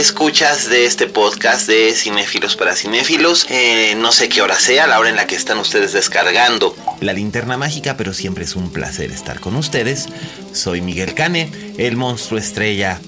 Escuchas 0.00 0.70
de 0.70 0.86
este 0.86 1.08
podcast 1.08 1.68
de 1.68 1.92
Cinéfilos 1.94 2.56
para 2.56 2.74
Cinéfilos. 2.74 3.46
Eh, 3.50 3.94
no 3.98 4.12
sé 4.12 4.30
qué 4.30 4.40
hora 4.40 4.58
sea, 4.58 4.86
la 4.86 4.98
hora 4.98 5.10
en 5.10 5.16
la 5.16 5.26
que 5.26 5.36
están 5.36 5.58
ustedes 5.58 5.92
descargando 5.92 6.74
la 7.02 7.12
linterna 7.12 7.58
mágica, 7.58 7.98
pero 7.98 8.14
siempre 8.14 8.44
es 8.44 8.56
un 8.56 8.72
placer 8.72 9.10
estar 9.10 9.40
con 9.40 9.56
ustedes. 9.56 10.06
Soy 10.54 10.80
Miguel 10.80 11.12
Cane, 11.12 11.52
el 11.76 11.98
monstruo 11.98 12.40
estrella 12.40 12.98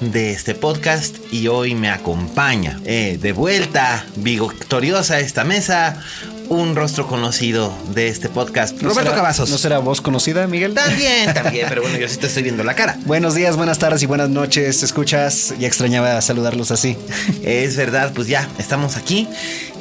de 0.00 0.30
este 0.30 0.54
podcast 0.54 1.16
y 1.30 1.48
hoy 1.48 1.74
me 1.74 1.90
acompaña 1.90 2.80
eh, 2.86 3.18
de 3.20 3.32
vuelta, 3.32 4.06
victoriosa 4.16 5.20
esta 5.20 5.44
mesa, 5.44 6.02
un 6.48 6.74
rostro 6.74 7.06
conocido 7.06 7.76
de 7.94 8.08
este 8.08 8.28
podcast, 8.28 8.74
¿No 8.80 8.88
Roberto 8.90 9.10
será- 9.10 9.16
Cavazos. 9.16 9.50
¿No 9.50 9.58
será 9.58 9.78
voz 9.78 10.00
conocida, 10.00 10.46
Miguel? 10.46 10.74
También, 10.74 11.32
también, 11.34 11.66
pero 11.68 11.82
bueno, 11.82 11.98
yo 11.98 12.08
sí 12.08 12.16
te 12.16 12.26
estoy 12.26 12.42
viendo 12.42 12.64
la 12.64 12.74
cara. 12.74 12.98
Buenos 13.04 13.34
días, 13.34 13.56
buenas 13.56 13.78
tardes 13.78 14.02
y 14.02 14.06
buenas 14.06 14.30
noches. 14.30 14.82
Escuchas, 14.82 15.54
ya 15.58 15.66
extrañaba 15.66 16.20
saludarlos 16.22 16.70
así. 16.70 16.96
Es 17.42 17.76
verdad, 17.76 18.12
pues 18.14 18.28
ya, 18.28 18.48
estamos 18.58 18.96
aquí. 18.96 19.28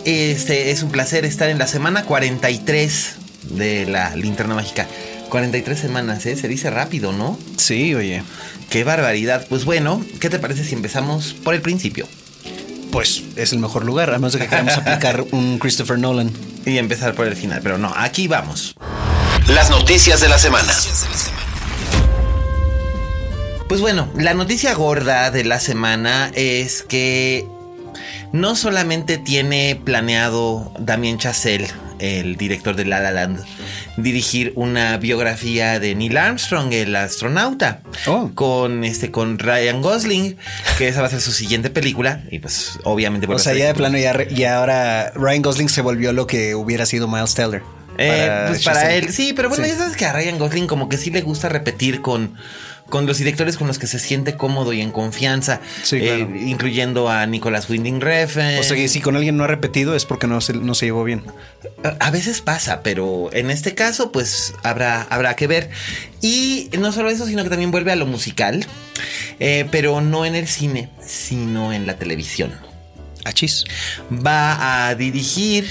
Este 0.05 0.71
es 0.71 0.83
un 0.83 0.89
placer 0.91 1.25
estar 1.25 1.49
en 1.49 1.57
la 1.57 1.67
semana 1.67 2.03
43 2.03 3.15
de 3.51 3.85
la 3.85 4.15
linterna 4.15 4.55
mágica. 4.55 4.87
43 5.29 5.77
semanas, 5.79 6.25
¿eh? 6.25 6.35
Se 6.37 6.47
dice 6.47 6.69
rápido, 6.69 7.11
¿no? 7.11 7.37
Sí, 7.57 7.93
oye. 7.95 8.23
Qué 8.69 8.83
barbaridad. 8.83 9.45
Pues 9.49 9.65
bueno, 9.65 10.05
¿qué 10.19 10.29
te 10.29 10.39
parece 10.39 10.63
si 10.63 10.73
empezamos 10.75 11.33
por 11.43 11.53
el 11.53 11.61
principio? 11.61 12.07
Pues 12.91 13.23
es 13.35 13.53
el 13.53 13.59
mejor 13.59 13.85
lugar, 13.85 14.09
a 14.09 14.13
menos 14.13 14.33
de 14.33 14.39
que 14.39 14.47
queramos 14.47 14.73
aplicar 14.77 15.25
un 15.31 15.59
Christopher 15.59 15.99
Nolan. 15.99 16.31
Y 16.65 16.77
empezar 16.77 17.13
por 17.15 17.27
el 17.27 17.35
final. 17.35 17.61
Pero 17.63 17.77
no, 17.77 17.93
aquí 17.95 18.27
vamos. 18.27 18.75
Las 19.47 19.69
noticias 19.69 20.19
de 20.19 20.29
la 20.29 20.37
semana. 20.37 20.73
Pues 23.67 23.81
bueno, 23.81 24.09
la 24.15 24.33
noticia 24.33 24.73
gorda 24.73 25.29
de 25.31 25.43
la 25.43 25.59
semana 25.59 26.31
es 26.33 26.83
que 26.83 27.45
no 28.31 28.55
solamente 28.55 29.17
tiene 29.17 29.79
planeado 29.83 30.71
Damien 30.79 31.17
Chazelle, 31.17 31.67
el 31.99 32.35
director 32.37 32.75
de 32.75 32.85
La 32.85 32.99
La 32.99 33.11
Land, 33.11 33.43
dirigir 33.97 34.53
una 34.55 34.97
biografía 34.97 35.79
de 35.79 35.95
Neil 35.95 36.17
Armstrong, 36.17 36.71
el 36.73 36.95
astronauta, 36.95 37.81
Oh. 38.05 38.31
con 38.35 38.83
este 38.83 39.11
con 39.11 39.39
Ryan 39.39 39.81
Gosling, 39.81 40.37
que 40.77 40.87
esa 40.87 41.01
va 41.01 41.07
a 41.07 41.09
ser 41.09 41.21
su 41.21 41.31
siguiente 41.31 41.69
película 41.69 42.21
y 42.31 42.39
pues 42.39 42.79
obviamente 42.83 43.27
O 43.27 43.39
sea, 43.39 43.53
ya 43.53 43.67
de 43.67 43.73
plano, 43.73 43.97
ya, 43.97 44.27
ya 44.29 44.57
ahora 44.59 45.11
Ryan 45.15 45.41
Gosling 45.41 45.69
se 45.69 45.81
volvió 45.81 46.13
lo 46.13 46.27
que 46.27 46.55
hubiera 46.55 46.85
sido 46.85 47.07
Miles 47.07 47.33
Teller. 47.33 47.61
Eh, 47.99 48.45
pues 48.49 48.63
para 48.63 48.93
él, 48.93 49.11
sí, 49.11 49.33
pero 49.35 49.49
bueno, 49.49 49.63
Sí. 49.63 49.71
ya 49.71 49.77
sabes 49.77 49.97
que 49.97 50.05
a 50.05 50.13
Ryan 50.13 50.37
Gosling 50.37 50.67
como 50.67 50.87
que 50.87 50.97
sí 50.97 51.09
le 51.09 51.21
gusta 51.21 51.49
repetir 51.49 52.01
con, 52.01 52.35
con 52.89 53.05
los 53.05 53.17
directores 53.17 53.57
con 53.57 53.67
los 53.67 53.79
que 53.79 53.87
se 53.87 53.99
siente 53.99 54.35
cómodo 54.35 54.71
y 54.73 54.81
en 54.81 54.91
confianza, 54.91 55.59
Sí, 55.83 55.97
eh, 56.01 56.27
incluyendo 56.45 57.09
a 57.09 57.25
Nicolas 57.25 57.69
Winding 57.69 57.99
Refn. 58.01 58.59
O 58.59 58.63
sea 58.63 58.77
que 58.77 58.87
si 58.87 59.01
con 59.01 59.15
alguien 59.15 59.35
no 59.37 59.43
ha 59.43 59.47
repetido 59.47 59.95
es 59.95 60.05
porque 60.05 60.27
no 60.27 60.39
se, 60.41 60.53
no 60.53 60.73
se 60.73 60.85
llevó 60.85 61.03
bien. 61.03 61.23
A- 61.83 62.07
A 62.07 62.11
veces 62.11 62.41
pasa, 62.41 62.81
pero 62.83 63.29
en 63.33 63.51
este 63.51 63.75
caso, 63.75 64.11
pues 64.11 64.53
habrá, 64.63 65.01
habrá 65.03 65.35
que 65.35 65.47
ver. 65.47 65.69
Y 66.21 66.69
no 66.79 66.91
solo 66.91 67.09
eso, 67.09 67.25
sino 67.27 67.43
que 67.43 67.49
también 67.49 67.71
vuelve 67.71 67.91
a 67.91 67.95
lo 67.97 68.05
musical, 68.05 68.65
eh, 69.39 69.67
pero 69.69 69.99
no 70.01 70.25
en 70.25 70.35
el 70.35 70.47
cine, 70.47 70.89
sino 71.05 71.73
en 71.73 71.85
la 71.87 71.95
televisión. 71.97 72.53
Achis. 73.25 73.65
va 74.09 74.87
a 74.87 74.95
dirigir 74.95 75.65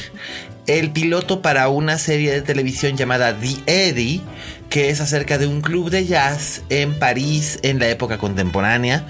el 0.67 0.91
piloto 0.91 1.41
para 1.43 1.69
una 1.69 1.97
serie 1.97 2.31
de 2.33 2.43
televisión 2.43 2.97
llamada 2.97 3.35
The 3.39 3.57
Eddie, 3.89 4.21
que 4.71 4.91
es 4.91 5.01
acerca 5.01 5.39
de 5.39 5.47
un 5.47 5.61
club 5.61 5.91
de 5.91 6.07
jazz 6.07 6.63
en 6.69 6.99
París 6.99 7.59
en 7.63 7.79
la 7.79 7.89
época 7.89 8.19
contemporánea. 8.19 9.07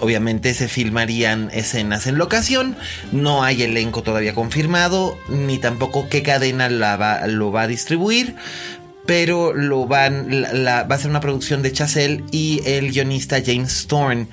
Obviamente 0.00 0.54
se 0.54 0.68
filmarían 0.68 1.50
escenas 1.52 2.06
en 2.06 2.18
locación, 2.18 2.76
no 3.10 3.42
hay 3.42 3.62
elenco 3.62 4.02
todavía 4.02 4.34
confirmado, 4.34 5.18
ni 5.28 5.58
tampoco 5.58 6.08
qué 6.08 6.22
cadena 6.22 6.68
la 6.68 7.26
lo 7.26 7.52
va 7.52 7.62
a 7.62 7.66
distribuir. 7.66 8.36
Pero 9.04 9.52
lo 9.52 9.88
van, 9.88 10.30
va 10.30 10.94
a 10.94 10.98
ser 10.98 11.10
una 11.10 11.18
producción 11.18 11.60
de 11.60 11.72
Chazelle 11.72 12.22
y 12.30 12.62
el 12.64 12.92
guionista 12.92 13.42
James 13.44 13.88
Thorne, 13.88 14.28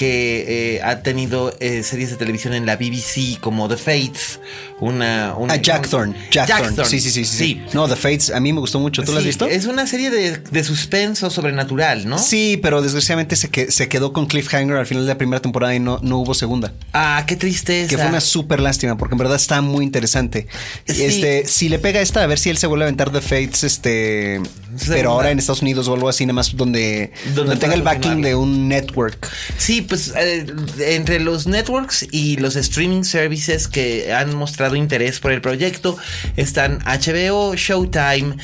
que 0.00 0.76
eh, 0.76 0.82
ha 0.82 1.02
tenido 1.02 1.54
eh, 1.60 1.82
series 1.82 2.08
de 2.08 2.16
televisión 2.16 2.54
en 2.54 2.64
la 2.64 2.76
BBC 2.76 3.38
como 3.38 3.68
The 3.68 3.76
Fates, 3.76 4.40
una... 4.80 5.34
una 5.36 5.52
Ah, 5.52 5.56
Jack 5.56 5.90
Thorne. 5.90 6.14
Jack, 6.30 6.48
Thorne. 6.48 6.74
Thorne. 6.74 6.90
Sí, 6.90 7.00
sí, 7.00 7.10
sí, 7.10 7.26
sí, 7.26 7.36
sí. 7.36 7.62
No, 7.74 7.86
The 7.86 7.96
Fates, 7.96 8.30
a 8.30 8.40
mí 8.40 8.50
me 8.54 8.60
gustó 8.60 8.80
mucho. 8.80 9.02
¿Tú 9.02 9.12
lo 9.12 9.18
has 9.18 9.24
Sí, 9.24 9.28
visto? 9.28 9.46
Es 9.46 9.66
una 9.66 9.86
serie 9.86 10.08
de, 10.10 10.38
de 10.38 10.64
suspenso 10.64 11.28
sobrenatural, 11.28 12.08
¿no? 12.08 12.18
Sí, 12.18 12.58
pero 12.62 12.80
desgraciadamente 12.80 13.36
se, 13.36 13.50
que- 13.50 13.70
se 13.70 13.88
quedó 13.90 14.14
con 14.14 14.24
Cliffhanger 14.24 14.78
al 14.78 14.86
final 14.86 15.04
de 15.04 15.08
la 15.08 15.18
primera 15.18 15.42
temporada 15.42 15.74
y 15.74 15.80
no, 15.80 15.98
no 16.02 16.16
hubo 16.16 16.32
segunda. 16.32 16.72
Ah, 16.94 17.24
qué 17.26 17.36
tristeza. 17.36 17.90
Que 17.90 17.98
fue 17.98 18.06
una 18.06 18.22
súper 18.22 18.60
lástima, 18.60 18.96
porque 18.96 19.14
en 19.14 19.18
verdad 19.18 19.36
está 19.36 19.60
muy 19.60 19.84
interesante. 19.84 20.46
Sí. 20.88 21.04
Este, 21.04 21.46
si 21.46 21.68
le 21.68 21.78
pega 21.78 22.00
esta, 22.00 22.22
a 22.22 22.26
ver 22.26 22.38
si 22.38 22.48
él 22.48 22.56
se 22.56 22.66
vuelve 22.66 22.84
a 22.84 22.88
aventar 22.88 23.10
The 23.12 23.20
Fates, 23.20 23.64
este. 23.64 24.40
Segunda. 24.70 24.94
Pero 24.94 25.10
ahora 25.10 25.30
en 25.32 25.38
Estados 25.40 25.60
Unidos 25.62 25.88
o 25.88 25.94
algo 25.94 26.08
así, 26.08 26.24
nada 26.24 26.34
más 26.34 26.56
donde, 26.56 27.12
donde, 27.34 27.56
tenga 27.56 27.74
el 27.74 27.82
backing 27.82 28.22
de 28.22 28.34
un 28.36 28.68
network. 28.68 29.28
Sí, 29.58 29.82
pues 29.90 30.14
eh, 30.16 30.46
entre 30.78 31.18
los 31.18 31.48
networks 31.48 32.06
y 32.12 32.36
los 32.36 32.54
streaming 32.54 33.02
services 33.02 33.66
que 33.66 34.14
han 34.14 34.34
mostrado 34.36 34.76
interés 34.76 35.18
por 35.18 35.32
el 35.32 35.42
proyecto 35.42 35.98
están 36.36 36.78
HBO, 36.86 37.56
Showtime, 37.56 38.36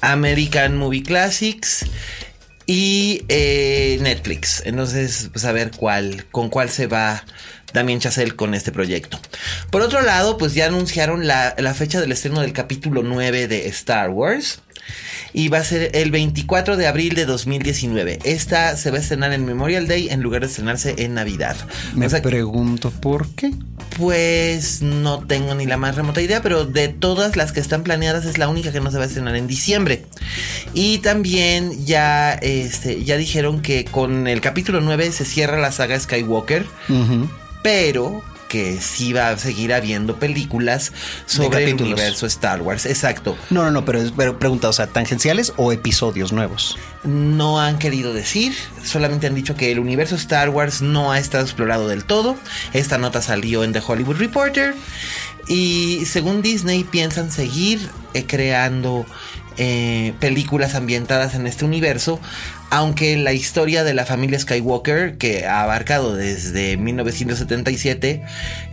American 0.00 0.78
Movie 0.78 1.02
Classics 1.02 1.84
y 2.66 3.24
eh, 3.28 3.98
Netflix. 4.00 4.62
Entonces, 4.64 5.28
pues 5.32 5.44
a 5.44 5.52
ver 5.52 5.70
cuál, 5.76 6.24
con 6.30 6.48
cuál 6.48 6.70
se 6.70 6.86
va 6.86 7.24
Damien 7.72 8.00
Chazelle 8.00 8.34
con 8.36 8.54
este 8.54 8.72
proyecto. 8.72 9.18
Por 9.70 9.82
otro 9.82 10.02
lado, 10.02 10.38
pues 10.38 10.54
ya 10.54 10.66
anunciaron 10.66 11.26
la, 11.26 11.54
la 11.58 11.74
fecha 11.74 12.00
del 12.00 12.12
estreno 12.12 12.40
del 12.40 12.52
capítulo 12.52 13.02
9 13.02 13.48
de 13.48 13.68
Star 13.68 14.10
Wars. 14.10 14.60
Y 15.32 15.48
va 15.48 15.58
a 15.58 15.64
ser 15.64 15.90
el 15.94 16.10
24 16.10 16.76
de 16.76 16.88
abril 16.88 17.14
de 17.14 17.24
2019. 17.24 18.18
Esta 18.24 18.76
se 18.76 18.90
va 18.90 18.96
a 18.96 19.00
estrenar 19.00 19.32
en 19.32 19.44
Memorial 19.44 19.86
Day 19.86 20.08
en 20.08 20.20
lugar 20.20 20.40
de 20.40 20.48
estrenarse 20.48 20.96
en 20.98 21.14
Navidad. 21.14 21.56
Me 21.94 22.06
O 22.06 22.10
sea, 22.10 22.20
pregunto 22.22 22.90
por 22.90 23.28
qué. 23.36 23.52
pues 23.96 24.82
no 24.82 25.24
tengo 25.26 25.54
ni 25.54 25.66
la 25.66 25.76
más 25.76 25.94
remota 25.94 26.20
idea, 26.20 26.42
pero 26.42 26.64
de 26.64 26.88
todas 26.88 27.36
las 27.36 27.52
que 27.52 27.60
están 27.60 27.84
planeadas 27.84 28.24
es 28.24 28.38
la 28.38 28.48
única 28.48 28.72
que 28.72 28.80
no 28.80 28.90
se 28.90 28.96
va 28.96 29.04
a 29.04 29.06
estrenar 29.06 29.36
en 29.36 29.46
diciembre. 29.46 30.04
Y 30.74 30.98
también 30.98 31.84
ya, 31.86 32.32
este, 32.32 33.04
ya 33.04 33.16
dijeron 33.16 33.62
que 33.62 33.84
con 33.84 34.26
el 34.26 34.40
capítulo 34.40 34.80
9 34.80 35.12
se 35.12 35.24
cierra 35.24 35.58
la 35.60 35.70
saga 35.70 36.00
Skywalker, 36.00 36.66
Ujú. 36.88 37.30
Pero 37.62 38.22
que 38.50 38.80
sí 38.80 39.12
va 39.12 39.28
a 39.28 39.38
seguir 39.38 39.72
habiendo 39.72 40.16
películas 40.16 40.92
sobre 41.24 41.70
el 41.70 41.80
universo 41.80 42.26
Star 42.26 42.60
Wars. 42.62 42.84
Exacto. 42.84 43.38
No, 43.48 43.62
no, 43.62 43.70
no, 43.70 43.84
pero, 43.84 44.00
pero 44.16 44.40
pregunta, 44.40 44.68
o 44.68 44.72
sea, 44.72 44.88
tangenciales 44.88 45.52
o 45.56 45.70
episodios 45.70 46.32
nuevos. 46.32 46.76
No 47.04 47.60
han 47.60 47.78
querido 47.78 48.12
decir, 48.12 48.52
solamente 48.82 49.28
han 49.28 49.36
dicho 49.36 49.54
que 49.54 49.70
el 49.70 49.78
universo 49.78 50.16
Star 50.16 50.48
Wars 50.50 50.82
no 50.82 51.12
ha 51.12 51.20
estado 51.20 51.44
explorado 51.44 51.86
del 51.86 52.04
todo. 52.04 52.36
Esta 52.72 52.98
nota 52.98 53.22
salió 53.22 53.62
en 53.62 53.72
The 53.72 53.82
Hollywood 53.86 54.16
Reporter. 54.16 54.74
Y 55.46 56.04
según 56.06 56.42
Disney 56.42 56.82
piensan 56.82 57.30
seguir 57.30 57.88
eh, 58.14 58.26
creando 58.26 59.06
eh, 59.58 60.12
películas 60.20 60.74
ambientadas 60.74 61.34
en 61.34 61.46
este 61.46 61.64
universo, 61.64 62.20
aunque 62.70 63.16
la 63.16 63.32
historia 63.32 63.84
de 63.84 63.94
la 63.94 64.06
familia 64.06 64.38
Skywalker, 64.38 65.18
que 65.18 65.46
ha 65.46 65.62
abarcado 65.62 66.14
desde 66.16 66.76
1977, 66.76 68.22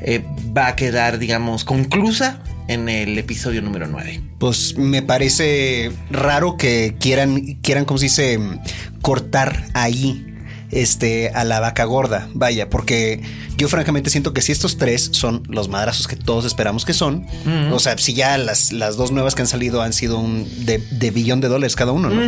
eh, 0.02 0.24
va 0.56 0.68
a 0.68 0.76
quedar, 0.76 1.18
digamos, 1.18 1.66
conclusa 1.66 2.40
en 2.68 2.90
el 2.90 3.18
episodio 3.18 3.62
número 3.62 3.88
9. 3.88 4.22
Pues 4.40 4.78
me 4.78 5.02
parece 5.02 5.92
raro 6.12 6.58
que 6.58 6.96
quieran, 7.00 7.56
quieran, 7.62 7.86
como 7.86 7.98
se 7.98 8.06
dice, 8.06 8.40
cortar 9.02 9.66
ahí 9.74 10.26
este, 10.72 11.30
a 11.30 11.44
la 11.44 11.60
vaca 11.60 11.84
gorda. 11.86 12.28
Vaya, 12.34 12.69
porque 12.69 13.22
yo 13.58 13.68
francamente 13.68 14.10
siento 14.10 14.34
que 14.34 14.42
si 14.42 14.52
estos 14.52 14.78
tres 14.78 15.10
son 15.14 15.44
los 15.48 15.69
madrazos 15.69 16.08
que 16.08 16.16
todos 16.16 16.46
esperamos 16.46 16.86
que 16.86 16.94
son, 16.94 17.25
o 17.72 17.80
sea, 17.80 17.98
si 17.98 18.14
ya 18.14 18.38
las, 18.38 18.72
las 18.72 18.98
dos 18.98 19.12
nuevas 19.12 19.36
que 19.36 19.42
han 19.42 19.48
salido 19.48 19.81
han 19.81 19.94
sido 19.94 20.19
un 20.19 20.48
de, 20.66 21.12
billón 21.12 21.42
de 21.42 21.48
dólares 21.48 21.75
cada 21.75 21.92
uno, 21.92 22.10
¿no? 22.10 22.22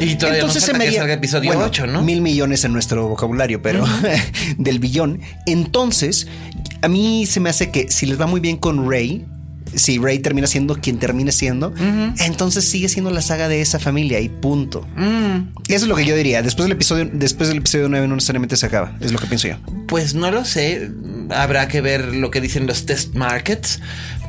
Y 0.00 0.16
todavía 0.16 0.40
Entonces 0.40 0.64
se 0.64 0.74
me 0.74 0.90
salga 0.92 1.14
episodio 1.14 1.58
8, 1.58 1.86
¿no? 1.86 2.02
Mil 2.02 2.20
millones 2.20 2.64
en 2.64 2.72
nuestro 2.72 3.08
vocabulario, 3.08 3.62
pero 3.62 3.84
del 4.58 4.78
billón. 4.78 5.20
Entonces, 5.46 6.26
a 6.82 6.88
mí 6.88 7.26
se 7.26 7.40
me 7.40 7.50
hace 7.50 7.70
que 7.70 7.90
si 7.90 8.06
les 8.06 8.20
va 8.20 8.26
muy 8.26 8.40
bien 8.40 8.56
con 8.56 8.88
Rey, 8.88 9.24
si 9.74 9.98
Rey 9.98 10.18
termina 10.18 10.46
siendo 10.46 10.76
quien 10.80 10.98
termine 10.98 11.32
siendo, 11.32 11.72
entonces 12.24 12.64
sigue 12.64 12.88
siendo 12.88 13.10
la 13.10 13.22
saga 13.22 13.48
de 13.48 13.60
esa 13.60 13.78
familia 13.78 14.20
y 14.20 14.28
punto. 14.28 14.86
Eso 15.68 15.84
es 15.84 15.88
lo 15.88 15.96
que 15.96 16.04
yo 16.04 16.16
diría. 16.16 16.42
Después 16.42 16.64
del 16.64 16.72
episodio, 16.72 17.10
después 17.12 17.48
del 17.48 17.58
episodio 17.58 17.88
9 17.88 18.08
no 18.08 18.14
necesariamente 18.14 18.56
se 18.56 18.66
acaba. 18.66 18.96
Es 19.00 19.12
lo 19.12 19.18
que 19.18 19.26
pienso 19.26 19.48
yo. 19.48 19.56
Pues 19.86 20.14
no 20.14 20.30
lo 20.30 20.44
sé. 20.44 20.90
Habrá 21.30 21.68
que 21.68 21.80
ver 21.80 22.14
lo 22.14 22.30
que 22.30 22.40
dicen 22.40 22.66
los 22.66 22.86
test 22.86 23.14
markets. 23.14 23.80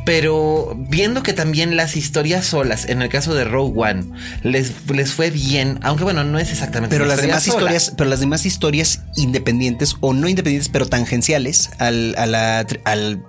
Pero 0.06 0.76
viendo 0.90 1.22
que 1.22 1.34
también 1.34 1.76
las 1.76 1.96
historias 1.96 2.46
solas, 2.46 2.90
en 2.90 3.02
el 3.02 3.10
caso 3.10 3.36
de 3.36 3.44
Rogue 3.44 3.74
One, 3.76 4.06
les, 4.42 4.72
les 4.90 5.12
fue 5.14 5.30
bien, 5.30 5.80
aunque 5.84 6.04
bueno, 6.04 6.24
no 6.24 6.40
es 6.40 6.50
exactamente. 6.52 6.96
Pero 6.96 7.06
las 7.06 7.22
demás 7.22 7.48
historias, 7.48 7.94
pero 7.96 8.10
las 8.10 8.20
demás 8.20 8.46
historias 8.46 9.04
independientes 9.18 9.98
o 10.00 10.14
no 10.14 10.28
independientes, 10.28 10.70
pero 10.70 10.88
tangenciales 10.88 11.70
al, 11.78 12.16
a 12.18 12.26
la, 12.26 12.66
al 12.86 13.24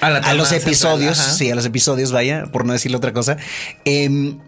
a, 0.00 0.34
los 0.34 0.52
episodios, 0.52 1.18
sí, 1.18 1.50
a 1.50 1.54
los 1.54 1.66
episodios, 1.66 2.12
vaya, 2.12 2.46
por 2.52 2.64
no 2.64 2.72
decirle 2.72 2.96
otra 2.96 3.12
cosa. 3.12 3.36
Em, 3.84 4.38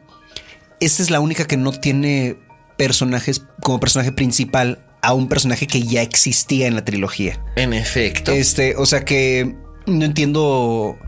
esta 0.81 1.03
es 1.03 1.11
la 1.11 1.21
única 1.21 1.47
que 1.47 1.57
no 1.57 1.73
tiene 1.73 2.37
personajes 2.77 3.43
como 3.63 3.79
personaje 3.81 4.13
principal 4.13 4.85
a 5.03 5.13
un 5.13 5.29
personaje 5.29 5.67
que 5.67 5.83
ya 5.83 6.03
existía 6.03 6.67
en 6.67 6.75
la 6.75 6.85
trilogía. 6.85 7.43
En 7.57 7.73
efecto. 7.73 8.33
Este, 8.33 8.77
o 8.77 8.87
sea 8.87 9.05
que 9.05 9.55
no 9.87 10.05
entiendo. 10.05 10.99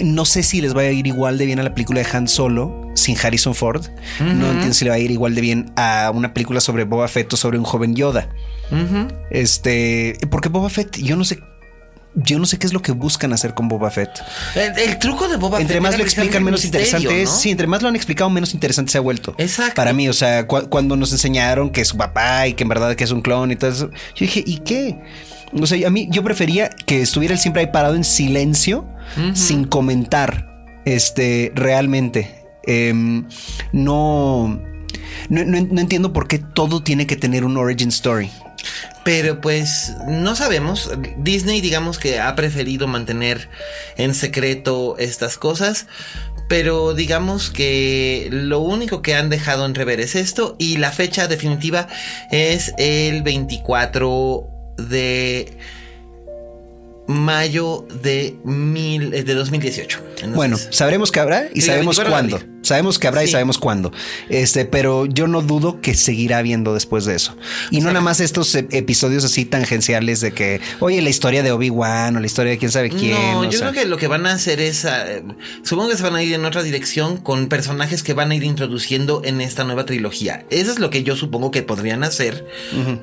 no 0.00 0.24
sé 0.24 0.42
si 0.42 0.60
les 0.60 0.76
va 0.76 0.82
a 0.82 0.90
ir 0.90 1.06
igual 1.06 1.38
de 1.38 1.46
bien 1.46 1.58
a 1.58 1.62
la 1.62 1.74
película 1.74 2.00
de 2.02 2.06
Han 2.12 2.28
Solo 2.28 2.90
sin 2.94 3.16
Harrison 3.18 3.54
Ford. 3.54 3.86
No 4.20 4.50
entiendo 4.50 4.74
si 4.74 4.84
le 4.84 4.90
va 4.90 4.96
a 4.96 5.00
ir 5.00 5.10
igual 5.10 5.34
de 5.34 5.40
bien 5.40 5.72
a 5.76 6.10
una 6.14 6.32
película 6.32 6.60
sobre 6.60 6.84
Boba 6.84 7.08
Fett 7.08 7.32
o 7.32 7.36
sobre 7.36 7.58
un 7.58 7.64
joven 7.64 7.94
Yoda. 7.94 8.28
Este, 9.30 10.18
porque 10.30 10.48
Boba 10.48 10.70
Fett, 10.70 10.98
yo 10.98 11.16
no 11.16 11.24
sé 11.24 11.38
yo 12.14 12.38
no 12.38 12.46
sé 12.46 12.58
qué 12.58 12.66
es 12.66 12.72
lo 12.72 12.82
que 12.82 12.92
buscan 12.92 13.32
hacer 13.32 13.54
con 13.54 13.68
Boba 13.68 13.90
Fett. 13.90 14.10
El, 14.54 14.98
truco 14.98 15.28
de 15.28 15.36
Boba 15.36 15.58
Fett. 15.58 15.66
Entre 15.66 15.80
más 15.80 15.96
lo 15.96 16.04
explican, 16.04 16.42
menos 16.42 16.64
interesante 16.64 17.22
es. 17.22 17.30
Sí, 17.30 17.50
entre 17.50 17.66
más 17.66 17.82
lo 17.82 17.88
han 17.88 17.96
explicado, 17.96 18.30
menos 18.30 18.54
interesante 18.54 18.92
se 18.92 18.98
ha 18.98 19.00
vuelto. 19.00 19.34
Exacto. 19.38 19.74
Para 19.74 19.92
mí, 19.92 20.08
o 20.08 20.12
sea, 20.12 20.46
cuando 20.46 20.96
nos 20.96 21.12
enseñaron 21.12 21.70
que 21.70 21.82
es 21.82 21.88
su 21.88 21.96
papá 21.96 22.46
y 22.46 22.54
que 22.54 22.64
en 22.64 22.68
verdad 22.68 22.94
que 22.96 23.04
es 23.04 23.10
un 23.10 23.22
clon 23.22 23.52
y 23.52 23.56
todo 23.56 23.70
eso, 23.70 23.90
yo 23.90 24.20
dije, 24.20 24.42
¿y 24.44 24.58
qué? 24.58 25.00
O 25.52 25.66
sea, 25.66 25.86
a 25.86 25.90
mí 25.90 26.08
yo 26.10 26.22
prefería 26.22 26.70
que 26.70 27.02
estuviera 27.02 27.34
él 27.34 27.40
siempre 27.40 27.62
ahí 27.62 27.68
parado 27.72 27.94
en 27.94 28.04
silencio, 28.04 28.88
sin 29.34 29.64
comentar, 29.64 30.64
este, 30.84 31.52
realmente. 31.54 32.44
Em, 32.64 33.26
no, 33.72 34.60
no, 35.28 35.44
no 35.44 35.80
entiendo 35.80 36.12
por 36.12 36.28
qué 36.28 36.38
todo 36.38 36.82
tiene 36.82 37.06
que 37.06 37.16
tener 37.16 37.44
un 37.44 37.56
origin 37.56 37.88
story. 37.88 38.30
Pero 39.04 39.40
pues 39.40 39.94
no 40.06 40.36
sabemos. 40.36 40.90
Disney 41.18 41.60
digamos 41.60 41.98
que 41.98 42.20
ha 42.20 42.34
preferido 42.36 42.86
mantener 42.86 43.48
en 43.96 44.14
secreto 44.14 44.96
estas 44.98 45.38
cosas. 45.38 45.86
Pero 46.48 46.94
digamos 46.94 47.50
que 47.50 48.28
lo 48.30 48.60
único 48.60 49.02
que 49.02 49.14
han 49.14 49.28
dejado 49.28 49.66
entrever 49.66 50.00
es 50.00 50.14
esto. 50.14 50.56
Y 50.58 50.78
la 50.78 50.92
fecha 50.92 51.28
definitiva 51.28 51.88
es 52.30 52.72
el 52.78 53.22
24 53.22 54.48
de 54.78 55.56
mayo 57.06 57.86
de, 58.02 58.36
mil, 58.44 59.10
de 59.10 59.34
2018. 59.34 60.00
bueno, 60.34 60.58
sabremos 60.58 61.10
que 61.10 61.20
habrá 61.20 61.48
y 61.54 61.62
sabemos 61.62 61.98
cuándo. 61.98 62.38
Sabemos 62.68 62.98
que 62.98 63.08
habrá 63.08 63.24
y 63.24 63.28
sabemos 63.28 63.56
cuándo. 63.56 63.92
Este, 64.28 64.66
pero 64.66 65.06
yo 65.06 65.26
no 65.26 65.40
dudo 65.40 65.80
que 65.80 65.94
seguirá 65.94 66.36
habiendo 66.36 66.74
después 66.74 67.06
de 67.06 67.14
eso. 67.14 67.34
Y 67.70 67.80
no 67.80 67.86
nada 67.88 68.02
más 68.02 68.20
estos 68.20 68.54
episodios 68.54 69.24
así 69.24 69.46
tangenciales 69.46 70.20
de 70.20 70.32
que, 70.32 70.60
oye, 70.80 71.00
la 71.00 71.08
historia 71.08 71.42
de 71.42 71.50
Obi-Wan 71.50 72.16
o 72.16 72.20
la 72.20 72.26
historia 72.26 72.52
de 72.52 72.58
quién 72.58 72.70
sabe 72.70 72.90
quién. 72.90 73.14
No, 73.14 73.48
yo 73.48 73.58
creo 73.58 73.72
que 73.72 73.86
lo 73.86 73.96
que 73.96 74.06
van 74.06 74.26
a 74.26 74.32
hacer 74.32 74.60
es, 74.60 74.84
ah, 74.84 75.06
supongo 75.62 75.88
que 75.88 75.96
se 75.96 76.02
van 76.02 76.14
a 76.14 76.22
ir 76.22 76.34
en 76.34 76.44
otra 76.44 76.62
dirección 76.62 77.16
con 77.16 77.48
personajes 77.48 78.02
que 78.02 78.12
van 78.12 78.32
a 78.32 78.34
ir 78.34 78.44
introduciendo 78.44 79.22
en 79.24 79.40
esta 79.40 79.64
nueva 79.64 79.86
trilogía. 79.86 80.44
Eso 80.50 80.70
es 80.70 80.78
lo 80.78 80.90
que 80.90 81.02
yo 81.02 81.16
supongo 81.16 81.50
que 81.50 81.62
podrían 81.62 82.04
hacer 82.04 82.46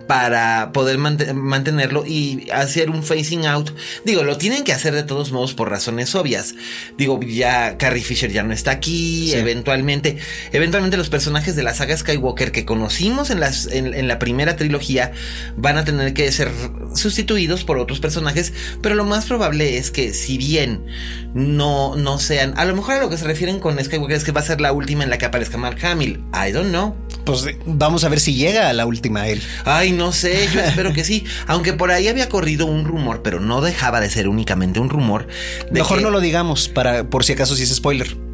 para 0.07 0.71
poder 0.73 0.99
mantenerlo 0.99 2.05
y 2.05 2.47
hacer 2.51 2.91
un 2.91 3.01
facing 3.01 3.47
out. 3.47 3.71
Digo, 4.05 4.23
lo 4.23 4.37
tienen 4.37 4.63
que 4.63 4.73
hacer 4.73 4.93
de 4.93 5.03
todos 5.03 5.31
modos 5.31 5.55
por 5.55 5.71
razones 5.71 6.13
obvias. 6.13 6.53
Digo, 6.99 7.19
ya 7.21 7.79
Carrie 7.79 8.03
Fisher 8.03 8.31
ya 8.31 8.43
no 8.43 8.53
está 8.53 8.71
aquí 8.71 9.33
eventualmente, 9.55 10.17
eventualmente 10.51 10.97
los 10.97 11.09
personajes 11.09 11.55
de 11.55 11.63
la 11.63 11.73
saga 11.73 11.95
Skywalker 11.95 12.51
que 12.51 12.65
conocimos 12.65 13.29
en, 13.29 13.39
las, 13.39 13.67
en, 13.67 14.07
la 14.07 14.19
primera 14.19 14.55
trilogía 14.55 15.13
van 15.55 15.77
a 15.77 15.85
tener 15.85 16.13
que 16.13 16.31
ser 16.31 16.51
sustituidos 16.93 17.63
por 17.63 17.77
otros 17.77 17.99
personajes, 17.99 18.53
pero 18.81 18.95
lo 18.95 19.05
más 19.05 19.25
probable 19.25 19.77
es 19.77 19.91
que 19.91 20.13
si 20.13 20.37
bien 20.37 20.85
no, 21.33 21.95
no 21.95 22.19
sean, 22.19 22.53
a 22.57 22.65
lo 22.65 22.75
mejor 22.75 22.95
a 22.95 22.99
lo 22.99 23.09
que 23.09 23.17
se 23.17 23.25
refieren 23.25 23.59
con 23.59 23.81
Skywalker 23.83 24.17
es 24.17 24.23
que 24.23 24.31
va 24.31 24.41
a 24.41 24.45
ser 24.45 24.61
la 24.61 24.73
última 24.73 25.03
en 25.03 25.09
la 25.09 25.17
que 25.17 25.25
aparezca 25.25 25.57
Mark 25.57 25.83
Hamill, 25.83 26.23
I 26.33 26.51
don't 26.51 26.69
know. 26.69 26.95
Pues 27.23 27.45
vamos 27.65 28.03
a 28.03 28.09
ver 28.09 28.19
si 28.19 28.35
llega 28.35 28.69
a 28.69 28.73
la 28.73 28.85
última 28.85 29.27
él. 29.27 29.41
Ay, 29.63 29.91
no 29.91 30.11
sé, 30.11 30.47
yo 30.53 30.59
espero 30.65 30.93
que 30.93 31.03
sí. 31.03 31.25
Aunque 31.47 31.73
por 31.73 31.91
ahí 31.91 32.07
había 32.07 32.29
corrido 32.29 32.67
un 32.67 32.85
rumor, 32.85 33.23
pero 33.23 33.39
no 33.39 33.61
dejaba 33.61 33.99
de 33.99 34.09
ser 34.09 34.27
únicamente 34.27 34.79
un 34.79 34.89
rumor. 34.89 35.27
Mejor 35.71 36.01
no 36.01 36.11
lo 36.11 36.19
digamos 36.19 36.69
para 36.69 37.09
por 37.09 37.23
si 37.23 37.33
acaso 37.33 37.55
si 37.55 37.63
es 37.63 37.73
spoiler. 37.73 38.24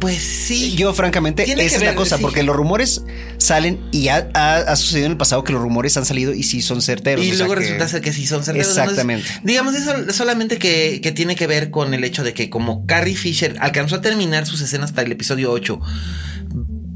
Pues 0.00 0.22
sí. 0.22 0.74
Yo, 0.76 0.94
francamente, 0.94 1.42
esa 1.42 1.76
es 1.76 1.82
la 1.82 1.94
cosa, 1.94 2.18
porque 2.18 2.42
los 2.42 2.56
rumores 2.56 3.02
salen 3.36 3.80
y 3.92 4.08
ha, 4.08 4.76
sucedido 4.76 5.06
en 5.06 5.12
el 5.12 5.18
pasado 5.18 5.44
que 5.44 5.52
los 5.52 5.60
rumores 5.60 5.96
han 5.96 6.06
salido 6.06 6.32
y 6.32 6.42
sí 6.42 6.62
son 6.62 6.80
certeros. 6.80 7.24
Y 7.24 7.32
luego 7.32 7.54
resulta 7.54 7.86
ser 7.86 8.00
que 8.00 8.12
sí 8.12 8.26
son 8.26 8.42
certeros. 8.44 8.68
Exactamente. 8.68 9.28
digamos, 9.42 9.74
eso 9.74 9.92
solamente 10.12 10.58
que, 10.58 11.00
que, 11.02 11.12
tiene 11.12 11.36
que 11.36 11.46
ver 11.46 11.70
con 11.70 11.92
el 11.92 12.02
hecho 12.04 12.24
de 12.24 12.32
que, 12.32 12.48
como 12.48 12.86
Carrie 12.86 13.14
Fisher 13.14 13.56
alcanzó 13.60 13.96
a 13.96 14.00
terminar 14.00 14.46
sus 14.46 14.60
escenas 14.62 14.92
para 14.92 15.06
el 15.06 15.12
episodio 15.12 15.52
8, 15.52 15.80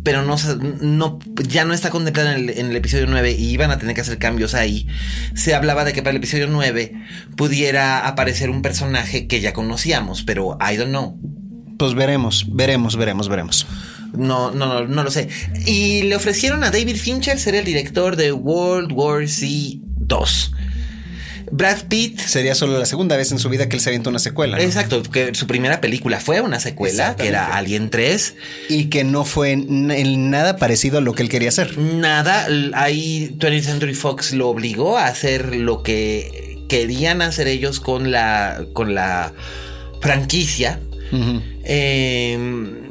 pero 0.03 0.23
no, 0.23 0.37
no, 0.81 1.19
ya 1.47 1.67
no 1.67 1.75
está 1.75 1.91
contemplada 1.91 2.35
en 2.35 2.49
el, 2.49 2.59
en 2.59 2.67
el, 2.71 2.77
episodio 2.77 3.07
9 3.07 3.33
y 3.33 3.51
iban 3.51 3.71
a 3.71 3.79
tener 3.79 3.95
que 3.95 4.01
hacer 4.01 4.17
cambios 4.17 4.55
ahí. 4.55 4.87
Se 5.35 5.55
hablaba 5.55 5.85
de 5.85 5.93
que 5.93 6.03
para 6.03 6.13
el 6.13 6.17
episodio 6.17 6.47
9 6.49 6.95
pudiera 7.37 8.07
aparecer 8.07 8.49
un 8.49 8.63
personaje 8.63 9.27
que 9.27 9.43
ya 9.43 9.53
conocíamos, 9.53 10.23
pero 10.23 10.57
I 10.67 10.77
don't 10.77 10.89
know. 10.89 11.19
Pues 11.79 11.95
veremos, 11.95 12.45
veremos, 12.49 12.97
veremos, 12.97 13.29
veremos. 13.29 13.67
No, 14.13 14.51
no, 14.51 14.67
no, 14.67 14.87
no 14.87 15.05
lo 15.05 15.11
sé. 15.11 15.29
Y 15.65 16.03
le 16.03 16.17
ofrecieron 16.17 16.65
a 16.65 16.71
David 16.71 16.97
Fincher 16.97 17.39
ser 17.39 17.55
el 17.55 17.65
director 17.65 18.17
de 18.17 18.33
World 18.33 18.91
War 18.93 19.29
Z 19.29 19.79
2. 19.85 20.53
Brad 21.51 21.85
Pitt. 21.89 22.21
Sería 22.21 22.55
solo 22.55 22.79
la 22.79 22.87
segunda 22.87 23.17
vez 23.17 23.33
en 23.33 23.39
su 23.39 23.49
vida 23.49 23.69
que 23.69 23.77
él 23.77 23.81
se 23.81 23.91
avienta 23.91 24.11
una 24.11 24.19
secuela. 24.19 24.61
Exacto, 24.61 25.03
que 25.03 25.35
su 25.35 25.47
primera 25.47 25.81
película 25.81 26.21
fue 26.21 26.41
una 26.41 26.61
secuela, 26.61 27.17
que 27.17 27.29
era 27.29 27.57
Alien 27.57 27.91
3. 27.91 28.35
Y 28.69 28.87
que 28.87 29.05
no 29.05 29.25
fue 29.25 29.53
en 29.53 30.31
nada 30.31 30.57
parecido 30.57 30.99
a 30.99 31.01
lo 31.01 31.15
que 31.15 31.23
él 31.23 31.29
quería 31.29 31.49
hacer. 31.49 31.79
Nada, 31.79 32.49
ahí 32.75 33.35
20th 33.39 33.63
Century 33.63 33.95
Fox 33.95 34.33
lo 34.33 34.49
obligó 34.49 34.99
a 34.99 35.07
hacer 35.07 35.55
lo 35.57 35.83
que 35.83 36.59
querían 36.69 37.23
hacer 37.23 37.47
ellos 37.47 37.81
con 37.81 38.11
la, 38.11 38.65
con 38.73 38.95
la 38.95 39.33
franquicia. 40.01 40.81
Em, 41.65 42.89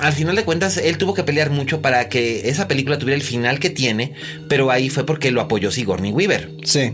al 0.00 0.12
final 0.12 0.36
de 0.36 0.44
cuentas, 0.44 0.76
él 0.76 0.98
tuvo 0.98 1.14
que 1.14 1.24
pelear 1.24 1.50
mucho 1.50 1.80
para 1.80 2.08
que 2.08 2.48
esa 2.48 2.68
película 2.68 2.98
tuviera 2.98 3.16
el 3.16 3.22
final 3.22 3.58
que 3.58 3.70
tiene, 3.70 4.12
pero 4.48 4.70
ahí 4.70 4.90
fue 4.90 5.04
porque 5.04 5.30
lo 5.30 5.40
apoyó 5.40 5.70
Sigourney 5.70 6.12
Weaver. 6.12 6.50
Sí. 6.64 6.92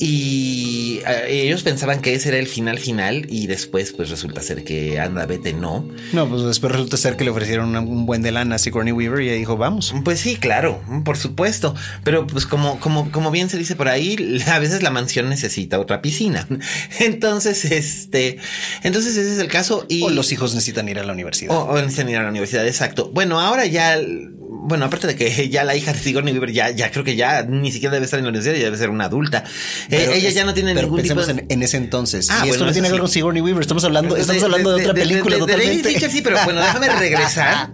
Y 0.00 1.00
eh, 1.06 1.42
ellos 1.44 1.62
pensaban 1.62 2.00
que 2.00 2.14
ese 2.14 2.28
era 2.28 2.38
el 2.38 2.46
final 2.46 2.78
final 2.78 3.26
y 3.28 3.46
después 3.48 3.92
pues 3.92 4.10
resulta 4.10 4.40
ser 4.42 4.62
que 4.64 5.00
anda, 5.00 5.26
vete, 5.26 5.52
no. 5.52 5.88
No, 6.12 6.28
pues 6.28 6.42
después 6.42 6.72
resulta 6.72 6.96
ser 6.96 7.16
que 7.16 7.24
le 7.24 7.30
ofrecieron 7.30 7.76
un 7.76 8.06
buen 8.06 8.22
de 8.22 8.30
lana 8.30 8.56
a 8.56 8.58
Sigourney 8.58 8.92
Weaver 8.92 9.22
y 9.22 9.28
ella 9.28 9.38
dijo, 9.38 9.56
vamos. 9.56 9.92
Pues 10.04 10.20
sí, 10.20 10.36
claro, 10.36 10.80
por 11.04 11.16
supuesto. 11.16 11.74
Pero 12.04 12.26
pues 12.26 12.46
como, 12.46 12.78
como, 12.78 13.10
como 13.10 13.30
bien 13.30 13.48
se 13.48 13.58
dice 13.58 13.74
por 13.74 13.88
ahí, 13.88 14.40
a 14.46 14.58
veces 14.58 14.82
la 14.82 14.90
mansión 14.90 15.28
necesita 15.28 15.80
otra 15.80 16.00
piscina. 16.00 16.46
Entonces, 17.00 17.64
este, 17.64 18.38
entonces 18.82 19.16
ese 19.16 19.32
es 19.34 19.38
el 19.38 19.48
caso. 19.48 19.86
Y, 19.88 20.02
o 20.02 20.10
los 20.10 20.32
hijos 20.32 20.54
necesitan 20.54 20.88
ir 20.88 20.98
a 20.98 21.04
la 21.04 21.12
universidad. 21.12 21.54
O, 21.54 21.64
o 21.64 21.76
necesitan 21.76 22.08
ir 22.08 22.16
a 22.16 22.22
la 22.22 22.28
universidad, 22.28 22.66
exacto. 22.66 23.10
Bueno, 23.12 23.40
ahora 23.40 23.66
ya 23.66 23.98
bueno, 24.60 24.84
aparte 24.86 25.06
de 25.06 25.16
que 25.16 25.48
ya 25.50 25.64
la 25.64 25.76
hija 25.76 25.92
de 25.92 25.98
Sigourney 25.98 26.32
Weaver 26.32 26.52
ya, 26.52 26.70
ya 26.70 26.90
creo 26.90 27.04
que 27.04 27.16
ya 27.16 27.42
ni 27.42 27.72
siquiera 27.72 27.94
debe 27.94 28.04
estar 28.04 28.18
en 28.18 28.24
la 28.24 28.30
universidad, 28.30 28.54
ya 28.54 28.64
debe 28.64 28.76
ser 28.76 28.90
una 28.90 29.04
adulta. 29.04 29.44
Eh, 29.90 30.10
ella 30.14 30.30
ya 30.30 30.44
no 30.44 30.54
tiene 30.54 30.74
pero 30.74 30.88
ningún 30.88 31.02
tipo 31.02 31.24
de... 31.24 31.32
en, 31.32 31.46
en, 31.48 31.62
ese 31.62 31.76
entonces. 31.76 32.28
Ah, 32.30 32.44
y 32.46 32.50
esto 32.50 32.64
no 32.64 32.72
tiene 32.72 32.88
que 32.88 32.92
ver 32.92 33.00
con 33.00 33.10
Sigourney 33.10 33.42
Weaver, 33.42 33.62
estamos 33.62 33.84
hablando, 33.84 34.16
estamos 34.16 34.42
hablando 34.42 34.76
de, 34.76 34.82
otra 34.82 34.94
película 34.94 35.38
totalmente. 35.38 36.10
sí, 36.10 36.20
pero 36.22 36.38
bueno, 36.44 36.60
déjame 36.60 36.88
regresar. 36.98 37.70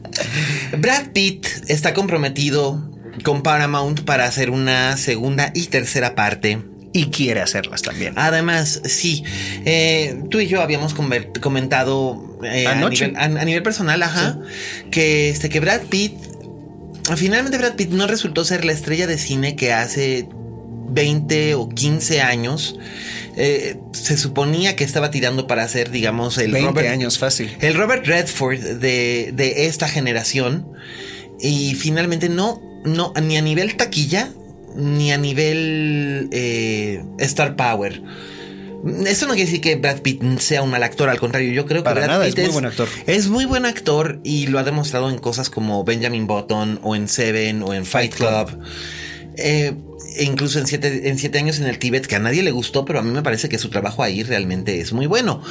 Brad 0.78 1.08
Pitt 1.12 1.46
está 1.68 1.94
comprometido 1.94 2.90
con 3.22 3.42
Paramount 3.42 4.00
para 4.00 4.24
hacer 4.24 4.50
una 4.50 4.96
segunda 4.96 5.52
y 5.54 5.66
tercera 5.66 6.14
parte 6.14 6.62
y 6.92 7.06
quiere 7.06 7.40
hacerlas 7.40 7.82
también. 7.82 8.14
Además, 8.16 8.80
sí, 8.84 9.24
eh, 9.64 10.22
tú 10.30 10.38
y 10.38 10.46
yo 10.46 10.62
habíamos 10.62 10.94
comentado 10.94 12.38
eh, 12.44 12.68
a, 12.68 12.76
nivel, 12.76 13.16
a, 13.16 13.28
nivel, 13.28 13.62
personal, 13.64 14.00
ajá, 14.02 14.38
que 14.92 15.28
este 15.28 15.48
que 15.48 15.58
Brad 15.58 15.82
Pitt 15.82 16.14
finalmente 17.16 17.58
Brad 17.58 17.74
Pitt 17.74 17.90
no 17.90 18.06
resultó 18.06 18.44
ser 18.44 18.64
la 18.64 18.72
estrella 18.72 19.06
de 19.06 19.18
cine 19.18 19.56
que 19.56 19.72
hace 19.72 20.28
20 20.88 21.54
o 21.54 21.68
15 21.68 22.20
años 22.22 22.78
eh, 23.36 23.76
se 23.92 24.16
suponía 24.16 24.76
que 24.76 24.84
estaba 24.84 25.10
tirando 25.10 25.46
para 25.46 25.66
ser, 25.68 25.90
digamos, 25.90 26.38
el 26.38 26.52
20 26.52 26.70
Robert, 26.70 26.88
años 26.88 27.18
fácil. 27.18 27.56
El 27.60 27.74
Robert 27.74 28.06
Redford 28.06 28.60
de, 28.60 29.32
de 29.34 29.66
esta 29.66 29.88
generación. 29.88 30.68
Y 31.40 31.74
finalmente 31.74 32.28
no, 32.28 32.62
no, 32.84 33.12
ni 33.20 33.36
a 33.36 33.42
nivel 33.42 33.76
taquilla, 33.76 34.30
ni 34.76 35.12
a 35.12 35.18
nivel 35.18 36.28
eh, 36.32 37.02
Star 37.18 37.56
Power. 37.56 38.02
Eso 39.06 39.26
no 39.26 39.34
quiere 39.34 39.46
decir 39.46 39.60
que 39.60 39.76
Brad 39.76 40.00
Pitt 40.00 40.22
sea 40.38 40.62
un 40.62 40.70
mal 40.70 40.82
actor, 40.82 41.08
al 41.08 41.18
contrario, 41.18 41.52
yo 41.52 41.66
creo 41.66 41.82
que 41.82 41.92
Brad 41.92 42.24
Pitt 42.26 42.38
es 42.38 42.44
muy 42.46 42.52
buen 42.52 42.66
actor. 42.66 42.88
Es 43.06 43.28
muy 43.28 43.44
buen 43.44 43.66
actor 43.66 44.20
y 44.24 44.46
lo 44.48 44.58
ha 44.58 44.64
demostrado 44.64 45.10
en 45.10 45.18
cosas 45.18 45.50
como 45.50 45.84
Benjamin 45.84 46.26
Button 46.26 46.80
o 46.82 46.94
en 46.94 47.08
Seven 47.08 47.62
o 47.62 47.72
en 47.72 47.86
Fight 47.86 48.14
Club. 48.14 48.58
Eh, 49.36 49.74
e 50.16 50.24
incluso 50.24 50.58
en 50.58 50.66
siete, 50.66 51.08
en 51.08 51.18
siete 51.18 51.38
años 51.38 51.58
en 51.60 51.66
el 51.66 51.78
Tíbet, 51.78 52.06
que 52.06 52.16
a 52.16 52.18
nadie 52.18 52.42
le 52.42 52.50
gustó, 52.50 52.84
pero 52.84 52.98
a 52.98 53.02
mí 53.02 53.10
me 53.10 53.22
parece 53.22 53.48
que 53.48 53.58
su 53.58 53.68
trabajo 53.68 54.02
ahí 54.02 54.22
realmente 54.22 54.80
es 54.80 54.92
muy 54.92 55.06
bueno. 55.06 55.42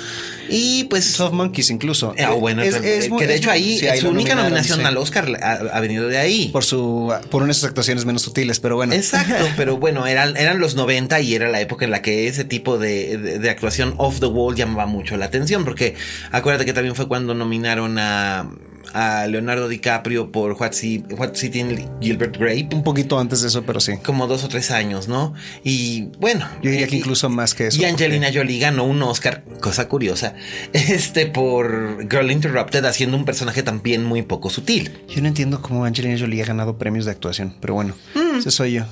Y 0.50 0.86
pues. 0.86 1.06
Soft 1.06 1.34
Monkeys, 1.34 1.70
incluso. 1.70 2.14
Ah, 2.20 2.32
bueno, 2.32 2.62
es, 2.62 2.76
que 2.76 3.28
de 3.28 3.36
hecho 3.36 3.52
ahí 3.52 3.80
su 4.00 4.10
única 4.10 4.36
nominación 4.36 4.86
al 4.86 4.98
Oscar 4.98 5.28
ha, 5.42 5.80
venido 5.80 6.08
de 6.08 6.18
ahí. 6.18 6.50
Por 6.52 6.64
su 6.64 7.14
por 7.30 7.44
unas 7.44 7.64
actuaciones 7.64 8.06
menos 8.06 8.22
sutiles, 8.22 8.60
pero 8.60 8.76
bueno. 8.76 8.94
Exacto, 8.94 9.46
pero 9.58 9.78
bueno, 9.78 10.08
eran, 10.08 10.36
eran 10.38 10.60
los 10.60 10.76
90 10.76 11.20
y 11.22 11.36
era 11.36 11.50
la 11.50 11.62
época 11.62 11.86
en 11.86 11.92
la 11.92 12.02
que 12.02 12.28
ese 12.28 12.44
tipo 12.44 12.78
de, 12.78 13.18
de 13.18 13.50
actuación 13.50 13.96
off 13.98 14.20
the 14.20 14.26
wall 14.26 14.56
llamaba 14.56 14.86
mucho 14.86 15.18
la 15.18 15.26
atención, 15.26 15.64
porque 15.64 15.96
acuérdate 16.32 16.66
que 16.66 16.74
también 16.74 16.96
fue 16.96 17.08
cuando 17.08 17.34
nominaron 17.34 17.98
a 18.00 18.50
a 18.94 19.28
Leonardo 19.28 19.68
DiCaprio 19.68 20.32
por 20.32 20.54
What, 20.54 20.74
City 20.74 21.60
in 21.60 21.90
Gilbert 22.00 22.38
Grape. 22.38 22.70
Un 22.74 22.84
poquito 22.84 23.20
antes 23.20 23.42
de 23.42 23.48
eso, 23.48 23.64
pero 23.64 23.80
sí. 23.80 23.98
Como 24.04 24.28
dos 24.28 24.44
o 24.44 24.48
tres 24.48 24.72
años, 24.72 25.08
¿no? 25.08 25.34
Y 25.64 26.10
bueno. 26.20 26.48
Yo 26.62 26.72
diría 26.72 26.88
que 26.88 26.98
incluso 26.98 27.30
más 27.30 27.54
que 27.54 27.68
eso. 27.68 27.82
Y 27.82 27.86
Angelina 27.86 28.30
Jolie 28.34 28.60
ganó 28.60 28.86
un 28.86 29.02
Oscar, 29.02 29.44
cosa 29.60 29.88
curiosa, 29.88 30.36
este 30.74 31.26
por 31.26 32.08
Girl 32.10 32.32
Interrupted, 32.32 32.86
haciendo 32.86 33.18
un 33.18 33.26
personaje 33.26 33.64
también 33.64 34.04
muy 34.04 34.22
poco 34.22 34.50
sutil. 34.50 34.92
Yo 35.08 35.22
no 35.22 35.28
entiendo 35.28 35.62
cómo 35.62 35.86
Angelina 35.86 36.18
Jolie 36.18 36.44
ha 36.44 36.46
ganado 36.46 36.78
premios 36.78 37.06
de 37.06 37.12
actuación, 37.12 37.56
pero 37.60 37.74
bueno, 37.74 37.96
mm. 38.16 38.40
ese 38.40 38.52
soy 38.52 38.74
yo. 38.74 38.84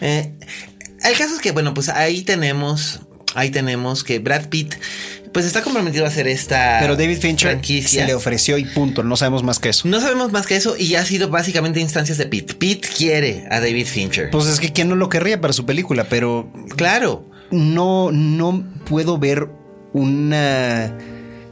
Eh, 0.00 0.32
el 1.04 1.16
caso 1.16 1.34
es 1.34 1.40
que, 1.40 1.52
bueno, 1.52 1.74
pues 1.74 1.88
ahí 1.88 2.22
tenemos, 2.22 3.00
ahí 3.36 3.50
tenemos 3.50 4.02
que 4.02 4.18
Brad 4.18 4.48
Pitt 4.48 4.74
pues 5.32 5.44
está 5.44 5.60
comprometido 5.60 6.06
a 6.06 6.08
hacer 6.08 6.26
esta. 6.28 6.78
Pero 6.80 6.96
David 6.96 7.18
Fincher 7.18 7.60
se 7.62 8.06
le 8.06 8.14
ofreció 8.14 8.56
y 8.56 8.64
punto. 8.64 9.02
No 9.02 9.16
sabemos 9.16 9.42
más 9.42 9.58
que 9.58 9.68
eso. 9.68 9.86
No 9.86 10.00
sabemos 10.00 10.32
más 10.32 10.46
que 10.46 10.56
eso 10.56 10.76
y 10.78 10.94
ha 10.94 11.04
sido 11.04 11.28
básicamente 11.28 11.78
instancias 11.78 12.16
de 12.16 12.24
Pete. 12.24 12.54
Pete 12.54 12.88
quiere 12.96 13.46
a 13.50 13.60
David 13.60 13.86
Fincher. 13.86 14.30
Pues 14.30 14.46
es 14.46 14.58
que 14.58 14.72
quién 14.72 14.88
no 14.88 14.94
lo 14.96 15.10
querría 15.10 15.38
para 15.38 15.52
su 15.52 15.66
película, 15.66 16.04
pero. 16.08 16.50
Claro. 16.74 17.28
No, 17.50 18.10
no 18.12 18.64
puedo 18.88 19.18
ver 19.18 19.48
una 19.92 20.96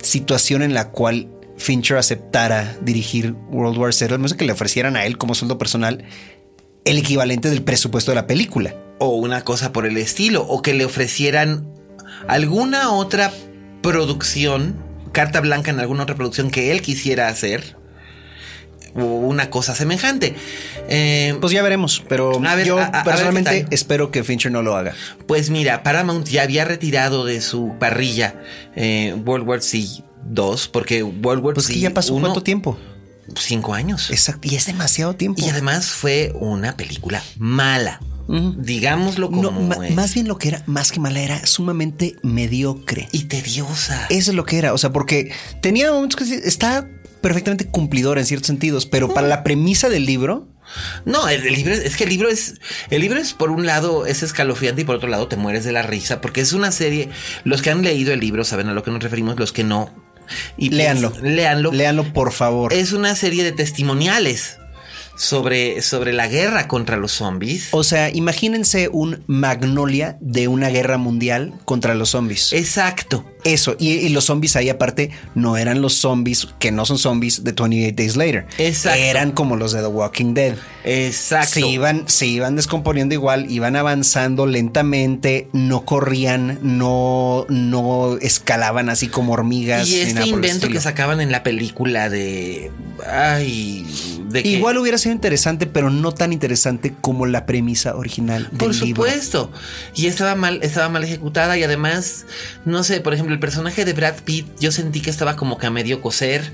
situación 0.01 0.63
en 0.63 0.73
la 0.73 0.91
cual 0.91 1.29
Fincher 1.59 1.99
aceptara 1.99 2.77
dirigir 2.81 3.33
World 3.51 3.77
War 3.77 3.93
Z, 3.93 4.17
no 4.17 4.29
sé 4.29 4.37
que 4.37 4.45
le 4.45 4.53
ofrecieran 4.53 4.97
a 4.97 5.05
él 5.05 5.19
como 5.19 5.35
sueldo 5.35 5.59
personal 5.59 6.05
el 6.85 6.99
equivalente 6.99 7.51
del 7.51 7.63
presupuesto 7.63 8.11
de 8.11 8.17
la 8.17 8.27
película. 8.27 8.75
O 8.99 9.17
una 9.17 9.43
cosa 9.43 9.73
por 9.73 9.87
el 9.87 9.97
estilo, 9.97 10.47
o 10.47 10.63
que 10.63 10.75
le 10.75 10.85
ofrecieran 10.85 11.69
alguna 12.29 12.93
otra 12.93 13.33
producción, 13.83 14.77
carta 15.13 15.41
blanca 15.41 15.71
en 15.71 15.81
alguna 15.81 16.05
otra 16.05 16.15
producción 16.15 16.51
que 16.51 16.73
él 16.73 16.81
quisiera 16.81 17.29
hacer. 17.29 17.77
O 18.95 19.03
una 19.03 19.51
cosa 19.51 19.75
semejante. 19.75 20.37
Eh, 20.89 21.37
pues 21.41 21.53
ya 21.53 21.63
veremos, 21.63 22.05
pero 22.09 22.41
yo 22.65 22.79
personalmente 23.05 23.67
espero 23.71 24.13
que 24.13 24.23
Fincher 24.23 24.53
no 24.53 24.63
lo 24.63 24.77
haga. 24.77 24.95
Pues 25.27 25.51
mira, 25.51 25.83
Paramount 25.83 26.29
ya 26.29 26.43
había 26.43 26.65
retirado 26.65 27.25
de 27.25 27.41
su 27.41 27.75
parrilla 27.81 28.37
eh, 28.77 29.17
World 29.27 29.49
War 29.49 29.63
Z 29.63 30.05
2, 30.27 30.69
porque 30.69 31.03
World 31.03 31.45
War 31.45 31.55
pues. 31.55 31.67
Que 31.67 31.81
ya 31.81 31.91
pasó 31.91 32.19
cuánto 32.21 32.43
tiempo? 32.45 32.79
Cinco 33.39 33.75
años. 33.75 34.11
Exacto, 34.11 34.49
y 34.51 34.55
es 34.55 34.67
demasiado 34.67 35.15
tiempo. 35.15 35.45
Y 35.45 35.49
además 35.49 35.87
fue 35.87 36.33
una 36.35 36.77
película 36.77 37.23
mala. 37.39 38.01
Digámoslo 38.27 39.31
como 39.31 39.51
Más 39.51 40.15
bien 40.15 40.29
lo 40.29 40.39
que 40.39 40.49
era, 40.49 40.63
más 40.67 40.93
que 40.93 41.01
mala, 41.01 41.21
era 41.21 41.47
sumamente 41.47 42.17
mediocre. 42.23 43.09
Y 43.13 43.25
tediosa. 43.25 44.07
Eso 44.09 44.31
es 44.31 44.35
lo 44.35 44.45
que 44.45 44.59
era. 44.59 44.73
O 44.73 44.79
sea, 44.79 44.93
porque 44.93 45.33
tenía 45.61 45.93
momentos 45.93 46.17
que 46.17 46.35
está 46.35 46.89
perfectamente 47.21 47.67
cumplidor 47.67 48.19
en 48.19 48.27
ciertos 48.27 48.47
sentidos, 48.47 48.87
pero 48.87 49.13
para 49.13 49.27
la 49.27 49.45
premisa 49.45 49.89
del 49.89 50.07
libro. 50.07 50.49
No, 51.05 51.29
el, 51.29 51.43
libro 51.43 51.75
es 51.75 51.97
que 51.97 52.05
el 52.05 52.11
libro 52.11 52.31
es. 52.31 52.55
El 52.89 53.03
libro 53.03 53.21
es 53.21 53.35
por 53.35 53.51
un 53.51 53.67
lado 53.67 54.07
es 54.07 54.23
escalofriante 54.23 54.83
y 54.83 54.85
por 54.85 54.97
otro 54.97 55.09
lado 55.09 55.29
te 55.29 55.37
mueres 55.37 55.65
de 55.65 55.73
la 55.73 55.83
risa. 55.83 56.23
Porque 56.23 56.41
es 56.41 56.55
una 56.55 56.73
serie. 56.73 57.11
Los 57.45 57.61
que 57.61 57.71
han 57.71 57.83
leído 57.83 58.13
el 58.13 58.21
libro 58.21 58.45
saben 58.45 58.69
a 58.69 58.75
lo 58.75 58.83
que 58.83 58.91
nos 58.91 59.03
referimos, 59.03 59.39
los 59.39 59.53
que 59.53 59.65
no. 59.65 59.93
Y 60.57 60.71
léanlo. 60.71 61.13
léanlo. 61.23 61.73
Léanlo, 61.73 62.05
por 62.13 62.33
favor. 62.33 62.73
Es 62.73 62.93
una 62.93 63.15
serie 63.15 63.45
de 63.45 63.53
testimoniales 63.53 64.59
sobre, 65.17 65.83
sobre 65.83 66.13
la 66.13 66.29
guerra 66.29 66.69
contra 66.69 66.97
los 66.97 67.13
zombies. 67.13 67.69
O 67.73 67.85
sea, 67.85 68.11
imagínense 68.11 68.89
un 68.93 69.23
Magnolia 69.27 70.17
de 70.21 70.49
una 70.49 70.69
guerra 70.69 70.99
mundial 70.99 71.55
contra 71.65 71.95
los 71.95 72.11
zombies. 72.11 72.53
Exacto. 72.53 73.25
Eso, 73.45 73.77
y, 73.79 74.09
los 74.09 74.25
zombies 74.25 74.57
ahí 74.57 74.71
aparte 74.71 75.11
no 75.35 75.57
eran 75.57 75.83
los 75.83 75.95
zombies 75.95 76.49
que 76.59 76.73
no 76.73 76.87
son 76.87 76.99
zombies 76.99 77.45
de 77.45 77.53
28 77.53 77.95
Days 77.95 78.17
Later. 78.17 78.47
Exacto. 78.59 78.99
Eran 78.99 79.33
como 79.33 79.57
los 79.57 79.73
de 79.73 79.81
The 79.81 79.87
Walking 79.89 80.35
Dead. 80.35 80.57
Exacto. 80.85 81.55
Se 81.55 81.61
iban, 81.61 82.09
se 82.09 82.27
iban 82.27 82.57
descomponiendo 82.57 83.15
igual, 83.15 83.51
iban 83.51 83.77
avanzando 83.77 84.47
lentamente, 84.47 85.49
no 85.53 85.85
corrían, 85.85 86.59
no, 86.63 87.47
no 87.49 88.17
escalaban 88.21 88.89
así 88.89 89.09
como 89.09 89.33
hormigas. 89.35 89.89
Y 89.89 90.01
este 90.01 90.27
invento 90.27 90.69
que 90.69 90.81
sacaban 90.81 91.21
en 91.21 91.31
la 91.31 91.43
película 91.43 92.09
de. 92.09 92.71
Ay. 93.07 93.87
De 94.29 94.41
Igual 94.41 94.79
hubiera 94.79 94.99
sido 94.99 95.15
interesante, 95.15 95.67
pero 95.67 95.91
no 95.91 96.13
tan 96.13 96.33
interesante 96.33 96.95
como 97.01 97.27
la 97.27 97.47
premisa 97.47 97.95
original 97.95 98.49
del 98.51 98.59
Por 98.59 98.75
supuesto. 98.75 99.51
Y 99.95 100.07
estaba 100.07 100.35
mal, 100.35 100.61
estaba 100.63 100.89
mal 100.89 101.05
ejecutada. 101.05 101.57
Y 101.57 101.63
además, 101.63 102.27
no 102.65 102.83
sé, 102.83 103.01
por 103.01 103.15
ejemplo 103.15 103.34
el 103.35 103.41
personaje 103.41 103.85
de 103.85 103.93
Brad 103.93 104.15
Pitt, 104.25 104.47
yo 104.59 104.73
sentí 104.73 105.01
que 105.01 105.11
estaba 105.11 105.37
como 105.37 105.59
que 105.59 105.67
a 105.67 105.71
medio 105.71 106.01
coser. 106.01 106.53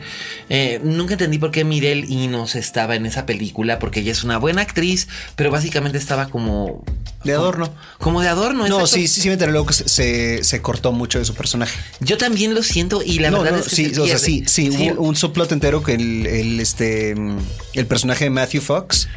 Eh, 0.49 0.81
nunca 0.83 1.15
entendí 1.15 1.39
por 1.39 1.51
qué 1.51 1.65
Mirel 1.65 2.11
Inos 2.11 2.57
estaba 2.57 2.97
en 2.97 3.07
esa 3.07 3.27
película, 3.27 3.79
porque 3.79 4.01
ella 4.01 4.13
es 4.13 4.25
una 4.25 4.39
buena 4.39 4.63
actriz, 4.63 5.09
pero 5.37 5.51
básicamente 5.51 5.99
estaba 5.99 6.29
como. 6.29 6.85
De 7.23 7.35
adorno. 7.35 7.71
Como, 7.99 8.23
de 8.23 8.29
adorno. 8.29 8.67
No, 8.67 8.87
sí, 8.87 9.07
sí, 9.07 9.21
sí 9.21 9.29
me 9.29 9.35
enteré 9.35 9.53
luego 9.53 9.67
que 9.67 9.75
se, 9.75 10.43
se, 10.43 10.63
cortó 10.63 10.91
mucho 10.91 11.19
de 11.19 11.27
su 11.27 11.35
personaje. 11.35 11.79
Yo 12.01 12.17
también 12.17 12.55
lo 12.55 12.63
siento 12.63 13.03
y 13.05 13.19
la 13.19 13.31
verdad 13.31 13.59
es 13.59 13.69
que. 13.69 13.77
Sí, 13.77 13.93
o 13.99 14.07
sea, 14.07 14.19
sí, 14.19 14.45
sí, 14.47 14.71
hubo 14.71 15.03
un 15.03 15.17
subplot 15.17 15.53
entero 15.53 15.83
que 15.83 15.95
el, 15.95 16.59
este, 16.61 17.15
el 17.75 17.87
personaje 17.87 18.25
de 18.25 18.31
Matthew 18.31 18.63
Fox, 18.63 19.09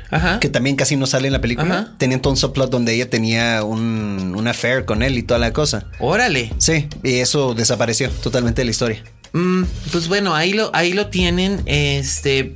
que 0.42 0.50
también 0.50 0.76
casi 0.76 0.98
no 0.98 1.08
sale 1.08 1.28
en 1.28 1.34
la 1.34 1.42
película, 1.42 1.94
tenía 1.98 2.22
todo 2.22 2.32
un 2.32 2.38
subplot 2.38 2.70
donde 2.70 2.94
ella 2.94 3.10
tenía 3.10 3.64
un, 3.64 4.34
un 4.36 4.48
affair 4.50 4.84
con 4.84 5.02
él 5.02 5.18
y 5.18 5.24
toda 5.24 5.40
la 5.40 5.54
cosa. 5.54 5.86
Órale. 6.00 6.52
Sí, 6.58 6.88
y 7.04 7.20
eso 7.20 7.53
desapareció 7.54 8.10
totalmente 8.10 8.62
de 8.62 8.66
la 8.66 8.72
historia. 8.72 9.04
Mm, 9.34 9.64
pues 9.92 10.08
bueno, 10.08 10.36
ahí 10.36 10.54
lo, 10.54 10.70
ahí 10.74 10.94
lo 10.94 11.08
tienen. 11.08 11.62
Este 11.66 12.56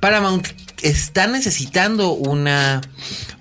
Paramount 0.00 0.48
está 0.82 1.26
necesitando 1.26 2.12
una, 2.12 2.80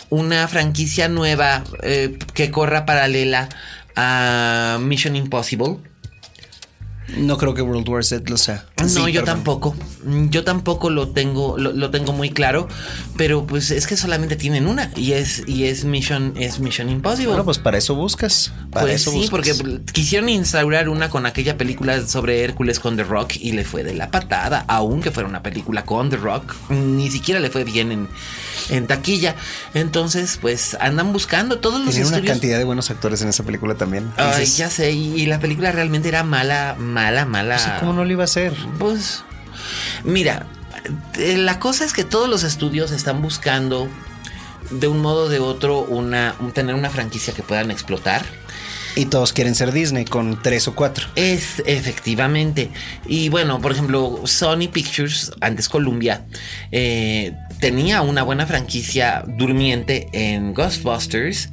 una 0.10 0.48
franquicia 0.48 1.08
nueva 1.10 1.64
eh, 1.84 2.18
que 2.34 2.52
corra 2.52 2.86
paralela 2.86 3.50
a 3.96 4.78
Mission 4.82 5.16
Impossible. 5.16 5.78
No 7.16 7.38
creo 7.38 7.54
que 7.54 7.62
World 7.62 7.88
War 7.88 8.04
Z 8.04 8.30
lo 8.30 8.38
sea. 8.38 8.66
No, 8.96 9.08
yo 9.08 9.24
tampoco. 9.24 9.76
Yo 10.30 10.44
tampoco 10.44 10.90
lo 10.90 11.10
tengo, 11.10 11.58
lo, 11.58 11.90
tengo 11.90 12.12
muy 12.12 12.32
claro. 12.32 12.68
Pero 13.16 13.48
pues 13.48 13.72
es 13.72 13.88
que 13.88 13.96
solamente 13.96 14.36
tienen 14.36 14.68
una. 14.68 14.92
Y 14.96 15.14
es, 15.14 15.44
y 15.48 15.66
es 15.66 15.86
Mission, 15.86 16.34
es 16.38 16.60
Mission 16.60 16.90
Impossible. 16.90 17.28
Bueno, 17.28 17.46
pues 17.46 17.60
para 17.60 17.78
eso 17.78 17.96
buscas. 17.96 18.52
Para 18.72 18.88
pues 18.88 19.02
eso 19.02 19.12
sí, 19.12 19.28
porque 19.30 19.54
quisieron 19.94 20.30
instaurar 20.30 20.90
una 20.90 21.10
con 21.10 21.26
aquella 21.26 21.58
película 21.58 22.06
sobre 22.06 22.44
Hércules 22.44 22.80
con 22.80 22.98
The 22.98 23.04
Rock 23.04 23.38
y 23.40 23.54
le 23.54 23.64
fue 23.64 23.84
de 23.84 23.94
la 23.94 24.12
patada. 24.12 24.66
Aunque 24.68 25.12
fuera 25.12 25.30
una 25.30 25.42
película 25.42 25.86
con 25.86 26.10
The 26.10 26.18
Rock, 26.18 26.56
ni 26.70 27.10
siquiera 27.10 27.40
le 27.40 27.50
fue 27.50 27.64
bien 27.64 27.92
en, 27.92 28.08
en 28.70 28.88
taquilla. 28.88 29.36
Entonces, 29.74 30.38
pues 30.42 30.78
andan 30.80 31.14
buscando 31.14 31.60
todos 31.60 31.84
los 31.84 31.94
Tiene 31.94 32.10
una 32.10 32.22
cantidad 32.22 32.58
de 32.58 32.64
buenos 32.64 32.90
actores 32.90 33.22
en 33.22 33.30
esa 33.30 33.44
película 33.44 33.76
también. 33.76 34.12
Ay, 34.18 34.46
ya 34.46 34.70
sé. 34.70 34.92
Y, 34.92 35.26
la 35.28 35.40
película 35.40 35.72
realmente 35.72 36.08
era 36.08 36.24
mala 36.24 36.76
mala, 36.78 37.26
mala. 37.26 37.78
¿Cómo 37.80 37.94
no 37.94 38.06
lo 38.06 38.12
iba 38.12 38.24
a 38.24 38.26
hacer? 38.26 38.54
Pues, 38.80 39.24
mira, 40.04 40.46
eh, 41.18 41.38
la 41.38 41.60
cosa 41.60 41.86
es 41.86 41.94
que 41.94 42.04
todos 42.04 42.30
los 42.30 42.44
estudios 42.44 42.92
están 42.92 43.22
buscando 43.22 43.90
de 44.72 44.88
un 44.88 45.00
modo 45.00 45.26
o 45.26 45.30
de 45.30 45.40
otro 45.40 45.82
una, 45.82 46.36
tener 46.54 46.76
una 46.76 46.90
franquicia 46.90 47.34
que 47.34 47.44
puedan 47.44 47.72
explotar. 47.72 48.26
Y 48.96 49.06
todos 49.06 49.32
quieren 49.32 49.54
ser 49.54 49.72
Disney 49.72 50.06
con 50.06 50.42
tres 50.42 50.68
o 50.68 50.74
cuatro. 50.74 51.06
Es 51.16 51.62
efectivamente. 51.68 52.72
Y 53.06 53.30
bueno, 53.30 53.62
por 53.62 53.72
ejemplo, 53.72 54.22
Sony 54.26 54.70
Pictures, 54.72 55.34
antes 55.40 55.70
Columbia, 55.70 56.26
eh, 56.72 57.36
tenía 57.60 58.02
una 58.02 58.24
buena 58.24 58.46
franquicia 58.46 59.24
durmiente 59.28 60.10
en 60.12 60.54
Ghostbusters 60.54 61.50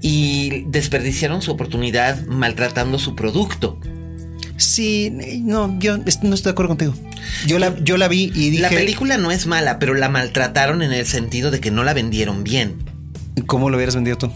y 0.00 0.64
desperdiciaron 0.66 1.42
su 1.42 1.50
oportunidad 1.50 2.24
maltratando 2.26 2.98
su 2.98 3.14
producto. 3.14 3.80
Sí, 4.56 5.10
no, 5.42 5.78
yo 5.78 5.98
no 5.98 6.04
estoy 6.06 6.50
de 6.50 6.50
acuerdo 6.50 6.68
contigo. 6.70 6.94
Yo 7.46 7.58
la, 7.58 7.78
yo 7.80 7.96
la 7.96 8.08
vi 8.08 8.32
y 8.34 8.50
dije. 8.50 8.62
La 8.62 8.68
película 8.70 9.16
no 9.16 9.30
es 9.30 9.46
mala, 9.46 9.78
pero 9.78 9.94
la 9.94 10.08
maltrataron 10.08 10.82
en 10.82 10.92
el 10.92 11.06
sentido 11.06 11.50
de 11.50 11.60
que 11.60 11.70
no 11.70 11.84
la 11.84 11.94
vendieron 11.94 12.42
bien. 12.44 12.76
¿Cómo 13.46 13.70
lo 13.70 13.76
hubieras 13.76 13.94
vendido 13.94 14.18
tú? 14.18 14.32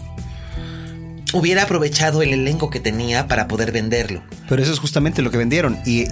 Hubiera 1.33 1.63
aprovechado 1.63 2.21
el 2.21 2.29
elenco 2.29 2.69
que 2.69 2.79
tenía 2.79 3.27
para 3.27 3.47
poder 3.47 3.71
venderlo. 3.71 4.23
Pero 4.47 4.61
eso 4.61 4.71
es 4.71 4.79
justamente 4.79 5.21
lo 5.21 5.31
que 5.31 5.37
vendieron. 5.37 5.79
Y 5.85 6.05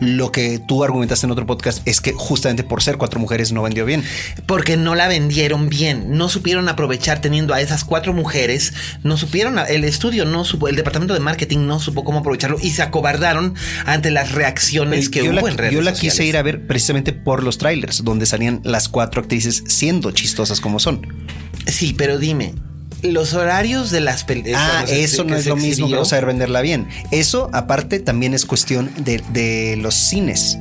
lo 0.00 0.32
que 0.32 0.58
tú 0.58 0.84
argumentaste 0.84 1.26
en 1.26 1.32
otro 1.32 1.46
podcast 1.46 1.86
es 1.86 2.00
que 2.00 2.12
justamente 2.12 2.64
por 2.64 2.82
ser 2.82 2.96
cuatro 2.96 3.20
mujeres 3.20 3.52
no 3.52 3.62
vendió 3.62 3.84
bien. 3.84 4.04
Porque 4.46 4.76
no 4.76 4.94
la 4.94 5.08
vendieron 5.08 5.68
bien, 5.68 6.16
no 6.16 6.28
supieron 6.28 6.68
aprovechar 6.68 7.20
teniendo 7.20 7.54
a 7.54 7.60
esas 7.60 7.84
cuatro 7.84 8.12
mujeres, 8.12 8.72
no 9.02 9.16
supieron, 9.16 9.58
el 9.58 9.84
estudio 9.84 10.24
no 10.24 10.44
supo, 10.44 10.68
el 10.68 10.76
departamento 10.76 11.14
de 11.14 11.20
marketing 11.20 11.66
no 11.66 11.80
supo 11.80 12.04
cómo 12.04 12.20
aprovecharlo 12.20 12.58
y 12.60 12.70
se 12.70 12.82
acobardaron 12.82 13.54
ante 13.86 14.10
las 14.10 14.32
reacciones 14.32 15.08
que 15.08 15.22
hubo 15.22 15.48
en 15.48 15.58
redes 15.58 15.74
Yo 15.74 15.82
la 15.82 15.92
quise 15.92 16.24
ir 16.24 16.36
a 16.36 16.42
ver 16.42 16.66
precisamente 16.66 17.12
por 17.12 17.42
los 17.42 17.58
trailers, 17.58 18.04
donde 18.04 18.26
salían 18.26 18.60
las 18.64 18.88
cuatro 18.88 19.22
actrices 19.22 19.64
siendo 19.66 20.10
chistosas 20.10 20.60
como 20.60 20.80
son. 20.80 21.06
Sí, 21.66 21.94
pero 21.96 22.18
dime, 22.18 22.54
los 23.04 23.34
horarios 23.34 23.90
de 23.90 24.00
las 24.00 24.24
películas. 24.24 24.60
Ah, 24.60 24.84
eso 24.88 25.24
no 25.24 25.36
es 25.36 25.46
lo 25.46 25.56
mismo 25.56 25.88
que 25.88 26.04
saber 26.04 26.26
venderla 26.26 26.60
bien. 26.60 26.88
Eso, 27.10 27.50
aparte, 27.52 28.00
también 28.00 28.34
es 28.34 28.44
cuestión 28.44 28.90
de, 28.98 29.22
de 29.32 29.76
los 29.80 29.94
cines. 29.94 30.58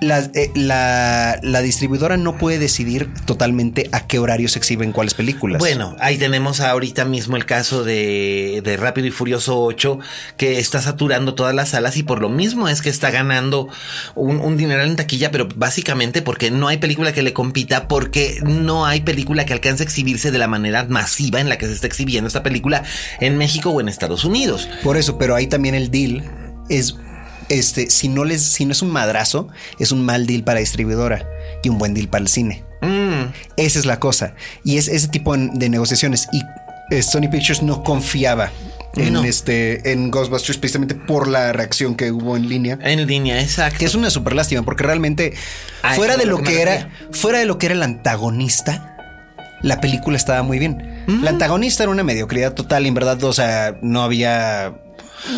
Eh, 0.00 0.52
la, 0.54 1.40
la, 1.42 1.60
distribuidora 1.60 2.16
no 2.16 2.38
puede 2.38 2.58
decidir 2.58 3.12
totalmente 3.24 3.88
a 3.90 4.06
qué 4.06 4.20
horario 4.20 4.48
se 4.48 4.58
exhiben 4.58 4.92
cuáles 4.92 5.14
películas. 5.14 5.58
Bueno, 5.58 5.96
ahí 5.98 6.18
tenemos 6.18 6.60
ahorita 6.60 7.04
mismo 7.04 7.36
el 7.36 7.46
caso 7.46 7.82
de, 7.82 8.60
de, 8.62 8.76
Rápido 8.76 9.08
y 9.08 9.10
Furioso 9.10 9.60
8, 9.60 9.98
que 10.36 10.60
está 10.60 10.80
saturando 10.80 11.34
todas 11.34 11.52
las 11.52 11.70
salas 11.70 11.96
y 11.96 12.04
por 12.04 12.20
lo 12.20 12.28
mismo 12.28 12.68
es 12.68 12.80
que 12.80 12.90
está 12.90 13.10
ganando 13.10 13.68
un, 14.14 14.40
un 14.40 14.56
dineral 14.56 14.88
en 14.88 14.96
taquilla, 14.96 15.32
pero 15.32 15.48
básicamente 15.56 16.22
porque 16.22 16.52
no 16.52 16.68
hay 16.68 16.76
película 16.76 17.12
que 17.12 17.22
le 17.22 17.32
compita, 17.32 17.88
porque 17.88 18.38
no 18.44 18.86
hay 18.86 19.00
película 19.00 19.46
que 19.46 19.52
alcance 19.52 19.82
a 19.82 19.86
exhibirse 19.86 20.30
de 20.30 20.38
la 20.38 20.46
manera 20.46 20.84
masiva 20.84 21.40
en 21.40 21.48
la 21.48 21.58
que 21.58 21.66
se 21.66 21.72
está 21.72 21.88
exhibiendo 21.88 22.28
esta 22.28 22.44
película 22.44 22.84
en 23.18 23.36
México 23.36 23.70
o 23.70 23.80
en 23.80 23.88
Estados 23.88 24.24
Unidos. 24.24 24.68
Por 24.84 24.96
eso, 24.96 25.18
pero 25.18 25.34
ahí 25.34 25.48
también 25.48 25.74
el 25.74 25.90
deal 25.90 26.22
es 26.68 26.96
este, 27.48 27.90
si 27.90 28.08
no 28.08 28.24
les, 28.24 28.42
si 28.42 28.64
no 28.64 28.72
es 28.72 28.82
un 28.82 28.90
madrazo, 28.90 29.48
es 29.78 29.92
un 29.92 30.04
mal 30.04 30.26
deal 30.26 30.44
para 30.44 30.60
distribuidora 30.60 31.28
y 31.62 31.68
un 31.68 31.78
buen 31.78 31.94
deal 31.94 32.08
para 32.08 32.22
el 32.22 32.28
cine. 32.28 32.64
Mm. 32.82 33.32
Esa 33.56 33.78
es 33.78 33.86
la 33.86 34.00
cosa. 34.00 34.34
Y 34.64 34.78
es 34.78 34.88
ese 34.88 35.08
tipo 35.08 35.36
de 35.36 35.68
negociaciones. 35.68 36.28
Y 36.32 36.42
eh, 36.90 37.02
Sony 37.02 37.28
Pictures 37.30 37.62
no 37.62 37.82
confiaba 37.82 38.50
en 38.96 39.16
este 39.16 39.92
en 39.92 40.10
Ghostbusters 40.10 40.58
precisamente 40.58 40.94
por 40.94 41.28
la 41.28 41.52
reacción 41.52 41.94
que 41.94 42.10
hubo 42.10 42.36
en 42.36 42.48
línea. 42.48 42.78
En 42.82 43.06
línea, 43.06 43.40
exacto. 43.40 43.78
Que 43.78 43.84
es 43.84 43.94
una 43.94 44.10
super 44.10 44.34
lástima 44.34 44.62
porque 44.62 44.84
realmente 44.84 45.34
fuera 45.94 46.16
de 46.16 46.26
lo 46.26 46.42
que, 46.42 46.62
era 46.62 46.90
fuera 47.12 47.38
de 47.38 47.46
lo 47.46 47.58
que 47.58 47.66
era 47.66 47.74
el 47.74 47.82
antagonista, 47.82 48.96
la 49.62 49.80
película 49.80 50.16
estaba 50.16 50.42
muy 50.42 50.58
bien. 50.58 51.04
La 51.06 51.14
mm. 51.14 51.34
antagonista 51.34 51.84
era 51.84 51.92
una 51.92 52.02
mediocridad 52.02 52.54
total, 52.54 52.86
en 52.86 52.94
verdad, 52.94 53.22
o 53.22 53.32
sea, 53.32 53.78
no 53.82 54.02
había 54.02 54.74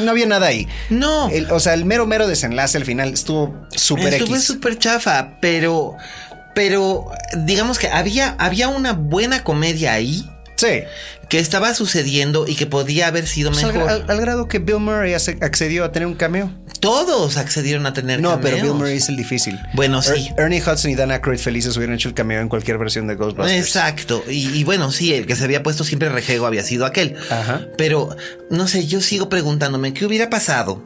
no 0.00 0.10
había 0.10 0.26
nada 0.26 0.46
ahí. 0.46 0.68
No. 0.88 1.30
o 1.50 1.60
sea, 1.60 1.74
el 1.74 1.84
mero 1.84 2.06
mero 2.06 2.26
desenlace 2.26 2.78
al 2.78 2.84
final 2.84 3.12
estuvo 3.12 3.66
súper 3.70 4.14
Estuvo 4.14 4.38
súper 4.38 4.78
chafa, 4.78 5.38
pero. 5.40 5.96
Pero 6.54 7.06
digamos 7.44 7.78
que 7.78 7.88
había, 7.88 8.34
había 8.38 8.68
una 8.68 8.92
buena 8.92 9.44
comedia 9.44 9.92
ahí. 9.92 10.28
Sí. 10.56 10.82
Que 11.30 11.38
estaba 11.38 11.72
sucediendo 11.72 12.46
y 12.46 12.56
que 12.56 12.66
podía 12.66 13.06
haber 13.06 13.26
sido 13.26 13.50
pues 13.50 13.64
mejor. 13.64 14.04
Al, 14.06 14.20
grado 14.20 14.48
que 14.48 14.58
Bill 14.58 14.80
Murray 14.80 15.14
accedió 15.14 15.84
a 15.84 15.92
tener 15.92 16.06
un 16.06 16.14
cameo. 16.14 16.52
Todos 16.80 17.36
accedieron 17.36 17.86
a 17.86 17.92
tener 17.92 18.20
No, 18.20 18.40
pero 18.40 18.56
Bill 18.56 18.74
Murray 18.74 18.96
es 18.96 19.08
el 19.08 19.16
difícil. 19.16 19.58
Bueno, 19.74 20.02
sí. 20.02 20.30
Ernie 20.36 20.60
Hudson 20.60 20.90
y 20.90 20.94
Dan 20.94 21.10
Aykroyd 21.10 21.38
felices 21.38 21.76
hubieran 21.76 21.94
hecho 21.94 22.08
el 22.08 22.14
cameo 22.14 22.40
en 22.40 22.48
cualquier 22.48 22.78
versión 22.78 23.06
de 23.06 23.14
Ghostbusters. 23.14 23.58
Exacto. 23.58 24.22
Y, 24.28 24.64
bueno, 24.64 24.90
sí, 24.90 25.14
el 25.14 25.26
que 25.26 25.36
se 25.36 25.44
había 25.44 25.62
puesto 25.62 25.84
siempre 25.84 26.08
rejego 26.08 26.46
había 26.46 26.64
sido 26.64 26.84
aquel. 26.84 27.16
Ajá. 27.30 27.66
Pero, 27.78 28.16
no 28.50 28.66
sé, 28.66 28.86
yo 28.86 29.00
sigo 29.00 29.28
preguntándome, 29.28 29.94
¿qué 29.94 30.06
hubiera 30.06 30.30
pasado? 30.30 30.82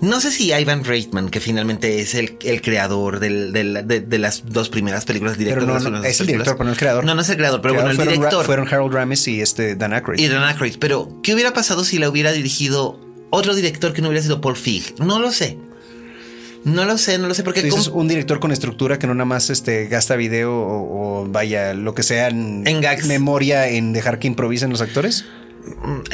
No 0.00 0.20
sé 0.20 0.30
si 0.30 0.52
Ivan 0.52 0.84
Reitman, 0.84 1.28
que 1.28 1.40
finalmente 1.40 2.00
es 2.00 2.14
el, 2.14 2.36
creador 2.62 3.20
de, 3.20 4.18
las 4.18 4.44
dos 4.46 4.68
primeras 4.68 5.04
películas 5.04 5.38
directoras. 5.38 5.82
No, 5.84 6.04
es 6.04 6.20
el 6.20 6.26
director, 6.26 6.56
pero 6.56 6.64
no 6.64 6.72
el 6.72 6.78
creador. 6.78 7.04
No, 7.04 7.14
no 7.14 7.22
es 7.22 7.28
el 7.28 7.36
creador, 7.36 7.60
pero 7.60 7.74
bueno, 7.74 7.90
el 7.90 7.96
director. 7.96 8.44
fueron 8.44 8.68
Harold 8.68 8.94
Ramis 8.94 9.26
y 9.28 9.40
este 9.40 9.74
Dan 9.74 9.92
Aykroyd. 9.92 10.18
Y 10.18 10.28
Dan 10.28 10.42
Aykroyd. 10.44 10.76
Pero, 10.78 11.20
¿qué 11.22 11.34
hubiera 11.34 11.52
pasado 11.52 11.84
si 11.84 11.98
la 11.98 12.08
hubiera 12.08 12.32
dirigido 12.32 12.98
otro 13.30 13.54
director 13.54 13.92
que 13.92 14.02
no 14.02 14.08
hubiera 14.08 14.22
sido 14.22 14.40
Paul 14.40 14.56
Feig? 14.56 14.94
No 14.98 15.18
lo 15.18 15.32
sé. 15.32 15.58
No 16.64 16.84
lo 16.84 16.96
sé, 16.96 17.18
no 17.18 17.26
lo 17.26 17.34
sé 17.34 17.42
porque 17.42 17.66
es 17.66 17.88
un 17.88 18.06
director 18.06 18.38
con 18.38 18.52
estructura 18.52 18.98
que 18.98 19.08
no 19.08 19.14
nada 19.14 19.24
más 19.24 19.50
este 19.50 19.88
gasta 19.88 20.14
video 20.14 20.52
o, 20.52 21.26
vaya 21.28 21.74
lo 21.74 21.92
que 21.94 22.04
sea 22.04 22.28
en, 22.28 22.62
memoria 23.06 23.68
en 23.68 23.92
dejar 23.92 24.20
que 24.20 24.28
improvisen 24.28 24.70
los 24.70 24.80
actores. 24.80 25.24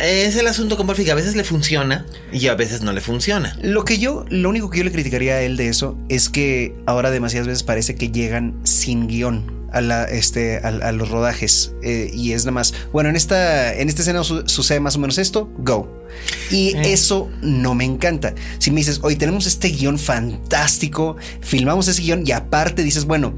Es 0.02 0.36
el 0.36 0.46
asunto 0.46 0.76
con 0.76 0.86
Paul 0.86 1.10
A 1.10 1.14
veces 1.14 1.34
le 1.34 1.44
funciona 1.44 2.06
y 2.32 2.48
a 2.48 2.54
veces 2.54 2.82
no 2.82 2.92
le 2.92 3.00
funciona. 3.00 3.56
Lo 3.62 3.84
que 3.84 3.98
yo, 3.98 4.24
lo 4.28 4.48
único 4.48 4.70
que 4.70 4.78
yo 4.78 4.84
le 4.84 4.92
criticaría 4.92 5.34
a 5.34 5.42
él 5.42 5.56
de 5.56 5.68
eso 5.68 5.96
es 6.08 6.28
que 6.28 6.74
ahora 6.86 7.10
demasiadas 7.10 7.46
veces 7.46 7.62
parece 7.62 7.94
que 7.94 8.10
llegan 8.10 8.60
sin 8.64 9.06
guion 9.08 9.58
a, 9.72 9.80
la, 9.80 10.04
este, 10.04 10.58
a, 10.58 10.92
los 10.92 11.08
rodajes. 11.08 11.72
Eh, 11.82 12.10
y 12.12 12.32
es 12.32 12.44
nada 12.44 12.52
más, 12.52 12.74
bueno, 12.92 13.10
en 13.10 13.16
esta, 13.16 13.74
en 13.74 13.88
esta 13.88 14.02
escena 14.02 14.22
sucede 14.24 14.80
más 14.80 14.96
o 14.96 14.98
menos 14.98 15.18
esto, 15.18 15.50
go. 15.58 15.88
Y 16.50 16.76
eh. 16.76 16.92
eso 16.92 17.30
no 17.42 17.74
me 17.74 17.84
encanta. 17.84 18.34
Si 18.58 18.70
me 18.70 18.78
dices, 18.78 19.00
hoy 19.02 19.16
tenemos 19.16 19.46
este 19.46 19.68
guion 19.68 19.98
fantástico, 19.98 21.16
filmamos 21.40 21.88
ese 21.88 22.02
guion 22.02 22.22
y 22.26 22.32
aparte 22.32 22.82
dices, 22.82 23.04
bueno, 23.04 23.34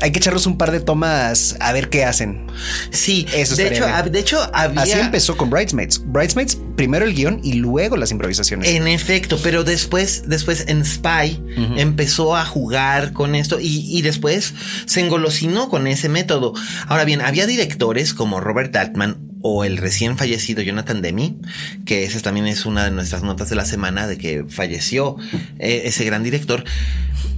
hay 0.00 0.12
que 0.12 0.18
echarlos 0.18 0.46
un 0.46 0.56
par 0.56 0.70
de 0.70 0.80
tomas 0.80 1.56
a 1.60 1.72
ver 1.72 1.88
qué 1.90 2.04
hacen. 2.04 2.46
Sí, 2.90 3.26
eso 3.34 3.56
de 3.56 3.68
hecho, 3.68 3.86
de 4.10 4.18
hecho 4.18 4.38
había... 4.52 4.82
Así 4.82 4.92
empezó 4.92 5.36
con 5.36 5.50
Bridesmaids. 5.50 6.02
Bridesmaids, 6.04 6.58
primero 6.76 7.04
el 7.04 7.14
guion 7.14 7.40
y 7.42 7.54
luego 7.54 7.96
las 7.96 8.10
improvisaciones. 8.10 8.68
En 8.68 8.88
efecto, 8.88 9.38
pero 9.42 9.64
después, 9.64 10.24
después 10.26 10.64
en 10.68 10.84
Spy 10.84 11.42
empezó 11.76 12.36
a 12.36 12.44
jugar 12.44 13.12
con 13.12 13.34
esto 13.34 13.58
y, 13.60 14.00
después 14.02 14.54
se 14.86 15.00
engolosinó 15.00 15.68
con 15.68 15.86
ese 15.86 16.08
método. 16.08 16.54
Ahora 16.86 17.04
bien, 17.04 17.20
había 17.20 17.46
directores 17.46 18.14
como 18.14 18.40
Robert 18.40 18.74
Altman 18.76 19.18
o 19.42 19.64
el 19.64 19.78
recién 19.78 20.18
fallecido 20.18 20.62
Jonathan 20.62 21.00
Demi, 21.00 21.38
que 21.86 22.04
esa 22.04 22.20
también 22.20 22.46
es 22.46 22.66
una 22.66 22.84
de 22.84 22.90
nuestras 22.90 23.22
notas 23.22 23.48
de 23.48 23.56
la 23.56 23.64
semana 23.64 24.06
de 24.06 24.18
que 24.18 24.44
falleció 24.48 25.16
eh, 25.58 25.82
ese 25.84 26.04
gran 26.04 26.22
director. 26.22 26.64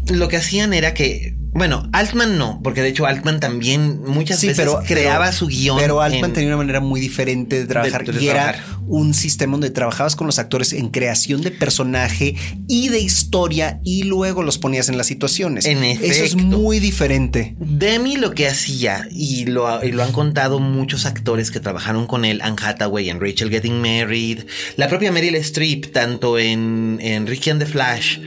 Lo 0.08 0.28
que 0.28 0.36
hacían 0.36 0.72
era 0.72 0.94
que 0.94 1.36
bueno, 1.52 1.86
Altman 1.92 2.38
no, 2.38 2.60
porque 2.64 2.80
de 2.80 2.88
hecho 2.88 3.04
Altman 3.04 3.38
también 3.38 4.02
muchas 4.06 4.42
veces 4.42 4.68
creaba 4.86 5.32
su 5.32 5.48
guion. 5.48 5.76
Pero 5.78 6.00
Altman 6.00 6.32
tenía 6.32 6.48
una 6.48 6.56
manera 6.56 6.80
muy 6.80 6.98
diferente 6.98 7.58
de 7.58 7.66
trabajar 7.66 8.04
y 8.18 8.28
era 8.28 8.58
un 8.86 9.12
sistema 9.12 9.52
donde 9.52 9.70
trabajabas 9.70 10.16
con 10.16 10.26
los 10.26 10.38
actores 10.38 10.72
en 10.72 10.88
creación 10.88 11.42
de 11.42 11.50
personaje 11.50 12.36
y 12.68 12.88
de 12.88 13.00
historia 13.00 13.80
y 13.84 14.04
luego 14.04 14.42
los 14.42 14.56
ponías 14.56 14.88
en 14.88 14.96
las 14.96 15.06
situaciones. 15.06 15.66
En 15.66 15.82
Eso 15.82 16.24
es 16.24 16.36
muy 16.36 16.80
diferente. 16.80 17.54
Demi 17.58 18.16
lo 18.16 18.32
que 18.32 18.48
hacía, 18.48 19.06
y 19.10 19.44
lo, 19.44 19.84
y 19.84 19.92
lo 19.92 20.02
han 20.02 20.12
contado 20.12 20.58
muchos 20.58 21.04
actores 21.04 21.50
que 21.50 21.60
trabajaron 21.60 22.06
con 22.06 22.24
él, 22.24 22.40
Anne 22.42 22.56
Hathaway 22.62 23.10
en 23.10 23.20
Rachel 23.20 23.50
Getting 23.50 23.80
Married, 23.80 24.40
la 24.76 24.88
propia 24.88 25.12
Meryl 25.12 25.34
Streep, 25.36 25.92
tanto 25.92 26.38
en, 26.38 26.98
en 27.02 27.26
Ricky 27.26 27.50
and 27.50 27.62
the 27.62 27.66
Flash 27.66 28.18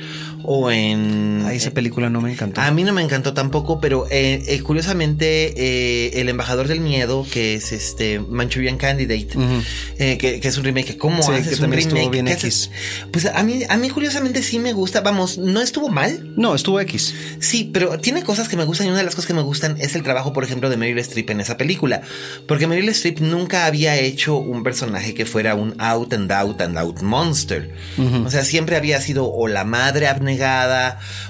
o 0.48 0.72
en... 0.72 1.44
A 1.46 1.54
esa 1.54 1.72
película 1.72 2.10
no 2.10 2.22
me 2.22 2.32
encantó. 2.32 2.62
A 2.62 2.72
mí 2.72 2.84
no 2.84 2.94
me 2.94 3.02
encantó 3.02 3.34
tampoco, 3.34 3.80
pero 3.80 4.06
eh, 4.10 4.44
eh, 4.48 4.62
curiosamente 4.62 5.54
eh, 5.56 6.22
El 6.22 6.30
Embajador 6.30 6.68
del 6.68 6.80
Miedo, 6.80 7.26
que 7.32 7.56
es 7.56 7.72
este 7.72 8.20
Manchurian 8.20 8.78
Candidate, 8.78 9.28
que, 9.98 10.40
es 10.42 10.58
un 10.58 10.64
remake, 10.64 10.98
¿cómo 10.98 11.24
sí, 11.24 11.32
haces 11.32 11.60
que 11.60 11.66
un 11.66 11.72
remake? 11.72 12.10
Bien 12.10 12.28
X. 12.28 12.70
Pues 13.12 13.26
a 13.26 13.44
mí, 13.44 13.62
a 13.68 13.78
mí 13.78 13.90
curiosamente 13.90 14.44
sí 14.44 14.60
me 14.60 14.74
gusta, 14.74 15.02
vamos, 15.02 15.38
no 15.38 15.62
estuvo 15.62 15.90
mal. 15.90 16.34
No, 16.36 16.56
estuvo 16.56 16.80
X. 16.80 17.14
Sí, 17.40 17.70
pero 17.72 18.00
tiene 18.00 18.24
cosas 18.24 18.48
que 18.48 18.58
me 18.58 18.66
gustan 18.66 18.88
y 18.88 18.90
una 18.90 19.00
de 19.00 19.06
las 19.06 19.16
cosas 19.16 19.28
que 19.28 19.34
me 19.34 19.42
gustan 19.42 19.78
es 19.80 19.96
el 19.96 20.04
trabajo, 20.04 20.34
por 20.34 20.44
ejemplo, 20.44 20.70
de 20.70 20.78
Meryl 20.78 21.00
Streep 21.00 21.30
en 21.30 21.42
esa 21.42 21.58
película, 21.58 22.02
porque 22.48 22.68
Meryl 22.68 22.90
Streep 22.90 23.20
nunca 23.20 23.66
había 23.66 23.96
hecho 23.98 24.38
un 24.38 24.64
personaje 24.64 25.14
que 25.14 25.26
fuera 25.26 25.56
un 25.56 25.76
out 25.80 26.14
and 26.14 26.32
out 26.32 26.62
and 26.62 26.78
out 26.78 27.02
monster. 27.02 27.74
O 28.26 28.30
sea, 28.30 28.44
siempre 28.44 28.76
había 28.76 29.00
sido 29.02 29.32
o 29.32 29.48
la 29.48 29.64
madre 29.64 30.08
abnegada, 30.08 30.35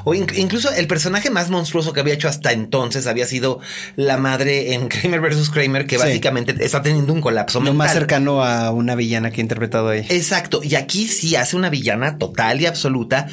o 0.03 0.13
incluso 0.13 0.71
el 0.71 0.87
personaje 0.87 1.29
más 1.29 1.49
monstruoso 1.49 1.93
que 1.93 1.99
había 1.99 2.13
hecho 2.13 2.27
hasta 2.27 2.51
entonces 2.51 3.07
había 3.07 3.25
sido 3.25 3.59
la 3.95 4.17
madre 4.17 4.73
en 4.73 4.87
Kramer 4.89 5.21
vs. 5.21 5.49
Kramer, 5.49 5.87
que 5.87 5.97
básicamente 5.97 6.55
está 6.59 6.81
teniendo 6.81 7.13
un 7.13 7.21
colapso 7.21 7.59
Lo 7.61 7.73
más 7.73 7.93
cercano 7.93 8.43
a 8.43 8.71
una 8.71 8.95
villana 8.95 9.31
que 9.31 9.41
he 9.41 9.43
interpretado 9.43 9.89
ahí. 9.89 10.05
Exacto. 10.09 10.61
Y 10.63 10.75
aquí 10.75 11.07
sí 11.07 11.35
hace 11.35 11.55
una 11.55 11.69
villana 11.69 12.17
total 12.17 12.61
y 12.61 12.65
absoluta. 12.65 13.27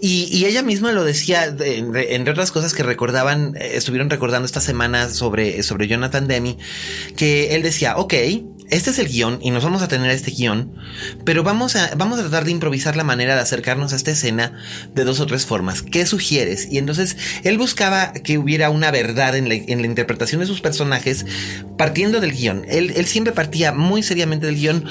Y, 0.00 0.44
ella 0.44 0.62
misma 0.62 0.92
lo 0.92 1.02
decía, 1.02 1.46
entre 1.46 2.30
otras 2.30 2.50
cosas 2.50 2.74
que 2.74 2.82
recordaban, 2.82 3.56
eh, 3.56 3.72
estuvieron 3.74 4.10
recordando 4.10 4.44
esta 4.44 4.60
semana 4.60 5.08
sobre, 5.08 5.62
sobre 5.62 5.88
Jonathan 5.88 6.28
Demi, 6.28 6.58
que 7.16 7.54
él 7.54 7.62
decía, 7.62 7.96
ok, 7.96 8.12
este 8.70 8.90
es 8.90 8.98
el 8.98 9.08
guion 9.08 9.38
y 9.42 9.50
nos 9.50 9.62
vamos 9.62 9.82
a 9.82 9.88
tener 9.88 10.10
este 10.10 10.30
guion, 10.30 10.74
pero 11.24 11.42
vamos 11.42 11.76
a, 11.76 11.94
vamos 11.96 12.18
a 12.18 12.22
tratar 12.22 12.44
de 12.44 12.50
improvisar 12.50 12.96
la 12.96 13.04
manera 13.04 13.34
de 13.34 13.42
acercarnos 13.42 13.92
a 13.92 13.96
esta 13.96 14.10
escena 14.10 14.52
de 14.94 15.04
dos 15.04 15.20
o 15.20 15.26
tres 15.26 15.44
formas. 15.44 15.82
¿Qué 15.82 16.06
sugieres? 16.06 16.68
Y 16.70 16.78
entonces 16.78 17.16
él 17.42 17.58
buscaba 17.58 18.12
que 18.12 18.38
hubiera 18.38 18.70
una 18.70 18.90
verdad 18.90 19.36
en 19.36 19.48
la, 19.48 19.54
interpretación 19.54 20.40
de 20.40 20.46
sus 20.46 20.60
personajes 20.60 21.26
partiendo 21.76 22.20
del 22.20 22.32
guion. 22.32 22.64
Él, 22.68 22.92
él 22.96 23.06
siempre 23.06 23.32
partía 23.32 23.72
muy 23.72 24.02
seriamente 24.02 24.46
del 24.46 24.56
guion, 24.56 24.84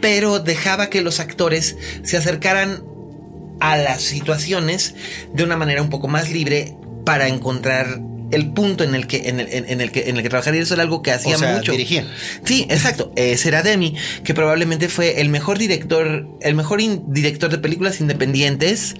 pero 0.00 0.38
dejaba 0.38 0.88
que 0.88 1.02
los 1.02 1.20
actores 1.20 1.76
se 2.02 2.16
acercaran 2.16 2.82
a 3.60 3.76
las 3.76 4.02
situaciones 4.02 4.94
de 5.34 5.44
una 5.44 5.56
manera 5.56 5.82
un 5.82 5.90
poco 5.90 6.08
más 6.08 6.30
libre 6.30 6.76
para 7.04 7.28
encontrar 7.28 8.00
el 8.30 8.50
punto 8.52 8.84
en 8.84 8.94
el 8.94 9.06
que 9.06 9.28
en 9.28 9.40
el, 9.40 9.48
en 9.50 9.80
el 9.80 9.90
que 9.90 10.08
en 10.08 10.16
el 10.16 10.22
que 10.22 10.28
trabajar 10.28 10.54
y 10.54 10.58
eso 10.58 10.74
era 10.74 10.82
algo 10.82 11.02
que 11.02 11.12
hacía 11.12 11.38
mucho. 11.38 11.72
dirigía. 11.72 12.06
Sí, 12.44 12.66
exacto. 12.68 13.12
Ese 13.16 13.48
era 13.48 13.62
Demi, 13.62 13.94
que 14.24 14.34
probablemente 14.34 14.88
fue 14.88 15.20
el 15.20 15.28
mejor 15.28 15.58
director, 15.58 16.28
el 16.40 16.54
mejor 16.54 16.80
director 17.06 17.50
de 17.50 17.58
películas 17.58 18.00
independientes, 18.00 18.94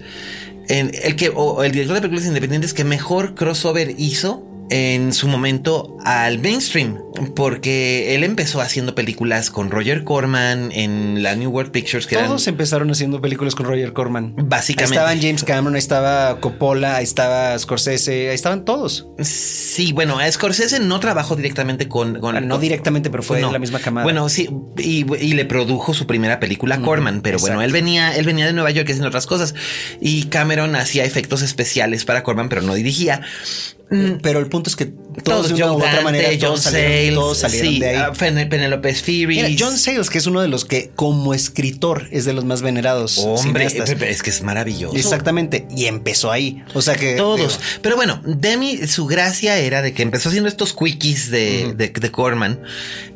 el 0.69 1.17
que 1.17 1.31
o 1.35 1.63
el 1.63 1.73
director 1.73 1.97
de 1.97 2.03
películas 2.03 2.27
independientes 2.27 2.75
que 2.75 2.85
mejor 2.85 3.35
crossover 3.35 3.95
hizo 3.99 4.48
en 4.71 5.13
su 5.13 5.29
momento 5.29 5.97
al 6.05 6.39
mainstream, 6.39 6.99
porque 7.35 8.15
él 8.15 8.25
empezó 8.25 8.61
haciendo 8.61 8.95
películas 8.95 9.51
con 9.51 9.71
Roger 9.71 10.05
Corman 10.05 10.71
en 10.73 11.23
la 11.23 11.35
New 11.35 11.51
World 11.51 11.71
Pictures. 11.71 12.07
Que 12.07 12.17
Todos 12.17 12.47
empezaron 12.47 12.91
haciendo 12.91 13.21
películas 13.21 13.55
con 13.55 13.67
Roger 13.67 13.93
Corman. 13.93 14.35
Básicamente. 14.37 14.99
Ahí 14.99 15.05
estaban 15.05 15.21
James 15.21 15.45
Cameron, 15.45 15.75
ahí 15.75 15.79
estaba 15.79 16.41
Coppola, 16.41 16.97
ahí 16.97 17.05
estaba 17.05 17.59
Scorsese, 17.59 18.29
ahí 18.29 18.35
estaban 18.35 18.65
todos. 18.65 19.09
Sí, 19.21 19.93
bueno, 19.93 20.19
a 20.19 20.31
Scorsese 20.31 20.81
no 20.81 21.01
trabajó 21.01 21.37
directamente 21.37 21.89
con... 21.89 22.19
Ah, 22.25 22.41
no 22.41 22.59
directamente, 22.59 23.11
pero 23.11 23.23
fue 23.23 23.41
en 23.41 23.53
la 23.53 23.59
misma 23.59 23.79
camada. 23.79 24.05
Bueno, 24.05 24.29
sí, 24.29 24.49
y, 24.77 25.05
le 25.05 25.45
produjo 25.45 25.95
su 25.95 26.07
primera 26.07 26.41
película 26.41 26.81
Corman, 26.81 27.21
pero 27.23 27.39
bueno, 27.39 27.63
él 27.63 27.73
venía, 27.73 28.17
él 28.17 28.27
venía 28.27 28.47
de 28.47 28.53
Nueva 28.53 28.71
York 28.71 28.89
haciendo 28.89 29.09
otras 29.09 29.27
cosas 29.27 29.55
y 30.01 30.25
Cameron 30.25 30.75
hacía 30.77 31.05
efectos 31.05 31.43
especiales 31.43 32.05
para 32.05 32.23
Corman, 32.23 32.49
pero 32.49 32.63
no 32.63 32.75
dirigía. 32.75 33.23
Mm. 33.91 34.21
Pero 34.23 34.39
el 34.39 34.49
punto 34.49 34.71
es 34.71 34.77
que 34.77 34.93
todos, 35.23 35.49
de 35.49 35.55
una 35.55 35.73
u 35.73 35.77
otra 35.77 36.01
manera, 36.03 36.29
todos 36.39 36.63
salieron, 36.63 37.15
todos 37.15 37.39
salieron 37.39 37.79
de 37.79 37.89
ahí. 37.89 37.97
Ah, 37.97 38.13
Penelope. 38.13 38.95
John 39.59 39.79
Sayles, 39.79 40.11
que 40.11 40.19
es 40.19 40.27
uno 40.27 40.41
de 40.41 40.49
los 40.49 40.65
que, 40.65 40.91
como 40.95 41.35
escritor, 41.35 42.09
es 42.11 42.25
de 42.25 42.33
los 42.33 42.45
más 42.45 42.63
venerados. 42.63 43.19
Hombre, 43.19 43.67
es 43.67 44.23
que 44.23 44.31
es 44.31 44.43
maravilloso. 44.43 44.97
Exactamente. 44.97 45.67
Y 45.75 45.87
empezó 45.87 46.31
ahí. 46.31 46.63
O 46.75 46.83
sea 46.83 46.95
que. 46.95 47.17
Todos. 47.17 47.61
Pero 47.83 47.97
bueno, 47.97 48.21
Demi, 48.25 48.87
su 48.87 49.07
gracia 49.07 49.59
era 49.59 49.83
de 49.83 49.93
que 49.93 50.03
empezó 50.03 50.29
haciendo 50.29 50.49
estos 50.49 50.73
quickies 50.73 51.31
de, 51.31 51.75
de, 51.75 51.89
de 51.89 52.11
Corman. 52.11 52.61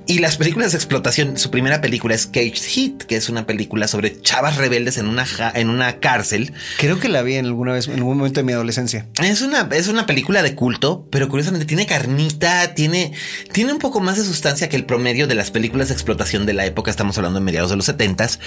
Y 0.07 0.19
las 0.19 0.37
películas 0.37 0.73
de 0.73 0.79
explotación, 0.79 1.39
su 1.39 1.51
primera 1.51 1.81
película 1.81 2.15
es 2.15 2.27
Cage 2.27 2.55
Hit, 2.57 3.05
que 3.05 3.15
es 3.17 3.29
una 3.29 3.47
película 3.47 3.87
sobre 3.87 4.21
chavas 4.21 4.57
rebeldes 4.57 4.97
en 4.99 5.07
una, 5.07 5.25
en 5.55 5.69
una 5.69 6.01
cárcel. 6.01 6.53
Creo 6.79 6.99
que 6.99 7.09
la 7.09 7.23
vi 7.23 7.37
en 7.37 7.47
alguna 7.47 7.73
vez, 7.73 7.87
en 7.87 7.95
algún 7.95 8.19
momento 8.19 8.41
de 8.41 8.45
mi 8.45 8.53
adolescencia. 8.53 9.07
Es 9.23 9.43
una, 9.43 9.69
es 9.73 9.87
una 9.87 10.05
película 10.05 10.43
de 10.43 10.57
culto, 10.57 11.07
pero 11.11 11.29
curiosamente 11.29 11.67
tiene 11.67 11.87
carnita, 11.93 12.75
tiene, 12.75 13.13
tiene 13.53 13.71
un 13.71 13.79
poco 13.79 14.01
más 14.01 14.17
de 14.17 14.25
sustancia 14.25 14.71
que 14.71 14.77
el 14.77 14.87
promedio 14.87 15.27
de 15.27 15.35
las 15.35 15.51
películas 15.51 15.89
de 15.89 15.95
explotación 15.95 16.47
de 16.47 16.55
la 16.55 16.65
época. 16.65 16.91
Estamos 16.91 17.19
hablando 17.19 17.39
de 17.39 17.45
mediados 17.45 17.69
de 17.69 17.77
los 17.77 17.85
setentas. 17.85 18.41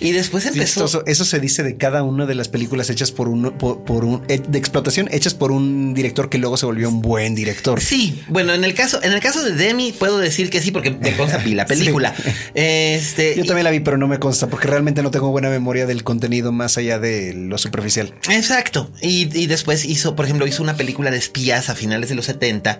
Y 0.00 0.12
después 0.12 0.46
empezó. 0.46 1.04
eso, 1.04 1.24
se 1.26 1.38
dice 1.38 1.62
de 1.62 1.76
cada 1.76 2.02
una 2.02 2.24
de 2.24 2.34
las 2.34 2.48
películas 2.48 2.88
hechas 2.88 3.12
por 3.12 3.28
un, 3.28 3.50
por, 3.58 4.06
un, 4.06 4.22
eh, 4.28 4.40
de 4.48 4.58
explotación 4.58 5.10
hechas 5.12 5.34
por 5.34 5.52
un 5.52 5.92
director 5.92 6.30
que 6.30 6.38
luego 6.38 6.56
se 6.56 6.64
volvió 6.64 6.88
un 6.88 7.02
buen 7.02 7.34
director. 7.34 7.82
Sí, 7.82 8.22
bueno, 8.28 8.54
en 8.54 8.64
el 8.64 8.72
caso, 8.72 8.98
en 9.02 9.12
el 9.12 9.20
caso 9.20 9.44
de 9.44 9.52
Demi 9.52 9.92
puedo 9.92 10.18
decir 10.18 10.48
que 10.48 10.62
sí, 10.62 10.70
porque 10.70 10.90
me 10.90 11.14
consta 11.18 11.36
vi 11.36 11.54
la 11.54 11.66
película. 11.66 12.14
Este, 12.54 13.34
Yo 13.36 13.44
también 13.44 13.64
la 13.64 13.70
vi, 13.72 13.80
pero 13.80 13.98
no 13.98 14.08
me 14.08 14.18
consta 14.18 14.46
porque 14.46 14.68
realmente 14.68 15.02
no 15.02 15.10
tengo 15.10 15.30
buena 15.30 15.50
memoria 15.50 15.84
del 15.84 16.02
contenido 16.02 16.50
más 16.50 16.78
allá 16.78 16.98
de 16.98 17.34
lo 17.34 17.58
superficial. 17.58 18.14
Exacto. 18.30 18.90
Y, 19.02 19.26
después 19.48 19.84
hizo, 19.84 20.16
por 20.16 20.24
ejemplo, 20.24 20.46
hizo 20.46 20.62
una 20.62 20.78
película 20.78 21.10
de 21.10 21.18
espías 21.18 21.68
a 21.68 21.74
finales 21.74 22.08
de 22.08 22.14
los 22.14 22.24
70 22.24 22.75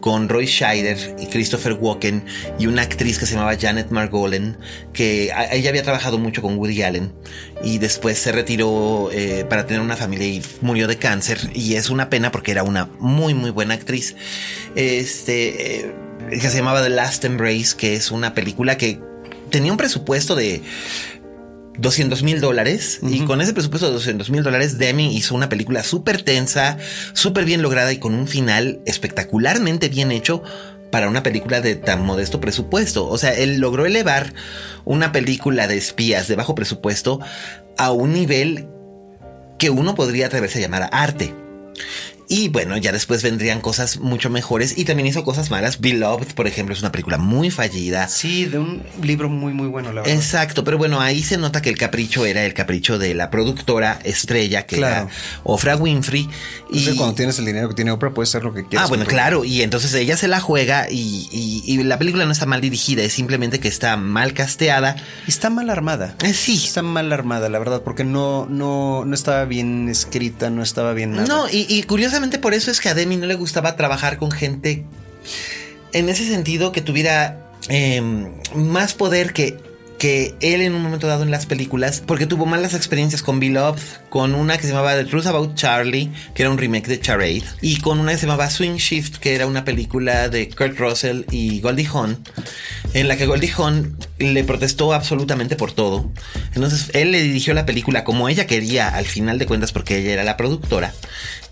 con 0.00 0.28
Roy 0.28 0.46
Scheider 0.46 1.16
y 1.18 1.26
Christopher 1.26 1.74
Walken 1.74 2.24
y 2.58 2.66
una 2.66 2.82
actriz 2.82 3.18
que 3.18 3.26
se 3.26 3.34
llamaba 3.34 3.56
Janet 3.58 3.90
Margolin, 3.90 4.56
que 4.92 5.32
ella 5.52 5.70
había 5.70 5.82
trabajado 5.82 6.18
mucho 6.18 6.42
con 6.42 6.56
Woody 6.58 6.82
Allen 6.82 7.12
y 7.62 7.78
después 7.78 8.18
se 8.18 8.32
retiró 8.32 9.10
eh, 9.12 9.44
para 9.48 9.66
tener 9.66 9.82
una 9.82 9.96
familia 9.96 10.26
y 10.26 10.42
murió 10.60 10.86
de 10.86 10.96
cáncer. 10.96 11.38
Y 11.54 11.74
es 11.74 11.90
una 11.90 12.10
pena 12.10 12.30
porque 12.32 12.52
era 12.52 12.62
una 12.62 12.88
muy, 12.98 13.34
muy 13.34 13.50
buena 13.50 13.74
actriz. 13.74 14.16
Este. 14.74 15.80
Eh, 15.80 15.94
que 16.30 16.48
se 16.48 16.58
llamaba 16.58 16.82
The 16.82 16.90
Last 16.90 17.24
Embrace, 17.24 17.76
que 17.76 17.94
es 17.94 18.10
una 18.10 18.34
película 18.34 18.76
que 18.76 19.00
tenía 19.50 19.72
un 19.72 19.78
presupuesto 19.78 20.36
de 20.36 20.62
200 21.78 22.22
mil 22.22 22.40
dólares 22.40 23.00
y 23.02 23.24
con 23.24 23.40
ese 23.40 23.52
presupuesto 23.52 23.86
de 23.86 23.94
200 23.94 24.30
mil 24.30 24.42
dólares 24.42 24.78
Demi 24.78 25.16
hizo 25.16 25.34
una 25.34 25.48
película 25.48 25.82
súper 25.82 26.22
tensa, 26.22 26.78
súper 27.12 27.44
bien 27.44 27.62
lograda 27.62 27.92
y 27.92 27.98
con 27.98 28.14
un 28.14 28.26
final 28.26 28.80
espectacularmente 28.86 29.88
bien 29.88 30.12
hecho 30.12 30.42
para 30.90 31.08
una 31.08 31.22
película 31.22 31.60
de 31.60 31.76
tan 31.76 32.04
modesto 32.04 32.40
presupuesto. 32.40 33.08
O 33.08 33.16
sea, 33.16 33.32
él 33.34 33.58
logró 33.58 33.86
elevar 33.86 34.34
una 34.84 35.12
película 35.12 35.68
de 35.68 35.76
espías 35.76 36.28
de 36.28 36.36
bajo 36.36 36.54
presupuesto 36.54 37.20
a 37.78 37.92
un 37.92 38.12
nivel 38.12 38.68
que 39.58 39.70
uno 39.70 39.94
podría 39.94 40.26
atreverse 40.26 40.58
a 40.58 40.62
llamar 40.62 40.88
arte. 40.92 41.34
Y 42.32 42.48
bueno, 42.48 42.76
ya 42.76 42.92
después 42.92 43.24
vendrían 43.24 43.60
cosas 43.60 43.98
mucho 43.98 44.30
mejores 44.30 44.78
y 44.78 44.84
también 44.84 45.08
hizo 45.08 45.24
cosas 45.24 45.50
malas. 45.50 45.80
Beloved, 45.80 46.28
por 46.36 46.46
ejemplo, 46.46 46.72
es 46.72 46.80
una 46.80 46.92
película 46.92 47.18
muy 47.18 47.50
fallida. 47.50 48.06
Sí, 48.06 48.44
de 48.44 48.60
un 48.60 48.84
libro 49.02 49.28
muy, 49.28 49.52
muy 49.52 49.66
bueno, 49.66 49.92
la 49.92 50.02
verdad. 50.02 50.14
Exacto, 50.14 50.62
pero 50.62 50.78
bueno, 50.78 51.00
ahí 51.00 51.24
se 51.24 51.38
nota 51.38 51.60
que 51.60 51.70
el 51.70 51.76
capricho 51.76 52.24
era 52.24 52.44
el 52.46 52.54
capricho 52.54 53.00
de 53.00 53.14
la 53.14 53.30
productora 53.30 53.98
estrella, 54.04 54.64
que 54.64 54.76
era 54.76 55.08
Ofra 55.42 55.74
Winfrey. 55.74 56.28
Y 56.70 56.94
cuando 56.94 57.16
tienes 57.16 57.36
el 57.40 57.46
dinero 57.46 57.68
que 57.68 57.74
tiene 57.74 57.90
Oprah, 57.90 58.14
puedes 58.14 58.28
hacer 58.28 58.44
lo 58.44 58.54
que 58.54 58.64
quieras. 58.64 58.86
Ah, 58.86 58.88
bueno, 58.88 59.06
claro. 59.06 59.44
Y 59.44 59.62
entonces 59.62 59.92
ella 59.94 60.16
se 60.16 60.28
la 60.28 60.38
juega 60.38 60.86
y, 60.88 61.82
la 61.82 61.98
película 61.98 62.26
no 62.26 62.30
está 62.30 62.46
mal 62.46 62.60
dirigida, 62.60 63.02
es 63.02 63.12
simplemente 63.12 63.58
que 63.58 63.66
está 63.66 63.96
mal 63.96 64.34
casteada. 64.34 64.94
Está 65.26 65.50
mal 65.50 65.68
armada. 65.68 66.14
Eh, 66.22 66.32
sí. 66.32 66.62
Está 66.64 66.82
mal 66.82 67.12
armada, 67.12 67.48
la 67.48 67.58
verdad, 67.58 67.82
porque 67.82 68.04
no, 68.04 68.46
no, 68.48 69.04
no 69.04 69.14
estaba 69.16 69.46
bien 69.46 69.88
escrita, 69.88 70.48
no 70.48 70.62
estaba 70.62 70.92
bien 70.92 71.10
nada. 71.10 71.26
No, 71.26 71.48
y, 71.48 71.66
y 71.68 71.82
curiosamente 71.82 72.19
por 72.38 72.54
eso 72.54 72.70
es 72.70 72.80
que 72.80 72.88
a 72.88 72.94
Demi 72.94 73.16
no 73.16 73.26
le 73.26 73.34
gustaba 73.34 73.76
trabajar 73.76 74.18
con 74.18 74.30
gente 74.30 74.84
en 75.92 76.08
ese 76.08 76.26
sentido 76.26 76.72
que 76.72 76.80
tuviera 76.80 77.52
em, 77.68 78.32
más 78.54 78.94
poder 78.94 79.32
que 79.32 79.58
que 80.00 80.34
él 80.40 80.62
en 80.62 80.74
un 80.74 80.82
momento 80.82 81.06
dado 81.06 81.24
en 81.24 81.30
las 81.30 81.44
películas, 81.44 82.02
porque 82.04 82.24
tuvo 82.24 82.46
malas 82.46 82.72
experiencias 82.72 83.22
con 83.22 83.38
Beloved, 83.38 83.82
con 84.08 84.34
una 84.34 84.56
que 84.56 84.62
se 84.62 84.70
llamaba 84.70 84.96
The 84.96 85.04
Truth 85.04 85.26
About 85.26 85.56
Charlie, 85.56 86.10
que 86.34 86.42
era 86.42 86.50
un 86.50 86.56
remake 86.56 86.88
de 86.88 86.98
Charade, 86.98 87.44
y 87.60 87.80
con 87.80 88.00
una 88.00 88.12
que 88.12 88.16
se 88.16 88.26
llamaba 88.26 88.48
Swing 88.48 88.76
Shift, 88.76 89.16
que 89.16 89.34
era 89.34 89.46
una 89.46 89.62
película 89.62 90.30
de 90.30 90.48
Kurt 90.48 90.78
Russell 90.78 91.24
y 91.30 91.60
Goldie 91.60 91.86
Hawn, 91.86 92.18
en 92.94 93.08
la 93.08 93.18
que 93.18 93.26
Goldie 93.26 93.52
Hawn 93.54 93.94
le 94.18 94.42
protestó 94.42 94.94
absolutamente 94.94 95.54
por 95.54 95.72
todo. 95.72 96.10
Entonces 96.54 96.90
él 96.94 97.12
le 97.12 97.20
dirigió 97.20 97.52
la 97.52 97.66
película 97.66 98.02
como 98.02 98.30
ella 98.30 98.46
quería, 98.46 98.88
al 98.88 99.04
final 99.04 99.38
de 99.38 99.44
cuentas, 99.44 99.70
porque 99.70 99.98
ella 99.98 100.14
era 100.14 100.24
la 100.24 100.38
productora, 100.38 100.94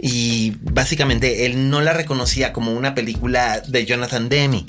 y 0.00 0.54
básicamente 0.62 1.44
él 1.44 1.68
no 1.68 1.82
la 1.82 1.92
reconocía 1.92 2.54
como 2.54 2.72
una 2.72 2.94
película 2.94 3.60
de 3.60 3.84
Jonathan 3.84 4.30
Demme 4.30 4.64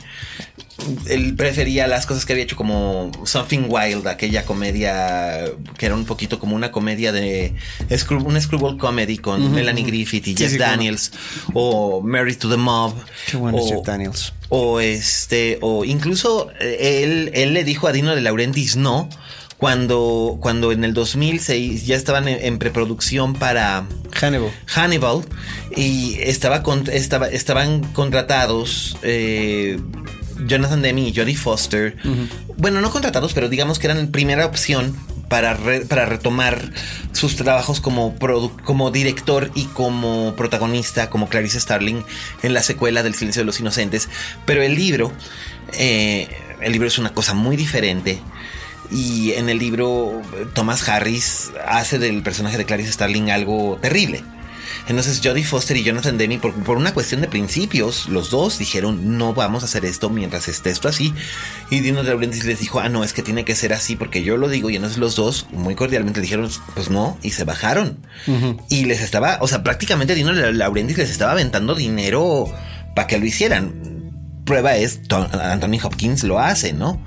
él 1.08 1.36
prefería 1.36 1.88
las 1.88 2.06
cosas 2.06 2.26
que 2.26 2.34
había 2.34 2.44
hecho 2.44 2.56
como 2.56 3.12
Something 3.24 3.68
Wild, 3.70 4.08
aquella 4.08 4.46
comedia 4.46 5.46
que 5.78 5.86
era 5.86 5.96
un 5.96 6.06
poquito 6.06 6.39
como 6.39 6.56
una 6.56 6.72
comedia 6.72 7.12
de 7.12 7.56
un 8.12 8.42
screwball 8.42 8.78
comedy 8.78 9.18
con 9.18 9.54
Melanie 9.54 9.84
Griffith 9.84 10.28
y 10.28 10.36
Jeff 10.36 10.58
Daniels 10.58 11.12
o 11.54 12.02
Married 12.02 12.38
to 12.38 12.50
the 12.50 12.58
Mob. 12.58 12.94
Qué 13.30 13.38
bueno 13.38 13.58
o, 13.58 13.68
Jeff 13.68 13.86
Daniels. 13.86 14.34
O 14.50 14.80
este, 14.80 15.58
o 15.62 15.86
incluso 15.86 16.50
eh, 16.60 17.04
él, 17.04 17.32
él 17.34 17.54
le 17.54 17.63
dijo 17.63 17.88
a 17.88 17.92
Dino 17.92 18.15
de 18.15 18.22
Laurentiis 18.22 18.76
no 18.76 19.10
cuando, 19.60 20.38
cuando 20.39 20.72
en 20.72 20.86
el 20.86 20.94
2006 20.94 21.86
ya 21.86 21.98
estaban 21.98 22.28
en, 22.30 22.58
preproducción 22.60 23.34
para 23.34 23.86
Hannibal. 24.13 24.52
Hannibal 24.68 25.22
y 25.76 26.18
estaba, 26.22 26.63
estaba 26.94 27.28
estaban 27.28 27.84
contratados 27.92 28.98
eh, 29.04 29.78
Jonathan 30.45 30.82
Demme 30.82 31.02
y 31.02 31.13
Jodie 31.15 31.36
Foster, 31.36 31.97
bueno, 32.58 32.82
no 32.82 32.91
contratados, 32.91 33.34
pero 33.34 33.49
digamos 33.49 33.80
que 33.80 33.88
eran 33.88 34.08
primera 34.08 34.45
opción 34.45 34.95
para, 35.30 35.58
para 35.88 36.06
retomar 36.06 36.71
sus 37.13 37.36
trabajos 37.36 37.80
como, 37.80 38.15
como 38.65 38.91
director 38.91 39.52
y 39.56 39.65
como 39.65 40.36
protagonista, 40.36 41.10
como 41.10 41.30
Clarice 41.30 41.60
Starling, 41.60 42.04
en 42.43 42.54
la 42.54 42.63
secuela 42.63 43.04
del 43.04 43.15
Silencio 43.15 43.41
de 43.41 43.45
los 43.45 43.60
Inocentes. 43.60 44.10
Pero 44.45 44.62
el 44.62 44.75
libro, 44.75 45.13
eh, 45.73 46.28
el 46.62 46.71
libro 46.73 46.88
es 46.88 46.97
una 46.97 47.13
cosa 47.13 47.34
muy 47.34 47.56
diferente. 47.56 48.19
Y 48.91 49.34
en 49.34 49.49
el 49.49 49.60
libro, 49.60 50.21
Thomas 50.54 50.88
Harris 50.89 51.52
hace 51.65 51.99
del 51.99 52.23
personaje 52.23 52.58
de 52.58 52.65
Clarice 52.65 52.91
Starling 52.91 53.30
algo 53.30 53.78
terrible. 53.82 54.23
Entonces 54.88 55.21
Jodie 55.23 55.43
Foster 55.43 55.77
y 55.77 55.84
Jonathan 55.84 56.17
Demi, 56.17 56.38
por, 56.38 56.77
una 56.77 56.93
cuestión 56.93 57.21
de 57.21 57.27
principios, 57.27 58.10
los 58.10 58.29
dos 58.29 58.58
dijeron, 58.58 59.17
no 59.17 59.34
vamos 59.34 59.63
a 59.63 59.65
hacer 59.65 59.86
esto 59.86 60.10
mientras 60.10 60.47
esté 60.47 60.69
esto 60.69 60.88
así. 60.88 61.13
Y 61.69 61.79
Dino 61.79 62.03
de 62.03 62.10
Laurentiis 62.10 62.45
les 62.45 62.60
dijo, 62.60 62.79
ah, 62.79 62.89
no, 62.89 63.03
es 63.03 63.13
que 63.13 63.21
tiene 63.21 63.45
que 63.45 63.55
ser 63.55 63.73
así 63.73 63.95
porque 63.95 64.23
yo 64.23 64.38
lo 64.38 64.49
digo. 64.49 64.69
Y 64.69 64.75
entonces 64.75 64.97
los 64.97 65.15
dos 65.15 65.47
muy 65.51 65.75
cordialmente 65.75 66.21
dijeron, 66.21 66.49
pues 66.73 66.89
no, 66.89 67.17
y 67.21 67.32
se 67.32 67.43
bajaron. 67.43 67.99
Y 68.69 68.86
les 68.86 69.01
estaba, 69.01 69.38
o 69.41 69.47
sea, 69.47 69.63
prácticamente 69.63 70.15
Dino 70.15 70.34
de 70.34 70.53
Laurentiis 70.53 70.97
les 70.97 71.10
estaba 71.10 71.32
aventando 71.32 71.75
dinero 71.75 72.45
para 72.95 73.08
que 73.08 73.17
lo 73.17 73.25
hicieran. 73.25 73.73
Prueba 74.45 74.75
es, 74.75 75.01
Anthony 75.10 75.79
Hopkins 75.84 76.23
lo 76.23 76.39
hace, 76.39 76.73
¿no? 76.73 77.03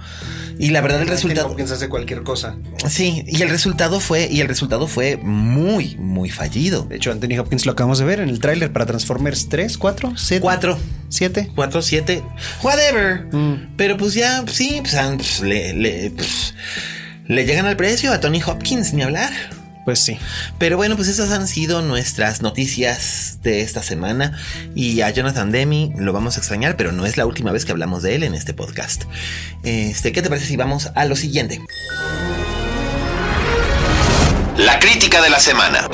Y 0.59 0.71
la 0.71 0.81
verdad 0.81 1.03
el 1.03 1.09
resultado 1.09 1.49
Hopkins 1.49 1.71
hace 1.71 1.89
cualquier 1.89 2.23
cosa. 2.23 2.57
Sí, 2.89 3.25
y 3.27 3.43
el 3.43 3.51
resultado 3.51 4.01
fue 4.01 4.29
y 4.31 4.41
el 4.41 4.49
resultado 4.49 4.87
fue 4.87 5.17
muy 5.17 5.97
muy 5.97 6.31
fallido. 6.31 6.83
De 6.85 6.97
hecho, 6.97 7.11
Anthony 7.11 7.39
Hopkins 7.39 7.67
lo 7.67 7.73
acabamos 7.73 7.99
de 7.99 8.05
ver 8.05 8.21
en 8.21 8.29
el 8.29 8.39
tráiler 8.41 8.73
para 8.73 8.87
Transformers 8.87 9.49
3, 9.49 9.79
4, 9.79 10.13
7. 10.17 10.41
4, 10.43 10.79
7, 11.09 11.51
4, 11.55 11.83
7, 11.83 12.23
whatever. 12.63 13.27
Mm. 13.33 13.75
Pero 13.77 13.97
pues 13.97 14.15
ya 14.15 14.45
sí, 14.47 14.79
pues, 14.81 14.95
ah, 14.95 15.13
pues 15.17 15.41
le, 15.41 15.75
le, 15.75 16.11
pues, 16.11 16.55
le 17.27 17.45
llegan 17.45 17.67
al 17.67 17.77
precio 17.77 18.13
a 18.13 18.21
Tony 18.21 18.41
Hopkins 18.43 18.93
ni 18.93 19.03
hablar. 19.03 19.33
Pues 19.85 19.99
sí. 19.99 20.19
Pero 20.59 20.77
bueno, 20.77 20.97
pues 20.97 21.09
esas 21.09 21.33
han 21.33 21.49
sido 21.49 21.83
nuestras 21.83 22.43
noticias 22.43 23.39
de 23.43 23.63
esta 23.63 23.83
semana. 23.83 24.39
Y 24.75 25.01
a 25.01 25.11
Jonathan 25.11 25.51
Demi 25.51 25.93
lo 25.97 26.13
vamos 26.13 26.37
a 26.37 26.41
extrañar, 26.41 26.77
pero 26.77 26.93
no 26.93 27.07
es 27.07 27.17
la 27.17 27.27
última 27.27 27.53
vez 27.53 27.65
que 27.65 27.73
hablamos 27.73 28.03
de 28.03 28.15
él 28.15 28.23
en 28.23 28.35
este 28.35 28.55
podcast. 28.55 29.05
Este, 29.63 30.13
¿qué 30.13 30.23
te 30.23 30.29
parece 30.29 30.47
si 30.47 30.57
vamos 30.57 30.91
a 30.95 31.05
lo 31.05 31.17
siguiente? 31.17 31.61
La 34.57 34.79
crítica 34.79 35.21
de 35.23 35.31
la 35.31 35.41
semana. 35.41 35.89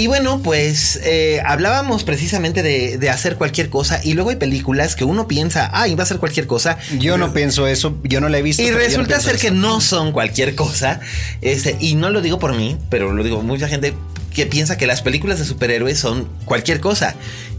Y 0.00 0.06
bueno, 0.06 0.40
pues 0.42 0.98
eh, 1.04 1.42
hablábamos 1.44 2.04
precisamente 2.04 2.62
de, 2.62 3.10
hacer 3.10 3.36
cualquier 3.36 3.68
cosa 3.68 4.00
y 4.02 4.14
luego 4.14 4.30
hay 4.30 4.36
películas 4.36 4.96
que 4.96 5.04
uno 5.04 5.28
piensa, 5.28 5.68
ah, 5.74 5.88
iba 5.88 6.02
a 6.02 6.06
ser 6.06 6.16
cualquier 6.16 6.46
cosa. 6.46 6.78
Yo 6.98 7.18
no 7.18 7.34
pienso 7.34 7.66
eso, 7.66 7.94
yo 8.04 8.18
no 8.22 8.30
la 8.30 8.38
he 8.38 8.42
visto. 8.42 8.62
Y 8.62 8.70
resulta 8.70 9.20
ser 9.20 9.36
que 9.36 9.50
no 9.50 9.82
son 9.82 10.12
cualquier 10.12 10.54
cosa. 10.54 11.00
Este, 11.42 11.76
y 11.80 11.96
no 11.96 12.08
lo 12.08 12.22
digo 12.22 12.38
por 12.38 12.56
mí, 12.56 12.78
pero 12.88 13.12
lo 13.12 13.22
digo 13.22 13.42
mucha 13.42 13.68
gente 13.68 13.92
que 14.32 14.46
piensa 14.46 14.78
que 14.78 14.86
las 14.86 15.02
películas 15.02 15.38
de 15.38 15.44
superhéroes 15.44 15.98
son 15.98 16.26
cualquier 16.46 16.80
cosa. 16.80 17.14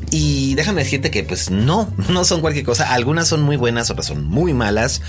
Y 0.10 0.56
déjame 0.56 0.84
decirte 0.84 1.12
que 1.12 1.24
pues 1.24 1.52
no, 1.52 1.94
no 2.10 2.26
son 2.26 2.42
cualquier 2.42 2.66
cosa. 2.66 2.92
Algunas 2.92 3.28
son 3.28 3.44
muy 3.44 3.56
buenas, 3.56 3.92
otras 3.92 4.08
son 4.08 4.26
muy 4.26 4.56
malas. 4.56 5.04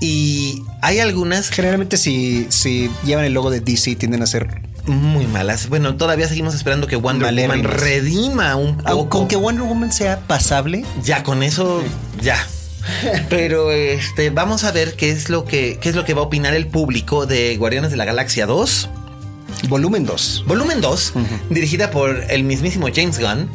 Y 0.00 0.62
hay 0.82 1.00
algunas... 1.00 1.50
Generalmente 1.50 1.96
si, 1.96 2.46
si 2.48 2.92
llevan 3.04 3.24
el 3.24 3.32
logo 3.32 3.50
de 3.50 3.58
DC 3.58 3.96
tienden 3.96 4.22
a 4.22 4.26
ser 4.26 4.69
muy 4.90 5.26
malas. 5.26 5.68
Bueno, 5.68 5.96
todavía 5.96 6.28
seguimos 6.28 6.54
esperando 6.54 6.86
que 6.86 6.96
Wonder 6.96 7.34
Woman 7.34 7.64
redima 7.64 8.56
un 8.56 8.76
poco. 8.76 9.08
Con 9.08 9.28
que 9.28 9.36
Wonder 9.36 9.64
Woman 9.64 9.92
sea 9.92 10.20
pasable. 10.20 10.84
Ya, 11.02 11.22
con 11.22 11.42
eso, 11.42 11.82
ya. 12.20 12.36
Pero 13.28 13.72
este, 13.72 14.30
vamos 14.30 14.64
a 14.64 14.72
ver 14.72 14.96
qué 14.96 15.10
es 15.10 15.28
lo 15.28 15.44
que 15.44 15.78
qué 15.80 15.90
es 15.90 15.94
lo 15.94 16.04
que 16.04 16.14
va 16.14 16.20
a 16.22 16.24
opinar 16.24 16.54
el 16.54 16.66
público 16.66 17.26
de 17.26 17.56
Guardianes 17.56 17.90
de 17.90 17.96
la 17.96 18.04
Galaxia 18.04 18.46
2. 18.46 18.88
Volumen 19.68 20.06
2. 20.06 20.44
Volumen 20.46 20.80
2, 20.80 21.12
dirigida 21.50 21.90
por 21.90 22.24
el 22.30 22.44
mismísimo 22.44 22.88
James 22.94 23.18
Gunn. 23.18 23.48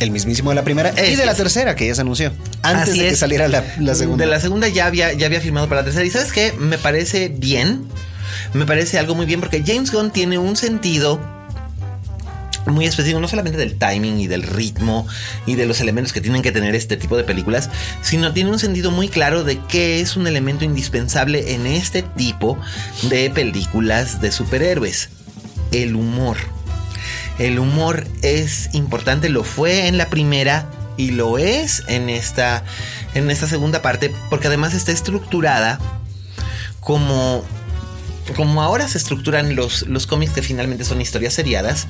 El 0.00 0.10
mismísimo 0.10 0.50
de 0.50 0.56
la 0.56 0.64
primera 0.64 0.92
y 1.06 1.14
de 1.14 1.26
la 1.26 1.34
tercera 1.34 1.76
que 1.76 1.86
ya 1.86 1.94
se 1.94 2.00
anunció. 2.00 2.32
Antes 2.62 2.96
de 2.96 3.08
que 3.08 3.16
saliera 3.16 3.48
la, 3.48 3.62
la, 3.78 3.94
segunda. 3.94 4.24
De 4.24 4.30
la 4.30 4.40
segunda 4.40 4.66
ya 4.68 4.86
había, 4.86 5.12
ya 5.12 5.26
había 5.26 5.42
firmado 5.42 5.68
para 5.68 5.82
la 5.82 5.84
tercera. 5.84 6.06
Y 6.06 6.10
sabes 6.10 6.32
qué? 6.32 6.52
Me 6.58 6.78
parece 6.78 7.28
bien 7.28 7.86
me 8.52 8.66
parece 8.66 8.98
algo 8.98 9.14
muy 9.14 9.26
bien 9.26 9.40
porque 9.40 9.62
James 9.66 9.90
Gunn 9.92 10.10
tiene 10.10 10.38
un 10.38 10.56
sentido 10.56 11.20
muy 12.66 12.84
específico, 12.86 13.20
no 13.20 13.28
solamente 13.28 13.58
del 13.58 13.76
timing 13.76 14.18
y 14.18 14.26
del 14.26 14.42
ritmo 14.42 15.06
y 15.46 15.54
de 15.54 15.66
los 15.66 15.80
elementos 15.80 16.12
que 16.12 16.20
tienen 16.20 16.42
que 16.42 16.52
tener 16.52 16.74
este 16.74 16.96
tipo 16.96 17.16
de 17.16 17.24
películas, 17.24 17.70
sino 18.02 18.32
tiene 18.32 18.50
un 18.50 18.58
sentido 18.58 18.90
muy 18.90 19.08
claro 19.08 19.44
de 19.44 19.58
qué 19.68 20.00
es 20.00 20.16
un 20.16 20.26
elemento 20.26 20.64
indispensable 20.64 21.54
en 21.54 21.66
este 21.66 22.02
tipo 22.02 22.58
de 23.02 23.30
películas 23.30 24.20
de 24.20 24.32
superhéroes. 24.32 25.08
El 25.72 25.94
humor. 25.94 26.36
El 27.38 27.58
humor 27.58 28.06
es 28.22 28.68
importante, 28.74 29.28
lo 29.28 29.44
fue 29.44 29.86
en 29.86 29.96
la 29.96 30.08
primera 30.10 30.66
y 30.96 31.12
lo 31.12 31.38
es 31.38 31.82
en 31.86 32.10
esta, 32.10 32.64
en 33.14 33.30
esta 33.30 33.46
segunda 33.46 33.80
parte, 33.80 34.12
porque 34.28 34.48
además 34.48 34.74
está 34.74 34.92
estructurada 34.92 35.80
como 36.80 37.44
como 38.34 38.62
ahora 38.62 38.88
se 38.88 38.98
estructuran 38.98 39.56
los, 39.56 39.82
los 39.82 40.06
cómics 40.06 40.32
que 40.32 40.42
finalmente 40.42 40.84
son 40.84 41.00
historias 41.00 41.34
seriadas, 41.34 41.86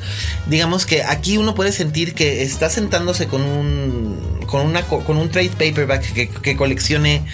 digamos 0.46 0.86
que 0.86 1.02
aquí 1.02 1.38
uno 1.38 1.54
puede 1.54 1.72
sentir 1.72 2.14
que 2.14 2.42
está 2.42 2.68
sentándose 2.68 3.26
con 3.26 3.42
un, 3.42 4.40
con 4.46 4.66
una, 4.66 4.82
con 4.82 5.16
un 5.16 5.30
trade 5.30 5.50
paperback 5.50 6.40
que, 6.42 6.56
coleccione 6.56 7.24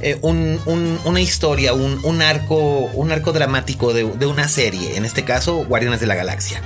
eh, 0.00 0.18
una 0.22 1.20
historia, 1.20 1.72
un, 1.74 2.22
arco, 2.22 2.56
un 2.94 3.12
arco 3.12 3.32
dramático 3.32 3.92
de, 3.92 4.04
de 4.04 4.26
una 4.26 4.48
serie, 4.48 4.96
en 4.96 5.04
este 5.04 5.24
caso 5.24 5.64
Guardianes 5.64 6.00
de 6.00 6.06
la 6.06 6.14
Galaxia. 6.14 6.62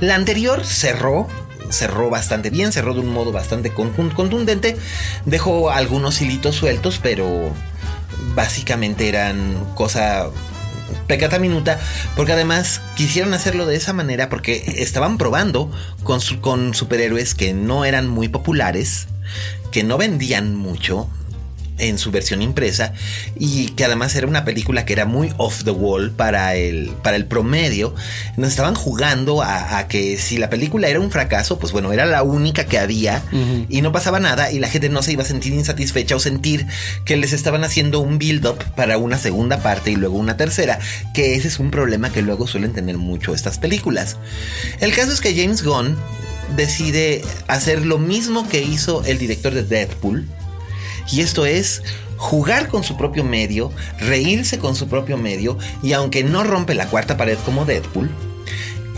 La 0.00 0.14
anterior 0.14 0.64
cerró 0.64 1.28
cerró 1.70 2.10
bastante 2.10 2.50
bien, 2.50 2.72
cerró 2.72 2.94
de 2.94 3.00
un 3.00 3.08
modo 3.08 3.32
bastante 3.32 3.72
contundente, 3.72 4.76
dejó 5.24 5.70
algunos 5.70 6.20
hilitos 6.20 6.56
sueltos, 6.56 7.00
pero 7.02 7.52
básicamente 8.34 9.08
eran 9.08 9.64
cosa 9.74 10.28
pecata 11.06 11.38
minuta, 11.38 11.78
porque 12.16 12.32
además 12.32 12.80
quisieron 12.96 13.34
hacerlo 13.34 13.66
de 13.66 13.76
esa 13.76 13.92
manera 13.92 14.28
porque 14.28 14.62
estaban 14.78 15.18
probando 15.18 15.70
con, 16.02 16.20
con 16.40 16.74
superhéroes 16.74 17.34
que 17.34 17.52
no 17.52 17.84
eran 17.84 18.08
muy 18.08 18.28
populares, 18.28 19.06
que 19.70 19.82
no 19.84 19.98
vendían 19.98 20.54
mucho, 20.54 21.08
en 21.78 21.98
su 21.98 22.10
versión 22.10 22.42
impresa 22.42 22.92
y 23.36 23.68
que 23.70 23.84
además 23.84 24.14
era 24.14 24.26
una 24.26 24.44
película 24.44 24.84
que 24.84 24.92
era 24.92 25.06
muy 25.06 25.32
off 25.36 25.64
the 25.64 25.70
wall 25.70 26.10
para 26.12 26.54
el, 26.54 26.90
para 27.02 27.16
el 27.16 27.26
promedio. 27.26 27.94
Nos 28.36 28.50
estaban 28.50 28.74
jugando 28.74 29.42
a, 29.42 29.86
que 29.88 30.18
si 30.18 30.38
la 30.38 30.50
película 30.50 30.88
era 30.88 31.00
un 31.00 31.10
fracaso, 31.10 31.58
pues 31.58 31.72
bueno, 31.72 31.92
era 31.92 32.06
la 32.06 32.22
única 32.22 32.64
que 32.66 32.78
había 32.78 33.22
y 33.68 33.82
no 33.82 33.92
pasaba 33.92 34.20
nada 34.20 34.52
y 34.52 34.58
la 34.58 34.68
gente 34.68 34.88
no 34.88 35.02
se 35.02 35.12
iba 35.12 35.22
a 35.22 35.26
sentir 35.26 35.52
insatisfecha 35.52 36.16
o 36.16 36.20
sentir 36.20 36.66
que 37.04 37.16
les 37.16 37.32
estaban 37.32 37.64
haciendo 37.64 38.00
un 38.00 38.18
build-up 38.18 38.62
para 38.76 38.98
una 38.98 39.18
segunda 39.18 39.58
parte 39.58 39.90
y 39.90 39.96
luego 39.96 40.16
una 40.16 40.36
tercera, 40.36 40.78
que 41.12 41.34
ese 41.34 41.48
es 41.48 41.58
un 41.58 41.70
problema 41.70 42.10
que 42.10 42.22
luego 42.22 42.46
suelen 42.46 42.72
tener 42.72 42.98
mucho 42.98 43.34
estas 43.34 43.58
películas. 43.58 44.16
El 44.80 44.94
caso 44.94 45.12
es 45.12 45.20
que 45.20 45.34
James 45.34 45.62
Gunn 45.62 45.96
decide 46.56 47.24
hacer 47.48 47.84
lo 47.84 47.98
mismo 47.98 48.48
que 48.48 48.62
hizo 48.62 49.04
el 49.04 49.18
director 49.18 49.54
de 49.54 49.64
Deadpool, 49.64 50.26
Y 51.10 51.20
esto 51.20 51.46
es 51.46 51.82
jugar 52.16 52.68
con 52.68 52.84
su 52.84 52.96
propio 52.96 53.24
medio, 53.24 53.70
reírse 53.98 54.58
con 54.58 54.76
su 54.76 54.88
propio 54.88 55.16
medio, 55.16 55.58
y 55.82 55.92
aunque 55.92 56.24
no 56.24 56.44
rompe 56.44 56.74
la 56.74 56.86
cuarta 56.86 57.16
pared 57.16 57.38
como 57.44 57.64
Deadpool, 57.64 58.10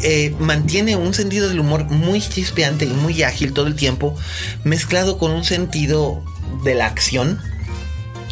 eh, 0.02 0.34
mantiene 0.38 0.96
un 0.96 1.14
sentido 1.14 1.48
del 1.48 1.60
humor 1.60 1.84
muy 1.84 2.20
chispeante 2.20 2.84
y 2.84 2.88
muy 2.90 3.22
ágil 3.22 3.52
todo 3.52 3.66
el 3.66 3.74
tiempo, 3.74 4.14
mezclado 4.62 5.18
con 5.18 5.32
un 5.32 5.44
sentido 5.44 6.22
de 6.64 6.74
la 6.74 6.86
acción, 6.86 7.40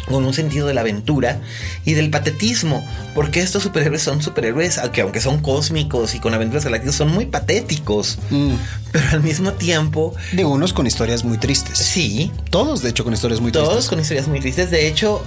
con 0.07 0.25
un 0.25 0.33
sentido 0.33 0.67
de 0.67 0.73
la 0.73 0.81
aventura 0.81 1.39
y 1.83 1.93
del 1.93 2.09
patetismo, 2.09 2.85
porque 3.13 3.41
estos 3.41 3.63
superhéroes 3.63 4.03
son 4.03 4.21
superhéroes, 4.21 4.77
aunque, 4.77 5.01
aunque 5.01 5.21
son 5.21 5.41
cósmicos 5.41 6.15
y 6.15 6.19
con 6.19 6.33
aventuras 6.33 6.65
galácticas, 6.65 6.95
son 6.95 7.09
muy 7.09 7.25
patéticos, 7.25 8.19
mm. 8.29 8.53
pero 8.91 9.09
al 9.11 9.23
mismo 9.23 9.53
tiempo... 9.53 10.13
De 10.31 10.45
unos 10.45 10.73
con 10.73 10.87
historias 10.87 11.23
muy 11.23 11.37
tristes. 11.37 11.77
Sí. 11.77 12.31
Todos, 12.49 12.81
de 12.81 12.89
hecho, 12.89 13.03
con 13.03 13.13
historias 13.13 13.41
muy 13.41 13.51
tristes. 13.51 13.69
Todos 13.69 13.87
con 13.87 13.99
historias 13.99 14.27
muy 14.27 14.39
tristes. 14.39 14.71
De 14.71 14.87
hecho, 14.87 15.23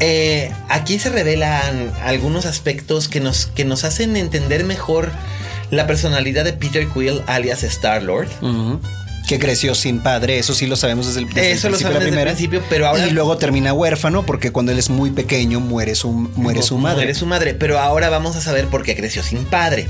eh, 0.00 0.52
aquí 0.68 0.98
se 0.98 1.10
revelan 1.10 1.92
algunos 2.04 2.46
aspectos 2.46 3.08
que 3.08 3.20
nos, 3.20 3.46
que 3.46 3.64
nos 3.64 3.84
hacen 3.84 4.16
entender 4.16 4.64
mejor 4.64 5.10
la 5.70 5.86
personalidad 5.86 6.44
de 6.44 6.52
Peter 6.52 6.86
Quill, 6.88 7.22
alias 7.26 7.62
Star-Lord. 7.62 8.28
Que 9.28 9.38
creció 9.38 9.74
sin 9.74 10.00
padre, 10.00 10.38
eso 10.38 10.54
sí 10.54 10.66
lo 10.66 10.74
sabemos 10.74 11.06
desde 11.06 11.20
el, 11.20 11.26
eso 11.26 11.68
principio. 11.68 11.92
Lo 11.92 12.00
desde 12.00 12.18
el 12.18 12.26
principio, 12.26 12.62
pero 12.68 12.88
ahora. 12.88 13.06
Y 13.06 13.10
luego 13.10 13.36
termina 13.36 13.72
huérfano 13.72 14.24
porque 14.24 14.50
cuando 14.50 14.72
él 14.72 14.78
es 14.78 14.88
muy 14.88 15.10
pequeño 15.10 15.60
muere 15.60 15.94
su, 15.94 16.10
muere 16.10 16.62
su 16.62 16.78
madre. 16.78 16.96
Muere 16.96 17.14
su 17.14 17.26
madre, 17.26 17.54
pero 17.54 17.78
ahora 17.78 18.08
vamos 18.08 18.36
a 18.36 18.40
saber 18.40 18.66
por 18.66 18.84
qué 18.84 18.96
creció 18.96 19.22
sin 19.22 19.44
padre. 19.44 19.86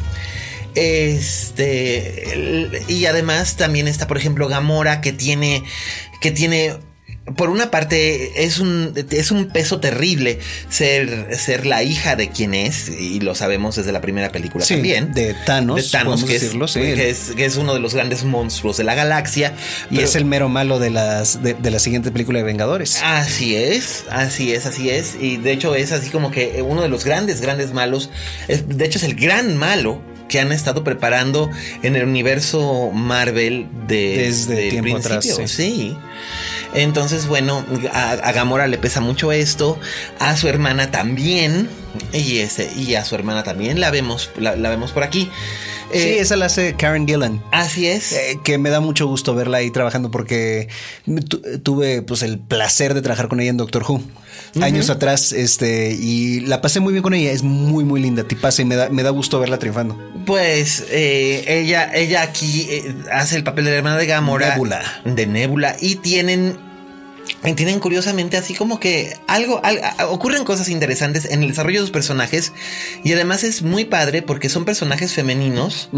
Este. 0.75 2.83
Y 2.89 3.07
además 3.07 3.57
también 3.57 3.89
está, 3.89 4.07
por 4.07 4.19
ejemplo, 4.19 4.49
Gamora, 4.49 5.01
que 5.01 5.13
tiene. 5.13 5.63
Que 6.21 6.33
tiene 6.33 6.75
por 7.37 7.51
una 7.51 7.71
parte 7.71 8.45
es 8.45 8.59
un, 8.59 8.95
es 9.11 9.31
un 9.31 9.49
peso 9.49 9.81
terrible 9.81 10.39
ser, 10.69 11.29
ser 11.37 11.67
la 11.67 11.83
hija 11.83 12.17
de 12.17 12.31
quien 12.31 12.55
es, 12.55 12.89
y 12.89 13.21
lo 13.21 13.35
sabemos 13.35 13.77
desde 13.77 13.93
la 13.93 14.01
primera 14.01 14.31
película 14.31 14.65
también. 14.65 15.13
De 15.13 15.35
Thanos. 15.47 15.77
De 15.77 15.91
Thanos, 15.91 16.25
que, 16.25 16.35
decirlo, 16.35 16.67
es, 16.67 16.73
que, 16.73 17.11
es, 17.11 17.33
que, 17.37 17.45
es, 17.45 17.57
uno 17.57 17.75
de 17.75 17.81
los 17.81 17.95
grandes 17.95 18.25
monstruos 18.25 18.77
de 18.77 18.85
la 18.85 18.95
galaxia. 18.95 19.55
Y 19.91 20.01
es 20.01 20.15
el 20.15 20.25
mero 20.25 20.49
malo 20.49 20.79
de, 20.79 20.91
las, 20.91 21.43
de, 21.43 21.71
la 21.71 21.79
siguiente 21.79 22.11
película 22.11 22.39
de 22.39 22.45
Vengadores. 22.45 23.01
Así 23.03 23.57
es, 23.57 24.05
así 24.11 24.53
es, 24.53 24.67
así 24.67 24.91
es. 24.91 25.17
Y 25.21 25.37
de 25.37 25.53
hecho 25.53 25.75
es 25.75 25.93
así 25.93 26.11
como 26.11 26.31
que 26.31 26.63
uno 26.63 26.83
de 26.83 26.89
los 26.89 27.05
grandes, 27.05 27.41
grandes 27.41 27.73
malos, 27.73 28.11
de 28.49 28.85
hecho 28.85 28.99
es 28.99 29.05
el 29.05 29.15
gran 29.15 29.57
malo 29.57 30.01
que 30.29 30.39
han 30.41 30.53
estado 30.53 30.85
preparando 30.85 31.51
en 31.83 31.97
el 31.97 32.05
universo 32.05 32.91
Marvel 32.93 33.67
desde 33.87 34.71
tiempo 34.71 34.93
principio. 34.93 35.35
Atrás, 35.35 35.51
sí. 35.51 35.97
Entonces, 36.75 37.27
bueno, 37.27 37.65
a, 37.93 38.33
Gamora 38.33 38.67
le 38.67 38.79
pesa 38.79 39.01
mucho 39.01 39.33
esto, 39.33 39.79
a 40.19 40.37
su 40.37 40.49
hermana 40.49 40.91
también, 40.91 41.69
y, 42.13 42.39
ese, 42.39 42.71
y 42.77 42.95
a 42.95 43.05
su 43.05 43.15
hermana 43.15 43.43
también 43.43 43.81
la 43.81 43.91
vemos, 43.91 44.31
la, 44.39 44.55
vemos 44.55 44.93
por 44.93 45.03
aquí. 45.03 45.31
sí, 45.93 45.99
eh, 45.99 46.21
esa 46.21 46.37
la 46.37 46.47
hace 46.47 46.75
Karen 46.75 47.07
Gillan. 47.07 47.43
Así 47.53 47.87
es. 47.87 48.13
Eh, 48.13 48.41
que 48.45 48.59
me 48.59 48.71
da 48.71 48.81
mucho 48.81 49.07
gusto 49.07 49.35
verla 49.35 49.59
ahí 49.59 49.71
trabajando 49.71 50.11
porque 50.11 50.69
tuve 51.63 52.03
pues 52.03 52.23
el 52.23 52.39
placer 52.39 52.95
de 52.95 53.03
trabajar 53.03 53.29
con 53.29 53.41
ella 53.41 53.51
en 53.51 53.57
Doctor 53.57 53.85
Who. 53.89 54.03
Años 54.61 54.91
atrás, 54.91 55.33
este, 55.33 55.93
y 55.93 56.41
la 56.41 56.61
pasé 56.61 56.81
muy 56.81 56.93
bien 56.93 57.03
con 57.03 57.15
ella. 57.15 57.31
Es 57.31 57.43
muy, 57.43 57.85
muy 57.85 58.01
linda, 58.01 58.25
tipaza, 58.25 58.63
y 58.63 58.65
me 58.65 58.77
da, 58.77 58.89
me 58.89 59.03
da 59.03 59.11
gusto 59.11 59.39
verla 59.41 59.59
triunfando. 59.59 59.99
Pues 60.27 60.85
eh, 60.91 61.45
ella, 61.47 61.91
ella 61.95 62.23
aquí 62.23 62.69
hace 63.13 63.37
el 63.37 63.45
papel 63.45 63.67
de 63.67 63.71
la 63.73 63.77
hermana 63.79 63.97
de 63.97 64.07
Gamora. 64.07 64.51
Nebula. 64.51 64.83
De 65.05 65.27
Nebula. 65.27 65.77
Y 65.81 65.97
tienen 65.97 66.69
tienen 67.57 67.79
curiosamente 67.79 68.37
así 68.37 68.55
como 68.55 68.81
que 68.81 69.17
algo, 69.27 69.61
ocurren 70.09 70.45
cosas 70.45 70.69
interesantes 70.69 71.25
en 71.25 71.43
el 71.43 71.49
desarrollo 71.49 71.77
de 71.77 71.83
los 71.83 71.91
personajes 71.91 72.53
y 73.05 73.13
además 73.13 73.45
es 73.45 73.63
muy 73.63 73.85
padre 73.85 74.23
porque 74.23 74.49
son 74.49 74.65
personajes 74.65 75.13
femeninos 75.13 75.89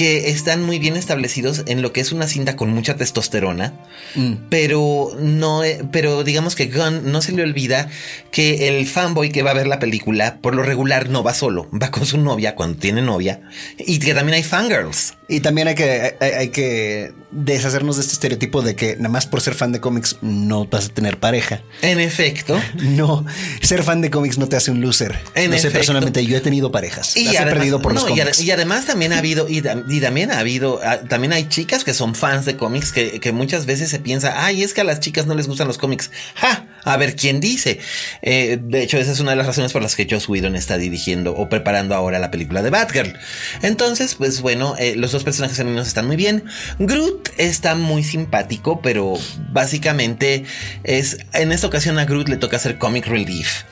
que 0.00 0.30
están 0.30 0.62
muy 0.62 0.78
bien 0.78 0.96
establecidos 0.96 1.62
en 1.66 1.82
lo 1.82 1.92
que 1.92 2.00
es 2.00 2.10
una 2.10 2.26
cinta 2.26 2.56
con 2.56 2.70
mucha 2.70 2.96
testosterona, 2.96 3.74
mm. 4.14 4.32
pero 4.48 5.14
no, 5.20 5.62
eh, 5.62 5.82
pero 5.92 6.24
digamos 6.24 6.54
que 6.54 6.68
Gunn 6.68 7.12
no 7.12 7.20
se 7.20 7.32
le 7.32 7.42
olvida 7.42 7.90
que 8.30 8.68
el 8.68 8.86
fanboy 8.86 9.28
que 9.28 9.42
va 9.42 9.50
a 9.50 9.52
ver 9.52 9.66
la 9.66 9.78
película 9.78 10.38
por 10.40 10.54
lo 10.54 10.62
regular 10.62 11.10
no 11.10 11.22
va 11.22 11.34
solo, 11.34 11.68
va 11.70 11.90
con 11.90 12.06
su 12.06 12.16
novia 12.16 12.54
cuando 12.54 12.78
tiene 12.78 13.02
novia 13.02 13.42
y 13.76 13.98
que 13.98 14.14
también 14.14 14.36
hay 14.36 14.42
fangirls. 14.42 15.18
Y 15.30 15.40
también 15.40 15.68
hay 15.68 15.76
que, 15.76 16.16
hay, 16.20 16.48
que 16.48 17.12
deshacernos 17.30 17.96
de 17.96 18.02
este 18.02 18.14
estereotipo 18.14 18.62
de 18.62 18.74
que 18.74 18.96
nada 18.96 19.10
más 19.10 19.26
por 19.26 19.40
ser 19.40 19.54
fan 19.54 19.70
de 19.70 19.80
cómics 19.80 20.16
no 20.22 20.64
vas 20.66 20.86
a 20.86 20.88
tener 20.88 21.18
pareja. 21.18 21.62
En 21.82 22.00
efecto. 22.00 22.60
No, 22.80 23.24
ser 23.62 23.84
fan 23.84 24.00
de 24.00 24.10
cómics 24.10 24.38
no 24.38 24.48
te 24.48 24.56
hace 24.56 24.70
un 24.70 24.80
loser. 24.80 25.18
En 25.34 25.50
no 25.50 25.58
sé, 25.58 25.70
personalmente 25.70 26.24
yo 26.24 26.36
he 26.36 26.40
tenido 26.40 26.72
parejas. 26.72 27.16
Y 27.16 27.28
he 27.28 27.42
perdido 27.42 27.80
por 27.80 27.94
los 27.94 28.04
cómics. 28.04 28.40
Y, 28.42 28.50
además 28.50 28.86
también 28.86 29.12
ha 29.12 29.18
habido, 29.18 29.46
y, 29.48 29.60
también 30.00 30.32
ha 30.32 30.40
habido, 30.40 30.80
ah, 30.82 30.98
también 31.08 31.32
hay 31.32 31.48
chicas 31.48 31.84
que 31.84 31.94
son 31.94 32.14
fans 32.14 32.46
de 32.46 32.56
cómics 32.56 32.90
que, 32.90 33.20
que, 33.20 33.32
muchas 33.32 33.66
veces 33.66 33.90
se 33.90 34.00
piensa, 34.00 34.44
ay, 34.44 34.62
es 34.62 34.74
que 34.74 34.80
a 34.80 34.84
las 34.84 35.00
chicas 35.00 35.26
no 35.26 35.34
les 35.34 35.46
gustan 35.46 35.68
los 35.68 35.78
cómics. 35.78 36.10
¡Ja! 36.34 36.66
A 36.84 36.96
ver 36.96 37.16
quién 37.16 37.40
dice. 37.40 37.78
Eh, 38.22 38.58
de 38.60 38.82
hecho, 38.82 38.98
esa 38.98 39.12
es 39.12 39.20
una 39.20 39.30
de 39.30 39.36
las 39.36 39.46
razones 39.46 39.72
por 39.72 39.82
las 39.82 39.96
que 39.96 40.06
Joss 40.10 40.28
Whedon 40.28 40.56
está 40.56 40.78
dirigiendo 40.78 41.34
o 41.34 41.48
preparando 41.48 41.94
ahora 41.94 42.18
la 42.18 42.30
película 42.30 42.62
de 42.62 42.70
Batgirl. 42.70 43.18
Entonces, 43.62 44.14
pues 44.14 44.40
bueno, 44.40 44.74
eh, 44.78 44.94
los 44.96 45.12
dos 45.12 45.19
personajes 45.22 45.56
femeninos 45.56 45.88
están 45.88 46.06
muy 46.06 46.16
bien. 46.16 46.44
Groot 46.78 47.30
está 47.36 47.74
muy 47.74 48.02
simpático, 48.02 48.80
pero 48.80 49.14
básicamente 49.52 50.44
es. 50.84 51.18
En 51.32 51.52
esta 51.52 51.66
ocasión 51.66 51.98
a 51.98 52.04
Groot 52.04 52.28
le 52.28 52.36
toca 52.36 52.56
hacer 52.56 52.78
comic 52.78 53.06
relief. 53.06 53.64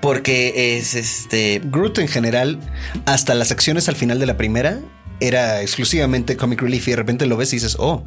Porque 0.00 0.76
es 0.78 0.94
este. 0.94 1.60
Groot 1.64 1.98
en 1.98 2.08
general, 2.08 2.58
hasta 3.06 3.34
las 3.34 3.50
acciones 3.50 3.88
al 3.88 3.96
final 3.96 4.18
de 4.18 4.26
la 4.26 4.36
primera, 4.36 4.80
era 5.20 5.60
exclusivamente 5.62 6.36
comic 6.36 6.62
relief 6.62 6.88
y 6.88 6.92
de 6.92 6.96
repente 6.96 7.26
lo 7.26 7.36
ves 7.36 7.52
y 7.52 7.56
dices, 7.56 7.76
oh, 7.78 8.04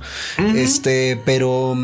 este, 0.56 1.20
pero. 1.26 1.76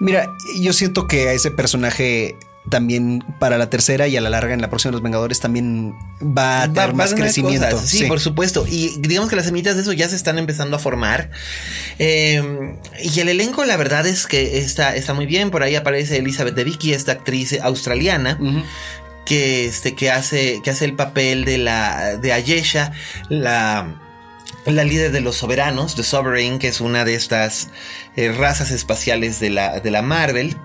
Mira, 0.00 0.28
yo 0.60 0.72
siento 0.72 1.06
que 1.06 1.28
a 1.28 1.32
ese 1.32 1.52
personaje 1.52 2.36
también 2.68 3.22
para 3.38 3.58
la 3.58 3.68
tercera 3.68 4.08
y 4.08 4.16
a 4.16 4.20
la 4.20 4.30
larga 4.30 4.54
en 4.54 4.60
la 4.60 4.70
próxima 4.70 4.90
de 4.90 4.92
los 4.94 5.02
Vengadores 5.02 5.40
también 5.40 5.94
va 6.22 6.62
a 6.62 6.72
tener 6.72 6.94
más 6.94 7.14
crecimiento. 7.14 7.78
Sí, 7.78 8.04
por 8.04 8.20
supuesto. 8.20 8.64
Y 8.68 8.96
digamos 8.98 9.28
que 9.28 9.36
las 9.36 9.46
semillas 9.46 9.76
de 9.76 9.82
eso 9.82 9.92
ya 9.92 10.08
se 10.08 10.16
están 10.16 10.38
empezando 10.38 10.76
a 10.76 10.78
formar. 10.78 11.30
Em, 11.98 12.76
y 13.02 13.20
el 13.20 13.28
elenco, 13.28 13.64
la 13.64 13.76
verdad 13.76 14.06
es 14.06 14.26
que 14.26 14.58
está, 14.58 14.96
está 14.96 15.12
muy 15.12 15.26
bien. 15.26 15.50
Por 15.50 15.62
ahí 15.62 15.76
aparece 15.76 16.16
Elizabeth 16.18 16.54
de 16.54 16.64
Vicky, 16.64 16.92
esta 16.92 17.12
actriz 17.12 17.58
australiana. 17.60 18.38
Que, 19.26 19.64
este, 19.64 19.94
que, 19.94 20.10
hace, 20.10 20.60
que 20.62 20.70
hace 20.70 20.84
el 20.84 20.96
papel 20.96 21.46
de 21.46 21.56
la 21.56 22.18
de 22.18 22.34
Ayesha, 22.34 22.92
la, 23.30 24.03
la 24.66 24.84
líder 24.84 25.12
de 25.12 25.20
los 25.20 25.36
soberanos, 25.36 25.94
The 25.94 26.02
Sovereign, 26.02 26.58
que 26.58 26.68
es 26.68 26.80
una 26.80 27.04
de 27.04 27.14
estas 27.14 27.68
eh, 28.16 28.32
razas 28.32 28.70
espaciales 28.70 29.40
de 29.40 29.50
la, 29.50 29.80
de 29.80 29.90
la 29.90 30.02
Marvel. 30.02 30.56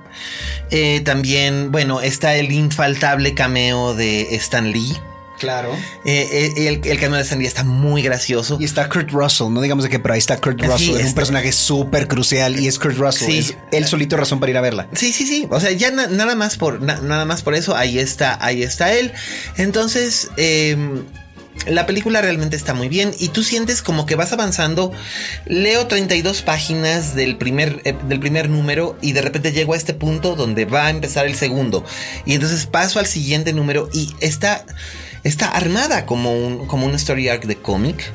Eh, 0.71 1.01
también, 1.01 1.71
bueno, 1.71 2.01
está 2.01 2.35
el 2.35 2.51
infaltable 2.51 3.33
cameo 3.33 3.95
de 3.95 4.35
Stan 4.35 4.71
Lee. 4.71 4.97
Claro. 5.39 5.73
Eh, 6.03 6.53
el, 6.57 6.81
el, 6.83 6.99
cameo 6.99 7.15
de 7.15 7.23
Stan 7.23 7.39
Lee 7.39 7.45
está 7.45 7.63
muy 7.63 8.01
gracioso. 8.01 8.57
Y 8.59 8.65
está 8.65 8.89
Kurt 8.89 9.09
Russell, 9.11 9.47
no 9.51 9.61
digamos 9.61 9.85
de 9.85 9.89
que, 9.89 9.97
pero 9.97 10.13
ahí 10.13 10.19
está 10.19 10.37
Kurt 10.37 10.61
Russell. 10.61 10.97
es 10.97 11.07
un 11.07 11.15
personaje 11.15 11.51
súper 11.53 12.07
crucial 12.09 12.59
y 12.59 12.67
es 12.67 12.77
Kurt 12.77 12.97
Russell. 12.97 13.31
Sí. 13.31 13.39
Es 13.39 13.57
él 13.71 13.87
solito 13.87 14.17
razón 14.17 14.41
para 14.41 14.49
ir 14.51 14.57
a 14.57 14.61
verla. 14.61 14.87
Sí, 14.93 15.13
sí, 15.13 15.25
sí. 15.25 15.47
O 15.49 15.59
sea, 15.61 15.71
ya 15.71 15.91
nada 15.91 16.35
más 16.35 16.57
por 16.57 16.81
nada 16.81 17.23
más 17.23 17.41
por 17.41 17.55
eso, 17.55 17.75
ahí 17.75 17.99
está, 17.99 18.37
ahí 18.43 18.63
está 18.63 18.93
él. 18.93 19.13
Entonces, 19.55 20.29
eh, 20.35 20.75
la 21.67 21.85
película 21.85 22.21
realmente 22.21 22.55
está 22.55 22.73
muy 22.73 22.87
bien 22.87 23.11
y 23.19 23.29
tú 23.29 23.43
sientes 23.43 23.81
como 23.81 24.05
que 24.05 24.15
vas 24.15 24.31
avanzando. 24.33 24.91
Leo 25.45 25.87
32 25.87 26.41
páginas 26.41 27.15
del 27.15 27.37
primer, 27.37 27.81
eh, 27.83 27.95
del 28.07 28.19
primer 28.19 28.49
número 28.49 28.97
y 29.01 29.11
de 29.11 29.21
repente 29.21 29.51
llego 29.51 29.73
a 29.73 29.77
este 29.77 29.93
punto 29.93 30.35
donde 30.35 30.65
va 30.65 30.87
a 30.87 30.89
empezar 30.89 31.25
el 31.25 31.35
segundo. 31.35 31.83
Y 32.25 32.33
entonces 32.33 32.65
paso 32.65 32.99
al 32.99 33.05
siguiente 33.05 33.53
número 33.53 33.89
y 33.93 34.13
está, 34.19 34.65
está 35.23 35.49
armada 35.49 36.05
como 36.05 36.33
un, 36.33 36.65
como 36.67 36.85
un 36.85 36.95
story 36.95 37.29
arc 37.29 37.45
de 37.45 37.55
cómic. 37.57 38.11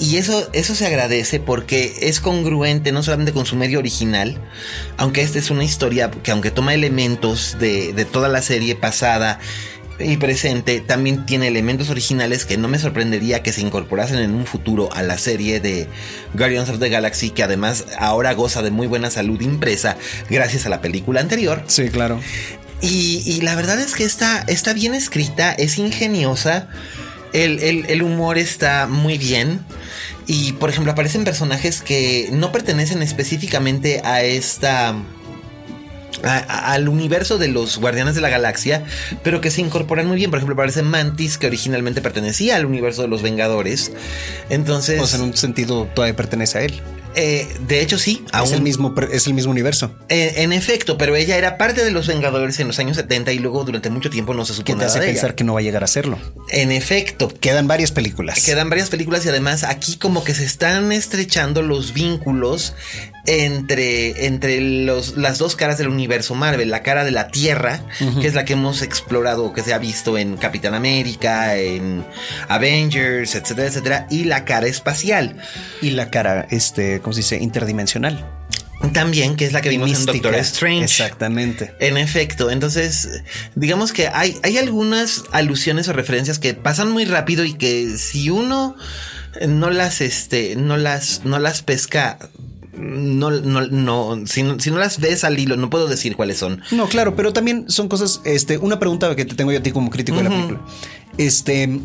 Y 0.00 0.16
eso, 0.16 0.48
eso 0.52 0.76
se 0.76 0.86
agradece 0.86 1.40
porque 1.40 1.92
es 2.02 2.20
congruente 2.20 2.92
no 2.92 3.02
solamente 3.02 3.32
con 3.32 3.46
su 3.46 3.56
medio 3.56 3.80
original, 3.80 4.40
aunque 4.96 5.22
esta 5.22 5.40
es 5.40 5.50
una 5.50 5.64
historia 5.64 6.10
que 6.10 6.30
aunque 6.30 6.52
toma 6.52 6.72
elementos 6.72 7.56
de, 7.58 7.92
de 7.94 8.04
toda 8.04 8.28
la 8.28 8.40
serie 8.40 8.76
pasada 8.76 9.40
y 10.00 10.16
presente 10.16 10.80
también 10.80 11.26
tiene 11.26 11.48
elementos 11.48 11.90
originales 11.90 12.44
que 12.44 12.56
no 12.56 12.68
me 12.68 12.78
sorprendería 12.78 13.42
que 13.42 13.52
se 13.52 13.60
incorporasen 13.60 14.18
en 14.18 14.34
un 14.34 14.46
futuro 14.46 14.92
a 14.92 15.02
la 15.02 15.18
serie 15.18 15.60
de 15.60 15.88
Guardians 16.34 16.68
of 16.68 16.78
the 16.78 16.88
Galaxy, 16.88 17.30
que 17.30 17.42
además 17.42 17.86
ahora 17.98 18.32
goza 18.34 18.62
de 18.62 18.70
muy 18.70 18.86
buena 18.86 19.10
salud 19.10 19.40
impresa 19.40 19.96
gracias 20.30 20.66
a 20.66 20.68
la 20.68 20.80
película 20.80 21.20
anterior. 21.20 21.64
Sí, 21.66 21.88
claro. 21.88 22.20
Y, 22.80 23.40
la 23.42 23.56
verdad 23.56 23.80
es 23.80 23.94
que 23.94 24.04
está, 24.04 24.44
está 24.46 24.72
bien 24.72 24.94
escrita, 24.94 25.52
es 25.52 25.78
ingeniosa, 25.78 26.68
el, 27.32 27.60
el 27.60 28.02
humor 28.02 28.38
está 28.38 28.86
muy 28.86 29.18
bien. 29.18 29.60
Y 30.28 30.52
por 30.52 30.68
ejemplo 30.68 30.92
aparecen 30.92 31.24
personajes 31.24 31.80
que 31.80 32.28
no 32.30 32.52
pertenecen 32.52 33.02
específicamente 33.02 34.02
a 34.04 34.22
esta 34.22 34.94
al 36.22 36.88
universo 36.88 37.38
de 37.38 37.48
los 37.48 37.78
Guardianes 37.78 38.14
de 38.14 38.20
la 38.20 38.28
Galaxia, 38.28 38.84
pero 39.22 39.40
que 39.40 39.50
se 39.50 39.60
incorporan 39.60 40.06
muy 40.06 40.16
bien. 40.16 40.30
Por 40.30 40.38
ejemplo, 40.38 40.54
aparece 40.54 40.82
Mantis, 40.82 41.38
que 41.38 41.46
originalmente 41.46 42.02
pertenecía 42.02 42.56
al 42.56 42.66
universo 42.66 43.02
de 43.02 43.08
los 43.08 43.22
Vengadores. 43.22 43.92
Entonces. 44.50 44.98
Pues 44.98 45.14
en 45.14 45.22
un 45.22 45.36
sentido 45.36 45.88
todavía 45.94 46.16
pertenece 46.16 46.58
a 46.58 46.62
él. 46.62 46.82
Eh, 47.14 47.48
de 47.66 47.80
hecho, 47.80 47.98
sí. 47.98 48.24
Es, 48.44 48.52
el 48.52 48.62
mismo, 48.62 48.94
es 49.10 49.26
el 49.26 49.34
mismo 49.34 49.50
universo. 49.50 49.90
Eh, 50.08 50.34
en 50.36 50.52
efecto, 50.52 50.96
pero 50.98 51.16
ella 51.16 51.36
era 51.36 51.58
parte 51.58 51.84
de 51.84 51.90
los 51.90 52.06
Vengadores 52.06 52.60
en 52.60 52.68
los 52.68 52.78
años 52.78 52.96
70 52.96 53.32
y 53.32 53.38
luego 53.38 53.64
durante 53.64 53.90
mucho 53.90 54.08
tiempo 54.08 54.34
no 54.34 54.44
se 54.44 54.54
supo 54.54 54.66
¿Qué 54.66 54.74
te 54.74 54.84
hace 54.84 55.00
pensar 55.00 55.34
que 55.34 55.42
no 55.42 55.54
va 55.54 55.60
a 55.60 55.62
llegar 55.62 55.82
a 55.82 55.88
serlo? 55.88 56.18
En 56.50 56.70
efecto. 56.70 57.32
Quedan 57.40 57.66
varias 57.66 57.90
películas. 57.90 58.44
Quedan 58.44 58.70
varias 58.70 58.90
películas 58.90 59.24
y 59.26 59.30
además 59.30 59.64
aquí 59.64 59.96
como 59.96 60.22
que 60.22 60.34
se 60.34 60.44
están 60.44 60.92
estrechando 60.92 61.62
los 61.62 61.92
vínculos 61.92 62.74
entre, 63.28 64.24
entre 64.24 64.58
los, 64.60 65.18
las 65.18 65.36
dos 65.36 65.54
caras 65.54 65.76
del 65.76 65.88
universo 65.88 66.34
Marvel, 66.34 66.70
la 66.70 66.82
cara 66.82 67.04
de 67.04 67.10
la 67.10 67.28
Tierra, 67.28 67.82
que 68.20 68.26
es 68.26 68.32
la 68.32 68.46
que 68.46 68.54
hemos 68.54 68.80
explorado, 68.80 69.52
que 69.52 69.62
se 69.62 69.74
ha 69.74 69.78
visto 69.78 70.16
en 70.16 70.38
Capitán 70.38 70.72
América, 70.72 71.56
en 71.56 72.06
Avengers, 72.48 73.34
etcétera, 73.34 73.68
etcétera, 73.68 74.06
y 74.10 74.24
la 74.24 74.46
cara 74.46 74.66
espacial. 74.66 75.36
Y 75.82 75.90
la 75.90 76.10
cara, 76.10 76.46
este, 76.50 77.00
¿cómo 77.00 77.12
se 77.12 77.20
dice? 77.20 77.36
Interdimensional. 77.36 78.26
También, 78.94 79.36
que 79.36 79.44
es 79.44 79.52
la 79.52 79.60
que 79.60 79.68
vimos 79.68 79.92
en 79.92 80.06
Doctor 80.06 80.34
Strange. 80.36 80.84
Exactamente. 80.84 81.74
En 81.80 81.98
efecto. 81.98 82.50
Entonces, 82.50 83.22
digamos 83.56 83.92
que 83.92 84.08
hay, 84.08 84.38
hay 84.42 84.56
algunas 84.56 85.24
alusiones 85.32 85.88
o 85.88 85.92
referencias 85.92 86.38
que 86.38 86.54
pasan 86.54 86.90
muy 86.92 87.04
rápido 87.04 87.44
y 87.44 87.54
que 87.54 87.98
si 87.98 88.30
uno 88.30 88.76
no 89.46 89.70
las, 89.70 90.00
este, 90.00 90.56
no 90.56 90.76
las, 90.76 91.24
no 91.24 91.38
las 91.38 91.62
pesca 91.62 92.18
no, 92.78 93.30
no, 93.30 93.66
no, 93.66 94.26
si, 94.26 94.42
no 94.42 94.78
las 94.78 95.00
ves 95.00 95.24
al 95.24 95.38
hilo, 95.38 95.56
no 95.56 95.70
puedo 95.70 95.88
decir 95.88 96.16
cuáles 96.16 96.38
son. 96.38 96.62
No, 96.70 96.88
claro, 96.88 97.16
pero 97.16 97.32
también 97.32 97.64
son 97.68 97.88
cosas, 97.88 98.20
este, 98.24 98.58
una 98.58 98.78
pregunta 98.78 99.14
que 99.16 99.24
te 99.24 99.34
tengo 99.34 99.52
yo 99.52 99.58
a 99.58 99.62
ti 99.62 99.72
como 99.72 99.90
crítico 99.90 100.18
de 100.18 100.24
la 100.24 100.30
película. 100.30 100.60
Este, 101.18 101.80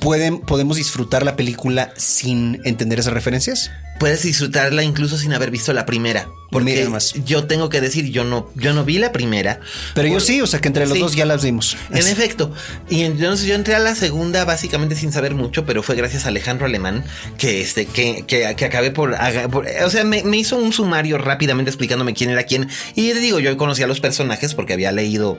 ¿pueden, 0.00 0.40
¿podemos 0.40 0.76
disfrutar 0.76 1.24
la 1.24 1.36
película 1.36 1.92
sin 1.96 2.60
entender 2.64 2.98
esas 2.98 3.14
referencias? 3.14 3.70
Puedes 3.98 4.22
disfrutarla 4.22 4.82
incluso 4.82 5.18
sin 5.18 5.32
haber 5.32 5.50
visto 5.50 5.72
la 5.72 5.86
primera. 5.86 6.28
Porque 6.50 6.88
yo 7.24 7.46
tengo 7.48 7.68
que 7.68 7.80
decir, 7.80 8.10
yo 8.10 8.22
no, 8.22 8.48
yo 8.54 8.74
no 8.74 8.84
vi 8.84 8.98
la 8.98 9.10
primera. 9.10 9.58
Pero 9.92 10.06
yo 10.06 10.20
sí, 10.20 10.40
o 10.40 10.46
sea 10.46 10.60
que 10.60 10.68
entre 10.68 10.86
los 10.86 10.96
dos 10.96 11.16
ya 11.16 11.26
las 11.26 11.42
vimos. 11.42 11.76
En 11.90 12.06
efecto. 12.06 12.52
Y 12.88 13.02
entonces 13.02 13.48
yo 13.48 13.56
entré 13.56 13.74
a 13.74 13.80
la 13.80 13.96
segunda 13.96 14.44
básicamente 14.44 14.94
sin 14.94 15.10
saber 15.10 15.34
mucho, 15.34 15.66
pero 15.66 15.82
fue 15.82 15.96
gracias 15.96 16.26
a 16.26 16.28
Alejandro 16.28 16.66
Alemán 16.66 17.04
que 17.38 17.60
este, 17.60 17.86
que, 17.86 18.24
que, 18.26 18.46
acabé 18.46 18.92
por, 18.92 19.14
o 19.14 19.90
sea, 19.90 20.04
me, 20.04 20.22
me, 20.22 20.36
hizo 20.36 20.56
un 20.56 20.72
sumario 20.72 21.18
rápidamente 21.18 21.70
explicándome 21.70 22.14
quién 22.14 22.30
era 22.30 22.44
quién. 22.44 22.68
Y 22.94 23.12
te 23.12 23.18
digo, 23.18 23.40
yo 23.40 23.56
conocía 23.56 23.86
a 23.86 23.88
los 23.88 23.98
personajes 23.98 24.54
porque 24.54 24.74
había 24.74 24.92
leído 24.92 25.38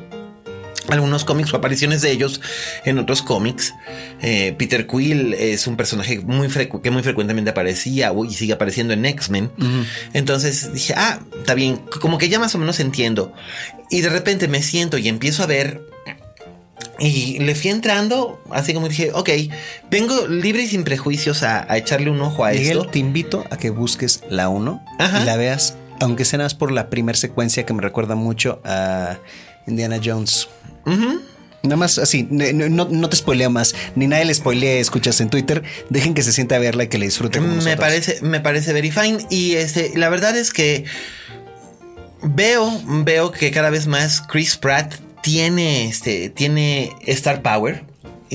algunos 0.89 1.25
cómics 1.25 1.53
o 1.53 1.57
apariciones 1.57 2.01
de 2.01 2.11
ellos 2.11 2.41
en 2.83 2.99
otros 2.99 3.21
cómics. 3.21 3.73
Eh, 4.21 4.55
Peter 4.57 4.87
Quill 4.87 5.33
es 5.33 5.67
un 5.67 5.77
personaje 5.77 6.19
muy 6.19 6.47
que 6.81 6.91
muy 6.91 7.03
frecuentemente 7.03 7.51
aparecía 7.51 8.11
y 8.27 8.33
sigue 8.33 8.53
apareciendo 8.53 8.93
en 8.93 9.05
X-Men. 9.05 9.51
Entonces 10.13 10.73
dije, 10.73 10.93
ah, 10.95 11.19
está 11.37 11.53
bien, 11.53 11.81
como 12.01 12.17
que 12.17 12.29
ya 12.29 12.39
más 12.39 12.55
o 12.55 12.57
menos 12.57 12.79
entiendo. 12.79 13.33
Y 13.89 14.01
de 14.01 14.09
repente 14.09 14.47
me 14.47 14.61
siento 14.63 14.97
y 14.97 15.07
empiezo 15.07 15.43
a 15.43 15.47
ver. 15.47 15.81
Y 16.99 17.39
le 17.39 17.55
fui 17.55 17.71
entrando, 17.71 18.41
así 18.51 18.73
como 18.73 18.87
dije, 18.87 19.11
ok, 19.13 19.29
vengo 19.91 20.27
libre 20.27 20.63
y 20.63 20.67
sin 20.67 20.83
prejuicios 20.83 21.43
a, 21.43 21.65
echarle 21.77 22.09
un 22.09 22.21
ojo 22.21 22.45
a 22.45 22.51
Miguel, 22.51 22.77
esto. 22.77 22.89
te 22.89 22.99
invito 22.99 23.43
a 23.49 23.57
que 23.57 23.69
busques 23.69 24.21
la 24.29 24.47
1 24.47 24.85
y 25.21 25.25
la 25.25 25.35
veas, 25.35 25.75
aunque 25.99 26.23
sea 26.23 26.39
más 26.39 26.53
por 26.53 26.71
la 26.71 26.89
primera 26.89 27.17
secuencia 27.17 27.65
que 27.65 27.73
me 27.73 27.81
recuerda 27.81 28.15
mucho 28.15 28.61
a 28.63 29.17
Indiana 29.67 29.99
Jones. 30.03 30.47
Nada 30.85 31.77
más 31.77 31.97
así, 31.97 32.27
no, 32.29 33.09
te 33.09 33.15
spoileo 33.15 33.49
más, 33.49 33.75
ni 33.95 34.07
nadie 34.07 34.25
le 34.25 34.33
spoilea, 34.33 34.79
escuchas 34.79 35.19
en 35.21 35.29
Twitter, 35.29 35.63
dejen 35.89 36.13
que 36.13 36.21
se 36.21 36.31
siente 36.31 36.55
a 36.55 36.59
verla 36.59 36.83
y 36.83 36.87
que 36.87 36.97
le 36.97 37.05
disfrute. 37.05 37.39
me 37.39 37.77
parece, 37.77 38.21
me 38.21 38.39
parece 38.39 38.73
very 38.73 38.91
fine. 38.91 39.25
Y 39.29 39.55
este, 39.55 39.97
la 39.97 40.09
verdad 40.09 40.37
es 40.37 40.53
que 40.53 40.85
veo, 42.21 42.81
veo 42.85 43.31
que 43.31 43.51
cada 43.51 43.69
vez 43.69 43.87
más 43.87 44.21
Chris 44.21 44.57
Pratt 44.57 44.95
tiene, 45.21 45.87
este, 45.87 46.29
tiene 46.29 46.95
star 47.07 47.41
power. 47.41 47.83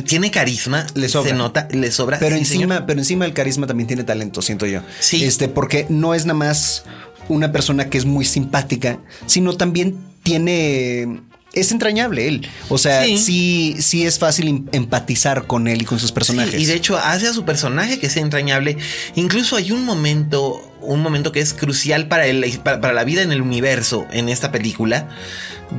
Tiene 0.07 0.31
carisma, 0.31 0.87
le 0.95 1.09
se 1.09 1.35
nota, 1.35 1.69
le 1.73 1.91
sobra. 1.91 2.19
Pero 2.19 2.37
encima, 2.37 2.87
pero 2.87 3.01
encima 3.01 3.27
el 3.27 3.35
carisma 3.35 3.67
también 3.67 3.87
tiene 3.87 4.05
talento, 4.05 4.41
siento 4.41 4.65
yo. 4.65 4.81
Sí. 4.99 5.25
Este, 5.25 5.49
porque 5.49 5.85
no 5.89 6.15
es 6.15 6.27
nada 6.27 6.39
más 6.39 6.85
una 7.29 7.53
persona 7.53 7.91
que 7.91 7.99
es 7.99 8.07
muy 8.07 8.25
simpática, 8.25 9.01
sino 9.27 9.57
también 9.57 9.99
tiene 10.23 11.21
es 11.53 11.73
entrañable 11.73 12.29
él. 12.29 12.49
O 12.69 12.79
sea, 12.79 13.05
sí. 13.05 13.77
sí, 13.81 14.07
es 14.07 14.19
fácil 14.19 14.49
em, 14.49 14.67
empatizar 14.73 15.47
con 15.47 15.67
él 15.67 15.83
y 15.83 15.85
con 15.85 15.99
sus 15.99 16.13
personajes. 16.13 16.61
y 16.61 16.67
de 16.67 16.75
hecho 16.75 16.97
hace 16.97 17.27
a 17.27 17.33
su 17.33 17.45
personaje 17.45 17.99
que 17.99 18.09
sea 18.09 18.23
entrañable. 18.23 18.77
Incluso 19.17 19.57
hay 19.57 19.73
un 19.73 19.85
momento, 19.85 20.63
un 20.81 21.01
momento 21.03 21.33
que 21.33 21.41
es 21.41 21.53
crucial 21.53 22.09
para, 22.09 22.25
para, 22.63 22.93
la 22.93 23.05
vida 23.05 23.23
en 23.23 23.33
el 23.33 23.43
universo 23.43 24.07
en 24.13 24.29
esta 24.29 24.53
película, 24.53 25.09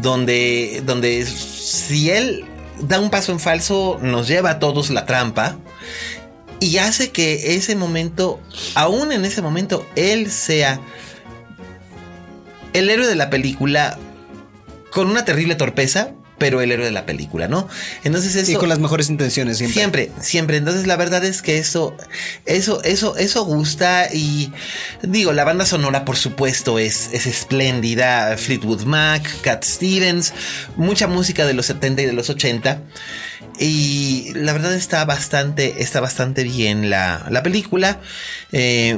donde, 0.01 0.84
donde 0.86 1.26
si 1.26 2.09
él 2.09 2.45
da 2.82 2.99
un 2.99 3.09
paso 3.09 3.32
en 3.32 3.39
falso, 3.39 3.99
nos 4.01 4.28
lleva 4.28 4.51
a 4.51 4.59
todos 4.59 4.89
la 4.89 5.05
trampa. 5.05 5.57
Y 6.59 6.78
hace 6.78 7.09
que 7.09 7.55
ese 7.55 7.76
momento, 7.76 8.39
aún 8.76 9.11
en 9.11 9.26
ese 9.26 9.41
momento, 9.41 9.88
él 9.95 10.30
sea 10.30 10.80
el 12.74 12.89
héroe 12.89 13.07
de 13.07 13.15
la 13.15 13.32
película 13.32 13.97
con 14.91 15.07
una 15.07 15.25
terrible 15.25 15.55
torpeza, 15.55 16.11
pero 16.41 16.59
el 16.59 16.71
héroe 16.71 16.85
de 16.85 16.91
la 16.91 17.05
película, 17.05 17.47
¿no? 17.47 17.67
Entonces 18.03 18.35
eso... 18.35 18.51
Y 18.51 18.55
con 18.55 18.67
las 18.67 18.79
mejores 18.79 19.11
intenciones 19.11 19.59
siempre. 19.59 19.75
Siempre, 19.79 20.11
siempre. 20.19 20.57
Entonces 20.57 20.87
la 20.87 20.97
verdad 20.97 21.23
es 21.23 21.43
que 21.43 21.59
eso, 21.59 21.95
eso, 22.47 22.83
eso, 22.83 23.15
eso 23.15 23.45
gusta 23.45 24.07
y 24.11 24.51
digo, 25.03 25.33
la 25.33 25.43
banda 25.43 25.67
sonora 25.67 26.03
por 26.03 26.17
supuesto 26.17 26.79
es, 26.79 27.09
es 27.13 27.27
espléndida. 27.27 28.35
Fleetwood 28.37 28.85
Mac, 28.85 29.23
Cat 29.41 29.63
Stevens, 29.63 30.33
mucha 30.77 31.05
música 31.05 31.45
de 31.45 31.53
los 31.53 31.67
70 31.67 32.01
y 32.01 32.05
de 32.07 32.13
los 32.13 32.31
80. 32.31 32.81
Y 33.59 34.31
la 34.33 34.53
verdad 34.53 34.73
está 34.73 35.05
bastante, 35.05 35.83
está 35.83 35.99
bastante 35.99 36.43
bien 36.43 36.89
la, 36.89 37.27
la 37.29 37.43
película. 37.43 37.99
Eh, 38.51 38.97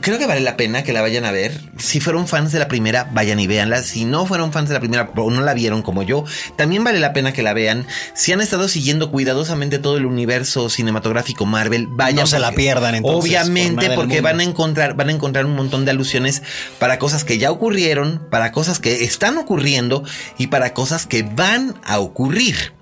creo 0.00 0.18
que 0.18 0.26
vale 0.26 0.40
la 0.40 0.56
pena 0.56 0.82
que 0.82 0.92
la 0.92 1.02
vayan 1.02 1.24
a 1.24 1.32
ver. 1.32 1.60
Si 1.78 2.00
fueron 2.00 2.26
fans 2.26 2.52
de 2.52 2.58
la 2.58 2.68
primera, 2.68 3.08
vayan 3.12 3.38
y 3.40 3.46
véanla. 3.46 3.82
Si 3.82 4.04
no 4.04 4.26
fueron 4.26 4.52
fans 4.52 4.68
de 4.68 4.74
la 4.74 4.80
primera 4.80 5.10
o 5.16 5.30
no 5.30 5.40
la 5.40 5.54
vieron 5.54 5.82
como 5.82 6.02
yo, 6.02 6.24
también 6.56 6.84
vale 6.84 7.00
la 7.00 7.12
pena 7.12 7.32
que 7.32 7.42
la 7.42 7.52
vean. 7.52 7.86
Si 8.14 8.32
han 8.32 8.40
estado 8.40 8.68
siguiendo 8.68 9.10
cuidadosamente 9.10 9.78
todo 9.78 9.96
el 9.96 10.06
universo 10.06 10.68
cinematográfico 10.68 11.46
Marvel, 11.46 11.86
vayan. 11.88 12.20
No 12.20 12.26
se 12.26 12.38
la 12.38 12.52
pierdan 12.52 12.94
entonces. 12.94 13.22
Obviamente, 13.22 13.90
porque 13.90 14.20
van 14.20 14.40
a 14.40 14.44
encontrar, 14.44 14.94
van 14.94 15.08
a 15.08 15.12
encontrar 15.12 15.46
un 15.46 15.54
montón 15.54 15.84
de 15.84 15.90
alusiones 15.90 16.42
para 16.78 16.98
cosas 16.98 17.24
que 17.24 17.38
ya 17.38 17.50
ocurrieron, 17.50 18.26
para 18.30 18.52
cosas 18.52 18.78
que 18.78 19.04
están 19.04 19.38
ocurriendo 19.38 20.04
y 20.38 20.48
para 20.48 20.74
cosas 20.74 21.06
que 21.06 21.22
van 21.22 21.74
a 21.84 21.98
ocurrir. 21.98 22.72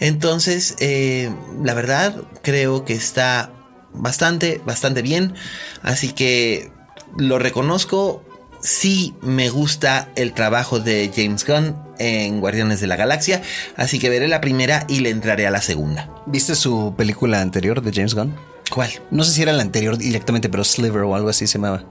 Entonces, 0.00 0.76
eh, 0.80 1.30
la 1.62 1.74
verdad, 1.74 2.16
creo 2.42 2.84
que 2.84 2.94
está 2.94 3.50
bastante, 3.94 4.60
bastante 4.64 5.02
bien. 5.02 5.34
Así 5.82 6.12
que 6.12 6.70
lo 7.16 7.38
reconozco. 7.38 8.22
Sí 8.60 9.14
me 9.20 9.50
gusta 9.50 10.08
el 10.16 10.32
trabajo 10.32 10.80
de 10.80 11.10
James 11.14 11.46
Gunn 11.46 11.76
en 11.98 12.40
Guardianes 12.40 12.80
de 12.80 12.86
la 12.86 12.96
Galaxia. 12.96 13.42
Así 13.76 13.98
que 13.98 14.08
veré 14.08 14.26
la 14.26 14.40
primera 14.40 14.86
y 14.88 15.00
le 15.00 15.10
entraré 15.10 15.46
a 15.46 15.50
la 15.50 15.60
segunda. 15.60 16.10
¿Viste 16.26 16.54
su 16.54 16.94
película 16.96 17.42
anterior 17.42 17.82
de 17.82 17.92
James 17.92 18.14
Gunn? 18.14 18.34
¿Cuál? 18.70 18.90
No 19.10 19.24
sé 19.24 19.32
si 19.32 19.42
era 19.42 19.52
la 19.52 19.62
anterior 19.62 19.98
directamente, 19.98 20.48
pero 20.48 20.64
Sliver 20.64 21.02
o 21.02 21.14
algo 21.14 21.28
así 21.28 21.46
se 21.46 21.58
llamaba. 21.58 21.84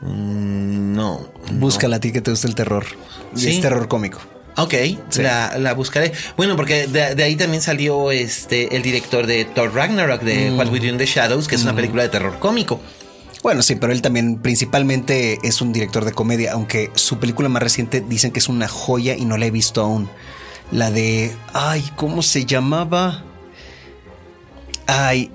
Mm, 0.00 0.94
no. 0.94 1.28
Búscala 1.52 1.96
a 1.96 2.00
ti 2.00 2.12
que 2.12 2.20
te 2.20 2.32
gusta 2.32 2.48
el 2.48 2.54
terror. 2.54 2.84
¿Sí? 3.34 3.50
Es 3.50 3.60
terror 3.60 3.86
cómico. 3.88 4.18
Ok, 4.56 4.74
la, 5.18 5.74
buscaré. 5.74 6.12
Bueno, 6.36 6.56
porque 6.56 6.86
de, 6.86 7.22
ahí 7.22 7.36
también 7.36 7.62
salió 7.62 8.10
este 8.10 8.76
el 8.76 8.82
director 8.82 9.26
de 9.26 9.44
Thor 9.44 9.74
Ragnarok, 9.74 10.22
de 10.22 10.50
mm. 10.50 10.58
What 10.58 10.68
We 10.68 10.80
Do 10.80 10.86
in 10.86 10.98
the 10.98 11.06
Shadows, 11.06 11.48
que 11.48 11.54
es 11.54 11.62
una 11.62 11.72
mm. 11.72 11.76
película 11.76 12.02
de 12.02 12.08
terror 12.10 12.38
cómico. 12.38 12.80
Bueno, 13.42 13.62
sí, 13.62 13.74
pero 13.74 13.92
él 13.92 14.02
también 14.02 14.38
principalmente 14.38 15.38
es 15.42 15.60
un 15.60 15.72
director 15.72 16.04
de 16.04 16.12
comedia, 16.12 16.52
aunque 16.52 16.90
su 16.94 17.18
película 17.18 17.48
más 17.48 17.62
reciente 17.62 18.00
dicen 18.00 18.30
que 18.30 18.38
es 18.38 18.48
una 18.48 18.68
joya 18.68 19.16
y 19.16 19.24
no 19.24 19.36
la 19.36 19.46
he 19.46 19.50
visto 19.50 19.82
aún. 19.82 20.08
La 20.70 20.90
de... 20.90 21.32
Ay, 21.52 21.84
¿cómo 21.96 22.22
se 22.22 22.44
llamaba? 22.44 23.24
Ay, 24.86 25.32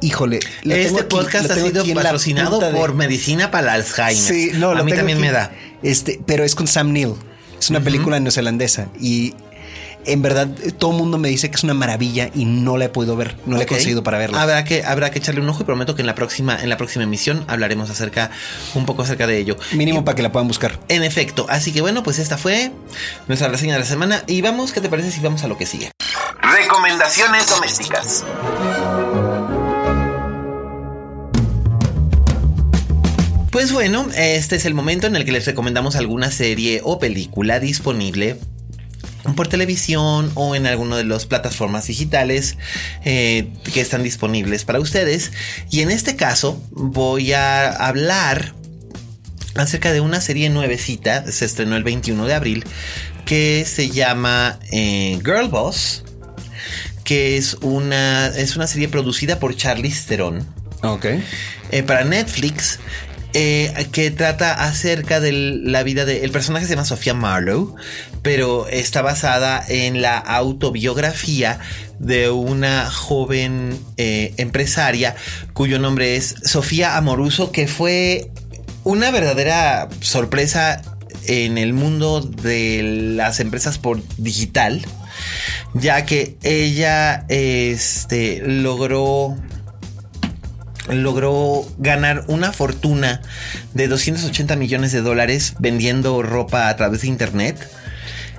híjole. 0.00 0.40
Este 0.64 1.04
podcast 1.04 1.50
ha 1.50 1.54
sido 1.56 1.84
patrocinado 1.94 2.58
por 2.72 2.94
Medicina 2.94 3.50
para 3.50 3.74
Alzheimer. 3.74 4.16
Sí, 4.16 4.52
no, 4.54 4.70
a 4.70 4.82
mí 4.82 4.92
también 4.92 5.20
me 5.20 5.30
da. 5.30 5.52
Este, 5.82 6.20
pero 6.26 6.44
es 6.44 6.54
con 6.54 6.66
Sam 6.66 6.92
Neill. 6.92 7.14
Es 7.62 7.70
una 7.70 7.78
película 7.78 8.18
neozelandesa 8.18 8.88
y 9.00 9.34
en 10.04 10.20
verdad 10.20 10.48
todo 10.78 10.90
el 10.90 10.96
mundo 10.96 11.16
me 11.16 11.28
dice 11.28 11.48
que 11.48 11.54
es 11.54 11.62
una 11.62 11.74
maravilla 11.74 12.28
y 12.34 12.44
no 12.44 12.76
la 12.76 12.86
he 12.86 12.88
podido 12.88 13.14
ver, 13.14 13.36
no 13.46 13.56
la 13.56 13.62
he 13.62 13.66
conseguido 13.66 14.02
para 14.02 14.18
verla. 14.18 14.42
Habrá 14.42 14.64
que, 14.64 14.82
habrá 14.84 15.12
que 15.12 15.20
echarle 15.20 15.40
un 15.40 15.48
ojo 15.48 15.62
y 15.62 15.64
prometo 15.64 15.94
que 15.94 16.02
en 16.02 16.06
la 16.06 16.16
próxima, 16.16 16.60
en 16.60 16.68
la 16.68 16.76
próxima 16.76 17.04
emisión 17.04 17.44
hablaremos 17.46 17.88
acerca, 17.88 18.32
un 18.74 18.84
poco 18.84 19.02
acerca 19.02 19.28
de 19.28 19.38
ello. 19.38 19.56
Mínimo 19.74 20.04
para 20.04 20.16
que 20.16 20.22
la 20.22 20.32
puedan 20.32 20.48
buscar. 20.48 20.80
En 20.88 21.04
efecto, 21.04 21.46
así 21.48 21.72
que 21.72 21.80
bueno, 21.82 22.02
pues 22.02 22.18
esta 22.18 22.36
fue 22.36 22.72
nuestra 23.28 23.46
reseña 23.46 23.74
de 23.74 23.78
la 23.78 23.86
semana 23.86 24.24
y 24.26 24.42
vamos, 24.42 24.72
¿qué 24.72 24.80
te 24.80 24.88
parece 24.88 25.12
si 25.12 25.20
vamos 25.20 25.44
a 25.44 25.46
lo 25.46 25.56
que 25.56 25.66
sigue? 25.66 25.92
Recomendaciones 26.40 27.48
domésticas. 27.48 28.24
Pues 33.52 33.70
bueno, 33.70 34.08
este 34.16 34.56
es 34.56 34.64
el 34.64 34.72
momento 34.72 35.06
en 35.06 35.14
el 35.14 35.26
que 35.26 35.30
les 35.30 35.44
recomendamos 35.44 35.94
alguna 35.96 36.30
serie 36.30 36.80
o 36.84 36.98
película 36.98 37.60
disponible 37.60 38.38
por 39.36 39.46
televisión 39.46 40.32
o 40.34 40.54
en 40.56 40.66
alguna 40.66 40.96
de 40.96 41.04
las 41.04 41.26
plataformas 41.26 41.86
digitales 41.86 42.56
eh, 43.04 43.52
que 43.74 43.82
están 43.82 44.02
disponibles 44.02 44.64
para 44.64 44.80
ustedes. 44.80 45.32
Y 45.70 45.80
en 45.80 45.90
este 45.90 46.16
caso 46.16 46.66
voy 46.70 47.34
a 47.34 47.68
hablar 47.68 48.54
acerca 49.54 49.92
de 49.92 50.00
una 50.00 50.22
serie 50.22 50.48
nuevecita, 50.48 51.30
se 51.30 51.44
estrenó 51.44 51.76
el 51.76 51.84
21 51.84 52.24
de 52.24 52.32
abril, 52.32 52.64
que 53.26 53.66
se 53.66 53.90
llama 53.90 54.58
eh, 54.70 55.18
Girl 55.22 55.48
Boss, 55.48 56.04
que 57.04 57.36
es 57.36 57.58
una, 57.60 58.28
es 58.28 58.56
una 58.56 58.66
serie 58.66 58.88
producida 58.88 59.38
por 59.38 59.54
Charlize 59.54 60.08
Theron. 60.08 60.46
Ok. 60.82 61.04
Eh, 61.70 61.82
para 61.82 62.04
Netflix 62.04 62.80
eh, 63.34 63.88
que 63.92 64.10
trata 64.10 64.52
acerca 64.52 65.20
de 65.20 65.32
la 65.32 65.82
vida 65.82 66.04
de... 66.04 66.24
El 66.24 66.30
personaje 66.30 66.66
se 66.66 66.74
llama 66.74 66.84
Sofía 66.84 67.14
Marlowe, 67.14 67.74
pero 68.22 68.68
está 68.68 69.02
basada 69.02 69.64
en 69.66 70.02
la 70.02 70.18
autobiografía 70.18 71.58
de 71.98 72.30
una 72.30 72.90
joven 72.90 73.78
eh, 73.96 74.34
empresaria 74.36 75.14
cuyo 75.52 75.78
nombre 75.78 76.16
es 76.16 76.34
Sofía 76.44 76.96
Amoruso, 76.96 77.52
que 77.52 77.68
fue 77.68 78.30
una 78.84 79.10
verdadera 79.10 79.88
sorpresa 80.00 80.82
en 81.26 81.58
el 81.58 81.72
mundo 81.72 82.20
de 82.20 83.12
las 83.16 83.40
empresas 83.40 83.78
por 83.78 84.02
digital, 84.16 84.84
ya 85.74 86.04
que 86.04 86.36
ella 86.42 87.24
este, 87.28 88.42
logró 88.44 89.36
logró 90.88 91.66
ganar 91.78 92.24
una 92.28 92.52
fortuna 92.52 93.22
de 93.74 93.88
280 93.88 94.56
millones 94.56 94.92
de 94.92 95.00
dólares 95.00 95.54
vendiendo 95.58 96.22
ropa 96.22 96.68
a 96.68 96.76
través 96.76 97.02
de 97.02 97.08
internet. 97.08 97.68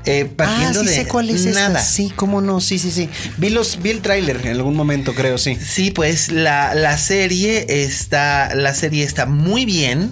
Eh, 0.05 0.25
partiendo 0.25 0.81
ah, 0.81 0.83
sí 0.83 0.89
sé 0.89 1.07
cuál 1.07 1.29
es 1.29 1.45
nada. 1.45 1.81
Sí, 1.81 2.11
cómo 2.13 2.41
no, 2.41 2.59
sí, 2.59 2.77
sí, 2.77 2.91
sí. 2.91 3.09
Vi, 3.37 3.49
los, 3.49 3.81
vi 3.81 3.91
el 3.91 4.01
tráiler 4.01 4.41
en 4.43 4.49
algún 4.49 4.75
momento, 4.75 5.15
creo, 5.15 5.37
sí. 5.37 5.55
Sí, 5.55 5.91
pues 5.91 6.29
la, 6.29 6.75
la, 6.75 6.97
serie 6.97 7.65
está, 7.69 8.53
la 8.53 8.73
serie 8.73 9.05
está 9.05 9.25
muy 9.25 9.63
bien. 9.63 10.11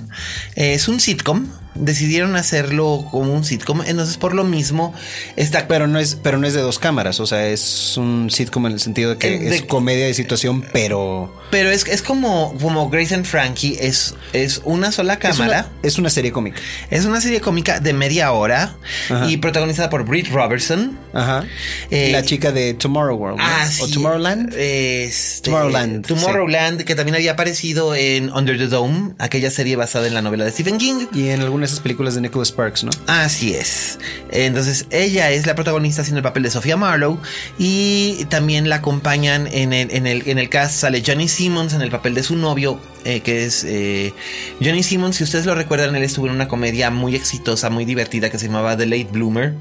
es 0.56 0.88
un 0.88 1.02
sitcom 1.02 1.48
decidieron 1.76 2.36
hacerlo 2.36 3.06
como 3.12 3.34
un 3.34 3.44
sitcom. 3.44 3.82
Entonces, 3.86 4.18
por 4.18 4.34
lo 4.34 4.44
mismo, 4.44 4.94
está. 5.36 5.68
Pero 5.68 5.88
no 5.88 6.00
es, 6.00 6.16
pero 6.16 6.38
no 6.38 6.48
es 6.48 6.54
de 6.54 6.62
dos 6.62 6.80
cámaras. 6.80 7.20
O 7.20 7.26
sea, 7.26 7.48
es 7.48 7.98
un 7.98 8.30
sitcom 8.30 8.66
en 8.66 8.74
el 8.74 8.80
sentido 8.80 9.12
de 9.12 9.18
que 9.18 9.48
es 9.48 9.62
comedia 9.64 10.06
de 10.06 10.14
situación, 10.14 10.64
pero. 10.74 11.34
Pero 11.52 11.70
es, 11.70 11.86
es 11.88 12.02
como, 12.02 12.56
como 12.62 12.90
Grace 12.90 13.14
and 13.14 13.26
Frankie, 13.26 13.78
es, 13.80 14.16
es 14.32 14.62
una 14.64 14.92
sola 14.92 15.18
cámara. 15.20 15.70
Es 15.84 15.98
una, 15.98 16.10
serie 16.10 16.32
cómica. 16.32 16.60
Es 16.90 17.06
una 17.06 17.20
serie 17.20 17.42
cómica 17.42 17.80
de 17.80 17.94
media 17.94 18.32
hora 18.32 18.76
y 19.28 19.38
protagonizada 19.38 19.90
por 19.90 20.06
Britt 20.06 20.30
Robertson. 20.30 20.98
Ajá. 21.14 21.46
Eh, 21.90 22.12
la 22.12 22.24
chica 22.24 22.52
de 22.52 22.74
Tomorrow 22.74 23.18
World. 23.18 23.40
Ah, 23.42 23.68
¿O 23.82 23.88
Tomorrowland? 23.88 24.54
Este, 24.58 25.50
Tomorrowland. 25.50 26.06
Tomorrowland, 26.06 26.84
que 26.84 26.96
también 26.96 27.16
había 27.16 27.34
aparecido 27.34 27.96
en 27.96 28.32
Under 28.32 28.58
the 28.58 28.68
Dome, 28.68 29.14
aquella 29.20 29.52
serie 29.52 29.76
basada 29.76 30.08
en 30.08 30.14
la 30.14 30.22
novela 30.22 30.46
de 30.46 30.52
Stephen 30.52 30.78
King. 30.78 31.08
Y 31.14 31.30
en 31.30 31.42
algún 31.42 31.61
esas 31.64 31.80
películas 31.80 32.16
de 32.16 32.22
Nicholas 32.22 32.50
Sparks, 32.50 32.84
¿no? 32.84 32.92
Así 33.08 33.54
es. 33.54 34.00
Entonces, 34.32 34.86
ella 34.90 35.32
es 35.32 35.46
la 35.46 35.56
protagonista 35.56 36.02
haciendo 36.02 36.20
el 36.20 36.24
papel 36.24 36.44
de 36.44 36.52
Sofía 36.52 36.78
Marlowe 36.78 37.20
y 37.58 38.26
también 38.30 38.70
la 38.70 38.78
acompañan 38.78 39.48
en 39.48 39.74
el, 39.74 39.92
en 39.92 40.08
el, 40.08 40.28
en 40.28 40.38
el 40.38 40.50
cast 40.50 40.80
sale 40.80 41.04
Johnny 41.06 41.28
Simmons 41.28 41.74
en 41.74 41.82
el 41.82 41.92
papel 41.92 42.14
de 42.14 42.24
su 42.24 42.36
novio, 42.36 42.80
eh, 43.06 43.22
que 43.22 43.46
es 43.46 43.64
eh, 43.64 44.14
Johnny 44.62 44.84
Simmons. 44.84 45.16
Si 45.18 45.24
ustedes 45.24 45.46
lo 45.46 45.56
recuerdan, 45.56 45.96
él 45.96 46.04
estuvo 46.04 46.28
en 46.28 46.34
una 46.34 46.48
comedia 46.48 46.90
muy 46.90 47.16
exitosa, 47.16 47.70
muy 47.70 47.86
divertida 47.86 48.30
que 48.30 48.38
se 48.38 48.48
llamaba 48.48 48.78
The 48.78 48.86
Late 48.86 49.10
Bloomer 49.12 49.54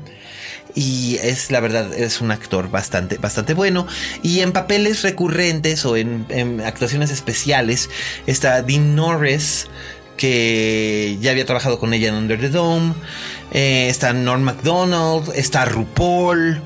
y 0.74 1.18
es 1.22 1.50
la 1.50 1.60
verdad 1.60 1.92
es 1.92 2.20
un 2.20 2.30
actor 2.30 2.70
bastante 2.70 3.18
bastante 3.18 3.54
bueno 3.54 3.86
y 4.22 4.40
en 4.40 4.52
papeles 4.52 5.02
recurrentes 5.02 5.84
o 5.84 5.96
en, 5.96 6.26
en 6.28 6.60
actuaciones 6.60 7.10
especiales 7.10 7.90
está 8.26 8.62
Dean 8.62 8.94
Norris 8.94 9.66
que 10.20 11.16
ya 11.22 11.30
había 11.30 11.46
trabajado 11.46 11.78
con 11.80 11.94
ella 11.94 12.08
en 12.08 12.14
Under 12.14 12.38
the 12.38 12.50
Dome. 12.50 12.92
Eh, 13.52 13.88
está 13.88 14.12
Norm 14.12 14.42
MacDonald, 14.42 15.32
está 15.34 15.64
RuPaul. 15.64 16.60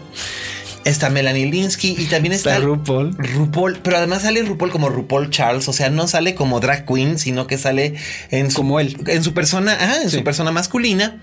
Está 0.85 1.09
Melanie 1.09 1.47
Linsky 1.47 1.97
y 1.99 2.05
también 2.07 2.35
está, 2.35 2.59
RuPaul. 2.59 3.16
RuPaul, 3.16 3.78
pero 3.82 3.97
además 3.97 4.22
sale 4.22 4.43
RuPaul 4.43 4.70
como 4.70 4.91
RuPaul 4.91 5.30
Charles, 5.30 5.66
o 5.68 5.72
sea, 5.72 5.89
no 5.89 6.07
sale 6.07 6.35
como 6.35 6.61
drag 6.61 6.85
queen, 6.85 7.18
sino 7.18 7.47
que 7.47 7.57
sale 7.57 7.95
en 8.30 8.51
su, 8.51 8.59
como 8.59 8.80
él, 8.80 8.97
en 9.07 9.22
su 9.24 9.32
persona, 9.32 10.03
en 10.03 10.11
su 10.11 10.22
persona 10.22 10.53
masculina, 10.53 11.22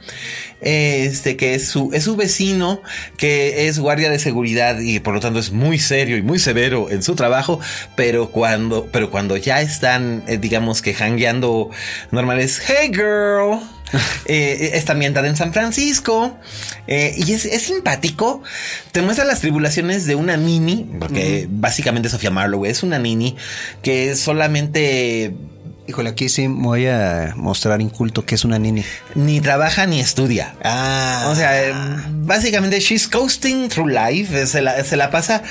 este 0.61 1.37
que 1.37 1.55
es 1.55 1.67
su 1.67 1.91
es 1.93 2.03
su 2.03 2.15
vecino 2.15 2.81
que 3.17 3.67
es 3.67 3.79
guardia 3.79 4.09
de 4.09 4.19
seguridad 4.19 4.79
y 4.79 4.99
por 4.99 5.13
lo 5.13 5.19
tanto 5.19 5.39
es 5.39 5.51
muy 5.51 5.79
serio 5.79 6.17
y 6.17 6.21
muy 6.21 6.39
severo 6.39 6.89
en 6.89 7.03
su 7.03 7.15
trabajo, 7.15 7.59
pero 7.95 8.31
cuando 8.31 8.87
pero 8.91 9.11
cuando 9.11 9.37
ya 9.37 9.61
están 9.61 10.23
eh, 10.27 10.37
digamos 10.37 10.81
que 10.81 10.93
hangueando 10.93 11.69
normales, 12.11 12.61
hey 12.65 12.91
girl 12.93 13.59
eh, 14.25 14.71
está 14.73 14.93
ambientada 14.93 15.27
en 15.27 15.35
San 15.35 15.53
Francisco 15.53 16.37
eh, 16.87 17.13
y 17.17 17.33
es, 17.33 17.43
simpático. 17.61 18.43
Te 18.91 19.01
muestra 19.01 19.25
las 19.25 19.39
tribulaciones 19.41 20.05
de 20.05 20.15
una 20.15 20.37
nini, 20.37 20.89
porque 20.99 21.47
básicamente 21.49 22.09
Sofía 22.09 22.31
Marlowe 22.31 22.69
es 22.69 22.83
una 22.83 22.99
nini 22.99 23.35
que 23.81 24.15
solamente 24.15 25.33
Híjole, 25.87 26.11
aquí 26.11 26.29
sí 26.29 26.45
voy 26.47 26.85
a 26.85 27.33
mostrar 27.35 27.81
inculto 27.81 28.23
que 28.23 28.35
es 28.35 28.45
una 28.45 28.59
nini. 28.59 28.83
Ni 29.15 29.41
trabaja 29.41 29.87
ni 29.87 29.99
estudia. 29.99 30.53
Ah. 30.63 31.27
O 31.31 31.35
sea, 31.35 32.05
básicamente 32.11 32.79
she's 32.79 33.07
coasting 33.07 33.67
through 33.67 33.89
life. 33.89 34.45
Se 34.45 34.61
la, 34.61 35.09
pasa 35.09 35.41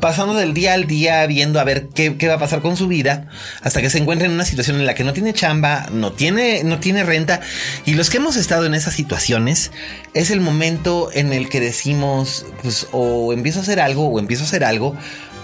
pasando 0.00 0.34
del 0.34 0.52
día 0.52 0.74
al 0.74 0.86
día 0.86 1.24
viendo 1.26 1.60
a 1.60 1.64
ver 1.64 1.88
qué, 1.94 2.10
va 2.26 2.34
a 2.34 2.38
pasar 2.38 2.60
con 2.60 2.76
su 2.76 2.88
vida 2.88 3.28
hasta 3.62 3.80
que 3.80 3.88
se 3.88 3.98
encuentra 3.98 4.26
en 4.26 4.34
una 4.34 4.44
situación 4.44 4.76
en 4.78 4.86
la 4.86 4.94
que 4.94 5.04
no 5.04 5.12
tiene 5.12 5.32
chamba, 5.32 5.86
no 5.92 6.12
tiene, 6.12 6.64
no 6.64 6.80
tiene 6.80 7.04
renta. 7.04 7.40
Y 7.86 7.94
los 7.94 8.10
que 8.10 8.16
hemos 8.16 8.36
estado 8.36 8.66
en 8.66 8.74
esas 8.74 8.94
situaciones 8.94 9.70
es 10.12 10.32
el 10.32 10.40
momento 10.40 11.08
en 11.14 11.32
el 11.32 11.48
que 11.48 11.60
decimos, 11.60 12.46
pues 12.62 12.88
o 12.90 13.32
empiezo 13.32 13.60
a 13.60 13.62
hacer 13.62 13.78
algo 13.78 14.08
o 14.08 14.18
empiezo 14.18 14.42
a 14.42 14.46
hacer 14.48 14.64
algo 14.64 14.96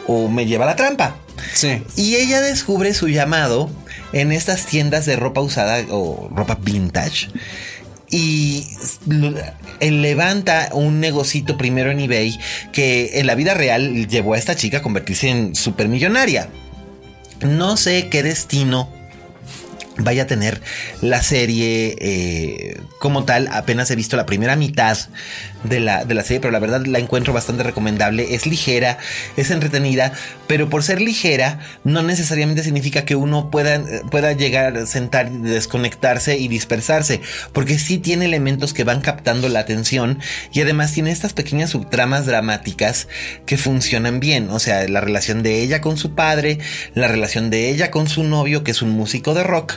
o 0.08 0.28
me 0.28 0.44
lleva 0.44 0.64
a 0.64 0.68
la 0.68 0.76
trampa. 0.76 1.16
Sí. 1.52 1.82
Y 1.96 2.16
ella 2.16 2.40
descubre 2.40 2.94
su 2.94 3.08
llamado 3.08 3.70
en 4.14 4.32
estas 4.32 4.64
tiendas 4.66 5.04
de 5.04 5.16
ropa 5.16 5.40
usada 5.40 5.84
o 5.90 6.30
ropa 6.34 6.56
vintage. 6.60 7.28
Y 8.10 8.64
levanta 9.80 10.70
un 10.72 11.00
negocito 11.00 11.58
primero 11.58 11.90
en 11.90 11.98
eBay 12.00 12.38
que 12.72 13.18
en 13.18 13.26
la 13.26 13.34
vida 13.34 13.54
real 13.54 14.06
llevó 14.06 14.34
a 14.34 14.38
esta 14.38 14.54
chica 14.54 14.78
a 14.78 14.82
convertirse 14.82 15.28
en 15.28 15.54
supermillonaria. 15.56 16.48
No 17.42 17.76
sé 17.76 18.08
qué 18.08 18.22
destino 18.22 18.88
vaya 19.98 20.24
a 20.24 20.26
tener 20.26 20.60
la 21.00 21.22
serie 21.22 21.96
eh, 21.98 22.80
como 23.00 23.24
tal. 23.24 23.48
Apenas 23.52 23.90
he 23.90 23.96
visto 23.96 24.16
la 24.16 24.26
primera 24.26 24.54
mitad 24.54 24.96
de 25.64 25.80
la, 25.80 26.04
de 26.04 26.14
la 26.14 26.22
serie, 26.22 26.40
pero 26.40 26.52
la 26.52 26.58
verdad 26.58 26.84
la 26.86 26.98
encuentro 26.98 27.32
bastante 27.32 27.62
recomendable. 27.62 28.34
Es 28.34 28.46
ligera, 28.46 28.98
es 29.36 29.50
entretenida, 29.50 30.12
pero 30.46 30.70
por 30.70 30.82
ser 30.82 31.00
ligera 31.00 31.58
no 31.82 32.02
necesariamente 32.02 32.62
significa 32.62 33.04
que 33.04 33.16
uno 33.16 33.50
pueda, 33.50 33.82
pueda 34.10 34.32
llegar 34.32 34.76
a 34.76 34.86
sentar, 34.86 35.30
desconectarse 35.30 36.38
y 36.38 36.48
dispersarse, 36.48 37.20
porque 37.52 37.78
sí 37.78 37.98
tiene 37.98 38.26
elementos 38.26 38.72
que 38.72 38.84
van 38.84 39.00
captando 39.00 39.48
la 39.48 39.60
atención 39.60 40.20
y 40.52 40.60
además 40.60 40.92
tiene 40.92 41.10
estas 41.10 41.32
pequeñas 41.32 41.70
subtramas 41.70 42.26
dramáticas 42.26 43.08
que 43.46 43.56
funcionan 43.56 44.20
bien. 44.20 44.50
O 44.50 44.58
sea, 44.58 44.86
la 44.88 45.00
relación 45.00 45.42
de 45.42 45.60
ella 45.62 45.80
con 45.80 45.96
su 45.96 46.14
padre, 46.14 46.58
la 46.94 47.08
relación 47.08 47.50
de 47.50 47.70
ella 47.70 47.90
con 47.90 48.08
su 48.08 48.22
novio, 48.24 48.64
que 48.64 48.70
es 48.70 48.82
un 48.82 48.90
músico 48.90 49.34
de 49.34 49.42
rock, 49.42 49.74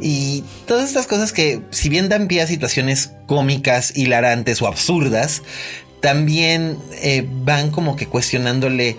y 0.00 0.44
todas 0.66 0.88
estas 0.88 1.06
cosas 1.06 1.32
que, 1.32 1.62
si 1.70 1.88
bien 1.88 2.08
dan 2.08 2.26
pie 2.26 2.42
a 2.42 2.46
situaciones 2.46 3.12
cómicas, 3.30 3.96
hilarantes 3.96 4.60
o 4.60 4.66
absurdas, 4.66 5.44
también 6.00 6.78
eh, 7.00 7.24
van 7.44 7.70
como 7.70 7.94
que 7.94 8.06
cuestionándole 8.06 8.96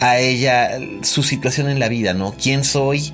a 0.00 0.18
ella 0.18 0.80
su 1.02 1.22
situación 1.22 1.68
en 1.68 1.78
la 1.78 1.90
vida, 1.90 2.14
¿no? 2.14 2.34
¿Quién 2.42 2.64
soy? 2.64 3.12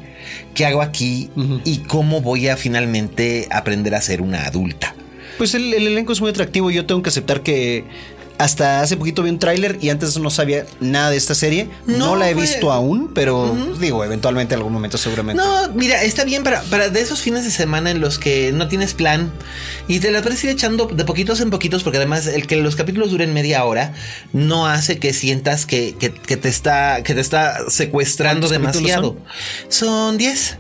¿Qué 0.55 0.65
hago 0.65 0.81
aquí? 0.81 1.31
¿Y 1.65 1.79
cómo 1.79 2.21
voy 2.21 2.47
a 2.47 2.57
finalmente 2.57 3.49
aprender 3.51 3.97
a 3.97 4.01
ser 4.01 4.23
una 4.23 4.45
adulta? 4.45 4.95
Pues 5.37 5.53
el, 5.57 5.75
el, 5.75 5.89
elenco 5.89 6.13
es 6.13 6.21
muy 6.21 6.31
atractivo. 6.31 6.71
Yo 6.71 6.87
tengo 6.87 7.03
que 7.03 7.09
aceptar 7.09 7.43
que 7.43 7.85
hasta 8.43 8.81
hace 8.81 8.97
poquito 8.97 9.23
vi 9.23 9.31
un 9.31 9.39
tráiler 9.39 9.79
y 9.81 9.91
antes 9.91 10.19
no 10.19 10.29
sabía 10.29 10.67
nada 10.81 11.11
de 11.11 11.17
esta 11.17 11.35
serie. 11.35 11.69
No, 11.87 12.17
la 12.17 12.29
he 12.29 12.35
visto 12.35 12.73
aún, 12.73 13.13
pero 13.15 13.57
digo, 13.79 14.05
eventualmente 14.05 14.55
en 14.55 14.59
algún 14.59 14.73
momento 14.73 14.99
seguramente. 14.99 15.41
No, 15.41 15.69
mira, 15.75 16.03
está 16.03 16.25
bien 16.25 16.43
para, 16.43 16.63
para 16.63 16.89
de 16.89 17.01
esos 17.01 17.21
fines 17.21 17.45
de 17.45 17.53
semana 17.53 17.93
en 17.93 18.01
los 18.01 18.19
que 18.19 18.51
no 18.53 18.67
tienes 18.67 18.95
plan 18.95 19.33
y 19.87 20.01
te 20.01 20.11
la 20.11 20.23
puedes 20.23 20.43
ir 20.43 20.51
echando 20.51 20.87
de 20.87 21.05
poquitos 21.05 21.41
en 21.41 21.51
poquitos, 21.51 21.85
porque 21.85 21.99
además 21.99 22.27
el 22.27 22.49
que 22.49 22.57
los 22.57 22.75
capítulos 22.75 23.13
duren 23.13 23.33
media 23.33 23.65
hora 23.65 23.95
no 24.33 24.67
hace 24.67 24.99
que 24.99 25.13
sientas 25.13 25.65
que, 25.65 25.95
que, 25.95 26.11
te, 26.11 26.49
está, 26.49 27.05
que 27.05 27.15
te 27.15 27.21
está 27.21 27.71
secuestrando 27.71 28.49
demasiado. 28.49 29.17
Son 29.69 30.19
10. 30.19 30.57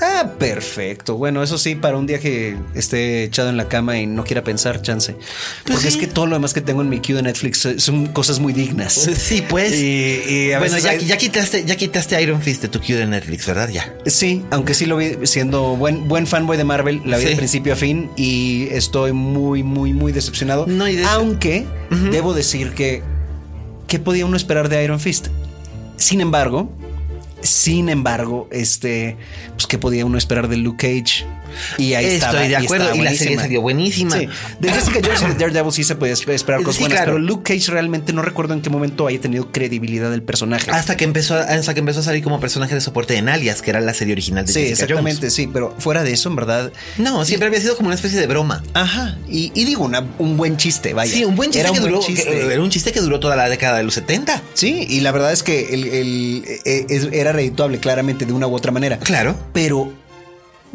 Ah, 0.00 0.32
perfecto. 0.38 1.16
Bueno, 1.16 1.42
eso 1.42 1.58
sí, 1.58 1.74
para 1.74 1.96
un 1.96 2.06
día 2.06 2.18
que 2.18 2.56
esté 2.74 3.24
echado 3.24 3.48
en 3.48 3.56
la 3.56 3.68
cama 3.68 3.98
y 3.98 4.06
no 4.06 4.24
quiera 4.24 4.44
pensar, 4.44 4.82
chance. 4.82 5.12
Pues 5.12 5.76
Porque 5.76 5.88
es 5.88 5.96
que 5.96 6.06
todo 6.06 6.26
lo 6.26 6.36
demás 6.36 6.52
que 6.52 6.60
tengo 6.60 6.82
en 6.82 6.88
mi 6.88 7.00
queue 7.00 7.16
de 7.16 7.22
Netflix 7.22 7.68
son 7.78 8.06
cosas 8.08 8.38
muy 8.38 8.52
dignas. 8.52 8.92
Sí, 8.92 9.42
pues. 9.48 9.74
Y, 9.74 10.50
bueno, 10.58 10.78
ya, 10.78 11.16
quitaste, 11.16 11.64
ya 11.64 11.76
quitaste 11.76 12.20
Iron 12.20 12.42
Fist 12.42 12.62
de 12.62 12.68
tu 12.68 12.80
queue 12.80 12.98
de 12.98 13.06
Netflix, 13.06 13.46
¿verdad? 13.46 13.68
Ya. 13.68 13.94
Sí, 14.06 14.44
aunque 14.50 14.74
sí 14.74 14.86
lo 14.86 14.96
vi 14.96 15.16
siendo 15.24 15.76
buen, 15.76 16.08
buen 16.08 16.26
fanboy 16.26 16.56
de 16.56 16.64
Marvel, 16.64 17.02
la 17.04 17.18
vi 17.18 17.24
de 17.24 17.36
principio 17.36 17.72
a 17.72 17.76
fin 17.76 18.10
y 18.16 18.68
estoy 18.70 19.12
muy, 19.12 19.62
muy, 19.62 19.92
muy 19.92 20.12
decepcionado. 20.12 20.66
No, 20.66 20.84
aunque 21.08 21.66
debo 22.10 22.34
decir 22.34 22.72
que, 22.72 23.02
¿qué 23.88 23.98
podía 23.98 24.26
uno 24.26 24.36
esperar 24.36 24.68
de 24.68 24.82
Iron 24.84 25.00
Fist? 25.00 25.28
Sin 25.96 26.20
embargo, 26.20 26.70
sin 27.40 27.88
embargo, 27.88 28.48
este, 28.50 29.16
pues, 29.66 29.68
¿qué 29.68 29.78
podía 29.78 30.06
uno 30.06 30.16
esperar 30.16 30.46
de 30.48 30.58
Luke 30.58 30.86
Cage? 30.86 31.26
Y 31.78 31.94
ahí 31.94 32.06
Estoy 32.06 32.48
de 32.48 32.56
acuerdo. 32.56 32.94
Y, 32.94 33.02
la 33.02 33.14
serie 33.14 33.36
salió 33.36 33.60
buenísima. 33.60 34.16
Sí. 34.16 34.28
De 34.60 34.70
Jessica 34.70 35.00
Jones 35.04 35.22
y 35.22 35.26
de 35.26 35.34
Daredevil 35.34 35.72
sí 35.72 35.84
se 35.84 35.94
podía 35.94 36.14
esperar 36.14 36.62
cosas 36.62 36.80
buenas. 36.80 37.00
Pero 37.00 37.18
Luke 37.18 37.54
Cage 37.54 37.70
realmente 37.70 38.12
no 38.12 38.22
recuerdo 38.22 38.54
en 38.54 38.62
qué 38.62 38.70
momento 38.70 39.06
haya 39.06 39.20
tenido 39.20 39.50
credibilidad 39.52 40.10
del 40.10 40.22
personaje. 40.22 40.70
Hasta 40.70 40.96
que 40.96 41.04
empezó, 41.04 41.36
hasta 41.36 41.74
que 41.74 41.80
empezó 41.80 42.00
a 42.00 42.02
salir 42.02 42.22
como 42.22 42.40
personaje 42.40 42.74
de 42.74 42.80
soporte 42.80 43.16
en 43.16 43.28
Alias, 43.28 43.62
que 43.62 43.70
era 43.70 43.80
la 43.80 43.94
serie 43.94 44.12
original 44.12 44.46
de 44.46 44.52
sí, 44.52 44.60
Jessica 44.60 44.84
exactamente, 44.84 45.30
sí. 45.30 45.48
Pero 45.52 45.74
fuera 45.78 46.02
de 46.02 46.12
eso, 46.12 46.28
en 46.28 46.36
verdad. 46.36 46.72
No, 46.98 47.24
siempre 47.24 47.48
había 47.48 47.60
sido 47.60 47.76
como 47.76 47.88
una 47.88 47.94
especie 47.94 48.18
de 48.18 48.26
broma. 48.26 48.62
Ajá. 48.74 49.16
Y, 49.28 49.50
digo, 49.64 49.90
un 50.18 50.36
buen 50.36 50.56
chiste, 50.56 50.94
vaya. 50.94 51.12
Sí, 51.12 51.24
un 51.24 51.36
buen 51.36 51.50
chiste. 51.50 51.68
Era 51.68 51.72
un, 51.72 51.90
buen 51.90 52.00
chiste. 52.00 52.52
era 52.52 52.62
un 52.62 52.70
chiste 52.70 52.92
que 52.92 53.00
duró 53.00 53.20
toda 53.20 53.36
la 53.36 53.48
década 53.48 53.78
de 53.78 53.84
los 53.84 53.94
70. 53.94 54.42
Sí, 54.54 54.86
y 54.88 55.00
la 55.00 55.12
verdad 55.12 55.32
es 55.32 55.42
que 55.42 55.74
el, 55.74 56.44
e, 56.44 56.60
e, 56.64 57.10
era 57.12 57.32
redituable 57.32 57.78
claramente 57.78 58.26
de 58.26 58.32
una 58.32 58.46
u 58.46 58.54
otra 58.54 58.72
manera. 58.72 58.98
Claro. 58.98 59.36
Pero 59.52 59.92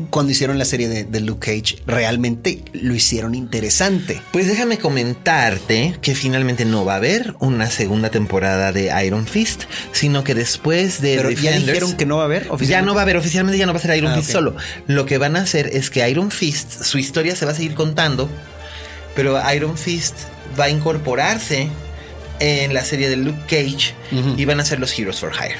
cuando 0.09 0.31
hicieron 0.31 0.57
la 0.57 0.65
serie 0.65 0.87
de, 0.87 1.19
Luke 1.21 1.51
Cage, 1.51 1.81
realmente 1.85 2.63
lo 2.73 2.95
hicieron 2.95 3.35
interesante. 3.35 4.21
Pues 4.31 4.47
déjame 4.47 4.77
comentarte 4.77 5.95
que 6.01 6.15
finalmente 6.15 6.65
no 6.65 6.85
va 6.85 6.93
a 6.93 6.97
haber 6.97 7.35
una 7.39 7.69
segunda 7.69 8.09
temporada 8.09 8.71
de 8.71 8.91
Iron 9.05 9.27
Fist, 9.27 9.63
sino 9.91 10.23
que 10.23 10.35
después 10.35 11.01
de 11.01 11.17
Pero 11.17 11.31
ya 11.31 11.51
dijeron 11.51 11.95
que 11.95 12.05
no 12.05 12.17
va 12.17 12.23
a 12.23 12.25
haber 12.25 12.47
Ya 12.61 12.81
no 12.81 12.93
va 12.93 13.01
a 13.01 13.03
haber, 13.03 13.17
oficialmente 13.17 13.57
ya 13.57 13.65
no 13.65 13.73
va 13.73 13.79
a 13.79 13.81
ser 13.81 13.95
Iron 13.97 14.11
ah, 14.11 14.15
Fist 14.15 14.31
solo. 14.31 14.55
Lo 14.87 15.05
que 15.05 15.17
van 15.17 15.35
a 15.35 15.41
hacer 15.41 15.69
es 15.73 15.89
que 15.89 16.07
Iron 16.09 16.31
Fist, 16.31 16.83
su 16.83 16.97
historia 16.97 17.35
se 17.35 17.45
va 17.45 17.51
a 17.51 17.55
seguir 17.55 17.75
contando, 17.75 18.29
pero 19.15 19.39
Iron 19.53 19.77
Fist 19.77 20.15
va 20.59 20.65
a 20.65 20.69
incorporarse 20.69 21.69
en 22.39 22.73
la 22.73 22.83
serie 22.83 23.09
de 23.09 23.17
Luke 23.17 23.41
Cage 23.47 23.93
y 24.37 24.45
van 24.45 24.59
a 24.59 24.65
ser 24.65 24.79
los 24.79 24.97
Heroes 24.97 25.19
for 25.19 25.31
Hire. 25.33 25.57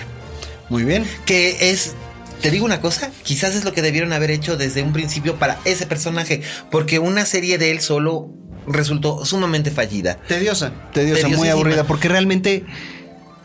Muy 0.70 0.84
bien. 0.84 1.06
Que 1.26 1.72
es 1.72 1.94
te 2.42 2.52
digo 2.52 2.66
una 2.66 2.82
cosa, 2.82 3.12
quizás 3.24 3.56
es 3.56 3.64
lo 3.64 3.74
que 3.74 3.82
debieron 3.82 4.14
haber 4.14 4.32
hecho 4.32 4.58
desde 4.58 4.84
un 4.84 4.94
principio 4.94 5.38
para 5.38 5.60
ese 5.66 5.86
personaje, 5.86 6.42
porque 6.70 7.00
una 7.00 7.26
serie 7.26 7.58
de 7.58 7.72
él 7.72 7.82
solo 7.82 8.30
resultó 8.68 9.26
sumamente 9.26 9.72
fallida. 9.72 10.18
Tediosa, 10.28 10.72
tediosa, 10.94 11.28
muy 11.30 11.50
aburrida, 11.50 11.86
porque 11.86 12.10
realmente 12.10 12.66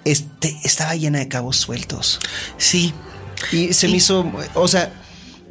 este, 0.05 0.57
estaba 0.65 0.95
llena 0.95 1.19
de 1.19 1.29
cabos 1.29 1.57
sueltos. 1.57 2.19
Sí. 2.59 2.93
Y 3.53 3.73
se 3.75 3.89
me 3.89 3.97
hizo, 3.97 4.31
o 4.55 4.67
sea, 4.67 4.93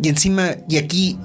y 0.01 0.09
encima, 0.09 0.55
y 0.67 0.77
aquí 0.77 1.17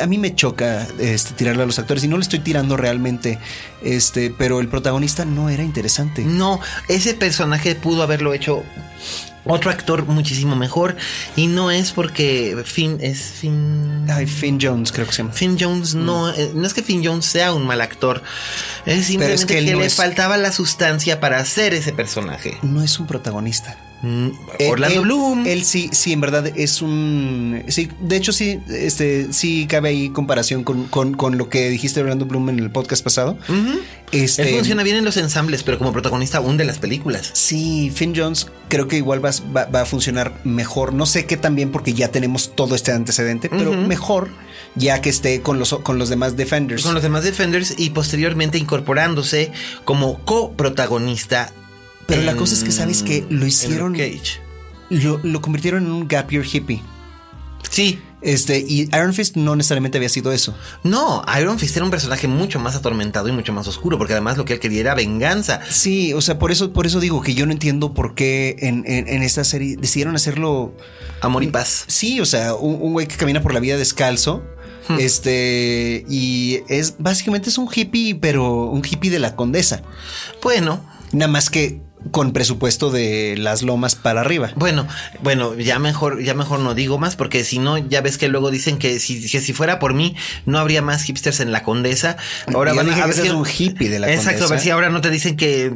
a 0.00 0.06
mí 0.06 0.18
me 0.18 0.34
choca 0.34 0.86
este, 1.00 1.34
tirarle 1.34 1.62
a 1.62 1.66
los 1.66 1.78
actores, 1.78 2.04
y 2.04 2.08
no 2.08 2.16
le 2.16 2.22
estoy 2.22 2.40
tirando 2.40 2.76
realmente, 2.76 3.38
este, 3.82 4.30
pero 4.30 4.60
el 4.60 4.68
protagonista 4.68 5.24
no 5.24 5.48
era 5.48 5.62
interesante. 5.62 6.22
No, 6.22 6.60
ese 6.88 7.14
personaje 7.14 7.74
pudo 7.74 8.02
haberlo 8.02 8.34
hecho 8.34 8.62
otro 9.44 9.70
actor 9.70 10.06
muchísimo 10.06 10.56
mejor 10.56 10.96
y 11.36 11.46
no 11.46 11.70
es 11.70 11.92
porque 11.92 12.62
Finn 12.64 12.98
es 13.00 13.20
Finn 13.20 14.06
Ay, 14.08 14.26
Finn 14.26 14.58
Jones 14.60 14.92
creo 14.92 15.06
que 15.06 15.12
se 15.12 15.22
llama. 15.22 15.32
Finn 15.32 15.56
Jones 15.58 15.94
no 15.94 16.26
mm. 16.26 16.34
eh, 16.36 16.50
no 16.54 16.66
es 16.66 16.74
que 16.74 16.82
Finn 16.82 17.04
Jones 17.04 17.26
sea 17.26 17.52
un 17.52 17.66
mal 17.66 17.80
actor 17.80 18.22
es 18.86 19.06
simplemente 19.06 19.46
que, 19.46 19.60
le 19.60 19.90
faltaba 19.90 20.36
la 20.36 20.52
sustancia 20.52 21.20
para 21.20 21.38
hacer 21.38 21.74
ese 21.74 21.92
personaje. 21.92 22.58
No 22.62 22.82
es 22.82 22.98
un 22.98 23.06
protagonista 23.06 23.76
Mm, 24.02 24.28
Orlando 24.68 25.02
Bloom. 25.02 25.46
Él 25.46 25.64
sí, 25.64 25.88
sí, 25.92 26.12
en 26.12 26.20
verdad 26.20 26.46
es 26.56 26.82
un. 26.82 27.62
Sí, 27.68 27.88
de 28.00 28.16
hecho, 28.16 28.32
sí, 28.32 28.58
este, 28.68 29.32
sí 29.32 29.66
cabe 29.68 29.90
ahí 29.90 30.10
comparación 30.10 30.64
con, 30.64 31.38
lo 31.38 31.48
que 31.48 31.70
dijiste 31.70 32.00
Orlando 32.00 32.26
Bloom 32.26 32.50
en 32.50 32.58
el 32.58 32.70
podcast 32.70 33.04
pasado. 33.04 33.38
este, 34.10 34.42
él 34.42 34.56
funciona 34.56 34.82
bien 34.82 34.96
en 34.96 35.04
los 35.04 35.16
ensambles, 35.16 35.62
pero 35.62 35.78
como 35.78 35.92
protagonista 35.92 36.38
aún 36.38 36.56
de 36.56 36.64
las 36.64 36.78
películas. 36.78 37.30
Sí, 37.32 37.92
Finn 37.94 38.12
Jones 38.14 38.48
creo 38.68 38.88
que 38.88 38.96
igual 38.96 39.24
va, 39.24 39.80
a 39.80 39.84
funcionar 39.84 40.40
mejor. 40.42 40.94
No 40.94 41.06
sé 41.06 41.24
qué 41.26 41.36
también, 41.36 41.70
porque 41.70 41.94
ya 41.94 42.08
tenemos 42.08 42.56
todo 42.56 42.74
este 42.74 42.90
antecedente, 42.90 43.48
pero 43.48 43.72
mejor 43.72 44.30
ya 44.74 45.00
que 45.00 45.10
esté 45.10 45.42
con 45.42 45.58
los, 45.58 45.74
con 45.82 45.98
los 45.98 46.08
demás 46.08 46.36
Defenders. 46.36 46.82
Con 46.82 46.94
los 46.94 47.02
demás 47.02 47.22
Defenders 47.24 47.74
y 47.76 47.90
posteriormente 47.90 48.58
incorporándose 48.58 49.52
como 49.84 50.18
coprotagonista 50.24 51.52
pero 52.12 52.22
la 52.24 52.36
cosa 52.36 52.54
es 52.54 52.62
que 52.62 52.72
sabes 52.72 53.02
que 53.02 53.24
lo 53.30 53.46
hicieron. 53.46 53.94
Cage. 53.94 54.40
Lo, 54.90 55.18
lo, 55.22 55.40
convirtieron 55.40 55.86
en 55.86 55.92
un 55.92 56.08
gap 56.08 56.30
year 56.30 56.44
hippie. 56.44 56.82
Sí. 57.70 57.98
Este, 58.20 58.60
y 58.60 58.82
Iron 58.82 59.14
Fist 59.14 59.36
no 59.36 59.56
necesariamente 59.56 59.98
había 59.98 60.08
sido 60.08 60.30
eso. 60.30 60.54
No, 60.84 61.24
Iron 61.40 61.58
Fist 61.58 61.74
era 61.74 61.84
un 61.84 61.90
personaje 61.90 62.28
mucho 62.28 62.60
más 62.60 62.76
atormentado 62.76 63.28
y 63.28 63.32
mucho 63.32 63.52
más 63.52 63.66
oscuro, 63.66 63.98
porque 63.98 64.12
además 64.12 64.36
lo 64.36 64.44
que 64.44 64.52
él 64.52 64.60
quería 64.60 64.80
era 64.80 64.94
venganza. 64.94 65.60
Sí, 65.68 66.12
o 66.12 66.20
sea, 66.20 66.38
por 66.38 66.52
eso, 66.52 66.72
por 66.72 66.86
eso 66.86 67.00
digo 67.00 67.20
que 67.20 67.34
yo 67.34 67.46
no 67.46 67.52
entiendo 67.52 67.94
por 67.94 68.14
qué 68.14 68.56
en, 68.60 68.84
esta 69.22 69.42
serie 69.42 69.76
decidieron 69.76 70.14
hacerlo. 70.14 70.76
Amor 71.20 71.42
y 71.42 71.48
paz. 71.48 71.84
Sí, 71.88 72.20
o 72.20 72.26
sea, 72.26 72.54
un 72.54 72.92
güey 72.92 73.08
que 73.08 73.16
camina 73.16 73.42
por 73.42 73.54
la 73.54 73.60
vida 73.60 73.76
descalzo. 73.76 74.44
Hmm. 74.88 74.98
Este, 75.00 76.04
y 76.08 76.60
es 76.68 76.96
básicamente 76.98 77.48
es 77.48 77.58
un 77.58 77.68
hippie, 77.72 78.14
pero 78.14 78.66
un 78.66 78.82
hippie 78.88 79.10
de 79.10 79.18
la 79.18 79.34
condesa. 79.34 79.82
Bueno. 80.42 80.92
Nada 81.12 81.30
más 81.30 81.50
que 81.50 81.82
con 82.10 82.32
presupuesto 82.32 82.90
de 82.90 83.36
las 83.38 83.62
lomas 83.62 83.94
para 83.94 84.20
arriba. 84.20 84.52
Bueno, 84.56 84.86
bueno, 85.22 85.54
ya 85.54 85.78
mejor, 85.78 86.22
ya 86.22 86.34
mejor 86.34 86.60
no 86.60 86.74
digo 86.74 86.98
más, 86.98 87.16
porque 87.16 87.44
si 87.44 87.58
no, 87.58 87.78
ya 87.78 88.00
ves 88.00 88.18
que 88.18 88.28
luego 88.28 88.50
dicen 88.50 88.78
que 88.78 88.98
si, 89.00 89.28
si 89.28 89.52
fuera 89.52 89.78
por 89.78 89.94
mí, 89.94 90.16
no 90.46 90.58
habría 90.58 90.82
más 90.82 91.02
hipsters 91.04 91.40
en 91.40 91.52
la 91.52 91.62
condesa. 91.62 92.16
Ahora 92.52 92.72
van 92.72 92.90
a 92.90 93.06
ver 93.06 93.34
un 93.34 93.46
hippie 93.46 93.88
de 93.88 93.98
la 93.98 94.08
exacto, 94.08 94.08
condesa. 94.08 94.30
Exacto, 94.30 94.44
a 94.44 94.48
ver 94.48 94.60
si 94.60 94.70
ahora 94.70 94.90
no 94.90 95.00
te 95.00 95.10
dicen 95.10 95.36
que, 95.36 95.72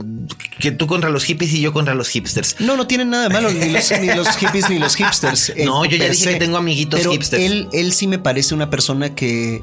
que 0.59 0.73
tú 0.73 0.87
contra 0.87 1.11
los 1.11 1.25
hippies 1.25 1.53
y 1.53 1.61
yo 1.61 1.73
contra 1.73 1.95
los 1.95 2.09
hipsters. 2.09 2.57
No, 2.61 2.77
no 2.77 2.87
tienen 2.87 3.11
nada 3.11 3.25
de 3.25 3.29
malo, 3.31 3.51
ni 3.51 3.71
los, 3.71 3.89
hippies 4.37 4.71
ni 4.71 4.79
los 4.79 4.97
hipsters. 4.97 5.53
No, 5.67 5.85
yo 5.85 5.97
ya 5.97 6.09
dije 6.09 6.33
que 6.33 6.39
tengo 6.39 6.57
amiguitos 6.59 7.07
hipsters. 7.07 7.43
Él, 7.43 7.69
él 7.73 7.93
sí 7.93 8.07
me 8.07 8.19
parece 8.19 8.55
una 8.55 8.71
persona 8.71 9.15
que, 9.15 9.63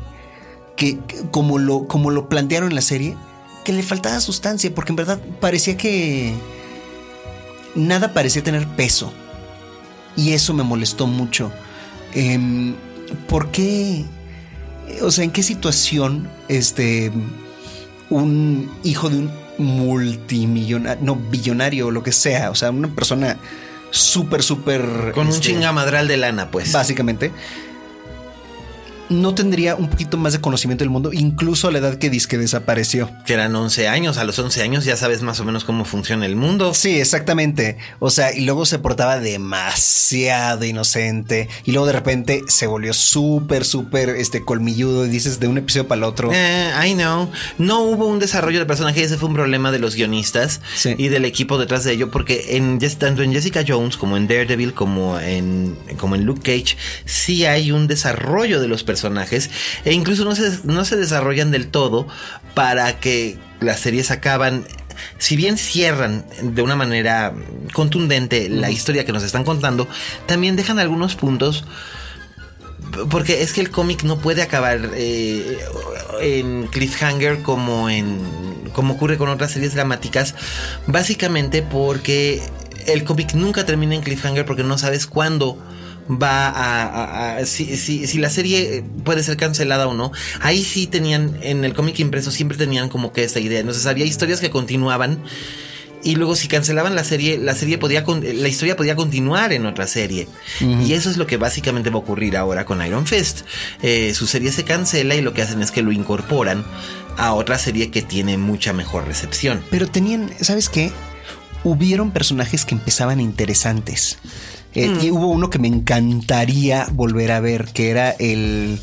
que 0.75 0.97
como 1.31 1.59
lo, 1.59 1.87
como 1.87 2.11
lo 2.11 2.29
plantearon 2.29 2.69
en 2.69 2.75
la 2.75 2.81
serie, 2.81 3.15
que 3.63 3.73
le 3.73 3.83
faltaba 3.83 4.19
sustancia, 4.19 4.73
porque 4.73 4.91
en 4.91 4.95
verdad 4.95 5.19
parecía 5.39 5.77
que 5.77 6.33
nada 7.75 8.13
parecía 8.13 8.43
tener 8.43 8.67
peso. 8.67 9.13
Y 10.15 10.33
eso 10.33 10.53
me 10.53 10.63
molestó 10.63 11.07
mucho. 11.07 11.51
Em, 12.13 12.75
¿Por 13.27 13.51
qué? 13.51 14.05
O 15.01 15.11
sea, 15.11 15.23
¿en 15.23 15.31
qué 15.31 15.43
situación 15.43 16.29
este 16.47 17.11
un 18.09 18.71
hijo 18.83 19.09
de 19.09 19.17
un 19.17 19.31
multimillonario, 19.57 21.03
no 21.03 21.15
billonario 21.15 21.87
o 21.87 21.91
lo 21.91 22.03
que 22.03 22.11
sea, 22.11 22.51
o 22.51 22.55
sea, 22.55 22.69
una 22.71 22.93
persona 22.93 23.37
súper, 23.91 24.43
súper... 24.43 25.11
Con 25.13 25.27
un 25.27 25.33
este, 25.33 25.47
chingamadral 25.47 26.07
de 26.07 26.17
lana, 26.17 26.51
pues. 26.51 26.71
Básicamente 26.71 27.31
no 29.21 29.35
tendría 29.35 29.75
un 29.75 29.89
poquito 29.89 30.17
más 30.17 30.33
de 30.33 30.41
conocimiento 30.41 30.83
del 30.83 30.89
mundo, 30.89 31.11
incluso 31.13 31.67
a 31.67 31.71
la 31.71 31.79
edad 31.79 31.97
que 31.97 32.13
que 32.13 32.37
desapareció. 32.37 33.09
Que 33.25 33.33
eran 33.33 33.55
11 33.55 33.87
años, 33.87 34.17
a 34.17 34.23
los 34.23 34.37
11 34.37 34.61
años 34.61 34.85
ya 34.85 34.95
sabes 34.95 35.23
más 35.23 35.39
o 35.39 35.45
menos 35.45 35.63
cómo 35.63 35.83
funciona 35.83 36.27
el 36.27 36.35
mundo. 36.35 36.73
Sí, 36.75 36.99
exactamente. 36.99 37.77
O 37.99 38.11
sea, 38.11 38.35
y 38.35 38.41
luego 38.41 38.65
se 38.67 38.77
portaba 38.77 39.19
demasiado 39.19 40.63
inocente 40.63 41.49
y 41.65 41.71
luego 41.71 41.87
de 41.87 41.93
repente 41.93 42.41
se 42.47 42.67
volvió 42.67 42.93
súper, 42.93 43.65
súper 43.65 44.09
este 44.09 44.45
colmilludo 44.45 45.07
y 45.07 45.09
dices 45.09 45.39
de 45.39 45.47
un 45.47 45.57
episodio 45.57 45.87
para 45.87 45.97
el 45.99 46.03
otro. 46.03 46.29
Eh, 46.31 46.71
I 46.85 46.93
know. 46.93 47.31
No 47.57 47.81
hubo 47.81 48.05
un 48.05 48.19
desarrollo 48.19 48.59
de 48.59 48.65
personaje, 48.67 49.01
ese 49.01 49.17
fue 49.17 49.29
un 49.29 49.35
problema 49.35 49.71
de 49.71 49.79
los 49.79 49.95
guionistas 49.95 50.61
y 50.85 51.07
del 51.07 51.25
equipo 51.25 51.57
detrás 51.57 51.83
de 51.83 51.93
ello, 51.93 52.11
porque 52.11 52.57
en, 52.57 52.79
tanto 52.99 53.23
en 53.23 53.33
Jessica 53.33 53.63
Jones 53.67 53.97
como 53.97 54.17
en 54.17 54.27
Daredevil 54.27 54.73
como 54.73 55.19
en, 55.19 55.75
como 55.97 56.15
en 56.15 56.25
Luke 56.25 56.41
Cage, 56.41 56.77
sí 57.05 57.45
hay 57.45 57.71
un 57.71 57.87
desarrollo 57.87 58.61
de 58.61 58.67
los 58.67 58.83
personajes 58.83 59.02
personajes 59.03 59.49
e 59.83 59.93
incluso 59.93 60.23
no 60.23 60.35
se, 60.35 60.59
no 60.63 60.85
se 60.85 60.95
desarrollan 60.95 61.51
del 61.51 61.67
todo 61.67 62.07
para 62.53 62.99
que 62.99 63.37
las 63.59 63.79
series 63.79 64.11
acaban 64.11 64.65
si 65.17 65.35
bien 65.35 65.57
cierran 65.57 66.25
de 66.41 66.61
una 66.61 66.75
manera 66.75 67.33
contundente 67.73 68.47
la 68.47 68.69
historia 68.71 69.05
que 69.05 69.11
nos 69.11 69.23
están 69.23 69.43
contando, 69.43 69.87
también 70.27 70.55
dejan 70.55 70.79
algunos 70.79 71.15
puntos 71.15 71.65
porque 73.09 73.41
es 73.41 73.53
que 73.53 73.61
el 73.61 73.71
cómic 73.71 74.03
no 74.03 74.19
puede 74.19 74.43
acabar 74.43 74.91
eh, 74.93 75.57
en 76.21 76.67
cliffhanger 76.67 77.41
como 77.41 77.89
en 77.89 78.19
como 78.71 78.93
ocurre 78.93 79.17
con 79.17 79.29
otras 79.29 79.51
series 79.51 79.73
dramáticas, 79.73 80.35
básicamente 80.87 81.61
porque 81.61 82.41
el 82.87 83.03
cómic 83.03 83.33
nunca 83.33 83.65
termina 83.65 83.95
en 83.95 84.01
cliffhanger 84.01 84.45
porque 84.45 84.63
no 84.63 84.77
sabes 84.77 85.05
cuándo 85.07 85.57
va 86.09 87.37
a, 87.37 87.45
si, 87.45 87.77
si, 87.77 88.17
la 88.17 88.29
serie 88.29 88.83
puede 89.03 89.23
ser 89.23 89.37
cancelada 89.37 89.87
o 89.87 89.93
no. 89.93 90.11
Ahí 90.41 90.63
sí 90.63 90.87
tenían, 90.87 91.37
en 91.41 91.63
el 91.65 91.73
cómic 91.73 91.99
impreso 91.99 92.31
siempre 92.31 92.57
tenían 92.57 92.89
como 92.89 93.13
que 93.13 93.23
esa 93.23 93.39
idea. 93.39 93.59
Entonces 93.59 93.85
había 93.85 94.05
historias 94.05 94.39
que 94.39 94.49
continuaban. 94.49 95.23
Y 96.05 96.15
luego 96.15 96.35
si 96.35 96.49
cancelaban 96.49 96.95
la 96.95 97.05
serie, 97.05 97.37
la 97.37 97.55
serie 97.55 97.77
podía, 97.77 98.03
la 98.05 98.47
historia 98.49 98.75
podía 98.75 98.93
continuar 98.93 99.53
en 99.53 99.65
otra 99.65 99.87
serie. 99.87 100.27
Y 100.59 100.91
eso 100.91 101.09
es 101.09 101.15
lo 101.15 101.25
que 101.25 101.37
básicamente 101.37 101.89
va 101.89 101.95
a 101.95 101.99
ocurrir 101.99 102.35
ahora 102.35 102.65
con 102.65 102.85
Iron 102.85 103.07
Fist. 103.07 103.43
Eh, 103.81 104.13
su 104.13 104.27
serie 104.27 104.51
se 104.51 104.65
cancela 104.65 105.15
y 105.15 105.21
lo 105.21 105.33
que 105.33 105.43
hacen 105.43 105.61
es 105.61 105.71
que 105.71 105.81
lo 105.81 105.93
incorporan 105.93 106.65
a 107.17 107.33
otra 107.33 107.57
serie 107.57 107.89
que 107.89 108.01
tiene 108.01 108.37
mucha 108.37 108.73
mejor 108.73 109.07
recepción. 109.07 109.63
Pero 109.71 109.87
tenían, 109.87 110.29
¿sabes 110.41 110.67
qué? 110.67 110.91
Hubieron 111.63 112.11
personajes 112.11 112.65
que 112.65 112.75
empezaban 112.75 113.21
interesantes. 113.21 114.17
Eh, 114.75 114.97
y 115.03 115.11
hubo 115.11 115.27
uno 115.27 115.49
que 115.49 115.59
me 115.59 115.67
encantaría 115.67 116.87
volver 116.91 117.31
a 117.31 117.39
ver, 117.39 117.65
que 117.73 117.89
era 117.89 118.11
el. 118.11 118.79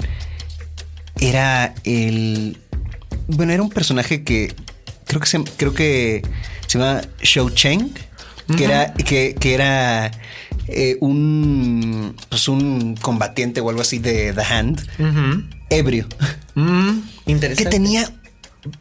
Era 1.20 1.74
el. 1.84 2.58
Bueno, 3.26 3.52
era 3.52 3.62
un 3.62 3.70
personaje 3.70 4.22
que 4.22 4.54
creo 5.06 5.20
que 5.20 5.26
se, 5.26 5.42
creo 5.56 5.74
que 5.74 6.22
se 6.66 6.78
llama 6.78 7.02
Shou 7.22 7.50
Cheng, 7.50 7.90
que 8.56 8.64
era, 8.64 8.94
que, 8.94 9.36
era 9.42 10.10
eh, 10.68 10.96
un, 11.00 12.16
pues 12.28 12.48
un 12.48 12.96
combatiente 12.96 13.60
o 13.60 13.68
algo 13.68 13.82
así 13.82 13.98
de 13.98 14.32
The 14.32 14.42
Hand, 14.42 14.86
ebrio. 15.68 16.06
interesante. 17.26 17.64
Que 17.64 17.70
tenía 17.70 18.12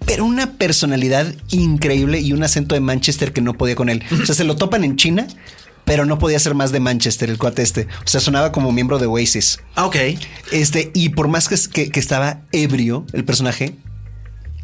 pero 0.05 0.25
una 0.25 0.53
personalidad 0.53 1.33
increíble 1.49 2.19
y 2.19 2.33
un 2.33 2.43
acento 2.43 2.75
de 2.75 2.81
Manchester 2.81 3.31
que 3.31 3.41
no 3.41 3.53
podía 3.53 3.75
con 3.75 3.89
él. 3.89 4.03
O 4.21 4.25
sea, 4.25 4.35
se 4.35 4.43
lo 4.43 4.55
topan 4.55 4.83
en 4.83 4.97
China 4.97 5.27
pero 5.89 6.05
no 6.05 6.19
podía 6.19 6.37
ser 6.37 6.53
más 6.53 6.71
de 6.71 6.79
Manchester, 6.79 7.31
el 7.31 7.39
cuate 7.39 7.63
este. 7.63 7.87
O 8.05 8.07
sea, 8.07 8.21
sonaba 8.21 8.51
como 8.51 8.71
miembro 8.71 8.99
de 8.99 9.07
Oasis. 9.07 9.59
Ah, 9.75 9.87
ok. 9.87 9.95
Este, 10.51 10.91
y 10.93 11.09
por 11.09 11.27
más 11.27 11.49
que, 11.49 11.89
que, 11.89 11.99
estaba 11.99 12.41
ebrio 12.51 13.07
el 13.11 13.25
personaje, 13.25 13.73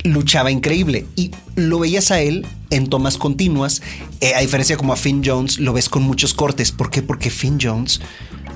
luchaba 0.03 0.51
increíble 0.51 1.07
y 1.15 1.31
lo 1.55 1.79
veías 1.79 2.11
a 2.11 2.21
él 2.21 2.45
en 2.69 2.89
tomas 2.91 3.17
continuas. 3.17 3.81
Eh, 4.21 4.35
a 4.35 4.41
diferencia 4.41 4.77
como 4.77 4.93
a 4.93 4.97
Finn 4.97 5.23
Jones, 5.25 5.57
lo 5.57 5.73
ves 5.73 5.89
con 5.89 6.03
muchos 6.03 6.35
cortes. 6.35 6.71
¿Por 6.71 6.91
qué? 6.91 7.01
Porque 7.01 7.31
Finn 7.31 7.57
Jones 7.59 8.01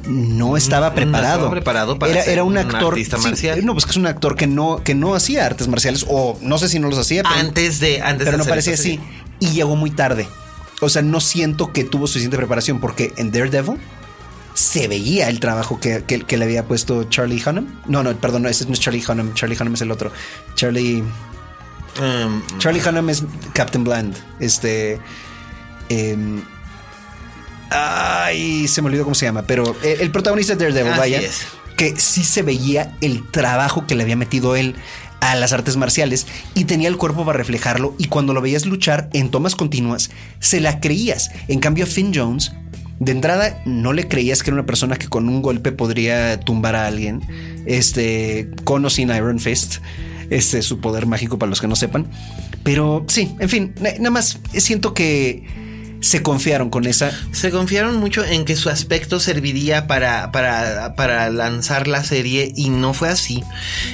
no 0.05 0.55
estaba 0.55 0.93
preparado. 0.93 1.45
No 1.45 1.51
preparado 1.51 1.97
para 1.97 2.13
era, 2.13 2.23
era 2.25 2.43
un, 2.43 2.55
actor. 2.55 2.93
artista 2.93 3.17
marcial. 3.17 3.65
no, 3.65 3.73
pues 3.73 3.85
que 3.85 3.91
es 3.91 3.97
un 3.97 4.05
actor 4.05 4.35
que 4.35 4.45
no, 4.45 4.83
que 4.83 4.93
no 4.93 5.15
hacía 5.15 5.43
artes 5.47 5.67
marciales 5.67 6.05
o 6.07 6.37
no 6.43 6.59
sé 6.59 6.69
si 6.69 6.77
no 6.77 6.87
los 6.87 6.99
hacía. 6.99 7.23
antes 7.25 7.79
de, 7.79 7.99
antes 8.03 8.25
pero 8.25 8.37
no 8.37 8.45
parecía 8.45 8.75
así. 8.75 8.99
Y 9.39 9.47
llegó 9.53 9.75
muy 9.75 9.89
tarde. 9.89 10.27
O 10.81 10.89
sea, 10.89 11.01
no 11.01 11.19
siento 11.19 11.73
que 11.73 11.83
tuvo 11.83 12.07
suficiente 12.07 12.37
preparación 12.37 12.79
porque 12.79 13.13
en 13.17 13.31
Daredevil 13.31 13.77
se 14.53 14.87
veía 14.87 15.29
el 15.29 15.39
trabajo 15.39 15.79
que, 15.79 16.03
le 16.37 16.43
había 16.43 16.65
puesto 16.65 17.05
Charlie 17.05 17.41
Hunnam. 17.45 17.81
No, 17.87 18.03
no, 18.03 18.15
perdón, 18.17 18.43
no, 18.43 18.49
ese 18.49 18.65
no 18.65 18.73
es 18.73 18.79
Charlie 18.79 19.03
Hunnam. 19.07 19.33
Charlie 19.33 19.55
Hunnam 19.59 19.73
es 19.73 19.81
el 19.81 19.91
otro. 19.91 20.11
Charlie. 20.55 21.03
Um, 21.99 22.41
Charlie 22.57 22.81
Hunnam 22.85 23.09
es 23.09 23.23
Captain 23.53 23.83
Bland. 23.83 24.15
Este. 24.39 24.99
Em, 25.89 26.41
ay, 27.69 28.67
se 28.67 28.81
me 28.81 28.87
olvidó 28.87 29.03
cómo 29.03 29.15
se 29.15 29.25
llama, 29.25 29.43
pero 29.43 29.75
el, 29.81 30.11
protagonista 30.11 30.55
de 30.55 30.65
Daredevil, 30.65 30.97
vaya. 30.97 31.21
Que 31.77 31.97
sí 31.97 32.25
se 32.25 32.41
veía 32.41 32.97
el 32.99 33.25
trabajo 33.31 33.87
que 33.87 33.95
le 33.95 34.03
había 34.03 34.17
metido 34.17 34.57
él 34.57 34.75
a 35.21 35.35
las 35.35 35.53
artes 35.53 35.77
marciales 35.77 36.27
y 36.55 36.65
tenía 36.65 36.87
el 36.87 36.97
cuerpo 36.97 37.25
para 37.25 37.37
reflejarlo 37.37 37.95
y 37.97 38.05
cuando 38.05 38.33
lo 38.33 38.41
veías 38.41 38.65
luchar 38.65 39.09
en 39.13 39.29
tomas 39.29 39.55
continuas, 39.55 40.11
se 40.39 40.59
la 40.59 40.79
creías. 40.79 41.31
En 41.47 41.59
cambio, 41.59 41.85
Finn 41.85 42.11
Jones, 42.13 42.53
de 42.99 43.11
entrada, 43.11 43.61
no 43.65 43.93
le 43.93 44.07
creías 44.07 44.43
que 44.43 44.49
era 44.49 44.55
una 44.55 44.65
persona 44.65 44.97
que 44.97 45.07
con 45.07 45.29
un 45.29 45.41
golpe 45.41 45.71
podría 45.71 46.39
tumbar 46.39 46.75
a 46.75 46.87
alguien, 46.87 47.21
este, 47.65 48.49
con 48.63 48.83
o 48.85 48.89
sin 48.89 49.09
Iron 49.09 49.39
Fist, 49.39 49.77
este, 50.29 50.61
su 50.61 50.79
poder 50.79 51.05
mágico 51.05 51.39
para 51.39 51.49
los 51.49 51.61
que 51.61 51.67
no 51.67 51.75
sepan. 51.75 52.07
Pero 52.63 53.05
sí, 53.07 53.35
en 53.39 53.49
fin, 53.49 53.73
nada 53.79 54.09
más 54.09 54.39
siento 54.53 54.93
que 54.93 55.68
se 56.01 56.23
confiaron 56.23 56.69
con 56.69 56.85
esa. 56.85 57.11
Se 57.31 57.51
confiaron 57.51 57.97
mucho 57.97 58.23
en 58.23 58.45
que 58.45 58.55
su 58.55 58.69
aspecto 58.69 59.19
serviría 59.19 59.87
para, 59.87 60.31
para, 60.31 60.95
para 60.95 61.29
lanzar 61.29 61.87
la 61.87 62.03
serie 62.03 62.51
y 62.55 62.69
no 62.69 62.93
fue 62.93 63.09
así. 63.09 63.43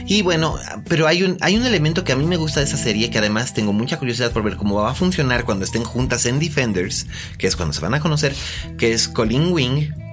Y 0.06 0.22
bueno, 0.22 0.58
pero 0.88 1.08
hay 1.08 1.24
un, 1.24 1.38
hay 1.42 1.58
un 1.58 1.66
elemento 1.66 2.04
que 2.04 2.12
a 2.12 2.16
mí 2.16 2.26
me 2.26 2.38
gusta 2.38 2.60
de 2.60 2.68
esa 2.68 2.78
serie, 2.78 3.10
que 3.10 3.18
además 3.18 3.54
tengo 3.54 3.74
mucha 3.74 3.98
curiosidad 3.98 4.32
por 4.32 4.44
ver 4.44 4.58
cómo 4.58 4.76
va 4.76 4.92
a 4.92 4.96
funcionar 4.96 5.46
cuando 5.46 5.66
estén 5.66 5.84
juntas 5.84 6.26
en 6.26 6.40
Defenders, 6.40 7.08
que 7.38 7.48
es 7.48 7.56
cuando 7.56 7.74
se 7.74 7.82
van 7.82 7.94
a 7.94 8.00
conocer, 8.00 8.36
que 8.78 8.94
es 8.94 9.08
Colin 9.08 9.52
Wing 9.52 10.05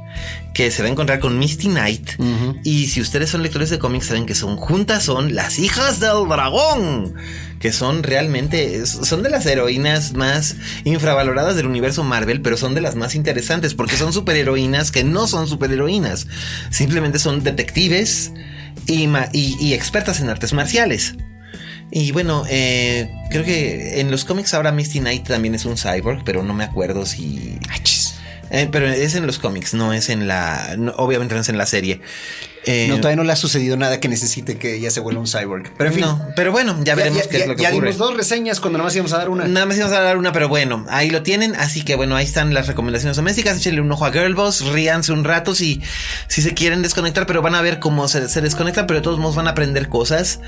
que 0.54 0.70
se 0.70 0.82
va 0.82 0.88
a 0.88 0.92
encontrar 0.92 1.18
con 1.20 1.38
Misty 1.38 1.68
Knight. 1.68 2.10
Y 2.62 2.86
si 2.88 3.00
ustedes 3.00 3.30
son 3.30 3.42
lectores 3.42 3.70
de 3.70 3.78
cómics, 3.78 4.06
saben 4.06 4.26
que 4.26 4.34
son 4.34 4.56
juntas, 4.56 5.04
son 5.04 5.34
las 5.34 5.58
hijas 5.58 6.00
del 6.00 6.28
dragón. 6.28 7.14
Que 7.58 7.72
son 7.72 8.02
realmente, 8.02 8.84
son 8.86 9.22
de 9.22 9.30
las 9.30 9.46
heroínas 9.46 10.14
más 10.14 10.56
infravaloradas 10.84 11.54
del 11.54 11.66
universo 11.66 12.02
Marvel, 12.02 12.42
pero 12.42 12.56
son 12.56 12.74
de 12.74 12.80
las 12.80 12.96
más 12.96 13.14
interesantes 13.14 13.74
porque 13.74 13.96
son 13.96 14.12
superheroínas 14.12 14.90
que 14.90 15.04
no 15.04 15.26
son 15.26 15.46
superheroínas. 15.46 16.26
Simplemente 16.70 17.18
son 17.18 17.44
detectives 17.44 18.32
y, 18.86 19.08
y, 19.32 19.74
expertas 19.74 20.20
en 20.20 20.28
artes 20.28 20.52
marciales. 20.52 21.14
Y 21.90 22.10
bueno, 22.12 22.44
eh, 22.48 23.10
creo 23.30 23.44
que 23.44 24.00
en 24.00 24.10
los 24.10 24.24
cómics 24.24 24.54
ahora 24.54 24.72
Misty 24.72 25.00
Knight 25.00 25.28
también 25.28 25.54
es 25.54 25.64
un 25.64 25.76
cyborg, 25.76 26.24
pero 26.24 26.42
no 26.42 26.54
me 26.54 26.64
acuerdo 26.64 27.06
si... 27.06 27.58
Eh, 28.54 28.68
pero 28.70 28.86
es 28.86 29.14
en 29.14 29.26
los 29.26 29.38
cómics, 29.38 29.72
no 29.72 29.94
es 29.94 30.10
en 30.10 30.28
la. 30.28 30.76
obviamente 30.96 31.34
no 31.34 31.40
es 31.40 31.48
en 31.48 31.56
la 31.56 31.64
serie. 31.64 32.02
Eh, 32.64 32.86
no, 32.88 32.96
todavía 32.98 33.16
no 33.16 33.24
le 33.24 33.32
ha 33.32 33.36
sucedido 33.36 33.78
nada 33.78 33.98
que 33.98 34.08
necesite 34.08 34.58
que 34.58 34.76
ella 34.76 34.90
se 34.90 35.00
vuelva 35.00 35.20
un 35.20 35.26
cyborg. 35.26 35.72
Pero 35.76 35.88
en 35.88 35.94
fin. 35.94 36.04
No, 36.04 36.20
pero 36.36 36.52
bueno, 36.52 36.78
ya 36.84 36.94
veremos 36.94 37.26
qué 37.28 37.38
es 37.38 37.48
lo 37.48 37.56
que 37.56 37.62
ya 37.62 37.70
dimos 37.70 37.96
dos 37.96 38.14
reseñas 38.14 38.60
cuando 38.60 38.78
nada 38.78 38.88
más 38.88 38.94
íbamos 38.94 39.14
a 39.14 39.18
dar 39.18 39.30
una. 39.30 39.48
Nada 39.48 39.64
más 39.64 39.78
íbamos 39.78 39.96
a 39.96 40.02
dar 40.02 40.18
una, 40.18 40.32
pero 40.32 40.50
bueno, 40.50 40.84
ahí 40.90 41.08
lo 41.08 41.22
tienen. 41.22 41.56
Así 41.56 41.82
que 41.82 41.96
bueno, 41.96 42.14
ahí 42.14 42.26
están 42.26 42.52
las 42.52 42.66
recomendaciones 42.66 43.16
domésticas. 43.16 43.56
Échenle 43.56 43.80
un 43.80 43.90
ojo 43.90 44.04
a 44.04 44.12
Girlboss, 44.12 44.66
ríanse 44.66 45.12
un 45.12 45.24
rato 45.24 45.54
si, 45.54 45.80
si 46.28 46.42
se 46.42 46.52
quieren 46.52 46.82
desconectar, 46.82 47.26
pero 47.26 47.40
van 47.40 47.54
a 47.54 47.62
ver 47.62 47.78
cómo 47.78 48.06
se, 48.06 48.28
se 48.28 48.42
desconectan, 48.42 48.86
pero 48.86 49.00
de 49.00 49.04
todos 49.04 49.18
modos 49.18 49.34
van 49.34 49.46
a 49.46 49.52
aprender 49.52 49.88
cosas. 49.88 50.40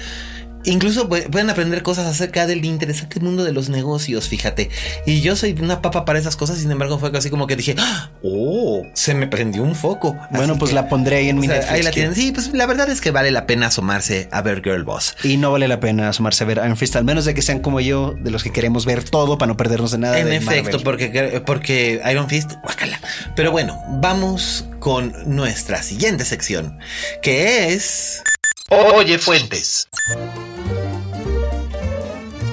Incluso 0.64 1.08
pueden 1.08 1.50
aprender 1.50 1.82
cosas 1.82 2.06
acerca 2.06 2.46
del 2.46 2.64
interesante 2.64 3.20
mundo 3.20 3.44
de 3.44 3.52
los 3.52 3.68
negocios, 3.68 4.28
fíjate. 4.28 4.70
Y 5.06 5.20
yo 5.20 5.36
soy 5.36 5.52
una 5.60 5.82
papa 5.82 6.04
para 6.04 6.18
esas 6.18 6.36
cosas, 6.36 6.58
sin 6.58 6.70
embargo 6.70 6.98
fue 6.98 7.10
así 7.16 7.30
como 7.30 7.46
que 7.46 7.56
dije, 7.56 7.76
oh, 8.22 8.82
se 8.94 9.14
me 9.14 9.26
prendió 9.26 9.62
un 9.62 9.74
foco. 9.74 10.16
Bueno, 10.30 10.58
pues 10.58 10.72
la 10.72 10.88
pondré 10.88 11.16
ahí 11.16 11.28
en 11.28 11.38
mi 11.38 11.48
Ahí 11.48 11.82
la 11.82 11.90
tienen. 11.90 12.14
Sí, 12.14 12.32
pues 12.32 12.52
la 12.52 12.66
verdad 12.66 12.88
es 12.88 13.00
que 13.00 13.10
vale 13.10 13.30
la 13.30 13.46
pena 13.46 13.66
asomarse 13.66 14.28
a 14.32 14.42
ver 14.42 14.62
Girl 14.62 14.84
Boss. 14.84 15.16
Y 15.22 15.36
no 15.36 15.52
vale 15.52 15.68
la 15.68 15.80
pena 15.80 16.08
asomarse 16.08 16.44
a 16.44 16.46
ver 16.46 16.58
Iron 16.58 16.76
Fist, 16.76 16.96
al 16.96 17.04
menos 17.04 17.24
de 17.24 17.34
que 17.34 17.42
sean 17.42 17.60
como 17.60 17.80
yo, 17.80 18.14
de 18.18 18.30
los 18.30 18.42
que 18.42 18.50
queremos 18.50 18.86
ver 18.86 19.04
todo 19.04 19.38
para 19.38 19.48
no 19.48 19.56
perdernos 19.56 19.92
de 19.92 19.98
nada. 19.98 20.18
En 20.18 20.32
efecto, 20.32 20.80
porque, 20.82 21.42
porque 21.44 22.00
Iron 22.10 22.28
Fist, 22.28 22.52
guacala. 22.62 23.00
Pero 23.36 23.52
bueno, 23.52 23.80
vamos 24.00 24.66
con 24.78 25.14
nuestra 25.26 25.82
siguiente 25.82 26.24
sección, 26.24 26.78
que 27.22 27.72
es... 27.72 28.22
Oye 28.70 29.18
Fuentes. 29.18 29.88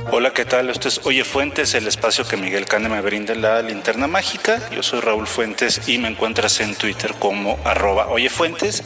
Hola, 0.09 0.31
¿qué 0.33 0.45
tal? 0.45 0.69
Esto 0.69 0.87
es 0.87 1.01
Oye 1.03 1.25
Fuentes, 1.25 1.73
el 1.73 1.85
espacio 1.85 2.25
que 2.25 2.37
Miguel 2.37 2.65
Cane 2.65 2.87
me 2.87 3.01
brinda 3.01 3.35
la 3.35 3.61
linterna 3.61 4.07
mágica. 4.07 4.69
Yo 4.69 4.83
soy 4.83 5.01
Raúl 5.01 5.27
Fuentes 5.27 5.81
y 5.89 5.97
me 5.97 6.07
encuentras 6.07 6.61
en 6.61 6.75
Twitter 6.75 7.13
como 7.19 7.59
arroba 7.65 8.07
Oye 8.07 8.29
Fuentes. 8.29 8.83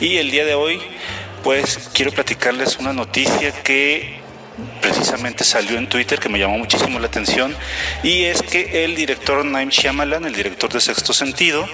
Y 0.00 0.16
el 0.16 0.32
día 0.32 0.44
de 0.44 0.54
hoy, 0.54 0.80
pues 1.44 1.90
quiero 1.92 2.10
platicarles 2.10 2.78
una 2.78 2.92
noticia 2.92 3.52
que 3.62 4.20
precisamente 4.80 5.44
salió 5.44 5.78
en 5.78 5.88
Twitter 5.88 6.18
que 6.18 6.28
me 6.28 6.38
llamó 6.38 6.58
muchísimo 6.58 6.98
la 6.98 7.06
atención 7.06 7.54
y 8.02 8.24
es 8.24 8.42
que 8.42 8.84
el 8.84 8.94
director 8.96 9.44
Naim 9.44 9.68
Shyamalan, 9.68 10.24
el 10.24 10.34
director 10.34 10.72
de 10.72 10.80
Sexto 10.80 11.12
Sentido, 11.12 11.68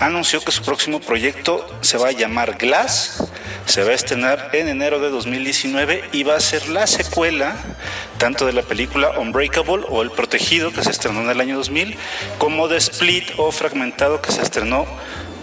anunció 0.00 0.40
que 0.40 0.52
su 0.52 0.62
próximo 0.62 1.00
proyecto 1.00 1.66
se 1.80 1.98
va 1.98 2.08
a 2.08 2.12
llamar 2.12 2.56
Glass, 2.56 3.24
se 3.66 3.82
va 3.82 3.90
a 3.90 3.94
estrenar 3.94 4.50
en 4.52 4.68
enero 4.68 5.00
de 5.00 5.10
2019 5.10 6.04
y 6.12 6.22
va 6.22 6.36
a 6.36 6.40
ser 6.40 6.68
la 6.68 6.86
secuela 6.86 7.56
tanto 8.18 8.46
de 8.46 8.52
la 8.52 8.62
película 8.62 9.18
Unbreakable 9.18 9.84
o 9.88 10.02
El 10.02 10.10
Protegido 10.10 10.72
que 10.72 10.82
se 10.82 10.90
estrenó 10.90 11.22
en 11.22 11.30
el 11.30 11.40
año 11.40 11.56
2000 11.56 11.96
como 12.38 12.68
de 12.68 12.78
Split 12.78 13.30
o 13.36 13.52
Fragmentado 13.52 14.20
que 14.20 14.32
se 14.32 14.42
estrenó 14.42 14.86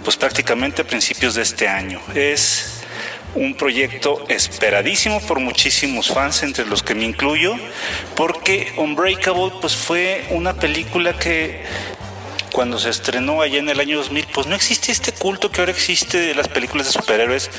pues 0.03 0.17
prácticamente 0.17 0.81
a 0.81 0.85
principios 0.85 1.35
de 1.35 1.41
este 1.41 1.67
año. 1.67 2.01
Es 2.13 2.82
un 3.36 3.55
proyecto 3.55 4.23
esperadísimo 4.29 5.19
por 5.21 5.39
muchísimos 5.39 6.09
fans, 6.09 6.43
entre 6.43 6.65
los 6.65 6.84
que 6.84 6.95
me 6.95 7.05
incluyo, 7.05 7.55
porque 8.15 8.73
Unbreakable 8.77 9.51
pues 9.61 9.75
fue 9.75 10.25
una 10.29 10.53
película 10.53 11.13
que 11.13 11.63
cuando 12.54 12.78
se 12.78 12.89
estrenó 12.89 13.41
allá 13.41 13.58
en 13.58 13.68
el 13.68 13.80
año 13.80 13.97
2000, 13.97 14.28
pues 14.32 14.45
no 14.47 14.56
existe 14.56 14.91
este 14.91 15.12
culto 15.12 15.49
que 15.49 15.60
ahora 15.60 15.72
existe 15.72 16.20
de 16.20 16.36
las 16.36 16.47
películas 16.47 16.86
de 16.86 16.93
superhéroes. 16.93 17.49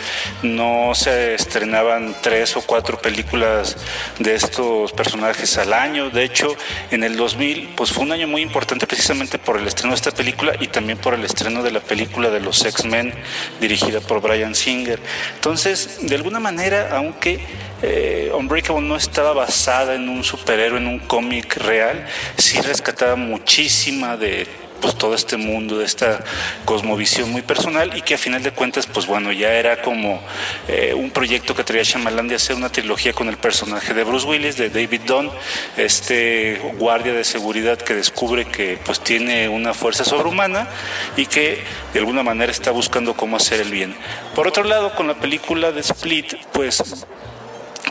No 0.42 0.94
se 0.94 1.34
estrenaban 1.34 2.14
tres 2.22 2.56
o 2.56 2.62
cuatro 2.62 2.96
películas 2.96 3.76
de 4.20 4.36
estos 4.36 4.92
personajes 4.92 5.58
al 5.58 5.72
año. 5.72 6.10
De 6.10 6.22
hecho, 6.22 6.56
en 6.92 7.02
el 7.02 7.16
2000, 7.16 7.70
pues 7.76 7.90
fue 7.90 8.04
un 8.04 8.12
año 8.12 8.28
muy 8.28 8.40
importante 8.40 8.86
precisamente 8.86 9.38
por 9.38 9.58
el 9.58 9.66
estreno 9.66 9.90
de 9.90 9.96
esta 9.96 10.12
película 10.12 10.54
y 10.60 10.68
también 10.68 10.96
por 10.96 11.14
el 11.14 11.24
estreno 11.24 11.64
de 11.64 11.72
la 11.72 11.80
película 11.80 12.30
de 12.30 12.40
los 12.40 12.64
X-Men 12.64 13.12
dirigida 13.60 14.00
por 14.00 14.20
Brian 14.20 14.54
Singer. 14.54 15.00
Entonces, 15.34 15.98
de 16.02 16.14
alguna 16.14 16.38
manera, 16.38 16.96
aunque 16.96 17.40
eh, 17.82 18.30
Unbreakable 18.32 18.86
no 18.86 18.94
estaba 18.94 19.32
basada 19.32 19.96
en 19.96 20.08
un 20.08 20.22
superhéroe, 20.22 20.78
en 20.78 20.86
un 20.86 21.00
cómic 21.00 21.56
real, 21.56 22.06
sí 22.38 22.60
rescataba 22.60 23.16
muchísima 23.16 24.16
de 24.16 24.46
pues 24.84 24.96
todo 24.96 25.14
este 25.14 25.38
mundo, 25.38 25.80
esta 25.80 26.22
cosmovisión 26.66 27.32
muy 27.32 27.40
personal 27.40 27.96
y 27.96 28.02
que 28.02 28.12
a 28.12 28.18
final 28.18 28.42
de 28.42 28.50
cuentas, 28.50 28.86
pues 28.86 29.06
bueno, 29.06 29.32
ya 29.32 29.54
era 29.54 29.80
como 29.80 30.20
eh, 30.68 30.92
un 30.92 31.10
proyecto 31.10 31.54
que 31.54 31.64
traía 31.64 31.84
Shyamalan 31.84 32.28
de 32.28 32.34
hacer 32.34 32.54
una 32.54 32.68
trilogía 32.68 33.14
con 33.14 33.30
el 33.30 33.38
personaje 33.38 33.94
de 33.94 34.04
Bruce 34.04 34.26
Willis, 34.26 34.58
de 34.58 34.68
David 34.68 35.00
Dunn, 35.06 35.30
este 35.78 36.60
guardia 36.76 37.14
de 37.14 37.24
seguridad 37.24 37.78
que 37.78 37.94
descubre 37.94 38.44
que 38.44 38.78
pues 38.84 39.00
tiene 39.00 39.48
una 39.48 39.72
fuerza 39.72 40.04
sobrehumana 40.04 40.68
y 41.16 41.24
que 41.24 41.62
de 41.94 42.00
alguna 42.00 42.22
manera 42.22 42.52
está 42.52 42.70
buscando 42.70 43.14
cómo 43.14 43.38
hacer 43.38 43.62
el 43.62 43.70
bien. 43.70 43.96
Por 44.34 44.46
otro 44.46 44.64
lado, 44.64 44.94
con 44.94 45.06
la 45.06 45.14
película 45.14 45.72
de 45.72 45.80
Split, 45.80 46.34
pues 46.52 47.06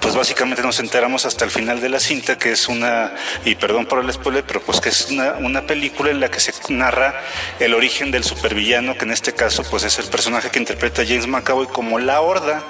pues 0.01 0.15
básicamente 0.15 0.61
nos 0.61 0.79
enteramos 0.79 1.25
hasta 1.25 1.45
el 1.45 1.51
final 1.51 1.81
de 1.81 1.89
la 1.89 1.99
cinta 1.99 2.37
que 2.37 2.51
es 2.51 2.67
una, 2.67 3.13
y 3.45 3.55
perdón 3.55 3.85
por 3.85 4.03
el 4.03 4.11
spoiler, 4.11 4.43
pero 4.43 4.61
pues 4.61 4.79
que 4.81 4.89
es 4.89 5.09
una, 5.11 5.33
una 5.33 5.65
película 5.65 6.11
en 6.11 6.19
la 6.19 6.29
que 6.29 6.39
se 6.39 6.53
narra 6.73 7.21
el 7.59 7.73
origen 7.73 8.11
del 8.11 8.23
supervillano, 8.23 8.95
que 8.95 9.05
en 9.05 9.11
este 9.11 9.33
caso 9.33 9.63
pues 9.69 9.83
es 9.83 9.97
el 9.99 10.05
personaje 10.05 10.49
que 10.49 10.59
interpreta 10.59 11.03
James 11.05 11.27
McAvoy 11.27 11.67
como 11.67 11.99
la 11.99 12.21
horda. 12.21 12.63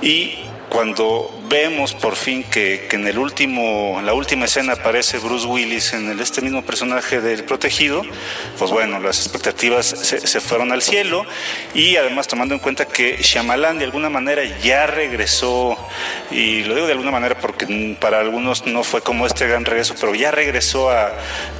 Y 0.00 0.38
cuando 0.72 1.30
vemos 1.50 1.92
por 1.92 2.16
fin 2.16 2.42
que, 2.44 2.88
en 2.90 3.06
el 3.06 3.18
último, 3.18 4.00
la 4.02 4.14
última 4.14 4.46
escena 4.46 4.72
aparece 4.72 5.18
Bruce 5.18 5.46
Willis 5.46 5.92
en 5.92 6.08
el, 6.10 6.20
este 6.20 6.40
mismo 6.40 6.64
personaje 6.64 7.20
del 7.20 7.44
protegido, 7.44 8.02
pues 8.58 8.70
bueno, 8.70 8.98
las 8.98 9.18
expectativas 9.18 9.86
se, 9.86 10.40
fueron 10.40 10.72
al 10.72 10.80
cielo 10.80 11.26
y 11.74 11.96
además 11.96 12.26
tomando 12.26 12.54
en 12.54 12.60
cuenta 12.60 12.86
que 12.86 13.18
Shyamalan 13.18 13.78
de 13.78 13.84
alguna 13.84 14.08
manera 14.08 14.42
ya 14.60 14.86
regresó, 14.86 15.76
y 16.30 16.64
lo 16.64 16.74
digo 16.74 16.86
de 16.86 16.92
alguna 16.92 17.10
manera 17.10 17.38
porque 17.38 17.96
para 18.00 18.20
algunos 18.20 18.64
no 18.64 18.82
fue 18.82 19.02
como 19.02 19.26
este 19.26 19.46
gran 19.46 19.66
regreso, 19.66 19.94
pero 20.00 20.14
ya 20.14 20.30
regresó 20.30 20.90
a 20.90 21.12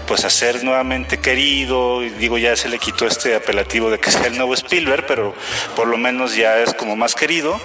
pues 0.07 0.25
a 0.25 0.31
ser 0.31 0.65
nuevamente 0.65 1.19
querido, 1.21 2.01
digo 2.01 2.39
ya 2.39 2.57
se 2.57 2.71
le 2.71 2.79
quitó 2.79 3.07
este 3.07 3.35
apelativo 3.35 3.91
de 3.91 3.99
que 3.99 4.11
sea 4.11 4.27
el 4.27 4.37
nuevo 4.37 4.55
Spielberg, 4.55 5.05
pero 5.07 5.35
por 5.77 5.87
lo 5.87 5.99
menos 5.99 6.35
ya 6.35 6.59
es 6.59 6.73
como 6.73 6.97
más 6.97 7.15
querido 7.15 7.61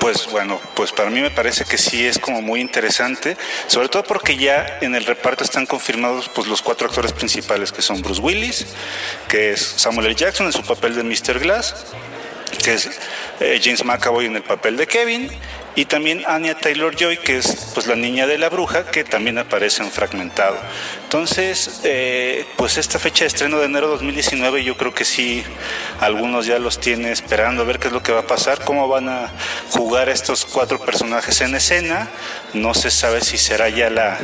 pues 0.00 0.28
bueno, 0.30 0.58
pues 0.74 0.92
para 0.92 1.10
mí 1.10 1.20
me 1.20 1.30
parece 1.30 1.64
que 1.64 1.76
sí 1.76 2.06
es 2.06 2.18
como 2.18 2.40
muy 2.40 2.60
interesante, 2.60 3.36
sobre 3.66 3.88
todo 3.88 4.02
porque 4.02 4.36
ya 4.36 4.78
en 4.80 4.94
el 4.94 5.04
reparto 5.04 5.44
están 5.44 5.66
confirmados 5.66 6.28
pues 6.34 6.48
los 6.48 6.62
cuatro 6.62 6.88
actores 6.88 7.12
principales 7.12 7.70
que 7.70 7.82
son 7.82 8.00
Bruce 8.00 8.20
Willis, 8.20 8.66
que 9.28 9.52
es 9.52 9.60
Samuel 9.60 10.06
L. 10.06 10.14
Jackson 10.14 10.46
en 10.46 10.52
su 10.52 10.62
papel 10.62 10.94
de 10.94 11.04
Mr. 11.04 11.38
Glass, 11.38 11.86
que 12.64 12.72
es 12.72 12.90
eh, 13.40 13.60
James 13.62 13.84
McAvoy 13.84 14.26
en 14.26 14.36
el 14.36 14.42
papel 14.42 14.76
de 14.78 14.86
Kevin 14.86 15.30
y 15.76 15.84
también 15.84 16.24
Anya 16.26 16.56
Taylor 16.56 16.94
Joy, 16.96 17.18
que 17.18 17.38
es 17.38 17.70
pues 17.74 17.86
la 17.86 17.94
niña 17.94 18.26
de 18.26 18.38
la 18.38 18.48
bruja, 18.48 18.86
que 18.86 19.04
también 19.04 19.38
aparece 19.38 19.82
en 19.82 19.90
Fragmentado. 19.90 20.56
Entonces, 21.04 21.80
eh, 21.84 22.44
pues 22.56 22.76
esta 22.76 22.98
fecha 22.98 23.24
de 23.24 23.28
estreno 23.28 23.58
de 23.58 23.66
enero 23.66 23.86
de 23.86 23.92
2019, 23.94 24.64
yo 24.64 24.76
creo 24.76 24.92
que 24.92 25.04
sí, 25.04 25.44
algunos 26.00 26.46
ya 26.46 26.58
los 26.58 26.80
tiene 26.80 27.12
esperando 27.12 27.62
a 27.62 27.64
ver 27.64 27.78
qué 27.78 27.88
es 27.88 27.92
lo 27.92 28.02
que 28.02 28.12
va 28.12 28.20
a 28.20 28.26
pasar, 28.26 28.64
cómo 28.64 28.88
van 28.88 29.08
a 29.08 29.32
jugar 29.70 30.08
estos 30.08 30.44
cuatro 30.44 30.80
personajes 30.80 31.40
en 31.40 31.54
escena. 31.54 32.08
No 32.52 32.74
se 32.74 32.90
sabe 32.90 33.20
si 33.20 33.38
será 33.38 33.68
ya 33.68 33.90
la 33.90 34.18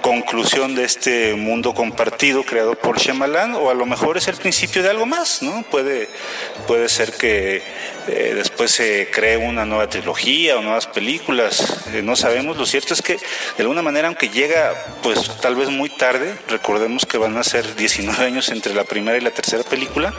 conclusión 0.00 0.74
de 0.74 0.84
este 0.84 1.34
mundo 1.34 1.74
compartido 1.74 2.42
creado 2.42 2.74
por 2.74 2.98
Shyamalan 2.98 3.54
o 3.54 3.70
a 3.70 3.74
lo 3.74 3.86
mejor 3.86 4.16
es 4.16 4.26
el 4.26 4.36
principio 4.36 4.82
de 4.82 4.90
algo 4.90 5.06
más, 5.06 5.42
¿no? 5.42 5.62
Puede, 5.70 6.08
puede 6.66 6.88
ser 6.88 7.12
que 7.12 7.62
eh, 8.08 8.32
después 8.34 8.70
se 8.70 9.10
cree 9.12 9.36
una 9.36 9.64
nueva 9.64 9.88
trilogía 9.88 10.56
o 10.56 10.62
nuevas 10.62 10.86
películas, 10.86 11.84
eh, 11.92 12.02
no 12.02 12.16
sabemos. 12.16 12.56
Lo 12.56 12.66
cierto 12.66 12.94
es 12.94 13.02
que 13.02 13.14
de 13.14 13.62
alguna 13.62 13.82
manera, 13.82 14.08
aunque 14.08 14.28
llega 14.28 14.74
pues 15.02 15.30
tal 15.40 15.54
vez 15.54 15.68
muy 15.68 15.90
tarde, 15.90 16.34
recordemos 16.48 17.06
que 17.06 17.18
van 17.18 17.36
a 17.36 17.44
ser 17.44 17.76
19 17.76 18.24
años 18.24 18.48
entre 18.48 18.74
la 18.74 18.84
primera 18.84 19.18
y 19.18 19.20
la 19.20 19.30
tercera 19.30 19.62
película, 19.62 20.12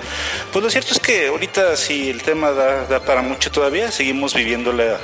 pues 0.54 0.64
lo 0.64 0.70
cierto 0.70 0.94
es 0.94 1.00
que 1.00 1.28
ahorita 1.28 1.76
si 1.76 2.10
el 2.10 2.22
tema 2.22 2.52
da, 2.52 2.86
da 2.86 3.00
para 3.00 3.22
mucho 3.22 3.52
todavía, 3.52 3.92
seguimos 3.92 4.34
viviendo 4.34 4.72
la 4.72 5.00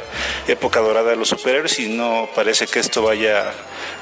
época 0.47 0.79
dorada 0.79 1.09
de 1.09 1.15
los 1.15 1.29
superhéroes 1.29 1.79
y 1.79 1.89
no 1.89 2.29
parece 2.45 2.67
que 2.67 2.77
esto 2.77 3.01
vaya 3.01 3.51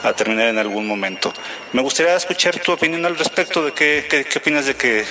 a 0.03 0.11
terminar 0.11 0.47
en 0.47 0.57
algún 0.57 0.85
momento. 0.85 1.31
Me 1.71 1.81
gustaría 1.81 2.13
escuchar 2.13 2.59
tu 2.59 2.73
opinión 2.73 3.05
al 3.05 3.17
respecto 3.17 3.63
de 3.63 3.71
qué, 3.71 4.05
qué, 4.09 4.37
opinas 4.37 4.65
de 4.65 4.75
que 4.75 5.05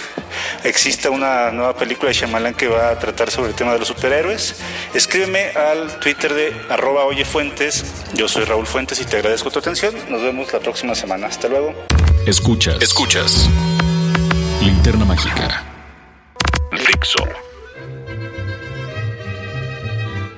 exista 0.65 1.09
una 1.09 1.51
nueva 1.51 1.75
película 1.75 2.11
de 2.11 2.15
Shyamalan 2.15 2.53
que 2.53 2.69
va 2.69 2.91
a 2.91 2.99
tratar 2.99 3.31
sobre 3.31 3.49
el 3.49 3.55
tema 3.55 3.73
de 3.73 3.79
los 3.79 3.89
superhéroes. 3.89 4.57
Escríbeme 4.93 5.49
al 5.53 5.99
Twitter 5.99 6.35
de 6.35 6.55
arroba 6.69 7.07
oyefuentes. 7.07 7.87
Yo 8.13 8.29
soy 8.29 8.45
Raúl 8.45 8.67
Fuentes 8.67 9.01
y 9.01 9.07
te 9.07 9.17
agradezco 9.17 9.51
tu 9.51 9.61
atención. 9.61 9.95
Nos 10.11 10.21
vemos 10.21 10.53
la 10.53 10.61
próxima 10.61 10.95
semana. 10.95 11.29
Hasta 11.29 11.49
luego. 11.49 11.73
Escuchas. 12.27 12.83
Escuchas. 12.83 13.49
Linterna 14.61 15.07
Mágica. 15.07 15.65
Fixo. 16.71 17.25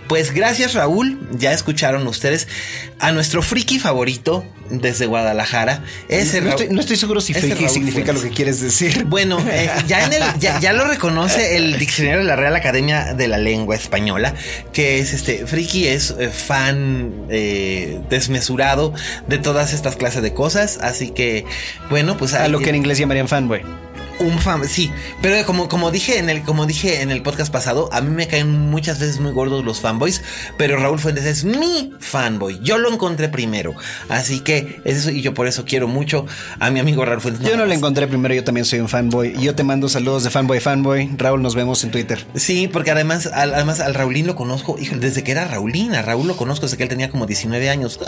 Pues 0.08 0.32
gracias 0.32 0.74
Raúl, 0.74 1.18
ya 1.32 1.52
escucharon 1.52 2.06
ustedes 2.06 2.46
a 2.98 3.12
nuestro 3.12 3.42
friki 3.42 3.78
favorito 3.78 4.44
desde 4.70 5.06
Guadalajara. 5.06 5.82
Ese 6.08 6.40
no, 6.40 6.80
estoy, 6.80 6.96
seguro 6.96 7.20
si 7.20 7.34
friki 7.34 7.68
significa 7.68 8.12
lo 8.12 8.20
que 8.20 8.30
quieres 8.30 8.60
decir. 8.60 9.04
Bueno, 9.04 9.38
eh, 9.50 9.70
ya, 9.86 10.04
en 10.04 10.12
el, 10.12 10.22
ya, 10.38 10.72
lo 10.72 10.86
reconoce 10.86 11.56
el 11.56 11.78
diccionario 11.78 12.20
de 12.20 12.24
la 12.24 12.36
Real 12.36 12.54
Academia 12.56 13.14
de 13.14 13.28
la 13.28 13.38
Lengua 13.38 13.76
Española, 13.76 14.34
que 14.72 14.98
es 14.98 15.12
este, 15.12 15.46
friki 15.46 15.86
es 15.86 16.14
eh, 16.18 16.28
fan 16.28 17.26
eh, 17.30 18.00
desmesurado 18.10 18.92
de 19.28 19.38
todas 19.38 19.72
estas 19.72 19.96
clases 19.96 20.22
de 20.22 20.34
cosas, 20.34 20.78
así 20.82 21.10
que 21.10 21.44
bueno, 21.90 22.16
pues... 22.16 22.34
A 22.34 22.48
lo 22.48 22.60
que 22.60 22.70
en 22.70 22.76
inglés 22.76 22.98
llamarían 22.98 23.28
fanboy. 23.28 23.62
Un 24.20 24.38
fan, 24.38 24.66
sí, 24.68 24.92
pero 25.20 25.44
como, 25.44 25.68
como 25.68 25.90
dije 25.90 26.18
en 26.18 26.30
el, 26.30 26.42
como 26.42 26.66
dije 26.66 27.02
en 27.02 27.10
el 27.10 27.22
podcast 27.22 27.52
pasado, 27.52 27.88
a 27.92 28.00
mí 28.00 28.10
me 28.10 28.28
caen 28.28 28.70
muchas 28.70 29.00
veces 29.00 29.18
muy 29.18 29.32
gordos 29.32 29.64
los 29.64 29.80
fanboys, 29.80 30.22
pero 30.56 30.76
Raúl 30.76 31.00
Fuentes 31.00 31.24
es 31.24 31.44
mi 31.44 31.92
fanboy. 31.98 32.60
Yo 32.62 32.78
lo 32.78 32.92
encontré 32.92 33.28
primero. 33.28 33.74
Así 34.08 34.40
que 34.40 34.80
es 34.84 34.98
eso, 34.98 35.10
y 35.10 35.20
yo 35.20 35.34
por 35.34 35.48
eso 35.48 35.64
quiero 35.64 35.88
mucho 35.88 36.26
a 36.60 36.70
mi 36.70 36.78
amigo 36.78 37.04
Raúl 37.04 37.20
Fuentes. 37.20 37.46
Yo 37.46 37.56
no 37.56 37.66
lo 37.66 37.72
encontré 37.72 38.06
primero, 38.06 38.34
yo 38.34 38.44
también 38.44 38.64
soy 38.64 38.80
un 38.80 38.88
fanboy. 38.88 39.34
Yo 39.40 39.54
te 39.54 39.64
mando 39.64 39.88
saludos 39.88 40.22
de 40.24 40.30
fanboy 40.30 40.60
fanboy. 40.60 41.10
Raúl, 41.16 41.42
nos 41.42 41.54
vemos 41.54 41.82
en 41.82 41.90
Twitter. 41.90 42.24
Sí, 42.36 42.68
porque 42.68 42.92
además, 42.92 43.28
además 43.32 43.80
al 43.80 43.94
Raulín 43.94 44.26
lo 44.26 44.36
conozco, 44.36 44.76
hijo, 44.78 44.96
desde 44.96 45.24
que 45.24 45.32
era 45.32 45.44
Raulín, 45.46 45.94
a 45.94 46.02
Raúl 46.02 46.28
lo 46.28 46.36
conozco 46.36 46.66
desde 46.66 46.76
que 46.76 46.84
él 46.84 46.88
tenía 46.88 47.10
como 47.10 47.26
19 47.26 47.68
años. 47.68 47.98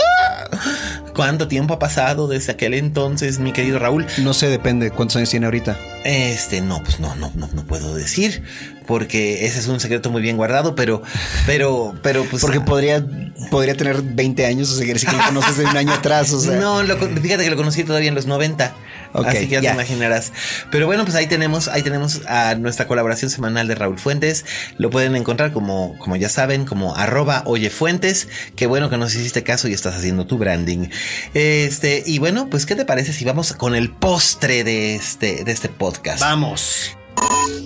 ¡Ah! 0.52 1.05
¿Cuánto 1.16 1.48
tiempo 1.48 1.72
ha 1.72 1.78
pasado 1.78 2.28
desde 2.28 2.52
aquel 2.52 2.74
entonces, 2.74 3.38
mi 3.38 3.54
querido 3.54 3.78
Raúl? 3.78 4.04
No 4.18 4.34
sé, 4.34 4.50
depende. 4.50 4.90
¿Cuántos 4.90 5.16
años 5.16 5.30
tiene 5.30 5.46
ahorita? 5.46 5.78
Este, 6.04 6.60
no, 6.60 6.82
pues 6.82 7.00
no, 7.00 7.14
no, 7.14 7.32
no, 7.34 7.48
no 7.54 7.64
puedo 7.64 7.94
decir 7.94 8.42
porque 8.87 9.47
ese 9.47 9.59
es 9.59 9.68
un 9.68 9.80
secreto 9.80 10.11
muy 10.11 10.22
bien 10.22 10.37
guardado, 10.37 10.74
pero, 10.74 11.03
pero, 11.47 11.95
pero, 12.03 12.24
pues. 12.24 12.43
Porque 12.43 12.61
podría, 12.61 13.05
podría 13.51 13.76
tener 13.76 14.03
20 14.03 14.47
años 14.47 14.70
o 14.70 14.76
seguir 14.76 14.99
si 14.99 15.07
que 15.07 15.12
lo 15.12 15.24
conoces 15.24 15.57
de 15.57 15.64
un 15.64 15.76
año 15.76 15.93
atrás, 15.93 16.32
o 16.32 16.41
sea. 16.41 16.57
No, 16.66 16.80
fíjate 17.20 17.45
que 17.45 17.51
lo 17.51 17.57
conocí 17.57 17.84
todavía 17.84 18.09
en 18.09 18.14
los 18.14 18.26
90. 18.26 18.74
así 19.12 19.47
que 19.47 19.55
ya, 19.57 19.61
te 19.61 19.68
imaginarás. 19.68 20.32
Pero 20.70 20.87
bueno, 20.87 21.05
pues 21.05 21.14
ahí 21.16 21.26
tenemos, 21.26 21.68
ahí 21.68 21.82
tenemos 21.82 22.22
a 22.26 22.55
nuestra 22.55 22.87
colaboración 22.87 23.30
semanal 23.30 23.68
de 23.68 23.74
Raúl 23.74 23.99
Fuentes. 23.99 24.45
Lo 24.78 24.91
pueden 24.91 25.16
encontrar 25.16 25.53
como, 25.53 25.99
como 25.99 26.16
ya 26.16 26.28
saben, 26.28 26.64
como 26.64 26.97
arroba 26.97 27.43
oyefuentes. 27.45 28.28
Qué 28.57 28.66
bueno 28.66 28.89
que 28.91 28.97
nos 28.97 29.14
hiciste 29.14 29.43
caso 29.43 29.68
y 29.68 29.74
estás 29.74 29.95
haciendo 29.97 30.26
tu 30.26 30.39
branding. 30.39 30.89
Este, 31.34 32.03
y 32.07 32.18
bueno, 32.18 32.49
pues, 32.51 32.66
¿qué 32.66 32.74
te 32.74 32.84
parece 32.84 33.12
si 33.12 33.24
vamos 33.24 33.53
con 33.53 33.74
el 33.74 33.91
postre 33.91 34.64
de 34.64 34.97
este, 34.97 35.45
de 35.45 35.53
este 35.53 35.68
podcast? 35.68 36.20
Vamos. 36.20 36.95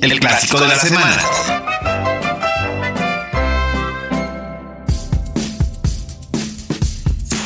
El, 0.00 0.18
clásico, 0.20 0.60
de 0.60 0.68
la, 0.68 0.76
semana. 0.76 1.22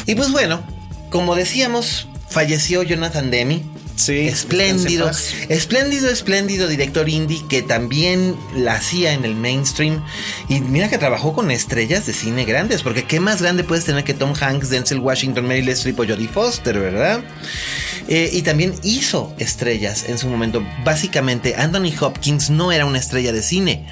Y 0.07 0.14
pues 0.14 0.30
bueno, 0.32 0.62
como 1.11 1.34
decíamos, 1.34 2.09
falleció 2.28 2.82
Jonathan 2.82 3.30
Demi, 3.30 3.64
Sí. 3.97 4.28
Espléndido. 4.28 5.11
Espléndido, 5.49 6.11
espléndido 6.11 6.68
director 6.68 7.09
indie 7.09 7.45
que 7.49 7.62
también 7.62 8.36
la 8.57 8.74
hacía 8.74 9.12
en 9.12 9.24
el 9.24 9.36
mainstream. 9.36 10.05
Y 10.49 10.61
mira 10.61 10.88
que 10.88 10.99
trabajó 10.99 11.32
con 11.32 11.51
estrellas 11.51 12.07
de 12.07 12.12
cine 12.12 12.45
grandes, 12.45 12.82
porque 12.82 13.05
qué 13.05 13.20
más 13.20 13.40
grande 13.40 13.64
puedes 13.64 13.84
tener 13.84 14.05
que 14.05 14.14
Tom 14.14 14.34
Hanks, 14.38 14.70
Denzel 14.70 14.99
Washington, 14.99 15.47
Meryl 15.47 15.68
Streep 15.70 16.01
o 16.01 16.07
Jodie 16.07 16.28
Foster, 16.28 16.78
¿verdad? 16.78 17.22
Eh, 18.09 18.30
y 18.32 18.42
también 18.42 18.74
hizo 18.82 19.34
estrellas 19.38 20.05
en 20.09 20.18
su 20.18 20.28
momento. 20.28 20.62
Básicamente, 20.84 21.55
Anthony 21.57 21.92
Hopkins 22.01 22.51
no 22.51 22.72
era 22.72 22.86
una 22.86 22.99
estrella 22.99 23.32
de 23.32 23.42
cine 23.42 23.86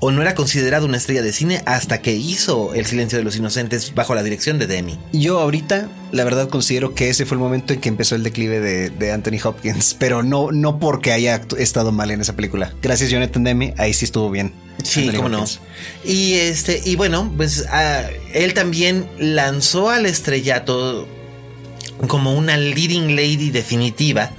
o 0.00 0.10
no 0.10 0.22
era 0.22 0.34
considerado 0.34 0.86
una 0.86 0.96
estrella 0.96 1.22
de 1.22 1.32
cine 1.32 1.62
hasta 1.66 2.00
que 2.00 2.14
hizo 2.14 2.74
El 2.74 2.86
silencio 2.86 3.18
de 3.18 3.24
los 3.24 3.36
inocentes 3.36 3.94
bajo 3.94 4.14
la 4.14 4.22
dirección 4.22 4.58
de 4.58 4.66
Demi. 4.66 4.98
Yo 5.12 5.38
ahorita, 5.40 5.88
la 6.12 6.24
verdad, 6.24 6.48
considero 6.48 6.94
que 6.94 7.08
ese 7.08 7.26
fue 7.26 7.36
el 7.36 7.40
momento 7.40 7.72
en 7.72 7.80
que 7.80 7.88
empezó 7.88 8.14
el 8.14 8.22
declive 8.22 8.60
de, 8.60 9.12
Anthony 9.12 9.38
Hopkins, 9.42 9.94
pero 9.98 10.22
no, 10.22 10.52
no 10.52 10.78
porque 10.78 11.12
haya 11.12 11.40
estado 11.56 11.92
mal 11.92 12.10
en 12.10 12.20
esa 12.20 12.36
película. 12.36 12.72
Gracias, 12.82 13.10
Jonathan 13.10 13.44
Demi, 13.44 13.74
ahí 13.78 13.92
sí 13.94 14.04
estuvo 14.04 14.30
bien. 14.30 14.52
Sí, 14.84 15.10
cómo 15.14 15.28
no. 15.28 15.44
Y 16.04 16.34
este, 16.34 16.80
y 16.84 16.94
bueno, 16.94 17.32
pues 17.36 17.64
ah, 17.70 18.04
él 18.32 18.54
también 18.54 19.08
lanzó 19.18 19.90
al 19.90 20.06
estrellato 20.06 21.08
como 22.06 22.34
una 22.34 22.56
leading 22.56 23.16
lady 23.16 23.50
definitiva 23.50 24.30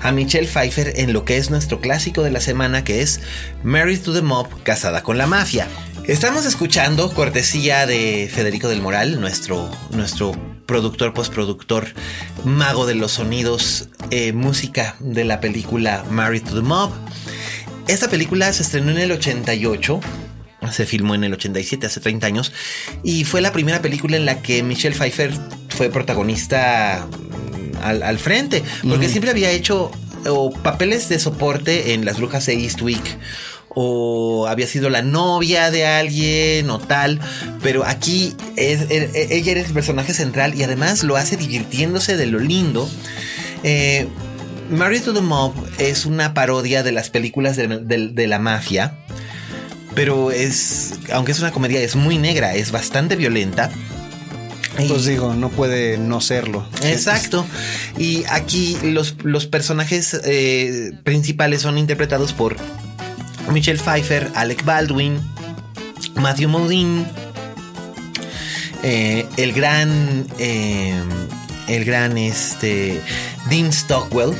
a 0.00 0.12
Michelle 0.12 0.46
Pfeiffer 0.46 0.92
en 0.96 1.12
lo 1.12 1.24
que 1.24 1.36
es 1.38 1.50
nuestro 1.50 1.80
clásico 1.80 2.22
de 2.22 2.30
la 2.30 2.40
semana 2.40 2.84
que 2.84 3.02
es 3.02 3.20
Married 3.62 4.00
to 4.00 4.12
the 4.12 4.22
Mob, 4.22 4.48
casada 4.62 5.02
con 5.02 5.18
la 5.18 5.26
mafia. 5.26 5.68
Estamos 6.06 6.44
escuchando 6.46 7.12
cortesía 7.12 7.86
de 7.86 8.30
Federico 8.32 8.68
del 8.68 8.82
Moral, 8.82 9.20
nuestro, 9.20 9.70
nuestro 9.90 10.32
productor, 10.66 11.14
postproductor, 11.14 11.88
mago 12.44 12.86
de 12.86 12.94
los 12.94 13.12
sonidos, 13.12 13.88
eh, 14.10 14.32
música 14.32 14.96
de 15.00 15.24
la 15.24 15.40
película 15.40 16.04
Married 16.10 16.44
to 16.44 16.54
the 16.54 16.60
Mob. 16.60 16.92
Esta 17.88 18.08
película 18.08 18.52
se 18.52 18.62
estrenó 18.62 18.90
en 18.90 18.98
el 18.98 19.12
88 19.12 20.00
se 20.72 20.86
filmó 20.86 21.14
en 21.14 21.24
el 21.24 21.32
87, 21.32 21.86
hace 21.86 22.00
30 22.00 22.26
años, 22.26 22.52
y 23.02 23.24
fue 23.24 23.40
la 23.40 23.52
primera 23.52 23.82
película 23.82 24.16
en 24.16 24.24
la 24.24 24.42
que 24.42 24.62
Michelle 24.62 24.96
Pfeiffer 24.96 25.32
fue 25.76 25.90
protagonista 25.90 27.06
mm, 27.06 28.02
al, 28.02 28.18
frente, 28.18 28.62
porque 28.88 29.08
siempre 29.08 29.30
había 29.30 29.50
hecho 29.50 29.90
papeles 30.62 31.08
de 31.08 31.18
soporte 31.20 31.94
en 31.94 32.04
Las 32.04 32.18
Brujas 32.18 32.46
de 32.46 32.54
Eastwick 32.54 33.04
o 33.68 34.46
había 34.48 34.66
sido 34.66 34.88
la 34.88 35.02
novia 35.02 35.70
de 35.70 35.86
alguien 35.86 36.70
o 36.70 36.78
tal, 36.78 37.20
pero 37.62 37.84
aquí 37.84 38.34
es, 38.56 38.90
er, 38.90 39.10
e, 39.14 39.28
ella 39.36 39.52
era 39.52 39.60
el 39.60 39.72
personaje 39.72 40.14
central 40.14 40.54
y 40.54 40.62
además 40.62 41.04
lo 41.04 41.16
hace 41.16 41.36
divirtiéndose 41.36 42.16
de 42.16 42.26
lo 42.26 42.38
lindo. 42.38 42.88
Eh, 43.62 44.08
Married 44.70 45.02
to 45.02 45.12
the 45.12 45.20
Mob 45.20 45.52
es 45.78 46.06
una 46.06 46.34
parodia 46.34 46.82
de 46.82 46.90
las 46.90 47.10
películas 47.10 47.56
de 47.56 48.26
la 48.26 48.38
mafia 48.38 48.96
pero 49.96 50.30
es, 50.30 50.92
aunque 51.10 51.32
es 51.32 51.40
una 51.40 51.50
comedia, 51.50 51.80
es 51.80 51.96
muy 51.96 52.18
negra, 52.18 52.54
es 52.54 52.70
bastante 52.70 53.16
violenta. 53.16 53.70
Pues 54.76 55.04
digo, 55.06 55.34
no 55.34 55.48
puede 55.48 55.98
no 55.98 56.20
serlo. 56.20 56.66
Exacto. 56.82 57.46
Y 57.98 58.24
aquí 58.28 58.76
los, 58.82 59.16
los 59.22 59.46
personajes 59.46 60.20
eh, 60.24 60.92
principales 61.02 61.62
son 61.62 61.78
interpretados 61.78 62.32
por 62.32 62.56
Michelle 63.52 63.78
Pfeiffer, 63.78 64.30
Alec 64.34 64.64
Baldwin, 64.64 65.18
Matthew 66.16 66.48
Modine, 66.48 67.06
eh, 68.82 69.26
el 69.36 69.52
gran, 69.52 70.26
eh, 70.38 71.02
el 71.68 71.84
gran 71.84 72.18
este, 72.18 73.00
Dean 73.48 73.72
Stockwell, 73.72 74.34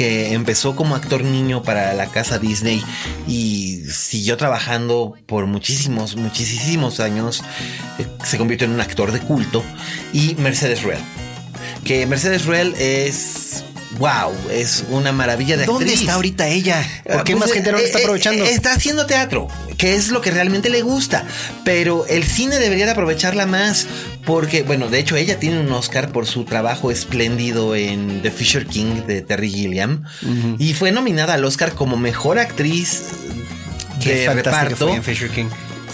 que 0.00 0.32
empezó 0.32 0.76
como 0.76 0.96
actor 0.96 1.22
niño 1.22 1.62
para 1.62 1.92
la 1.92 2.06
casa 2.06 2.38
Disney 2.38 2.82
y 3.28 3.82
siguió 3.86 4.38
trabajando 4.38 5.12
por 5.26 5.44
muchísimos, 5.44 6.16
muchísimos 6.16 7.00
años. 7.00 7.44
Eh, 7.98 8.06
se 8.24 8.38
convirtió 8.38 8.66
en 8.66 8.72
un 8.72 8.80
actor 8.80 9.12
de 9.12 9.20
culto. 9.20 9.62
Y 10.14 10.36
Mercedes 10.36 10.84
Ruel. 10.84 10.96
Que 11.84 12.06
Mercedes 12.06 12.46
Ruel 12.46 12.74
es 12.78 13.62
wow, 13.98 14.32
es 14.50 14.84
una 14.88 15.12
maravilla 15.12 15.56
de 15.56 15.66
¿Dónde 15.66 15.92
está 15.92 16.14
ahorita 16.14 16.48
ella? 16.48 16.86
¿Por 17.04 17.24
qué 17.24 17.32
pues, 17.32 17.46
más 17.46 17.52
gente 17.52 17.72
no 17.72 17.78
lo 17.78 17.84
está 17.84 17.98
eh, 17.98 18.02
eh, 18.02 18.04
aprovechando? 18.04 18.44
está 18.44 18.72
haciendo 18.72 19.06
teatro, 19.06 19.48
que 19.76 19.94
es 19.94 20.10
lo 20.10 20.20
que 20.20 20.30
realmente 20.30 20.70
le 20.70 20.82
gusta. 20.82 21.24
Pero 21.64 22.06
el 22.06 22.24
cine 22.24 22.58
debería 22.58 22.86
de 22.86 22.92
aprovecharla 22.92 23.46
más. 23.46 23.86
Porque, 24.24 24.62
bueno, 24.62 24.88
de 24.88 24.98
hecho, 24.98 25.16
ella 25.16 25.38
tiene 25.38 25.60
un 25.60 25.72
Oscar 25.72 26.12
por 26.12 26.26
su 26.26 26.44
trabajo 26.44 26.90
espléndido 26.90 27.74
en 27.74 28.20
The 28.22 28.30
Fisher 28.30 28.66
King 28.66 29.06
de 29.06 29.22
Terry 29.22 29.50
Gilliam. 29.50 30.04
Y 30.58 30.74
fue 30.74 30.92
nominada 30.92 31.34
al 31.34 31.44
Oscar 31.44 31.72
como 31.72 31.96
mejor 31.96 32.38
actriz 32.38 33.02
de 34.04 34.32
reparto. 34.32 35.02
Fisher 35.02 35.30
King. 35.30 35.48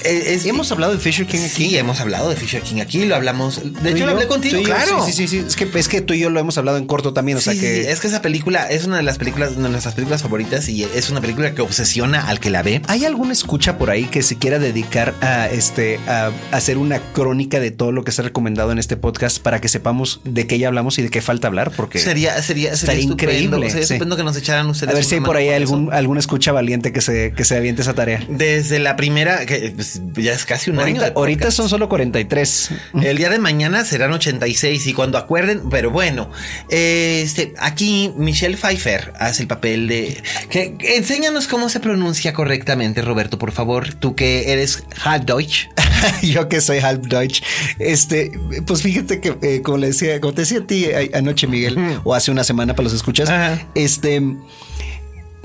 Hemos 0.04 0.70
hablado 0.72 0.92
de 0.92 0.98
Fisher 0.98 1.26
King 1.26 1.40
aquí. 1.44 1.68
Sí, 1.68 1.78
hemos 1.78 2.00
hablado 2.00 2.28
de 2.28 2.36
Fisher 2.36 2.62
King 2.62 2.80
aquí, 2.80 3.04
lo 3.04 3.16
hablamos. 3.16 3.60
De 3.82 3.90
hecho, 3.90 4.06
lo 4.06 4.12
hablé 4.12 4.26
contigo, 4.26 4.62
claro. 4.62 5.04
Sí, 5.04 5.12
sí, 5.12 5.28
sí, 5.28 5.38
Es 5.46 5.56
que, 5.56 5.68
es 5.74 5.88
que 5.88 6.00
tú 6.00 6.14
y 6.14 6.20
yo 6.20 6.30
lo 6.30 6.40
hemos 6.40 6.58
hablado 6.58 6.78
en 6.78 6.86
corto 6.86 7.12
también. 7.12 7.38
O 7.38 7.40
sea 7.40 7.54
que. 7.54 7.90
es 7.90 8.00
que 8.00 8.08
esa 8.08 8.22
película 8.22 8.70
es 8.70 8.84
una 8.84 8.96
de 8.96 9.02
las 9.02 9.18
películas, 9.18 9.52
una 9.56 9.64
de 9.64 9.72
nuestras 9.72 9.94
películas 9.94 10.22
favoritas 10.22 10.68
y 10.68 10.84
es 10.84 11.10
una 11.10 11.20
película 11.20 11.54
que 11.54 11.62
obsesiona 11.62 12.28
al 12.28 12.40
que 12.40 12.50
la 12.50 12.62
ve. 12.62 12.82
¿Hay 12.88 13.04
alguna 13.04 13.32
escucha 13.32 13.78
por 13.78 13.90
ahí 13.90 14.04
que 14.04 14.22
se 14.22 14.36
quiera 14.36 14.58
dedicar 14.58 15.14
a 15.20 15.48
este 15.48 15.98
a 16.06 16.30
hacer 16.52 16.78
una 16.78 17.00
crónica 17.12 17.60
de 17.60 17.70
todo 17.70 17.92
lo 17.92 18.04
que 18.04 18.12
se 18.12 18.22
ha 18.22 18.24
recomendado 18.24 18.72
en 18.72 18.78
este 18.78 18.96
podcast 18.96 19.38
para 19.38 19.60
que 19.60 19.68
sepamos 19.68 20.20
de 20.24 20.46
qué 20.46 20.58
ya 20.58 20.68
hablamos 20.68 20.98
y 20.98 21.02
de 21.02 21.10
qué 21.10 21.20
falta 21.20 21.48
hablar? 21.48 21.72
Porque 21.76 21.98
sería, 21.98 22.40
sería, 22.42 22.72
estaría 22.72 23.02
increíble. 23.02 23.70
Sería 23.70 23.84
estupendo 23.84 24.16
que 24.16 24.24
nos 24.24 24.36
echaran 24.36 24.68
ustedes. 24.68 24.92
A 24.92 24.94
ver 24.94 25.04
si 25.04 25.16
hay 25.16 25.20
por 25.20 25.36
ahí 25.36 25.48
algún, 25.50 25.92
alguna 25.92 26.20
escucha 26.20 26.52
valiente 26.52 26.92
que 26.92 27.00
se, 27.00 27.32
que 27.32 27.44
se 27.44 27.56
aviente 27.56 27.82
esa 27.82 27.94
tarea. 27.94 28.24
Desde 28.28 28.78
la 28.78 28.96
primera, 28.96 29.46
que 29.46 29.74
pues, 30.12 30.26
ya 30.26 30.32
es 30.32 30.44
casi 30.44 30.70
un 30.70 30.78
ahorita, 30.78 31.50
son 31.50 31.68
solo 31.68 31.88
43. 31.88 32.70
El 33.02 33.16
día 33.16 33.28
de 33.28 33.38
mañana 33.38 33.84
serán 33.84 34.12
86 34.12 34.86
y 34.86 34.92
cuando 34.92 35.18
acuerden, 35.18 35.68
pero 35.70 35.90
bueno, 35.90 36.30
este, 36.68 37.54
aquí 37.58 38.12
Michelle 38.16 38.56
Pfeiffer 38.56 39.12
hace 39.18 39.42
el 39.42 39.48
papel 39.48 39.88
de... 39.88 40.22
Que, 40.50 40.76
enséñanos 40.96 41.46
cómo 41.46 41.68
se 41.68 41.80
pronuncia 41.80 42.32
correctamente, 42.32 43.02
Roberto, 43.02 43.38
por 43.38 43.52
favor, 43.52 43.94
tú 43.94 44.14
que 44.14 44.52
eres 44.52 44.84
half 45.04 45.24
Deutsch. 45.24 45.68
Yo 46.22 46.48
que 46.48 46.60
soy 46.60 46.78
half 46.78 46.98
Deutsch. 47.00 47.42
Este, 47.78 48.32
pues 48.66 48.82
fíjate 48.82 49.20
que, 49.20 49.36
eh, 49.42 49.62
como 49.62 49.78
le 49.78 49.88
decía, 49.88 50.20
como 50.20 50.34
te 50.34 50.42
decía 50.42 50.58
a 50.58 50.66
ti 50.66 50.86
anoche, 51.14 51.46
Miguel, 51.46 52.00
o 52.04 52.14
hace 52.14 52.30
una 52.30 52.44
semana 52.44 52.74
para 52.74 52.84
los 52.84 52.94
escuchas, 52.94 53.30
este 53.74 54.22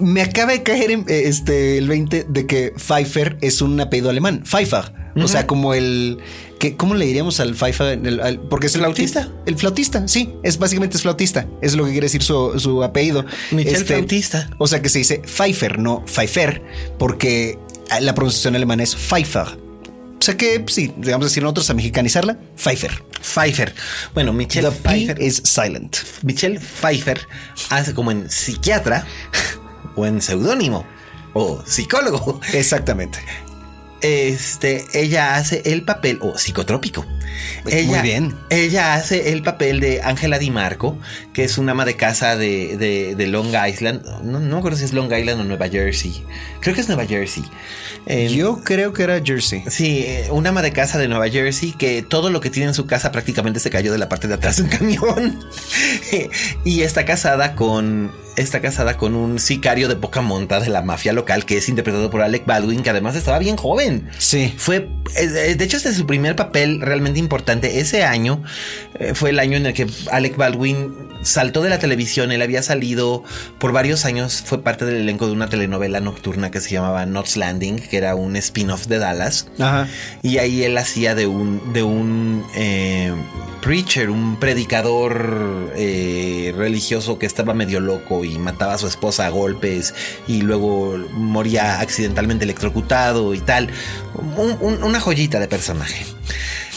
me 0.02 0.22
acaba 0.22 0.52
de 0.52 0.64
caer 0.64 0.92
en, 0.92 1.06
este, 1.08 1.78
el 1.78 1.88
20 1.88 2.26
de 2.28 2.48
que 2.48 2.74
Pfeiffer 2.76 3.38
es 3.42 3.62
un 3.62 3.80
apellido 3.80 4.10
alemán. 4.10 4.44
Pfeiffer. 4.44 4.94
O 5.16 5.28
sea, 5.28 5.46
como 5.46 5.74
el. 5.74 6.20
Que, 6.60 6.78
¿Cómo 6.78 6.96
le 6.96 7.06
diríamos 7.06 7.40
al 7.40 7.54
Pfeiffer? 7.54 8.00
porque 8.50 8.68
es 8.68 8.76
el 8.76 8.82
flautista. 8.82 9.30
El 9.46 9.58
flautista, 9.58 10.08
sí. 10.08 10.34
Es 10.44 10.58
básicamente 10.58 10.96
es 10.98 11.04
flautista. 11.04 11.48
Es 11.62 11.76
lo 11.76 11.86
que 11.86 11.92
quiere 11.92 12.06
decir 12.06 12.24
su, 12.24 12.84
apellido. 12.84 13.26
Michel 13.52 13.76
este, 13.76 13.96
Flautista. 13.96 14.50
O 14.58 14.68
sea 14.68 14.82
que 14.82 14.90
se 14.90 15.00
dice 15.00 15.20
Pfeiffer, 15.20 15.80
no 15.80 16.06
Pfeiffer, 16.06 16.62
porque 16.98 17.58
la 18.00 18.16
pronunciación 18.16 18.56
alemana 18.56 18.84
es 18.84 18.96
Pfeiffer. 18.96 19.48
O 20.22 20.24
sea 20.24 20.38
que 20.38 20.64
sí, 20.68 20.94
digamos 20.98 21.26
decir 21.26 21.42
nosotros 21.42 21.68
a 21.72 21.74
mexicanizarla, 21.74 22.38
Pfeiffer. 22.56 23.04
Pfeiffer. 23.22 23.74
Bueno, 24.14 24.34
Michelle 24.34 24.70
Pfeiffer 24.70 25.20
es 25.20 25.42
silent. 25.44 25.98
Michelle 26.22 26.60
Pfeiffer 26.60 27.28
hace 27.70 27.94
como 27.96 28.12
en 28.12 28.30
psiquiatra 28.30 29.06
o 29.96 30.06
en 30.06 30.22
seudónimo 30.22 30.86
o 31.34 31.64
psicólogo. 31.66 32.40
Exactamente 32.54 33.20
este, 34.02 34.86
ella 34.94 35.36
hace 35.36 35.62
el 35.66 35.84
papel, 35.84 36.18
o 36.22 36.38
psicotrópico. 36.38 37.06
Ella, 37.66 37.88
Muy 37.88 38.00
bien. 38.02 38.36
Ella 38.50 38.96
hace 38.96 39.32
el 39.32 39.44
papel 39.44 39.80
de 39.80 40.02
Ángela 40.02 40.40
Di 40.40 40.50
Marco, 40.50 40.98
que 41.34 41.44
es 41.44 41.58
una 41.58 41.72
ama 41.72 41.86
de 41.86 41.96
casa 41.96 42.36
de, 42.36 43.16
de, 43.16 43.28
Long 43.28 43.54
Island. 43.68 44.04
No, 44.24 44.40
no 44.40 44.56
me 44.56 44.58
acuerdo 44.58 44.78
si 44.78 44.86
es 44.86 44.94
Long 44.94 45.14
Island 45.14 45.42
o 45.42 45.44
Nueva 45.44 45.70
Jersey. 45.70 46.24
Creo 46.60 46.76
que 46.76 46.82
es 46.82 46.88
Nueva 46.88 47.06
Jersey. 47.06 47.44
Yo 48.30 48.62
creo 48.64 48.92
que 48.94 49.04
era 49.04 49.22
Jersey. 49.24 49.64
Sí, 49.68 50.06
una 50.32 50.50
ama 50.50 50.62
de 50.62 50.74
casa 50.74 50.98
de 50.98 51.08
Nueva 51.08 51.30
Jersey 51.30 51.72
que 51.74 52.02
todo 52.02 52.30
lo 52.32 52.42
que 52.42 52.50
tiene 52.50 52.70
en 52.70 52.74
su 52.74 52.88
casa 52.88 53.12
prácticamente 53.12 53.60
se 53.60 53.70
cayó 53.70 53.92
de 53.92 54.00
la 54.00 54.10
parte 54.10 54.28
de 54.28 54.34
atrás 54.34 54.58
de 54.58 54.64
un 54.64 54.70
camión. 54.78 55.40
y 56.66 56.82
está 56.82 57.06
casada 57.06 57.56
con 57.56 58.12
está 58.36 58.62
casada 58.62 58.98
con 58.98 59.16
un 59.16 59.40
sicario 59.40 59.88
de 59.88 59.96
poca 59.96 60.22
monta 60.22 60.60
de 60.60 60.70
la 60.70 60.82
mafia 60.82 61.14
local 61.14 61.46
que 61.46 61.58
es 61.58 61.70
interpretado 61.70 62.10
por 62.10 62.22
Alec 62.22 62.46
Baldwin, 62.46 62.84
que 62.84 62.90
además 62.90 63.16
estaba 63.16 63.40
bien 63.40 63.58
joven. 63.58 64.10
Sí. 64.18 64.54
Fue, 64.58 64.90
eh, 65.18 65.56
de 65.56 65.64
hecho, 65.64 65.78
este 65.78 65.90
es 65.90 65.98
su 65.98 66.06
primer 66.06 66.36
papel 66.36 66.82
realmente 66.82 67.20
importante. 67.20 67.80
Ese 67.80 68.04
año 68.04 68.44
eh, 69.00 69.14
fue 69.14 69.32
el 69.32 69.40
año 69.40 69.58
en 69.58 69.66
el 69.66 69.74
que 69.74 69.88
Alec 70.12 70.38
Baldwin 70.38 71.10
saltó 71.24 71.62
de 71.62 71.70
la 71.70 71.80
televisión. 71.80 72.32
Él 72.32 72.42
había 72.42 72.64
salido 72.64 73.24
por 73.60 73.72
varios 73.72 74.06
años, 74.06 74.44
fue 74.46 74.64
parte 74.64 74.86
del 74.86 74.98
elenco 74.98 75.28
de 75.28 75.34
una 75.34 75.50
telenovela 75.50 76.00
nocturna 76.00 76.52
que 76.52 76.62
se 76.62 76.72
llamaba 76.72 77.06
Knots 77.06 77.38
Landing, 77.38 77.80
que 77.80 77.98
era 77.98 78.16
un 78.16 78.36
spin-off 78.36 78.88
de 78.88 79.00
Dallas. 79.00 79.48
Ajá. 79.60 79.88
Y 80.22 80.38
ahí 80.38 80.64
él 80.64 80.78
hacía 80.78 81.16
de 81.16 81.28
un, 81.28 81.74
de 81.74 81.84
un 81.84 82.46
eh, 82.56 83.14
preacher, 83.62 84.10
un 84.10 84.38
predicador 84.38 85.72
eh, 85.76 86.54
religioso 86.58 87.20
que 87.20 87.26
estaba 87.26 87.54
medio 87.54 87.80
loco 87.80 88.26
y 88.26 88.38
mataba 88.38 88.74
a 88.74 88.78
su 88.78 88.88
esposa 88.88 89.28
a 89.28 89.30
golpes 89.30 89.94
y 90.28 90.42
luego 90.42 90.98
moría 91.14 91.80
accidentalmente 91.80 92.44
electrocutado 92.44 93.34
y 93.34 93.40
tal. 93.40 93.70
una 94.38 95.00
joyita 95.00 95.40
de 95.40 95.48
personaje. 95.48 96.06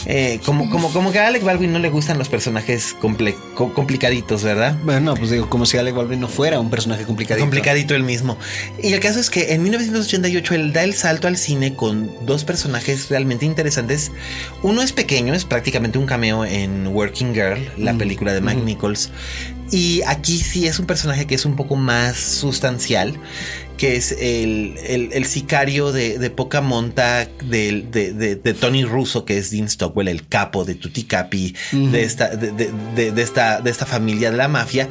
Eh, 0.05 0.39
como, 0.45 0.69
como, 0.69 0.91
como 0.91 1.11
que 1.11 1.19
a 1.19 1.27
Alec 1.27 1.43
Baldwin 1.43 1.71
no 1.71 1.79
le 1.79 1.89
gustan 1.89 2.17
los 2.17 2.29
personajes 2.29 2.95
complicaditos, 2.95 4.43
¿verdad? 4.43 4.77
Bueno, 4.83 5.15
pues 5.15 5.31
digo, 5.31 5.49
como 5.49 5.65
si 5.65 5.77
Alec 5.77 5.95
Baldwin 5.95 6.19
no 6.19 6.27
fuera 6.27 6.59
un 6.59 6.69
personaje 6.69 7.03
complicadito. 7.03 7.43
Complicadito 7.43 7.95
el 7.95 8.03
mismo. 8.03 8.37
Y 8.81 8.93
el 8.93 8.99
caso 8.99 9.19
es 9.19 9.29
que 9.29 9.53
en 9.53 9.63
1988 9.63 10.55
él 10.55 10.73
da 10.73 10.83
el 10.83 10.93
salto 10.93 11.27
al 11.27 11.37
cine 11.37 11.75
con 11.75 12.11
dos 12.25 12.43
personajes 12.43 13.09
realmente 13.09 13.45
interesantes. 13.45 14.11
Uno 14.61 14.81
es 14.81 14.93
pequeño, 14.93 15.33
es 15.33 15.45
prácticamente 15.45 15.97
un 15.97 16.05
cameo 16.05 16.45
en 16.45 16.87
Working 16.87 17.33
Girl, 17.33 17.71
la 17.77 17.93
mm. 17.93 17.97
película 17.97 18.33
de 18.33 18.41
Mike 18.41 18.61
Nichols. 18.61 19.11
Y 19.71 20.03
aquí 20.03 20.37
sí 20.37 20.67
es 20.67 20.77
un 20.77 20.85
personaje 20.85 21.25
que 21.25 21.33
es 21.33 21.45
un 21.45 21.55
poco 21.55 21.75
más 21.75 22.17
sustancial 22.17 23.19
que 23.77 23.95
es 23.95 24.11
el, 24.19 25.25
sicario 25.25 25.91
de, 25.91 26.29
poca 26.29 26.61
monta 26.61 27.27
de, 27.43 27.83
de, 28.41 28.53
Tony 28.53 28.85
Russo, 28.85 29.25
que 29.25 29.37
es 29.37 29.51
Dean 29.51 29.69
Stockwell, 29.69 30.07
el 30.07 30.27
capo 30.27 30.65
de 30.65 30.75
Tutti 30.75 31.03
Capi, 31.03 31.55
de, 31.71 32.03
esta, 32.03 32.29
de, 32.35 33.13
esta, 33.21 33.61
de 33.61 33.71
esta 33.71 33.85
familia 33.85 34.31
de 34.31 34.37
la 34.37 34.47
mafia, 34.47 34.89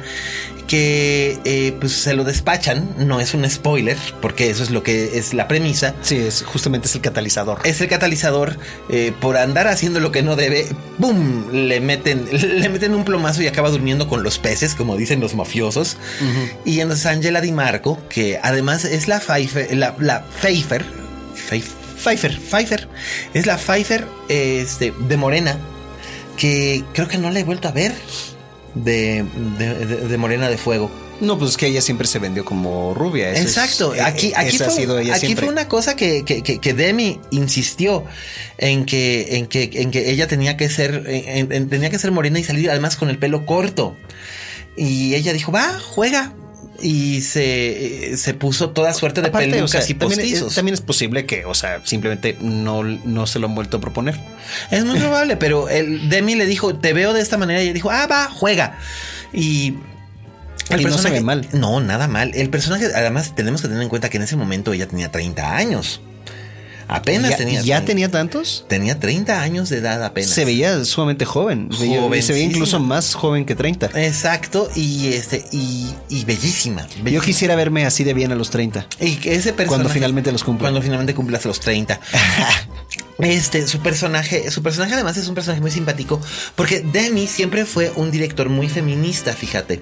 que 0.67 1.37
eh, 1.45 1.73
pues 1.79 1.93
se 1.93 2.13
lo 2.13 2.23
despachan, 2.23 2.95
no 2.97 3.19
es 3.19 3.33
un 3.33 3.49
spoiler, 3.49 3.97
porque 4.21 4.49
eso 4.49 4.63
es 4.63 4.71
lo 4.71 4.83
que 4.83 5.17
es 5.17 5.33
la 5.33 5.47
premisa. 5.47 5.93
Sí, 6.01 6.17
es 6.17 6.43
justamente 6.43 6.87
es 6.87 6.95
el 6.95 7.01
catalizador. 7.01 7.59
Es 7.63 7.81
el 7.81 7.87
catalizador 7.87 8.57
eh, 8.89 9.13
por 9.19 9.37
andar 9.37 9.67
haciendo 9.67 9.99
lo 9.99 10.11
que 10.11 10.23
no 10.23 10.35
debe, 10.35 10.67
¡boom! 10.97 11.51
Le 11.51 11.79
meten, 11.79 12.27
le 12.31 12.69
meten 12.69 12.93
un 12.93 13.05
plomazo 13.05 13.41
y 13.41 13.47
acaba 13.47 13.69
durmiendo 13.69 14.07
con 14.07 14.23
los 14.23 14.39
peces, 14.39 14.75
como 14.75 14.97
dicen 14.97 15.19
los 15.19 15.35
mafiosos. 15.35 15.97
Y 16.65 16.79
entonces 16.79 17.05
Angela 17.05 17.41
Di 17.41 17.51
Marco, 17.51 17.99
que 18.09 18.39
además 18.41 18.74
es 18.83 19.07
la 19.07 19.19
Pfeiffer, 19.19 19.75
la, 19.75 19.95
la 19.99 20.25
Pfeiffer, 20.25 20.83
Pfeiffer, 21.35 22.39
Pfeiffer, 22.39 22.87
es 23.33 23.45
la 23.45 23.57
Pfeiffer 23.57 24.07
este, 24.27 24.93
de 25.07 25.17
Morena, 25.17 25.57
que 26.37 26.83
creo 26.93 27.07
que 27.07 27.17
no 27.17 27.31
la 27.31 27.39
he 27.39 27.43
vuelto 27.43 27.67
a 27.67 27.71
ver 27.71 27.93
de, 28.75 29.25
de, 30.07 30.17
Morena 30.17 30.49
de 30.49 30.57
Fuego. 30.57 30.91
No, 31.21 31.39
pues 31.39 31.51
es 31.51 31.57
que 31.57 31.67
ella 31.67 31.81
siempre 31.81 32.07
se 32.07 32.19
vendió 32.19 32.43
como 32.43 32.93
rubia. 32.93 33.31
Exacto. 33.31 33.95
Eh, 33.95 34.01
aquí, 34.01 34.33
aquí, 34.35 34.57
fue, 34.57 35.11
aquí 35.13 35.35
fue, 35.35 35.47
una 35.47 35.69
cosa 35.69 35.95
que, 35.95 36.25
que, 36.25 36.43
que, 36.43 36.73
Demi 36.73 37.21
insistió 37.31 38.03
en 38.57 38.85
que, 38.85 39.37
en 39.37 39.47
que, 39.47 39.69
en 39.75 39.91
que 39.91 40.11
ella 40.11 40.27
tenía 40.27 40.57
que 40.57 40.69
ser, 40.69 41.03
tenía 41.69 41.89
que 41.89 41.99
ser 41.99 42.11
morena 42.11 42.37
y 42.37 42.43
salir 42.43 42.69
además 42.69 42.97
con 42.97 43.09
el 43.09 43.17
pelo 43.17 43.45
corto. 43.45 43.95
Y 44.75 45.15
ella 45.15 45.31
dijo, 45.31 45.53
va, 45.53 45.79
juega, 45.79 46.33
y 46.81 47.21
se, 47.21 48.17
se, 48.17 48.33
puso 48.33 48.71
toda 48.71 48.93
suerte 48.93 49.21
de 49.21 49.31
pelucas 49.31 49.89
y 49.89 49.93
postizos. 49.93 50.55
También, 50.55 50.73
es 50.73 50.81
posible 50.81 51.25
que, 51.25 51.45
o 51.45 51.53
sea, 51.53 51.81
simplemente 51.85 52.37
no, 52.41 52.83
no 52.83 53.27
se 53.27 53.39
lo 53.39 53.47
han 53.47 53.55
vuelto 53.55 53.77
a 53.77 53.81
proponer. 53.81 54.19
Es 54.71 54.83
muy 54.85 54.99
probable, 54.99 55.37
pero 55.37 55.69
el 55.69 56.09
Demi 56.09 56.35
le 56.35 56.45
dijo, 56.45 56.75
te 56.75 56.93
veo 56.93 57.13
de 57.13 57.21
esta 57.21 57.37
manera 57.37 57.61
y 57.61 57.65
ella 57.65 57.73
dijo, 57.73 57.91
ah, 57.91 58.07
va, 58.07 58.29
juega. 58.29 58.77
Y 59.33 59.75
el 60.69 60.81
personaje, 60.81 60.89
no 60.89 60.97
se 60.97 61.09
ve 61.11 61.21
mal. 61.21 61.47
No, 61.53 61.79
nada 61.79 62.07
mal. 62.07 62.31
El 62.33 62.49
personaje, 62.49 62.87
además, 62.93 63.33
tenemos 63.35 63.61
que 63.61 63.67
tener 63.67 63.83
en 63.83 63.89
cuenta 63.89 64.09
que 64.09 64.17
en 64.17 64.23
ese 64.23 64.35
momento 64.35 64.73
ella 64.73 64.87
tenía 64.87 65.11
30 65.11 65.55
años. 65.55 66.01
Apenas 66.87 67.31
¿Ya, 67.31 67.37
tenía. 67.37 67.61
¿Ya 67.61 67.85
tenía 67.85 68.11
tantos? 68.11 68.65
Tenía 68.67 68.99
30 68.99 69.41
años 69.41 69.69
de 69.69 69.77
edad 69.77 70.03
apenas. 70.03 70.29
Se 70.29 70.45
veía 70.45 70.83
sumamente 70.85 71.25
joven. 71.25 71.69
Se 71.71 72.33
veía 72.33 72.45
incluso 72.45 72.79
más 72.79 73.13
joven 73.13 73.45
que 73.45 73.55
30. 73.55 73.91
Exacto. 73.95 74.69
Y 74.75 75.07
este, 75.13 75.43
y, 75.51 76.23
bellísima, 76.25 76.87
Yo 77.03 77.21
quisiera 77.21 77.55
verme 77.55 77.85
así 77.85 78.03
de 78.03 78.13
bien 78.13 78.31
a 78.31 78.35
los 78.35 78.49
30. 78.49 78.87
Y 78.99 79.17
ese 79.27 79.53
personaje. 79.53 79.67
Cuando 79.67 79.89
finalmente 79.89 80.31
los 80.31 80.43
cumpla. 80.43 80.65
Cuando 80.65 80.81
finalmente 80.81 81.13
cumplas 81.13 81.45
los 81.45 81.59
30. 81.59 81.99
Este, 83.17 83.65
su 83.65 83.79
personaje, 83.79 84.51
su 84.51 84.61
personaje 84.61 84.93
además 84.93 85.15
es 85.15 85.29
un 85.29 85.35
personaje 85.35 85.61
muy 85.61 85.71
simpático 85.71 86.19
porque 86.55 86.81
Demi 86.81 87.27
siempre 87.27 87.65
fue 87.65 87.89
un 87.95 88.11
director 88.11 88.49
muy 88.49 88.67
feminista, 88.67 89.31
fíjate. 89.31 89.81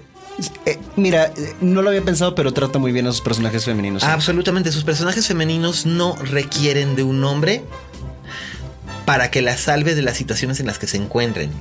Eh, 0.66 0.80
mira, 0.96 1.32
no 1.62 1.82
lo 1.82 1.90
había 1.90 2.02
pensado, 2.02 2.36
pero 2.36 2.54
trata 2.54 2.80
muy 2.80 2.92
bien 2.92 3.08
a 3.08 3.12
sus 3.12 3.22
personajes 3.22 3.66
femeninos. 3.66 4.04
Absolutamente, 4.04 4.72
sus 4.72 4.84
personajes 4.84 5.28
femeninos 5.28 5.86
no 5.86 6.16
requieren 6.16 6.96
de 6.96 7.04
un 7.04 7.24
hombre 7.24 7.64
para 9.06 9.30
que 9.30 9.42
la 9.42 9.58
salve 9.58 9.96
de 9.96 10.02
las 10.02 10.18
situaciones 10.18 10.60
en 10.60 10.68
las 10.68 10.80
que 10.80 10.88
se 10.88 10.98
encuentren. 10.98 11.52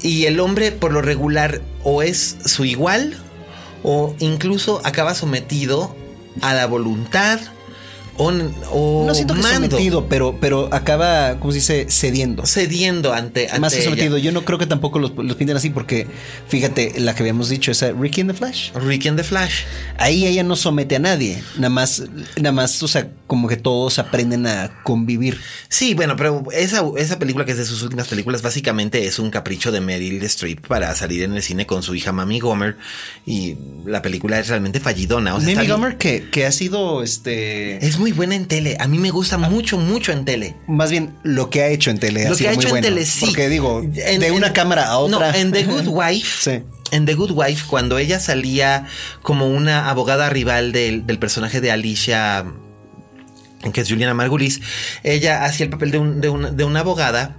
Y 0.00 0.26
el 0.26 0.40
hombre, 0.40 0.72
por 0.72 0.92
lo 0.92 1.02
regular, 1.02 1.60
o 1.82 2.02
es 2.02 2.36
su 2.44 2.64
igual, 2.64 3.16
o 3.82 4.14
incluso 4.18 4.80
acaba 4.84 5.14
sometido 5.14 5.94
a 6.42 6.54
la 6.54 6.66
voluntad 6.66 7.40
o, 8.18 9.04
no 9.06 9.14
siento 9.14 9.34
que 9.34 9.42
sometido, 9.42 10.08
pero, 10.08 10.38
pero 10.40 10.68
acaba, 10.72 11.38
como 11.38 11.52
se 11.52 11.58
dice, 11.58 11.86
cediendo. 11.90 12.46
Cediendo 12.46 13.12
ante, 13.12 13.48
Más 13.58 13.74
que 13.74 13.82
sometido. 13.82 14.18
Yo 14.18 14.32
no 14.32 14.44
creo 14.44 14.58
que 14.58 14.66
tampoco 14.66 14.98
los, 14.98 15.12
los, 15.16 15.36
pinten 15.36 15.56
así 15.56 15.70
porque, 15.70 16.06
fíjate, 16.48 16.94
la 16.98 17.14
que 17.14 17.22
habíamos 17.22 17.48
dicho, 17.48 17.70
esa 17.70 17.92
Ricky 17.92 18.22
in 18.22 18.28
the 18.28 18.34
Flash. 18.34 18.72
Ricky 18.74 19.08
in 19.08 19.16
the 19.16 19.24
Flash. 19.24 19.64
Ahí 19.98 20.26
ella 20.26 20.42
no 20.42 20.56
somete 20.56 20.96
a 20.96 20.98
nadie. 20.98 21.42
Nada 21.56 21.68
más, 21.68 22.04
nada 22.36 22.52
más, 22.52 22.82
o 22.82 22.88
sea, 22.88 23.10
como 23.26 23.48
que 23.48 23.56
todos 23.56 23.98
aprenden 23.98 24.46
a 24.46 24.82
convivir. 24.82 25.40
Sí, 25.68 25.94
bueno, 25.94 26.16
pero 26.16 26.44
esa, 26.52 26.82
esa 26.96 27.18
película 27.18 27.44
que 27.44 27.52
es 27.52 27.58
de 27.58 27.64
sus 27.64 27.82
últimas 27.82 28.08
películas, 28.08 28.42
básicamente 28.42 29.06
es 29.06 29.18
un 29.18 29.30
capricho 29.30 29.72
de 29.72 29.80
Meryl 29.80 30.22
Streep 30.24 30.66
para 30.66 30.94
salir 30.94 31.22
en 31.22 31.34
el 31.34 31.42
cine 31.42 31.66
con 31.66 31.82
su 31.82 31.94
hija 31.94 32.12
Mami 32.12 32.40
Gomer. 32.40 32.76
Y 33.26 33.56
la 33.84 34.02
película 34.02 34.38
es 34.38 34.48
realmente 34.48 34.80
fallidona. 34.80 35.34
O 35.34 35.40
Mami 35.40 35.66
Gomer, 35.66 35.98
que, 35.98 36.30
que 36.30 36.46
ha 36.46 36.52
sido 36.52 37.02
este. 37.02 37.84
Es 37.84 37.98
muy 37.98 38.05
muy 38.06 38.12
buena 38.12 38.36
en 38.36 38.46
tele. 38.46 38.76
A 38.78 38.86
mí 38.86 39.00
me 39.00 39.10
gusta 39.10 39.36
mucho, 39.36 39.78
mucho 39.78 40.12
en 40.12 40.24
tele. 40.24 40.54
Más 40.68 40.92
bien 40.92 41.12
lo 41.24 41.50
que 41.50 41.62
ha 41.62 41.68
hecho 41.70 41.90
en 41.90 41.98
tele. 41.98 42.28
Lo 42.28 42.36
que 42.36 42.46
ha 42.46 42.52
hecho 42.52 42.76
en 42.76 42.80
tele, 42.80 43.04
sí. 43.04 43.26
Porque 43.26 43.48
digo, 43.48 43.82
de 43.82 44.30
una 44.30 44.52
cámara 44.52 44.86
a 44.86 44.98
otra. 44.98 45.32
No, 45.32 45.36
en 45.36 45.50
The 45.50 45.64
Good 45.64 45.86
Wife. 45.88 46.62
En 46.92 47.04
The 47.04 47.14
Good 47.14 47.32
Wife, 47.32 47.64
cuando 47.66 47.98
ella 47.98 48.20
salía 48.20 48.86
como 49.22 49.48
una 49.48 49.90
abogada 49.90 50.30
rival 50.30 50.70
del, 50.70 51.02
personaje 51.18 51.60
de 51.60 51.72
Alicia, 51.72 52.44
que 53.72 53.80
es 53.80 53.88
Juliana 53.88 54.14
Margulis, 54.14 54.60
ella 55.02 55.44
hacía 55.44 55.64
el 55.64 55.70
papel 55.70 55.90
de, 55.90 55.98
de 56.52 56.64
una 56.64 56.80
abogada 56.80 57.36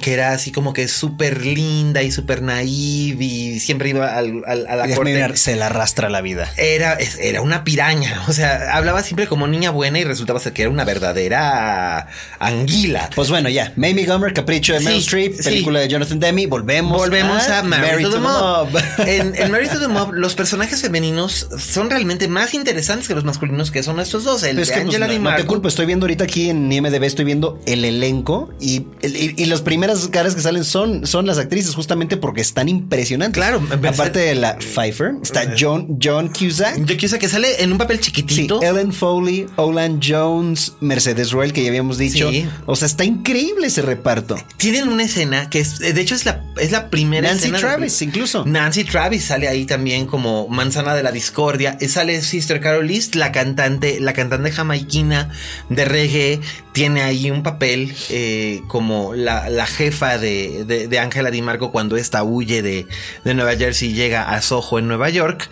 que 0.00 0.12
era 0.12 0.32
así 0.32 0.52
como 0.52 0.72
que 0.72 0.88
súper 0.88 1.44
linda 1.44 2.02
y 2.02 2.10
súper 2.10 2.42
naive 2.42 3.24
y 3.24 3.60
siempre 3.60 3.90
iba 3.90 4.16
al, 4.16 4.42
al, 4.46 4.66
a 4.66 4.76
la 4.76 4.94
corte. 4.94 5.36
Se 5.36 5.56
la 5.56 5.66
arrastra 5.66 6.08
la 6.08 6.20
vida. 6.20 6.50
Era, 6.56 6.98
era 7.20 7.42
una 7.42 7.64
piraña. 7.64 8.24
O 8.28 8.32
sea, 8.32 8.76
hablaba 8.76 9.02
siempre 9.02 9.26
como 9.26 9.46
niña 9.46 9.70
buena 9.70 9.98
y 9.98 10.04
resultaba 10.04 10.40
ser 10.40 10.52
que 10.52 10.62
era 10.62 10.70
una 10.70 10.84
verdadera 10.84 12.08
anguila. 12.38 13.10
Pues 13.14 13.30
bueno, 13.30 13.48
ya. 13.48 13.72
Mamie 13.76 14.06
Gummer, 14.06 14.32
Capricho 14.32 14.72
de 14.72 14.80
Meryl 14.80 15.00
Streep, 15.00 15.42
película 15.42 15.80
de 15.80 15.88
Jonathan 15.88 16.20
Demme. 16.20 16.46
Volvemos, 16.46 16.96
Volvemos 16.96 17.48
a, 17.48 17.62
Mary, 17.62 18.02
to, 18.02 18.10
the, 18.10 18.18
Mob. 18.18 18.68
en, 19.06 19.34
en 19.36 19.50
Mary 19.50 19.68
to 19.68 19.80
the 19.80 19.88
Mob, 19.88 20.12
los 20.12 20.34
personajes 20.34 20.82
femeninos 20.82 21.48
son 21.58 21.90
realmente 21.90 22.28
más 22.28 22.54
interesantes 22.54 23.08
que 23.08 23.14
los 23.14 23.24
masculinos, 23.24 23.70
que 23.70 23.82
son 23.82 24.00
estos 24.00 24.24
dos. 24.24 24.42
El 24.42 24.56
de 24.56 24.64
pues, 24.64 24.76
Angela 24.76 25.06
no, 25.06 25.18
no, 25.18 25.36
te 25.36 25.44
culpo, 25.44 25.68
estoy 25.68 25.86
viendo 25.86 26.04
ahorita 26.04 26.24
aquí 26.24 26.50
en 26.50 26.70
IMDB, 26.70 27.04
estoy 27.04 27.24
viendo 27.24 27.60
el 27.66 27.84
elenco 27.84 28.52
y, 28.60 28.86
y 29.02 29.44
los 29.46 29.62
primeros 29.62 29.81
primeras 29.82 30.06
caras 30.06 30.36
que 30.36 30.40
salen 30.40 30.62
son, 30.62 31.08
son 31.08 31.26
las 31.26 31.38
actrices, 31.38 31.74
justamente 31.74 32.16
porque 32.16 32.40
están 32.40 32.68
impresionantes. 32.68 33.34
Claro, 33.34 33.60
aparte 33.68 34.20
de 34.20 34.36
la 34.36 34.56
Pfeiffer, 34.56 35.14
está 35.20 35.42
eh. 35.42 35.56
John, 35.58 35.98
John 36.00 36.28
Cusack. 36.28 36.76
John 36.76 36.96
Cusack 36.96 37.18
que 37.18 37.28
sale 37.28 37.64
en 37.64 37.72
un 37.72 37.78
papel 37.78 37.98
chiquitito. 37.98 38.62
Ellen 38.62 38.92
Foley, 38.92 39.46
Olan 39.56 39.98
Jones, 40.00 40.74
Mercedes 40.78 41.32
Royal, 41.32 41.52
que 41.52 41.64
ya 41.64 41.70
habíamos 41.70 41.98
dicho. 41.98 42.30
O 42.66 42.76
sea, 42.76 42.86
está 42.86 43.04
increíble 43.04 43.66
ese 43.66 43.82
reparto. 43.82 44.36
Tienen 44.56 44.86
una 44.86 45.02
escena 45.02 45.50
que 45.50 45.58
es, 45.58 45.80
de 45.80 46.00
hecho, 46.00 46.14
es 46.14 46.26
la, 46.26 46.44
es 46.60 46.70
la 46.70 46.88
primera 46.88 47.28
Nancy 47.28 47.50
Travis, 47.50 48.02
incluso. 48.02 48.44
Nancy 48.46 48.84
Travis 48.84 49.24
sale 49.24 49.48
ahí 49.48 49.64
también 49.64 50.06
como 50.06 50.46
manzana 50.46 50.94
de 50.94 51.02
la 51.02 51.10
discordia. 51.10 51.76
Sale 51.88 52.22
Sister 52.22 52.60
Carol 52.60 52.88
East, 52.88 53.16
la 53.16 53.32
cantante, 53.32 53.98
la 53.98 54.12
cantante 54.12 54.52
jamaiquina 54.52 55.30
de 55.70 55.84
reggae. 55.84 56.40
Tiene 56.70 57.02
ahí 57.02 57.30
un 57.30 57.42
papel 57.42 57.94
eh, 58.08 58.62
como 58.68 59.14
la, 59.14 59.50
la 59.50 59.66
jefa 59.72 60.18
de 60.18 60.98
Ángela 61.00 61.30
Di 61.30 61.42
Marco 61.42 61.72
cuando 61.72 61.96
esta 61.96 62.22
huye 62.22 62.62
de, 62.62 62.86
Nueva 63.24 63.56
Jersey 63.56 63.90
y 63.90 63.94
llega 63.94 64.30
a 64.30 64.42
Soho 64.42 64.78
en 64.78 64.88
Nueva 64.88 65.10
York. 65.10 65.48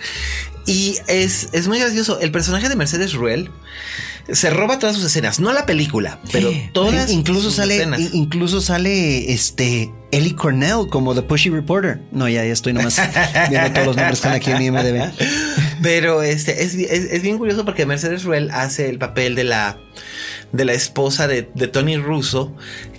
Y 0.66 0.98
es, 1.08 1.48
es 1.52 1.68
muy 1.68 1.78
gracioso. 1.78 2.20
El 2.20 2.30
personaje 2.30 2.68
de 2.68 2.76
Mercedes 2.76 3.14
Ruel 3.14 3.50
se 4.30 4.50
roba 4.50 4.78
todas 4.78 4.94
sus 4.94 5.04
escenas, 5.04 5.40
no 5.40 5.52
la 5.52 5.66
película, 5.66 6.20
pero 6.30 6.52
todas 6.72 7.10
incluso 7.10 7.44
sus 7.44 7.56
sale 7.56 7.76
escenas. 7.76 8.00
incluso 8.12 8.60
sale 8.60 9.32
este 9.32 9.90
Ellie 10.12 10.36
Cornell 10.36 10.86
como 10.88 11.14
The 11.14 11.22
Pushy 11.22 11.50
Reporter. 11.50 12.00
No, 12.12 12.28
ya, 12.28 12.44
ya 12.44 12.52
estoy 12.52 12.72
nomás 12.72 13.00
viendo 13.50 13.72
todos 13.72 13.86
los 13.86 13.96
nombres 13.96 14.20
que 14.20 14.28
están 14.28 14.34
aquí 14.34 14.50
en 14.52 14.62
IMDb. 14.62 15.10
Pero 15.82 16.22
este 16.22 16.62
es, 16.62 16.74
es, 16.74 17.10
es 17.10 17.22
bien 17.22 17.38
curioso 17.38 17.64
porque 17.64 17.86
Mercedes 17.86 18.22
Ruel 18.22 18.50
hace 18.52 18.88
el 18.88 18.98
papel 18.98 19.34
de 19.34 19.44
la 19.44 19.78
de 20.52 20.64
la 20.64 20.72
esposa 20.72 21.28
de, 21.28 21.48
de, 21.54 21.68
Tony 21.68 21.96
Russo, 21.96 22.52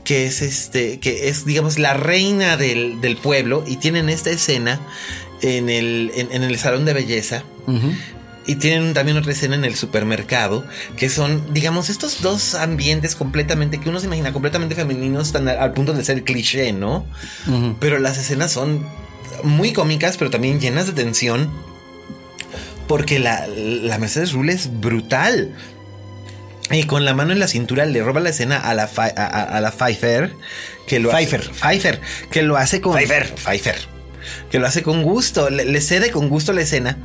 que 0.03 0.25
es 0.25 0.41
este, 0.41 0.99
que 0.99 1.27
es, 1.29 1.45
digamos, 1.45 1.77
la 1.79 1.93
reina 1.93 2.57
del, 2.57 3.01
del 3.01 3.17
pueblo, 3.17 3.63
y 3.67 3.77
tienen 3.77 4.09
esta 4.09 4.29
escena 4.29 4.79
en 5.41 5.69
el, 5.69 6.11
en, 6.15 6.31
en 6.31 6.43
el 6.43 6.57
salón 6.57 6.85
de 6.85 6.93
belleza. 6.93 7.43
Uh 7.67 7.73
-huh. 7.73 7.97
Y 8.47 8.55
tienen 8.55 8.93
también 8.93 9.17
otra 9.17 9.33
escena 9.33 9.55
en 9.55 9.65
el 9.65 9.75
supermercado, 9.75 10.65
que 10.97 11.09
son, 11.09 11.53
digamos, 11.53 11.89
estos 11.89 12.21
dos 12.21 12.55
ambientes 12.55 13.15
completamente, 13.15 13.79
que 13.79 13.89
uno 13.89 13.99
se 13.99 14.07
imagina 14.07 14.33
completamente 14.33 14.73
femeninos, 14.73 15.27
están 15.27 15.47
al, 15.47 15.59
al 15.59 15.73
punto 15.73 15.93
de 15.93 16.03
ser 16.03 16.23
cliché, 16.23 16.73
¿no? 16.73 17.05
Uh 17.47 17.51
-huh. 17.51 17.75
Pero 17.79 17.99
las 17.99 18.17
escenas 18.17 18.51
son 18.51 18.83
muy 19.43 19.73
cómicas, 19.73 20.17
pero 20.17 20.31
también 20.31 20.59
llenas 20.59 20.87
de 20.87 20.93
tensión. 20.93 21.49
Porque 22.87 23.19
la, 23.19 23.47
la 23.47 23.97
Mercedes 23.99 24.33
Rule 24.33 24.51
es 24.51 24.69
brutal. 24.81 25.53
Y 26.71 26.83
con 26.83 27.05
la 27.05 27.13
mano 27.13 27.33
en 27.33 27.39
la 27.39 27.47
cintura 27.47 27.85
le 27.85 28.01
roba 28.01 28.19
la 28.19 28.29
escena 28.29 28.57
a 28.57 28.73
la, 28.73 28.83
a, 28.95 29.05
a, 29.05 29.43
a 29.43 29.61
la 29.61 29.71
Pfeiffer. 29.71 30.33
Que 30.87 30.99
lo 30.99 31.09
Pfeiffer. 31.09 31.41
Hace, 31.41 31.51
Pfeiffer. 31.51 32.01
Que 32.29 32.41
lo 32.43 32.57
hace 32.57 32.81
con. 32.81 32.93
Pfeiffer. 32.93 33.33
Pfeiffer. 33.35 34.00
Que 34.49 34.59
lo 34.59 34.67
hace 34.67 34.83
con 34.83 35.03
gusto. 35.03 35.49
Le, 35.49 35.81
cede 35.81 36.11
con 36.11 36.29
gusto 36.29 36.53
la 36.53 36.61
escena. 36.61 36.97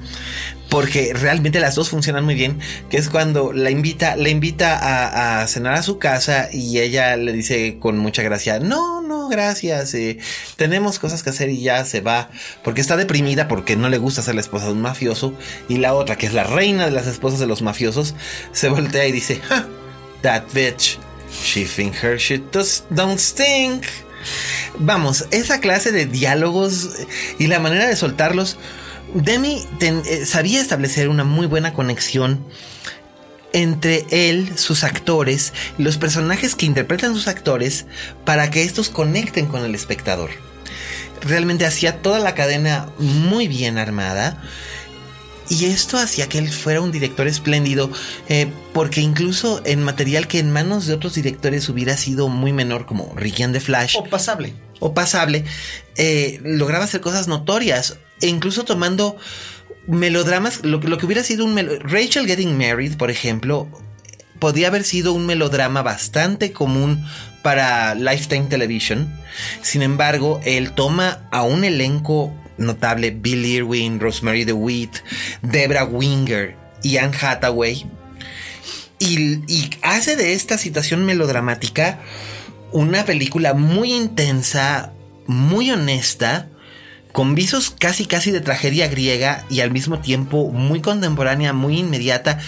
Porque 0.70 1.12
realmente 1.14 1.60
las 1.60 1.74
dos 1.74 1.90
funcionan 1.90 2.24
muy 2.24 2.34
bien. 2.34 2.58
Que 2.90 2.96
es 2.96 3.08
cuando 3.08 3.52
la 3.52 3.70
invita, 3.70 4.16
le 4.16 4.30
invita 4.30 5.40
a, 5.40 5.46
cenar 5.46 5.74
a 5.74 5.82
su 5.82 5.98
casa. 5.98 6.48
Y 6.52 6.80
ella 6.80 7.16
le 7.16 7.32
dice 7.32 7.78
con 7.78 7.98
mucha 7.98 8.22
gracia: 8.22 8.58
No, 8.58 9.00
no, 9.00 9.28
gracias. 9.28 9.94
Eh, 9.94 10.18
tenemos 10.56 10.98
cosas 10.98 11.22
que 11.22 11.30
hacer 11.30 11.50
y 11.50 11.62
ya 11.62 11.84
se 11.84 12.00
va. 12.00 12.30
Porque 12.64 12.80
está 12.80 12.96
deprimida 12.96 13.48
porque 13.48 13.76
no 13.76 13.88
le 13.88 13.98
gusta 13.98 14.22
ser 14.22 14.34
la 14.34 14.40
esposa 14.40 14.66
de 14.66 14.72
un 14.72 14.82
mafioso. 14.82 15.34
Y 15.68 15.78
la 15.78 15.94
otra, 15.94 16.16
que 16.16 16.26
es 16.26 16.34
la 16.34 16.44
reina 16.44 16.86
de 16.86 16.92
las 16.92 17.06
esposas 17.06 17.38
de 17.40 17.46
los 17.46 17.62
mafiosos, 17.62 18.14
se 18.52 18.68
voltea 18.68 19.06
y 19.06 19.12
dice: 19.12 19.40
That 20.22 20.44
bitch. 20.52 20.98
She 21.30 21.64
think 21.64 21.94
her 22.02 22.16
shit 22.16 22.50
does, 22.52 22.84
don't 22.90 23.18
stink. 23.18 23.84
Vamos, 24.78 25.26
esa 25.30 25.60
clase 25.60 25.92
de 25.92 26.06
diálogos 26.06 26.90
y 27.38 27.46
la 27.46 27.58
manera 27.58 27.86
de 27.86 27.96
soltarlos. 27.96 28.58
Demi 29.14 29.64
eh, 29.80 30.26
sabía 30.26 30.60
establecer 30.60 31.08
una 31.08 31.24
muy 31.24 31.46
buena 31.46 31.72
conexión 31.72 32.44
entre 33.52 34.04
él, 34.10 34.52
sus 34.56 34.84
actores, 34.84 35.54
los 35.78 35.96
personajes 35.96 36.54
que 36.54 36.66
interpretan 36.66 37.14
sus 37.14 37.28
actores 37.28 37.86
para 38.24 38.50
que 38.50 38.62
estos 38.62 38.90
conecten 38.90 39.46
con 39.46 39.64
el 39.64 39.74
espectador. 39.74 40.30
Realmente 41.22 41.64
hacía 41.64 42.02
toda 42.02 42.18
la 42.18 42.34
cadena 42.34 42.90
muy 42.98 43.48
bien 43.48 43.78
armada. 43.78 44.42
Y 45.48 45.66
esto 45.66 45.96
hacía 45.96 46.28
que 46.28 46.38
él 46.38 46.50
fuera 46.50 46.80
un 46.80 46.90
director 46.90 47.26
espléndido, 47.28 47.90
eh, 48.28 48.50
porque 48.72 49.00
incluso 49.00 49.62
en 49.64 49.82
material 49.82 50.26
que 50.26 50.38
en 50.38 50.50
manos 50.50 50.86
de 50.86 50.94
otros 50.94 51.14
directores 51.14 51.68
hubiera 51.68 51.96
sido 51.96 52.28
muy 52.28 52.52
menor, 52.52 52.86
como 52.86 53.12
Ricky 53.14 53.44
and 53.44 53.54
the 53.54 53.60
Flash. 53.60 53.96
O 53.96 54.04
pasable. 54.04 54.54
O 54.80 54.92
pasable, 54.92 55.44
eh, 55.96 56.40
lograba 56.42 56.84
hacer 56.84 57.00
cosas 57.00 57.28
notorias, 57.28 57.98
e 58.20 58.26
incluso 58.26 58.64
tomando 58.64 59.16
melodramas, 59.86 60.64
lo, 60.64 60.78
lo 60.78 60.98
que 60.98 61.06
hubiera 61.06 61.22
sido 61.22 61.44
un... 61.44 61.56
Rachel 61.56 62.26
Getting 62.26 62.58
Married, 62.58 62.96
por 62.96 63.10
ejemplo, 63.10 63.68
podía 64.38 64.68
haber 64.68 64.84
sido 64.84 65.12
un 65.12 65.26
melodrama 65.26 65.82
bastante 65.82 66.52
común 66.52 67.06
para 67.42 67.94
Lifetime 67.94 68.46
Television. 68.46 69.08
Sin 69.62 69.82
embargo, 69.82 70.40
él 70.44 70.72
toma 70.72 71.28
a 71.30 71.42
un 71.42 71.62
elenco 71.64 72.34
notable 72.58 73.10
Bill 73.10 73.44
Irwin, 73.44 74.00
Rosemary 74.00 74.44
DeWitt, 74.44 75.02
Debra 75.42 75.84
Winger 75.84 76.56
y 76.82 76.96
Anne 76.98 77.16
Hathaway. 77.20 77.86
Y, 78.98 79.70
hace 79.82 80.16
de 80.16 80.32
esta 80.32 80.56
situación 80.56 81.04
melodramática 81.04 82.00
una 82.72 83.04
película 83.04 83.54
muy 83.54 83.92
intensa, 83.92 84.92
muy 85.26 85.70
honesta, 85.70 86.48
con 87.12 87.34
visos 87.34 87.70
casi 87.70 88.06
casi 88.06 88.30
de 88.30 88.40
tragedia 88.40 88.88
griega 88.88 89.44
y 89.48 89.60
al 89.60 89.70
mismo 89.70 90.00
tiempo 90.00 90.50
muy 90.50 90.80
contemporánea, 90.80 91.52
muy 91.52 91.78
inmediata, 91.78 92.40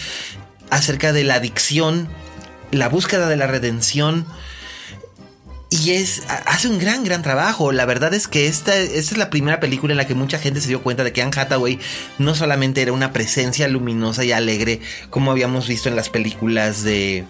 acerca 0.71 1.13
de 1.13 1.25
la 1.25 1.35
adicción, 1.35 2.09
la 2.71 2.89
búsqueda 2.89 3.29
de 3.29 3.37
la 3.37 3.47
redención 3.47 4.27
y 5.71 5.93
es, 5.93 6.23
hace 6.47 6.69
un 6.69 6.79
gran, 6.79 7.05
gran 7.05 7.23
trabajo. 7.23 7.73
La 7.73 7.85
verdad 7.85 8.15
es 8.15 8.27
que 8.27 8.47
esta, 8.47 8.77
es 8.77 9.17
la 9.17 9.29
primera 9.29 9.61
película 9.61 9.93
en 9.93 9.99
la 9.99 10.07
que 10.07 10.15
mucha 10.15 10.39
gente 10.39 10.61
se 10.61 10.69
dio 10.69 10.83
cuenta 10.83 11.05
de 11.05 11.13
que 11.13 11.21
Anne 11.21 11.33
Hathaway 11.37 11.79
no 12.19 12.35
solamente 12.35 12.81
era 12.81 12.93
una 12.93 13.13
presencia 13.13 13.69
luminosa 13.69 14.25
y 14.25 14.33
alegre, 14.33 14.81
como 15.11 15.31
habíamos 15.31 15.69
visto 15.69 15.89
en 15.89 15.97
las 15.97 16.09
películas 16.09 16.85
de 16.85 17.25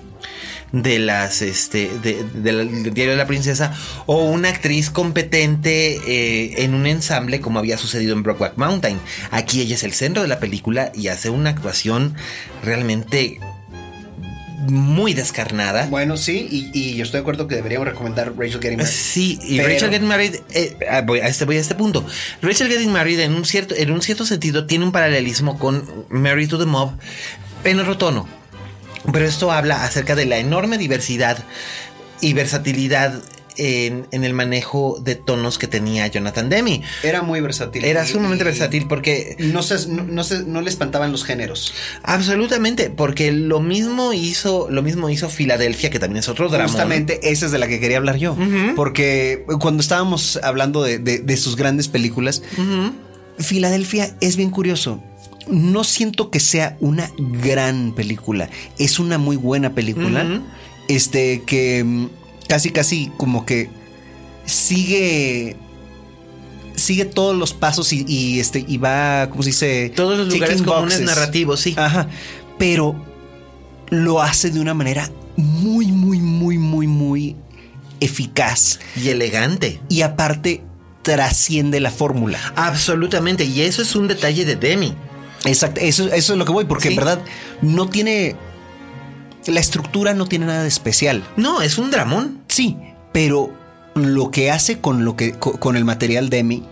de 0.71 0.99
las 0.99 1.41
este 1.41 1.91
de, 2.03 2.25
de 2.25 2.53
del 2.53 2.93
diario 2.93 3.13
de 3.13 3.17
la 3.17 3.27
princesa 3.27 3.75
o 4.05 4.25
una 4.25 4.51
actriz 4.51 4.91
competente 4.91 5.97
eh, 6.07 6.63
en 6.63 6.75
un 6.75 6.87
ensamble 6.87 7.41
como 7.41 7.59
había 7.59 7.79
sucedido 7.79 8.13
en 8.13 8.23
Brockback 8.23 8.59
Mountain 8.59 9.01
aquí 9.31 9.63
ella 9.63 9.77
es 9.77 9.83
el 9.83 9.95
centro 9.95 10.21
de 10.21 10.29
la 10.29 10.41
película 10.41 10.93
y 10.95 11.09
hace 11.09 11.31
una 11.31 11.49
actuación 11.49 12.15
realmente 12.63 13.41
muy 14.69 15.15
descarnada. 15.15 15.87
Bueno, 15.87 16.17
sí, 16.17 16.47
y, 16.51 16.71
y, 16.73 16.95
yo 16.97 17.05
estoy 17.05 17.19
de 17.19 17.23
acuerdo 17.23 17.49
que 17.49 17.57
deberíamos 17.57 17.89
recomendar 17.89 18.33
Rachel 18.37 18.61
Getting 18.61 18.79
Married. 18.79 18.93
Sí, 18.93 19.39
y 19.43 19.57
Pero... 19.57 19.69
Rachel 19.69 19.91
Getting 19.91 20.09
Married, 20.09 20.37
eh, 20.51 20.77
voy, 21.05 21.21
a 21.21 21.29
este, 21.29 21.45
voy 21.45 21.57
a 21.57 21.61
este 21.61 21.75
punto. 21.75 22.05
Rachel 22.43 22.69
Getting 22.69 22.93
Married, 22.93 23.21
en 23.21 23.35
un, 23.35 23.45
cierto, 23.45 23.75
en 23.75 23.91
un 23.91 24.03
cierto 24.03 24.25
sentido, 24.25 24.67
tiene 24.67 24.85
un 24.85 24.93
paralelismo 24.93 25.59
con 25.59 26.07
Married 26.09 26.49
to 26.49 26.59
the 26.59 26.67
Mob 26.67 26.93
en 27.65 27.81
otro 27.81 27.99
tono. 27.99 28.29
Pero 29.13 29.25
esto 29.25 29.51
habla 29.53 29.85
acerca 29.85 30.15
de 30.15 30.27
la 30.27 30.39
enorme 30.39 30.77
diversidad 30.77 31.43
y 32.21 32.33
versatilidad 32.33 33.23
en, 33.59 34.07
en, 34.13 34.25
el 34.25 34.33
manejo 34.33 34.99
de 35.03 35.15
tonos 35.15 35.59
que 35.59 35.67
tenía 35.67 36.07
Jonathan 36.07 36.49
Demi. 36.49 36.83
Era 37.03 37.23
muy 37.23 37.41
versátil. 37.41 37.85
Era 37.85 38.07
sumamente 38.07 38.45
versátil 38.45 38.87
porque... 38.89 39.37
No, 39.39 39.63
se, 39.63 39.89
no, 39.89 40.05
no, 40.05 40.25
se, 40.25 40.45
no 40.45 40.61
le 40.61 40.71
espantaban 40.71 41.13
los 41.13 41.25
géneros. 41.25 41.75
Absolutamente, 42.03 42.91
porque 42.91 43.33
lo 43.33 43.61
mismo 43.61 44.13
hizo, 44.13 44.69
lo 44.71 44.83
mismo 44.83 45.11
hizo 45.11 45.29
Filadelfia, 45.29 45.91
que 45.91 45.99
también 45.99 46.21
es 46.21 46.29
otro 46.29 46.49
drama. 46.49 46.69
Justamente 46.69 47.31
esa 47.31 47.47
es 47.47 47.53
de 47.53 47.59
la 47.59 47.69
que 47.69 47.81
quería 47.81 47.99
hablar 47.99 48.17
yo. 48.17 48.33
Uh 48.33 48.37
-huh. 48.37 48.75
Porque 48.75 49.45
cuando 49.61 49.83
estábamos 49.83 50.39
hablando 50.43 50.83
de, 50.83 50.99
de, 50.99 51.19
de 51.19 51.37
sus 51.37 51.57
grandes 51.57 51.89
películas, 51.89 52.43
uh 52.57 52.61
-huh. 52.63 52.93
Filadelfia 53.39 54.17
es 54.21 54.37
bien 54.37 54.51
curioso 54.51 55.03
no 55.51 55.85
siento 55.85 56.31
que 56.31 56.41
sea 56.41 56.77
una 56.81 57.11
gran 57.17 57.93
película. 57.93 58.51
Es 58.79 58.99
una 58.99 59.19
muy 59.19 59.37
buena 59.37 59.75
película. 59.75 60.25
Uh 60.25 60.27
-huh. 60.27 60.43
Este 60.89 61.43
que 61.43 62.09
casi, 62.49 62.71
casi 62.71 63.13
como 63.17 63.47
que 63.47 63.71
sigue. 64.45 65.57
Sigue 66.75 67.05
todos 67.05 67.37
los 67.37 67.55
pasos 67.55 67.93
y, 67.93 68.05
y 68.07 68.39
este 68.39 68.65
y 68.67 68.79
va, 68.79 69.29
como 69.31 69.43
se 69.43 69.51
dice? 69.51 69.93
Todos 69.95 70.17
los 70.17 70.33
lugares 70.33 70.63
comunes 70.63 71.01
narrativos, 71.01 71.61
sí. 71.61 71.75
Ajá. 71.77 72.09
Pero 72.57 72.95
lo 73.91 74.23
hace 74.23 74.51
de 74.51 74.61
una 74.61 74.75
manera 74.75 75.11
muy, 75.37 75.87
muy, 75.87 76.19
muy, 76.21 76.59
muy, 76.59 76.87
muy 76.87 77.37
eficaz. 78.01 78.79
Y 78.97 79.09
elegante. 79.09 79.81
Y 79.89 80.03
aparte 80.03 80.63
trasciende 81.03 81.81
la 81.81 81.91
fórmula. 81.91 82.39
Absolutamente. 82.57 83.45
Y 83.45 83.63
eso 83.63 83.83
es 83.83 83.97
un 83.97 84.09
detalle 84.09 84.45
de 84.45 84.57
Demi. 84.57 84.95
Exacto, 85.45 85.81
eso, 85.81 86.13
eso 86.13 86.33
es 86.33 86.39
lo 86.39 86.45
que 86.45 86.53
voy, 86.53 86.65
porque 86.65 86.89
sí. 86.89 86.95
en 86.95 86.97
verdad 86.97 87.21
no 87.63 87.89
tiene. 87.89 88.37
La 89.49 89.61
estructura 89.61 90.15
no 90.15 90.27
tiene 90.27 90.47
nada 90.47 90.63
de 90.63 90.69
especial. 90.69 91.25
No, 91.37 91.63
es 91.63 91.79
un 91.79 91.91
dramón. 91.91 92.43
Sí, 92.49 92.77
pero 93.13 93.53
lo 93.95 94.31
que 94.31 94.51
hace 94.51 94.79
con 94.79 95.05
lo 95.05 95.17
que 95.17 95.33
con 95.33 95.77
el 95.77 95.85
material 95.85 96.31
de 96.31 96.37
Demi 96.39 96.65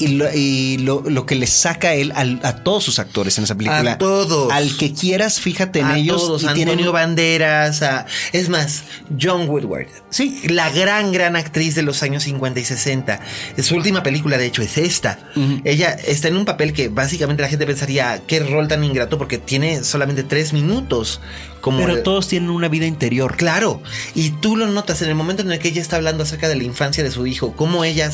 y, 0.00 0.08
lo, 0.08 0.26
y 0.32 0.78
lo, 0.78 1.02
lo, 1.06 1.26
que 1.26 1.34
le 1.34 1.46
saca 1.46 1.88
a 1.88 1.94
él 1.94 2.12
al, 2.14 2.40
a 2.42 2.56
todos 2.56 2.84
sus 2.84 2.98
actores 2.98 3.36
en 3.38 3.44
esa 3.44 3.56
película. 3.56 3.92
A 3.92 3.98
todos. 3.98 4.52
Al 4.52 4.76
que 4.76 4.92
quieras, 4.92 5.40
fíjate 5.40 5.80
en 5.80 5.86
a 5.86 5.98
ellos. 5.98 6.20
Todos. 6.20 6.44
Antonio 6.44 6.74
tienen... 6.74 6.92
Banderas. 6.92 7.82
A, 7.82 8.06
es 8.32 8.48
más, 8.48 8.84
John 9.20 9.48
Woodward. 9.48 9.88
Sí. 10.10 10.40
La 10.48 10.70
gran, 10.70 11.12
gran 11.12 11.36
actriz 11.36 11.74
de 11.74 11.82
los 11.82 12.02
años 12.02 12.22
50 12.24 12.60
y 12.60 12.64
60. 12.64 13.20
Su 13.62 13.74
última 13.74 14.02
película, 14.02 14.38
de 14.38 14.46
hecho, 14.46 14.62
es 14.62 14.78
esta. 14.78 15.18
Uh 15.34 15.40
-huh. 15.40 15.62
Ella 15.64 15.92
está 15.92 16.28
en 16.28 16.36
un 16.36 16.44
papel 16.44 16.72
que 16.72 16.88
básicamente 16.88 17.42
la 17.42 17.48
gente 17.48 17.66
pensaría, 17.66 18.22
qué 18.26 18.40
rol 18.40 18.68
tan 18.68 18.84
ingrato, 18.84 19.18
porque 19.18 19.38
tiene 19.38 19.82
solamente 19.84 20.22
tres 20.22 20.52
minutos. 20.52 21.20
Como 21.60 21.78
Pero 21.78 22.02
todos 22.02 22.28
tienen 22.28 22.50
una 22.50 22.68
vida 22.68 22.86
interior. 22.86 23.36
Claro. 23.36 23.82
Y 24.14 24.30
tú 24.30 24.56
lo 24.56 24.66
notas 24.66 25.02
en 25.02 25.08
el 25.08 25.14
momento 25.14 25.42
en 25.42 25.50
el 25.50 25.58
que 25.58 25.68
ella 25.68 25.80
está 25.80 25.96
hablando 25.96 26.22
acerca 26.22 26.48
de 26.48 26.56
la 26.56 26.64
infancia 26.64 27.02
de 27.02 27.10
su 27.10 27.26
hijo, 27.26 27.54
cómo 27.56 27.84
ella 27.84 28.10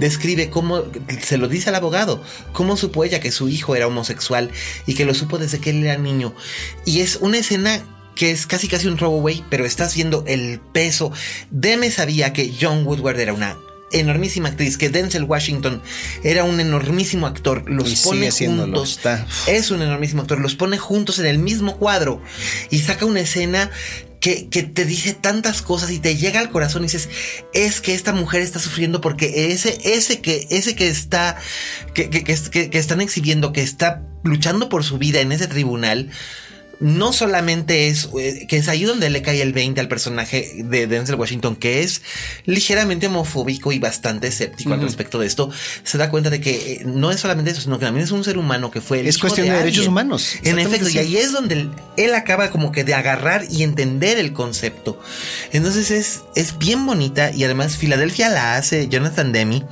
describe, 0.00 0.50
cómo 0.50 0.84
se 1.20 1.38
lo 1.38 1.48
dice 1.48 1.68
al 1.68 1.74
abogado, 1.74 2.22
cómo 2.52 2.76
supo 2.76 3.04
ella 3.04 3.20
que 3.20 3.32
su 3.32 3.48
hijo 3.48 3.76
era 3.76 3.86
homosexual 3.86 4.50
y 4.86 4.94
que 4.94 5.04
lo 5.04 5.14
supo 5.14 5.38
desde 5.38 5.60
que 5.60 5.70
él 5.70 5.84
era 5.84 5.98
niño. 5.98 6.34
Y 6.84 7.00
es 7.00 7.16
una 7.16 7.38
escena 7.38 7.82
que 8.14 8.30
es 8.30 8.46
casi 8.46 8.66
casi 8.66 8.88
un 8.88 8.96
güey, 8.96 9.44
pero 9.50 9.64
estás 9.66 9.94
viendo 9.94 10.24
el 10.26 10.58
peso. 10.72 11.12
Deme 11.50 11.90
sabía 11.90 12.32
que 12.32 12.52
John 12.58 12.84
Woodward 12.86 13.20
era 13.20 13.34
una 13.34 13.56
enormísima 13.92 14.48
actriz, 14.48 14.76
que 14.76 14.88
Denzel 14.88 15.24
Washington 15.24 15.82
era 16.24 16.44
un 16.44 16.60
enormísimo 16.60 17.26
actor, 17.26 17.68
los 17.68 18.02
pone 18.02 18.30
juntos, 18.30 19.00
es 19.46 19.70
un 19.70 19.82
enormísimo 19.82 20.22
actor, 20.22 20.40
los 20.40 20.54
pone 20.54 20.78
juntos 20.78 21.18
en 21.18 21.26
el 21.26 21.38
mismo 21.38 21.76
cuadro 21.76 22.22
y 22.70 22.80
saca 22.80 23.04
una 23.04 23.20
escena 23.20 23.70
que, 24.20 24.48
te 24.62 24.84
dice 24.84 25.12
tantas 25.12 25.62
cosas 25.62 25.90
y 25.92 26.00
te 26.00 26.16
llega 26.16 26.40
al 26.40 26.50
corazón 26.50 26.82
y 26.82 26.86
dices, 26.86 27.08
es 27.54 27.80
que 27.80 27.94
esta 27.94 28.12
mujer 28.12 28.42
está 28.42 28.58
sufriendo 28.58 29.00
porque 29.00 29.52
ese, 29.52 29.78
ese 29.84 30.20
que, 30.20 30.48
ese 30.50 30.74
que 30.74 30.88
está, 30.88 31.36
que, 31.94 32.10
que, 32.10 32.24
que 32.24 32.78
están 32.78 33.00
exhibiendo, 33.00 33.52
que 33.52 33.62
está 33.62 34.02
luchando 34.24 34.68
por 34.68 34.82
su 34.82 34.98
vida 34.98 35.20
en 35.20 35.30
ese 35.30 35.46
tribunal, 35.46 36.10
no 36.80 37.12
solamente 37.12 37.88
es 37.88 38.08
eh, 38.18 38.46
que 38.48 38.58
es 38.58 38.68
ahí 38.68 38.84
donde 38.84 39.10
le 39.10 39.22
cae 39.22 39.40
el 39.42 39.52
20 39.52 39.80
al 39.80 39.88
personaje 39.88 40.62
de 40.64 40.86
Denzel 40.86 41.16
Washington, 41.16 41.56
que 41.56 41.82
es 41.82 42.02
ligeramente 42.44 43.06
homofóbico 43.06 43.72
y 43.72 43.78
bastante 43.78 44.28
escéptico 44.28 44.74
al 44.74 44.80
respecto 44.80 45.18
de 45.18 45.26
esto, 45.26 45.50
se 45.84 45.98
da 45.98 46.10
cuenta 46.10 46.30
de 46.30 46.40
que 46.40 46.72
eh, 46.72 46.82
no 46.84 47.10
es 47.10 47.20
solamente 47.20 47.50
eso, 47.50 47.60
sino 47.60 47.78
que 47.78 47.86
también 47.86 48.04
es 48.04 48.10
un 48.10 48.24
ser 48.24 48.38
humano 48.38 48.70
que 48.70 48.80
fue... 48.80 49.06
es 49.06 49.18
cuestión 49.18 49.48
de, 49.48 49.54
derechos 49.54 49.86
humanos. 49.86 50.36
En 50.42 50.58
efecto, 50.58 50.88
y 50.88 50.98
ahí 50.98 51.16
es 51.16 51.32
donde 51.32 51.68
él, 51.96 52.14
acaba 52.14 52.50
como 52.50 52.72
que 52.72 52.84
de 52.84 52.94
agarrar 52.94 53.44
y 53.50 53.62
entender 53.62 54.18
el 54.18 54.32
concepto. 54.32 55.00
Entonces 55.52 55.90
es, 55.90 56.22
es 56.34 56.58
bien 56.58 56.86
bonita 56.86 57.30
y 57.32 57.44
además 57.44 57.76
Filadelfia 57.76 58.28
la 58.28 58.56
hace 58.56 58.88
Jonathan 58.88 59.32
Demi. 59.32 59.64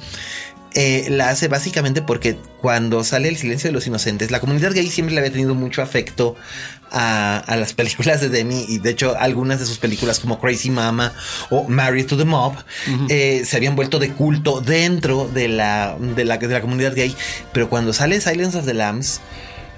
Eh, 0.76 1.06
la 1.08 1.28
hace 1.28 1.46
básicamente 1.46 2.02
porque 2.02 2.36
cuando 2.60 3.04
sale 3.04 3.28
El 3.28 3.36
silencio 3.36 3.68
de 3.68 3.72
los 3.72 3.86
inocentes, 3.86 4.32
la 4.32 4.40
comunidad 4.40 4.72
gay 4.72 4.90
siempre 4.90 5.14
le 5.14 5.20
había 5.20 5.30
tenido 5.30 5.54
mucho 5.54 5.82
afecto 5.82 6.34
a, 6.90 7.56
las 7.56 7.72
películas 7.72 8.20
de 8.20 8.28
Demi 8.28 8.64
y 8.68 8.78
de 8.78 8.90
hecho 8.90 9.16
algunas 9.18 9.60
de 9.60 9.66
sus 9.66 9.78
películas 9.78 10.20
como 10.20 10.40
Crazy 10.40 10.70
Mama 10.70 11.12
o 11.50 11.68
Married 11.68 12.06
to 12.06 12.16
the 12.16 12.24
Mob 12.24 12.54
eh, 13.08 13.42
se 13.44 13.56
habían 13.56 13.76
vuelto 13.76 13.98
de 13.98 14.10
culto 14.10 14.60
dentro 14.60 15.28
de 15.28 15.48
la, 15.48 15.96
de 15.98 16.24
la, 16.24 16.38
de 16.38 16.48
la 16.48 16.60
comunidad 16.60 16.94
gay, 16.94 17.14
pero 17.52 17.68
cuando 17.68 17.92
sale 17.92 18.20
Silence 18.20 18.58
of 18.58 18.64
the 18.64 18.74
Lambs, 18.74 19.20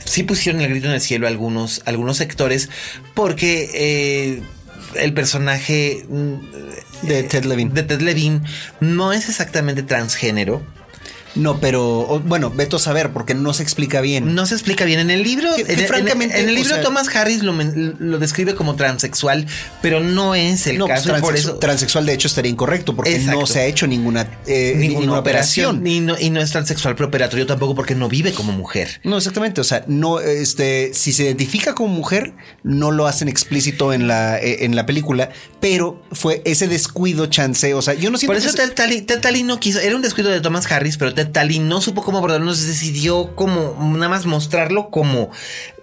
sí 0.05 0.23
pusieron 0.23 0.61
el 0.61 0.69
grito 0.71 0.87
en 0.87 0.93
el 0.93 1.01
cielo 1.01 1.27
algunos, 1.27 1.83
algunos 1.87 2.17
sectores 2.17 2.69
porque... 3.15 3.71
Eh, 3.75 4.43
el 4.95 5.13
personaje 5.13 6.07
mm, 6.09 7.07
de 7.07 7.23
Ted 7.25 7.45
Levine. 7.45 7.73
De 7.73 7.83
Ted 7.83 8.01
Levine 8.01 8.41
no 8.81 9.13
es 9.13 9.29
exactamente 9.29 9.83
transgénero. 9.83 10.63
No, 11.37 11.61
pero 11.61 12.21
bueno, 12.25 12.51
veto 12.51 12.77
a 12.77 12.81
saber 12.81 13.13
porque 13.13 13.35
no 13.35 13.53
se 13.53 13.63
explica 13.63 14.01
bien. 14.01 14.35
No 14.35 14.47
se 14.47 14.55
explica 14.55 14.85
bien. 14.85 15.01
En 15.01 15.11
el 15.11 15.23
libro, 15.23 15.51
francamente, 15.87 16.41
en, 16.41 16.49
el 16.49 16.55
libro 16.55 16.81
Thomas 16.81 17.15
Harris 17.15 17.43
lo, 17.43 18.19
describe 18.19 18.55
como 18.55 18.75
transexual, 18.75 19.47
pero 19.83 20.01
no 20.01 20.35
es 20.35 20.67
el 20.67 20.83
caso. 20.85 21.11
Pues, 21.11 21.21
por 21.21 21.37
eso, 21.37 21.57
transexual 21.57 22.07
de 22.07 22.15
hecho 22.15 22.29
estaría 22.29 22.51
incorrecto 22.51 22.97
porque 22.97 23.19
no 23.19 23.47
se 23.47 23.61
ha 23.61 23.67
hecho 23.67 23.87
ninguna, 23.87 24.29
eh, 24.47 24.75
ninguna, 24.77 25.19
operación. 25.19 25.87
Y, 25.87 26.01
no, 26.01 26.19
y 26.19 26.31
no 26.31 26.41
es 26.41 26.51
transexual 26.51 26.97
preoperatorio 26.97 27.47
tampoco 27.47 27.75
porque 27.75 27.95
no 27.95 28.09
vive 28.09 28.33
como 28.33 28.53
mujer. 28.53 29.01
No, 29.05 29.19
exactamente. 29.19 29.61
O 29.61 29.65
sea, 29.65 29.85
no, 29.87 30.21
este, 30.21 30.93
si 30.95 31.13
se 31.13 31.25
identifica 31.25 31.75
como 31.75 31.91
mujer, 31.95 32.33
no 32.63 32.91
lo 32.91 33.07
hacen 33.07 33.29
explícito 33.29 33.93
en 33.93 34.09
la, 34.09 34.39
eh, 34.39 34.65
en 34.65 34.75
la 34.75 34.87
película, 34.87 35.31
pero 35.61 36.03
fue 36.13 36.43
ese 36.45 36.69
descuido 36.69 37.27
chance. 37.27 37.75
O 37.75 37.83
sea, 37.83 37.95
yo 37.95 38.11
no 38.11 38.19
siento 38.19 38.33
Por 38.33 38.43
eso 38.43 38.57
Ted 38.57 39.21
Talley 39.21 39.43
no 39.43 39.61
quiso, 39.61 39.81
era 39.81 39.95
un 39.95 40.03
descuido 40.03 40.31
de 40.31 40.41
Thomas 40.41 40.71
Harris, 40.71 40.97
pero 40.97 41.15
Ted 41.15 41.26
y 41.51 41.59
no 41.59 41.81
supo 41.81 42.03
cómo 42.03 42.19
abordarlo, 42.19 42.47
nos 42.47 42.67
decidió 42.67 43.35
como 43.35 43.77
nada 43.81 44.09
más 44.09 44.27
mostrarlo 44.27 44.91
como 44.91 45.31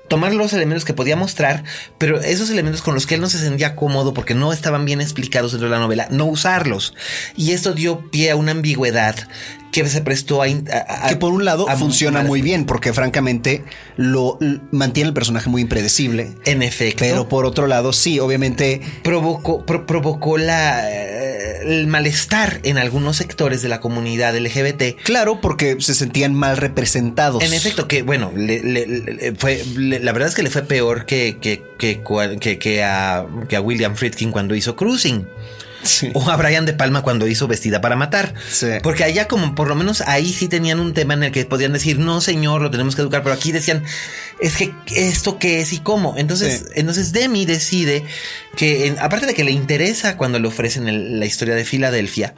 tomar 0.08 0.34
los 0.34 0.54
elementos 0.54 0.86
que 0.86 0.94
podía 0.94 1.16
mostrar, 1.16 1.64
pero 1.98 2.22
esos 2.22 2.50
elementos 2.50 2.82
con 2.82 2.94
los 2.94 3.08
que 3.08 3.16
él 3.16 3.22
no 3.22 3.30
se 3.30 3.40
sentía 3.40 3.76
cómodo 3.76 4.14
porque 4.14 4.36
no 4.36 4.54
estaban 4.54 4.86
bien 4.86 5.02
explicados 5.02 5.54
dentro 5.54 5.70
de 5.70 5.76
la 5.76 5.80
novela, 5.80 6.08
no 6.12 6.26
usarlos. 6.26 6.94
Y 7.36 7.52
esto 7.52 7.74
dio 7.74 8.12
pie 8.12 8.32
a 8.32 8.36
una 8.36 8.52
ambigüedad 8.52 9.16
que 9.72 9.88
se 9.88 10.02
prestó 10.02 10.44
a, 10.44 10.48
que 10.48 11.16
por 11.16 11.34
un 11.34 11.46
lado 11.46 11.66
funciona 11.78 12.22
muy 12.22 12.44
bien 12.44 12.66
porque 12.66 12.94
francamente 12.94 13.66
lo 13.98 14.38
mantiene 14.72 15.08
el 15.08 15.14
personaje 15.16 15.50
muy 15.50 15.64
impredecible 15.64 16.36
en 16.46 16.62
efecto 16.62 17.00
pero 17.00 17.28
por 17.28 17.46
otro 17.46 17.66
lado 17.66 17.92
sí 17.92 18.20
obviamente 18.20 18.82
provocó 19.04 19.66
provocó 19.66 20.38
la 20.38 20.88
el 21.66 21.88
malestar 21.88 22.60
en 22.64 22.78
algunos 22.78 23.18
sectores 23.18 23.62
de 23.62 23.70
la 23.70 23.80
comunidad 23.80 24.36
LGBT. 24.38 25.02
Claro, 25.04 25.42
porque 25.42 25.78
se 25.80 25.94
sentían 25.94 26.34
mal 26.34 26.58
representados. 26.58 27.44
En 27.44 27.54
efecto, 27.54 27.88
que 27.88 28.04
bueno, 28.04 28.32
fue, 29.38 29.64
la 29.76 30.12
verdad 30.12 30.30
es 30.30 30.36
que 30.36 30.44
le 30.44 30.50
fue 30.50 30.64
peor 30.64 31.06
que, 31.06 31.38
que, 31.42 31.64
que, 31.78 32.02
que, 32.60 32.84
a, 32.84 33.26
que 33.48 33.56
a 33.56 33.62
William 33.62 33.96
Friedkin 33.96 34.32
cuando 34.32 34.56
hizo 34.56 34.76
Cruising. 34.76 35.28
O 36.14 36.30
a 36.30 36.36
Brian 36.38 36.66
De 36.66 36.74
Palma 36.74 37.02
cuando 37.02 37.28
hizo 37.28 37.48
Vestida 37.48 37.82
para 37.82 37.96
Matar. 37.96 38.34
Porque 38.82 39.04
allá 39.04 39.28
como 39.28 39.56
por 39.56 39.68
lo 39.68 39.76
menos 39.76 40.02
ahí 40.02 40.32
sí 40.32 40.48
tenían 40.48 40.80
un 40.80 40.94
tema 40.94 41.14
en 41.14 41.24
el 41.24 41.32
que 41.32 41.46
podían 41.46 41.74
decir, 41.74 42.00
no 42.00 42.22
señor, 42.22 42.62
lo 42.62 42.72
tenemos 42.72 42.96
que 42.96 43.02
educar, 43.02 43.24
pero 43.24 43.36
aquí 43.36 43.52
decían, 43.52 43.84
es 44.40 44.58
que 44.58 44.74
esto 44.96 45.40
qué 45.40 45.62
es 45.62 45.74
y 45.74 45.80
cómo. 45.80 46.16
Entonces, 46.18 46.66
entonces 46.76 47.12
Demi 47.12 47.46
decide 47.46 48.04
que, 48.56 48.96
aparte 49.00 49.26
de 49.26 49.34
que 49.34 49.44
le 49.44 49.52
interesa 49.52 50.18
cuando 50.18 50.40
le 50.40 50.48
ofrecen 50.48 51.20
la 51.20 51.26
historia 51.26 51.56
de 51.56 51.66
Filadelfia, 51.66 52.36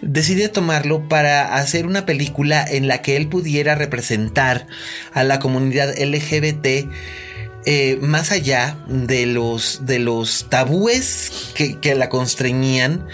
decide 0.00 0.48
tomarlo 0.48 1.08
para 1.08 1.56
hacer 1.56 1.86
una 1.86 2.06
película 2.06 2.64
en 2.68 2.88
la 2.88 3.02
que 3.02 3.16
él 3.16 3.28
pudiera 3.28 3.74
representar 3.74 4.66
a 5.12 5.24
la 5.24 5.38
comunidad 5.38 5.94
LGBT 5.98 6.88
eh, 7.64 7.98
más 8.00 8.32
allá 8.32 8.78
de 8.86 9.26
los, 9.26 9.84
de 9.84 9.98
los 9.98 10.46
tabúes 10.48 11.52
que, 11.54 11.78
que, 11.78 11.94
la 11.94 12.08
constreñían 12.08 13.06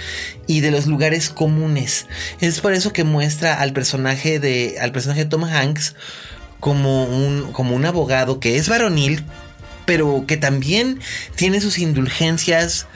y 0.47 0.61
de 0.61 0.71
los 0.71 0.87
lugares 0.87 1.29
comunes. 1.29 2.07
Es 2.41 2.61
por 2.61 2.73
eso 2.73 2.93
que 2.93 3.05
muestra 3.05 3.55
al 3.55 3.73
personaje 3.73 4.39
de, 4.39 4.77
al 4.81 4.93
personaje 4.93 5.25
de 5.25 5.31
Tom 5.31 5.45
Hanks 5.45 5.95
como 6.61 7.05
un, 7.05 7.53
como 7.53 7.75
un 7.75 7.85
abogado 7.85 8.41
que 8.41 8.57
es 8.57 8.69
varonil, 8.69 9.25
pero 9.87 10.25
que 10.27 10.37
también 10.37 11.01
tiene 11.37 11.61
sus 11.61 11.79
indulgencias 11.79 12.87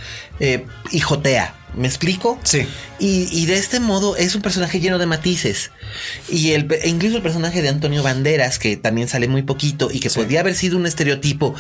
eh, 0.41 0.65
y 0.91 1.01
jotea. 1.01 1.58
¿Me 1.74 1.86
explico? 1.86 2.39
Sí. 2.43 2.66
Y, 3.01 3.47
de 3.47 3.57
este 3.57 3.78
modo 3.78 4.16
es 4.16 4.35
un 4.35 4.43
personaje 4.43 4.81
lleno 4.81 4.99
de 4.99 5.07
matices. 5.07 5.70
Y 6.28 6.51
el, 6.53 6.70
e 6.82 6.89
incluso 6.89 7.16
el 7.16 7.23
personaje 7.23 7.62
de 7.62 7.69
Antonio 7.69 8.03
Banderas, 8.03 8.59
que 8.59 8.77
también 8.77 9.07
sale 9.07 9.28
muy 9.28 9.43
poquito 9.43 9.89
y 9.93 10.01
que 10.01 10.11
podría 10.11 10.40
haber 10.40 10.57
sido 10.57 10.77
un 10.77 10.86
estereotipo, 10.86 11.55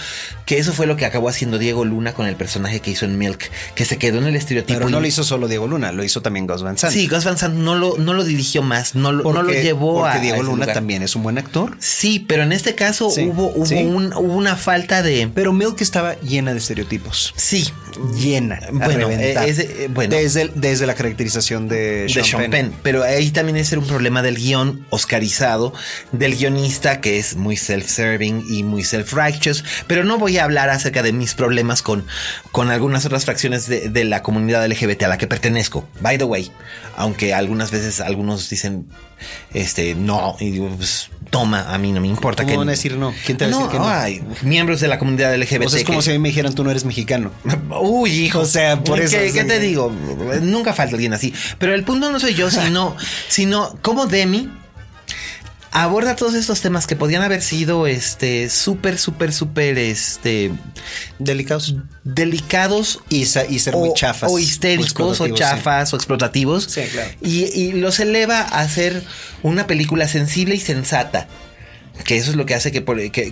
que 0.46 0.58
eso 0.58 0.72
fue 0.72 0.86
lo 0.86 0.96
que 0.96 1.06
acabó 1.06 1.28
haciendo 1.28 1.58
Diego 1.58 1.84
Luna 1.84 2.14
con 2.14 2.26
el 2.26 2.34
personaje 2.34 2.80
que 2.80 2.90
hizo 2.90 3.04
en 3.04 3.16
Milk, 3.18 3.50
que 3.74 3.84
se 3.84 3.98
quedó 3.98 4.18
en 4.18 4.26
el 4.26 4.36
estereotipo. 4.36 4.78
Pero 4.78 4.90
no 4.90 5.00
lo 5.00 5.06
hizo 5.06 5.22
solo 5.22 5.46
Diego 5.46 5.68
Luna, 5.68 5.92
lo 5.92 6.02
hizo 6.02 6.20
también 6.22 6.46
Gus 6.46 6.62
Van 6.62 6.76
Sant. 6.76 6.92
Sí, 6.92 7.06
Gus 7.06 7.24
Van 7.24 7.38
Sant 7.38 7.54
no 7.54 7.76
lo, 7.76 7.96
no 7.98 8.14
lo 8.14 8.24
dirigió 8.24 8.62
más, 8.62 8.96
no 8.96 9.12
lo, 9.12 9.32
no 9.32 9.42
lo 9.42 9.52
llevó 9.52 10.00
porque 10.00 10.18
Diego 10.20 10.42
Luna 10.42 10.66
también 10.66 11.02
es 11.02 11.14
un 11.14 11.22
buen 11.22 11.38
actor. 11.38 11.76
Sí, 11.78 12.24
pero 12.26 12.42
en 12.42 12.52
este 12.52 12.74
caso 12.74 13.06
hubo, 13.08 13.52
hubo, 13.54 14.34
una 14.34 14.56
falta 14.56 15.02
de. 15.02 15.30
Pero 15.32 15.52
Milk 15.52 15.80
estaba 15.80 16.18
llena 16.20 16.52
de 16.52 16.58
estereotipos. 16.58 17.32
Sí. 17.36 17.68
Llena. 18.16 18.60
Bueno, 18.72 19.08
eh, 19.10 19.88
bueno. 19.98 20.14
Desde, 20.14 20.48
desde 20.54 20.86
la 20.86 20.94
caracterización 20.94 21.66
de, 21.66 22.06
Sean, 22.08 22.50
Penn. 22.50 22.72
Pero 22.84 23.02
ahí 23.02 23.30
también 23.30 23.56
es 23.56 23.72
un 23.72 23.84
problema 23.84 24.22
del 24.22 24.36
guion 24.36 24.86
oscarizado, 24.90 25.74
del 26.12 26.36
guionista 26.36 27.00
que 27.00 27.18
es 27.18 27.34
muy 27.34 27.56
self-serving 27.56 28.44
y 28.48 28.62
muy 28.62 28.82
self-righteous. 28.82 29.64
Pero 29.88 30.04
no 30.04 30.16
voy 30.18 30.38
a 30.38 30.44
hablar 30.44 30.70
acerca 30.70 31.02
de 31.02 31.12
mis 31.12 31.34
problemas 31.34 31.82
con, 31.82 32.06
con 32.52 32.70
algunas 32.70 33.04
otras 33.06 33.24
fracciones 33.24 33.66
de, 33.66 34.04
la 34.04 34.22
comunidad 34.22 34.64
LGBT 34.68 35.02
a 35.02 35.08
la 35.08 35.18
que 35.18 35.26
pertenezco. 35.26 35.88
By 36.00 36.16
the 36.16 36.24
way, 36.24 36.52
aunque 36.96 37.34
algunas 37.34 37.72
veces 37.72 38.00
algunos 38.00 38.48
dicen 38.48 38.86
este 39.52 39.96
no 39.96 40.36
y 40.38 40.52
digo 40.52 40.68
pues 40.76 41.10
toma 41.30 41.72
a 41.72 41.78
mí 41.78 41.92
no 41.92 42.00
me 42.00 42.08
importa 42.08 42.42
¿Cómo 42.42 42.52
que 42.52 42.58
van 42.58 42.68
a 42.68 42.72
decir 42.72 42.96
no 42.96 43.14
quién 43.24 43.38
te 43.38 43.46
va 43.46 43.50
a 43.50 43.54
decir 43.54 43.70
que 43.70 43.78
no 43.78 43.88
ay, 43.88 44.22
miembros 44.42 44.80
de 44.80 44.88
la 44.88 44.98
comunidad 44.98 45.36
LGBT 45.36 45.66
o 45.66 45.68
sea, 45.68 45.80
es 45.80 45.84
como 45.84 46.02
si 46.02 46.10
a 46.10 46.12
mí 46.14 46.18
me 46.18 46.28
dijeran 46.28 46.54
tú 46.54 46.64
no 46.64 46.70
eres 46.70 46.84
mexicano 46.84 47.30
uy 47.80 48.10
hijo. 48.10 48.40
O 48.40 48.46
sea 48.46 48.82
por 48.82 49.00
eso 49.00 49.16
¿qué, 49.32 49.44
te 49.44 49.60
digo 49.60 49.92
nunca 50.42 50.72
falta 50.72 50.94
alguien 50.94 51.12
así. 51.14 51.32
Pero 51.58 51.74
el 51.74 51.84
punto 51.84 52.10
no 52.10 52.18
soy 52.20 52.34
yo 52.34 52.50
sino 52.50 52.96
sino 53.28 53.76
como 53.82 54.06
Demi 54.06 54.48
aborda 55.70 56.16
todos 56.16 56.34
estos 56.34 56.60
temas 56.60 56.86
que 56.86 56.96
podían 56.96 57.22
haber 57.22 57.42
sido 57.42 57.86
este 57.86 58.48
súper 58.48 58.98
súper 58.98 59.32
súper 59.32 59.78
este 59.78 60.50
delicados. 61.18 61.74
delicados 62.04 63.00
y, 63.08 63.22
y 63.22 63.58
ser 63.58 63.76
muy 63.76 63.92
chafas 63.94 64.30
o 64.32 64.38
histéricos 64.38 65.20
o, 65.20 65.28
chafas 65.28 65.92
o 65.92 65.96
explotativos. 65.96 66.64
Sí, 66.64 66.82
claro. 66.90 67.10
y, 67.22 67.44
y 67.44 67.72
los 67.72 68.00
eleva 68.00 68.40
a 68.40 68.60
hacer 68.60 69.02
una 69.42 69.66
película 69.66 70.08
sensible 70.08 70.54
y 70.54 70.60
sensata 70.60 71.28
que 72.04 72.16
eso 72.16 72.30
es 72.30 72.36
lo 72.36 72.46
que 72.46 72.54
hace 72.54 72.72
que, 72.72 72.82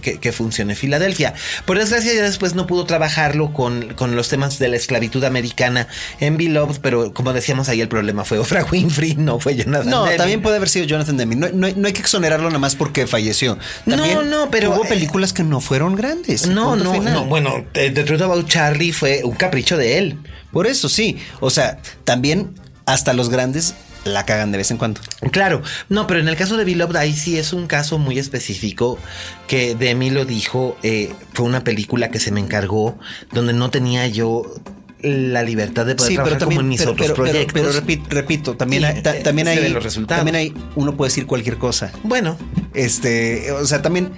que, 0.01 0.33
funcione 0.33 0.75
Filadelfia. 0.75 1.35
Por 1.65 1.79
desgracia, 1.79 2.13
ya 2.15 2.23
después 2.23 2.55
no 2.55 2.67
pudo 2.67 2.85
trabajarlo 2.85 3.53
con, 3.53 3.95
con, 3.95 4.17
los 4.17 4.29
temas 4.29 4.59
de 4.59 4.69
la 4.69 4.77
esclavitud 4.77 5.23
americana 5.25 5.89
en 6.21 6.37
Beloved, 6.37 6.79
pero 6.83 7.13
como 7.13 7.33
decíamos 7.33 7.69
ahí, 7.69 7.81
el 7.81 7.89
problema 7.89 8.25
fue 8.25 8.39
Oprah 8.39 8.65
Winfrey, 8.71 9.15
no 9.17 9.39
fue 9.39 9.57
Jonathan 9.57 9.91
No, 9.91 10.07
también 10.17 10.43
puede 10.43 10.57
haber 10.57 10.69
sido 10.69 10.87
Jonathan 10.87 11.17
Demme. 11.17 11.37
No, 11.37 11.49
no, 11.49 11.87
hay 11.87 11.93
que 11.93 12.01
exonerarlo 12.01 12.47
nada 12.49 12.59
más 12.59 12.75
porque 12.75 13.07
falleció. 13.07 13.59
no, 13.85 14.23
no, 14.23 14.51
pero. 14.51 14.75
Hubo 14.75 14.85
películas 14.85 15.33
que 15.33 15.43
no 15.43 15.61
fueron 15.61 15.95
grandes. 15.95 16.47
No, 16.47 16.77
no, 16.77 17.01
no. 17.01 17.25
Bueno, 17.25 17.65
The 17.73 17.91
Truth 17.91 18.23
About 18.23 18.49
Charlie 18.49 18.93
fue 18.93 19.23
un 19.25 19.35
capricho 19.35 19.77
de 19.77 19.99
él. 19.99 20.19
Por 20.53 20.67
eso 20.67 20.89
sí. 20.89 21.19
O 21.41 21.51
sea, 21.51 21.79
también 22.05 22.55
hasta 22.87 23.13
los 23.13 23.29
grandes 23.29 23.75
la 24.07 24.25
cagan 24.25 24.53
de 24.53 24.59
vez 24.59 24.71
en 24.71 24.79
cuando. 24.79 25.01
Claro, 25.31 25.63
no, 25.89 26.07
pero 26.07 26.21
en 26.21 26.29
el 26.29 26.37
caso 26.37 26.57
de 26.57 26.65
Beloved, 26.65 26.97
ahí 26.97 27.15
sí 27.15 27.39
es 27.39 27.53
un 27.53 27.67
caso 27.67 27.99
muy 27.99 28.19
específico 28.19 28.99
que 29.47 29.75
Demi 29.75 30.11
lo 30.11 30.25
dijo. 30.25 30.77
Eh, 30.83 31.13
fue 31.33 31.47
una 31.47 31.65
película 31.65 32.11
que 32.11 32.19
se 32.19 32.31
me 32.31 32.41
encargó 32.41 32.99
donde 33.33 33.53
no 33.53 33.71
tenía 33.71 34.07
yo 34.07 34.55
la 35.03 35.43
libertad 35.43 35.87
de 35.87 35.95
poder 35.95 36.15
trabajar 36.15 36.45
como 36.45 36.61
en 36.61 36.69
mis 36.69 36.87
otros 36.87 37.13
proyectos. 37.13 37.53
Pero, 37.53 37.73
repito, 38.09 38.57
también 38.57 38.85
hay, 38.85 39.03
también 39.03 39.49
hay 39.49 39.69
los 39.69 39.83
resultados. 39.83 40.19
También 40.19 40.37
hay, 40.37 40.55
uno 40.75 40.97
puede 40.97 41.11
decir 41.11 41.27
cualquier 41.27 41.59
cosa. 41.59 41.93
Bueno, 42.03 42.37
este, 42.75 43.53
o 43.53 43.67
sea, 43.67 43.83
también 43.83 44.13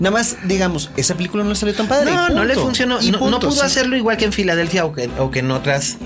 Nada 0.00 0.12
más, 0.12 0.36
digamos, 0.44 0.90
esa 0.96 1.14
película 1.14 1.44
no 1.44 1.54
salió 1.54 1.74
tan 1.74 1.86
padre. 1.86 2.10
No, 2.12 2.28
no 2.28 2.44
le 2.44 2.54
funcionó. 2.54 3.00
Y 3.00 3.10
no, 3.10 3.40
pudo 3.40 3.62
hacerlo 3.62 3.96
igual 3.96 4.16
que 4.16 4.24
en 4.24 4.32
Filadelfia 4.32 4.84
o 4.84 4.92
que, 4.92 5.08
o 5.18 5.30
que 5.30 5.40
en 5.40 5.50
otras 5.50 5.98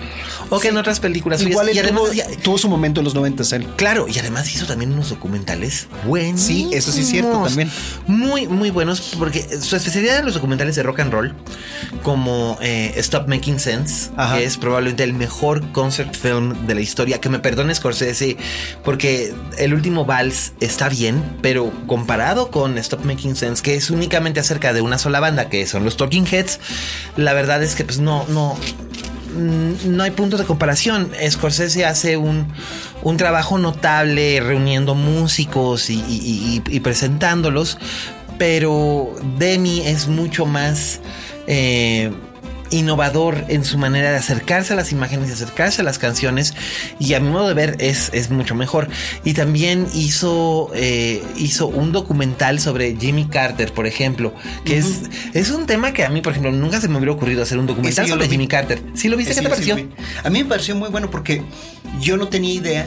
o 0.50 0.60
que 0.60 0.68
en 0.68 0.76
otras 0.76 1.00
películas. 1.00 1.42
Igual 1.42 1.74
y 1.74 1.78
además, 1.78 2.02
tuvo, 2.42 2.58
su 2.58 2.68
momento 2.68 3.00
en 3.00 3.04
los 3.04 3.14
90 3.14 3.56
él. 3.56 3.66
Claro, 3.76 4.06
y 4.08 4.18
además 4.18 4.52
hizo 4.54 4.66
también 4.66 4.92
unos 4.92 5.10
documentales 5.10 5.88
buenos. 6.04 6.40
Sí, 6.40 6.68
eso 6.72 6.92
sí 6.92 7.00
es 7.00 7.08
cierto 7.08 7.42
también. 7.42 7.70
Muy, 8.06 8.46
muy 8.46 8.70
buenos, 8.70 9.14
porque 9.18 9.42
su 9.60 9.76
especialidad 9.76 10.18
en 10.18 10.24
los 10.24 10.34
documentales 10.34 10.76
de 10.76 10.82
rock 10.82 11.00
and 11.00 11.12
roll, 11.12 11.34
como 12.02 12.58
eh, 12.60 12.94
Stop 12.96 13.28
Making 13.28 13.58
Sense, 13.58 14.10
que 14.34 14.44
es 14.44 14.56
probablemente 14.56 15.04
el 15.04 15.14
mejor 15.14 15.72
concert 15.72 16.14
film 16.14 16.66
de 16.66 16.74
la 16.74 16.80
historia. 16.80 17.20
Que 17.20 17.28
me 17.28 17.38
perdone 17.38 17.74
Scorsese, 17.74 18.36
porque 18.84 19.34
el 19.58 19.74
último 19.74 20.04
Vals 20.04 20.52
está 20.60 20.88
bien, 20.88 21.22
pero 21.42 21.72
comparado 21.86 22.50
con 22.50 22.78
Stop 22.78 23.04
Making 23.04 23.36
Sense, 23.36 23.62
que 23.62 23.75
es 23.76 23.90
únicamente 23.90 24.40
acerca 24.40 24.72
de 24.72 24.80
una 24.80 24.98
sola 24.98 25.20
banda, 25.20 25.48
que 25.48 25.66
son 25.66 25.84
los 25.84 25.96
Talking 25.96 26.26
Heads, 26.26 26.60
la 27.16 27.32
verdad 27.32 27.62
es 27.62 27.74
que 27.74 27.84
pues 27.84 27.98
no, 27.98 28.26
no, 28.28 28.56
no 29.36 30.02
hay 30.02 30.10
punto 30.10 30.36
de 30.36 30.44
comparación. 30.44 31.10
Scorsese 31.28 31.84
hace 31.84 32.16
un, 32.16 32.48
un 33.02 33.16
trabajo 33.16 33.58
notable 33.58 34.40
reuniendo 34.40 34.94
músicos 34.94 35.90
y, 35.90 36.80
presentándolos, 36.82 37.78
pero 38.38 39.14
Demi 39.38 39.82
es 39.86 40.08
mucho 40.08 40.46
más... 40.46 41.00
Eh, 41.46 42.12
innovador 42.70 43.44
en 43.48 43.64
su 43.64 43.78
manera 43.78 44.10
de 44.10 44.16
acercarse 44.16 44.72
a 44.72 44.76
las 44.76 44.92
imágenes 44.92 45.30
y 45.30 45.32
acercarse 45.32 45.82
a 45.82 45.84
las 45.84 45.98
canciones 45.98 46.54
y 46.98 47.14
a 47.14 47.20
mi 47.20 47.28
modo 47.28 47.48
de 47.48 47.54
ver 47.54 47.76
es, 47.78 48.10
es 48.12 48.30
mucho 48.30 48.54
mejor. 48.54 48.88
Y 49.24 49.34
también 49.34 49.86
hizo 49.94 50.70
eh, 50.74 51.22
hizo 51.36 51.66
un 51.68 51.92
documental 51.92 52.60
sobre 52.60 52.96
Jimmy 52.96 53.26
Carter 53.26 53.72
por 53.72 53.86
ejemplo 53.86 54.34
que 54.64 54.78
es, 54.78 55.02
es 55.34 55.50
un 55.50 55.66
tema 55.66 55.92
que 55.92 56.04
a 56.04 56.08
mí 56.08 56.20
por 56.20 56.32
ejemplo 56.32 56.52
nunca 56.52 56.80
se 56.80 56.88
me 56.88 56.96
hubiera 56.96 57.12
ocurrido 57.12 57.42
hacer 57.42 57.58
un 57.58 57.66
documental 57.66 58.08
sobre 58.08 58.28
Jimmy 58.28 58.48
Carter. 58.48 58.80
¿sí 58.94 59.08
lo 59.08 59.16
viste? 59.16 59.34
¿qué 59.34 59.42
te 59.42 59.48
pareció? 59.48 59.76
a 60.24 60.30
mí 60.30 60.42
me 60.42 60.48
pareció 60.48 60.74
muy 60.74 60.88
bueno 60.88 61.10
porque 61.10 61.42
yo 62.00 62.16
no 62.16 62.28
tenía 62.28 62.54
idea 62.54 62.86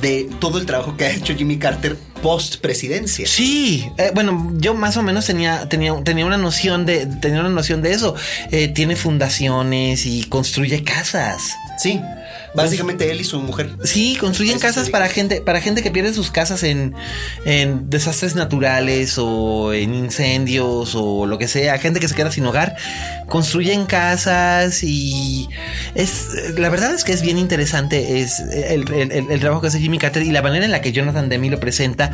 de 0.00 0.28
todo 0.40 0.58
el 0.58 0.66
trabajo 0.66 0.96
que 0.96 1.06
ha 1.06 1.10
hecho 1.10 1.34
Jimmy 1.34 1.58
Carter 1.58 1.96
post 2.22 2.56
presidencia. 2.56 3.26
Sí, 3.26 3.88
eh, 3.98 4.10
bueno, 4.14 4.52
yo 4.56 4.74
más 4.74 4.96
o 4.96 5.02
menos 5.02 5.26
tenía, 5.26 5.68
tenía, 5.68 5.94
tenía 6.02 6.26
una 6.26 6.38
noción 6.38 6.86
de, 6.86 7.06
tenía 7.06 7.40
una 7.40 7.50
noción 7.50 7.82
de 7.82 7.92
eso. 7.92 8.14
Eh, 8.50 8.68
tiene 8.68 8.96
fundaciones 8.96 10.06
y 10.06 10.24
construye 10.24 10.82
casas. 10.82 11.54
Sí. 11.78 12.00
Básicamente 12.56 13.10
él 13.10 13.20
y 13.20 13.24
su 13.24 13.40
mujer. 13.40 13.76
Sí, 13.84 14.16
construyen 14.18 14.58
casas 14.58 14.90
para 14.90 15.08
gente, 15.08 15.40
para 15.40 15.60
gente 15.60 15.82
que 15.82 15.90
pierde 15.90 16.12
sus 16.12 16.30
casas 16.30 16.62
en, 16.62 16.94
en 17.44 17.90
desastres 17.90 18.34
naturales 18.34 19.16
o 19.18 19.72
en 19.72 19.94
incendios 19.94 20.94
o 20.94 21.26
lo 21.26 21.38
que 21.38 21.48
sea, 21.48 21.78
gente 21.78 22.00
que 22.00 22.08
se 22.08 22.14
queda 22.14 22.30
sin 22.30 22.46
hogar, 22.46 22.76
construyen 23.28 23.86
casas 23.86 24.82
y 24.82 25.48
es 25.94 26.28
la 26.56 26.68
verdad 26.68 26.94
es 26.94 27.04
que 27.04 27.12
es 27.12 27.22
bien 27.22 27.38
interesante 27.38 28.20
es 28.20 28.40
el, 28.40 28.90
el 28.90 29.40
trabajo 29.40 29.60
que 29.60 29.68
hace 29.68 29.80
Jimmy 29.80 29.98
Carter 29.98 30.22
y 30.22 30.30
la 30.30 30.42
manera 30.42 30.64
en 30.64 30.70
la 30.70 30.80
que 30.80 30.92
Jonathan 30.92 31.28
Demi 31.28 31.50
lo 31.50 31.60
presenta, 31.60 32.12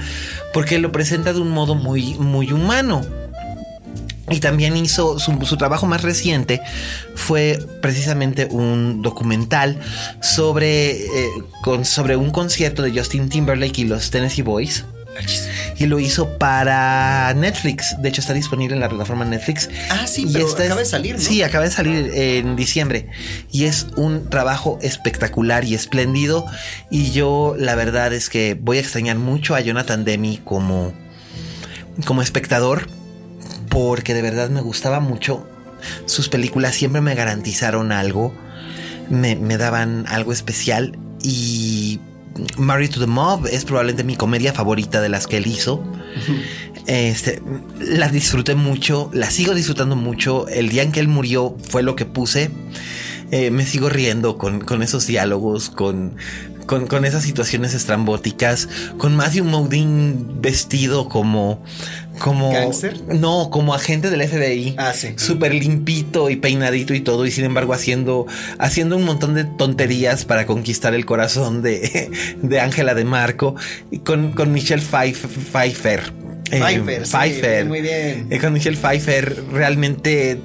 porque 0.53 0.79
lo 0.79 0.93
presenta 0.93 1.33
de 1.33 1.41
un 1.41 1.51
modo 1.51 1.75
muy, 1.75 2.15
muy 2.15 2.53
humano. 2.53 3.22
Y 4.31 4.41
también 4.41 4.77
hizo 4.77 5.19
su, 5.19 5.57
trabajo 5.57 5.87
más 5.87 6.03
reciente 6.03 6.61
fue 7.15 7.59
precisamente 7.81 8.47
un 8.47 9.03
documental 9.03 9.79
sobre, 10.21 10.93
eh, 10.93 11.29
sobre 11.83 12.17
un 12.17 12.31
concierto 12.31 12.83
de 12.83 12.93
Justin 12.97 13.29
Timberlake 13.29 13.81
y 13.81 13.85
los 13.85 14.11
Tennessee 14.11 14.43
Boys. 14.43 14.85
Y 15.77 15.87
lo 15.87 16.01
hizo 16.01 16.39
para 16.39 17.35
Netflix. 17.35 18.01
De 18.01 18.09
hecho, 18.09 18.23
está 18.23 18.33
disponible 18.33 18.75
en 18.75 18.81
la 18.81 18.89
plataforma 18.89 19.27
Netflix. 19.27 19.69
Ah, 19.91 20.07
sí, 20.07 20.27
y 20.27 20.37
acaba 20.37 20.77
de 20.77 20.85
salir, 20.87 21.21
Sí, 21.21 21.43
acaba 21.43 21.65
de 21.65 21.71
salir 21.71 22.11
en 22.15 22.57
diciembre. 22.57 23.09
Y 23.51 23.65
es 23.65 23.89
un 23.97 24.31
trabajo 24.31 24.79
espectacular 24.81 25.65
y 25.65 25.75
espléndido. 25.75 26.47
Y 26.91 27.11
yo, 27.11 27.55
la 27.59 27.75
verdad 27.75 28.15
es 28.15 28.31
que 28.31 28.55
voy 28.55 28.79
a 28.79 28.81
extrañar 28.81 29.19
mucho 29.19 29.55
a 29.55 29.61
Jonathan 29.61 30.05
Demi 30.05 30.39
como, 30.43 30.95
como 32.07 32.23
espectador 32.23 32.89
porque 33.73 34.13
de 34.13 34.23
verdad 34.23 34.51
me 34.51 34.61
gustaba 34.61 35.01
mucho. 35.01 35.47
Sus 36.05 36.29
películas 36.29 36.75
siempre 36.75 37.01
me 37.01 37.15
garantizaron 37.15 37.91
algo, 37.91 38.35
me, 39.09 39.35
daban 39.57 40.05
algo 40.09 40.33
especial 40.33 40.99
y 41.23 41.99
Married 42.57 42.91
to 42.91 43.01
the 43.01 43.07
Mob 43.07 43.47
es 43.47 43.65
probablemente 43.65 44.05
mi 44.05 44.17
comedia 44.17 44.53
favorita 44.53 45.01
de 45.01 45.09
las 45.09 45.27
que 45.27 45.39
él 45.39 45.47
hizo. 45.47 45.83
Este, 46.87 47.43
la 47.81 48.09
disfruté 48.09 48.55
mucho, 48.55 49.11
la 49.13 49.31
sigo 49.31 49.55
disfrutando 49.55 49.97
mucho. 49.97 50.47
El 50.49 50.69
día 50.69 50.83
en 50.83 50.93
que 50.93 51.01
él 51.01 51.09
murió 51.09 51.57
fue 51.69 51.83
lo 51.83 51.97
que 51.97 52.05
puse. 52.05 52.51
Eh, 53.31 53.51
me 53.51 53.65
sigo 53.65 53.89
riendo 53.89 54.37
con, 54.37 54.61
con 54.61 54.83
esos 54.83 55.07
diálogos, 55.07 55.71
con, 55.71 56.17
con, 56.81 57.05
esas 57.05 57.23
situaciones 57.23 57.75
estrambóticas, 57.75 58.69
con 58.97 59.15
Matthew 59.15 59.45
Modine 59.45 60.15
vestido 60.41 61.09
como. 61.09 61.63
como 62.19 62.53
No, 63.09 63.51
como 63.51 63.75
agente 63.75 64.11
del 64.11 64.27
FBI. 64.27 64.75
Ah, 64.79 64.93
sí. 64.95 65.15
Súper 65.17 65.55
limpito 65.55 66.31
y 66.31 66.37
peinadito 66.37 66.95
y 66.95 67.01
todo, 67.01 67.27
y 67.27 67.31
sin 67.31 67.45
embargo 67.45 67.75
haciendo, 67.75 68.27
haciendo 68.59 68.97
un 68.97 69.05
montón 69.05 69.35
de 69.35 69.45
tonterías 69.45 70.25
para 70.25 70.47
conquistar 70.47 70.95
el 70.95 71.05
corazón 71.05 71.63
de, 71.63 72.11
de 72.43 72.61
Ángela 72.61 72.95
de 72.95 73.05
Marco, 73.05 73.55
y 73.91 73.99
con, 73.99 74.33
con 74.33 74.53
Michelle 74.53 74.83
Pfeiffer. 74.83 76.13
Eh, 76.51 76.61
Pfeiffer, 76.61 77.03
Pfeiffer. 77.03 77.67
muy 77.67 77.81
bien. 77.81 78.27
Eh, 78.31 78.39
con 78.39 78.53
Michelle 78.53 78.77
Pfeiffer 78.77 79.43
realmente 79.53 80.39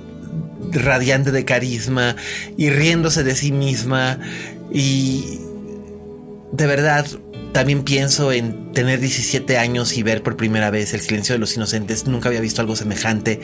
radiante 0.71 1.31
de 1.31 1.45
carisma 1.45 2.15
y 2.57 2.69
riéndose 2.69 3.23
de 3.23 3.35
sí 3.35 3.51
misma 3.51 4.19
y 4.71 5.39
de 6.57 6.65
verdad, 6.65 7.05
también 7.53 7.83
pienso 7.83 8.31
en 8.31 8.71
tener 8.73 8.99
17 8.99 9.59
años 9.59 9.95
y 9.95 10.01
ver 10.01 10.23
por 10.23 10.35
primera 10.35 10.71
vez 10.71 10.93
El 10.95 11.01
silencio 11.01 11.33
de 11.35 11.39
los 11.39 11.55
inocentes. 11.55 12.07
Nunca 12.07 12.29
había 12.29 12.41
visto 12.41 12.61
algo 12.61 12.75
semejante. 12.75 13.39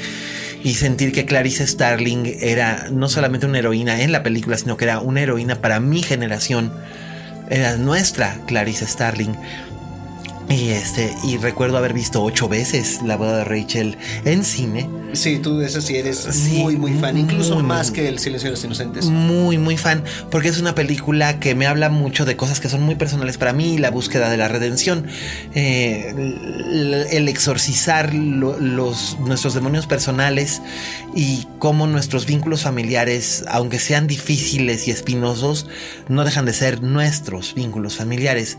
Y 0.64 0.74
sentir 0.74 1.12
que 1.12 1.26
Clarice 1.26 1.68
Starling 1.68 2.38
era 2.42 2.88
no 2.92 3.10
solamente 3.10 3.46
una 3.46 3.60
heroína 3.60 4.02
en 4.02 4.12
la 4.12 4.24
película, 4.24 4.58
sino 4.58 4.78
que 4.78 4.86
era 4.86 5.00
una 5.00 5.22
heroína 5.22 5.62
para 5.62 5.80
mi 5.80 6.02
generación. 6.02 6.74
Era 7.52 7.78
nuestra 7.78 8.40
Clarice 8.48 8.88
Starling. 8.88 9.36
Y 10.50 10.70
este, 10.70 11.14
y 11.24 11.38
recuerdo 11.38 11.78
haber 11.78 11.94
visto 11.94 12.24
ocho 12.24 12.50
veces 12.50 13.02
la 13.04 13.16
boda 13.16 13.38
de 13.38 13.44
Rachel 13.44 13.96
en 14.26 14.44
cine. 14.44 14.90
Sí, 15.14 15.38
tú 15.38 15.60
de 15.60 15.68
eso 15.68 15.80
sí 15.82 15.96
eres 15.96 16.28
muy, 16.50 16.76
muy 16.76 16.94
fan, 16.94 17.18
incluso 17.18 17.60
más 17.62 17.92
que 17.92 18.08
El 18.08 18.20
Silencio 18.20 18.48
de 18.50 18.52
los 18.52 18.64
Inocentes. 18.64 19.06
Muy, 19.06 19.58
muy 19.58 19.78
fan, 19.78 20.04
porque 20.32 20.50
es 20.50 20.60
una 20.60 20.76
película 20.76 21.40
que 21.40 21.56
me 21.56 21.68
habla 21.68 21.90
mucho 21.90 22.26
de 22.26 22.36
cosas 22.36 22.60
que 22.60 22.68
son 22.68 22.82
muy 22.82 22.96
personales 22.96 23.38
para 23.38 23.54
mí, 23.54 23.78
la 23.78 23.92
búsqueda 23.92 24.30
de 24.30 24.38
la 24.38 24.48
redención, 24.48 25.08
eh, 25.54 26.14
el, 27.12 27.30
exorcizar 27.30 28.14
los, 28.14 29.18
nuestros 29.20 29.54
demonios 29.54 29.86
personales 29.86 30.62
y 31.16 31.48
cómo 31.60 31.88
nuestros 31.88 32.26
vínculos 32.26 32.64
familiares, 32.64 33.46
aunque 33.48 33.80
sean 33.80 34.08
difíciles 34.08 34.88
y 34.88 34.92
espinosos, 34.92 35.68
no 36.10 36.26
dejan 36.26 36.46
de 36.46 36.54
ser 36.54 36.82
nuestros 36.82 37.54
vínculos 37.54 37.96
familiares. 37.98 38.58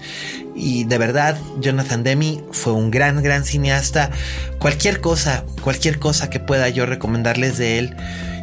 Y 0.55 0.85
de 0.85 0.99
verdad, 0.99 1.37
Jonathan 1.61 2.05
Demi 2.05 2.43
fue 2.53 2.73
un 2.73 2.91
gran, 2.91 3.23
gran 3.23 3.45
cineasta. 3.45 4.11
Cualquier 4.59 5.01
cosa, 5.01 5.45
cualquier 5.63 5.99
cosa 5.99 6.31
que 6.31 6.41
pueda 6.47 6.69
yo 6.69 6.87
recomendarles 6.87 7.59
de 7.59 7.79
él. 7.79 7.97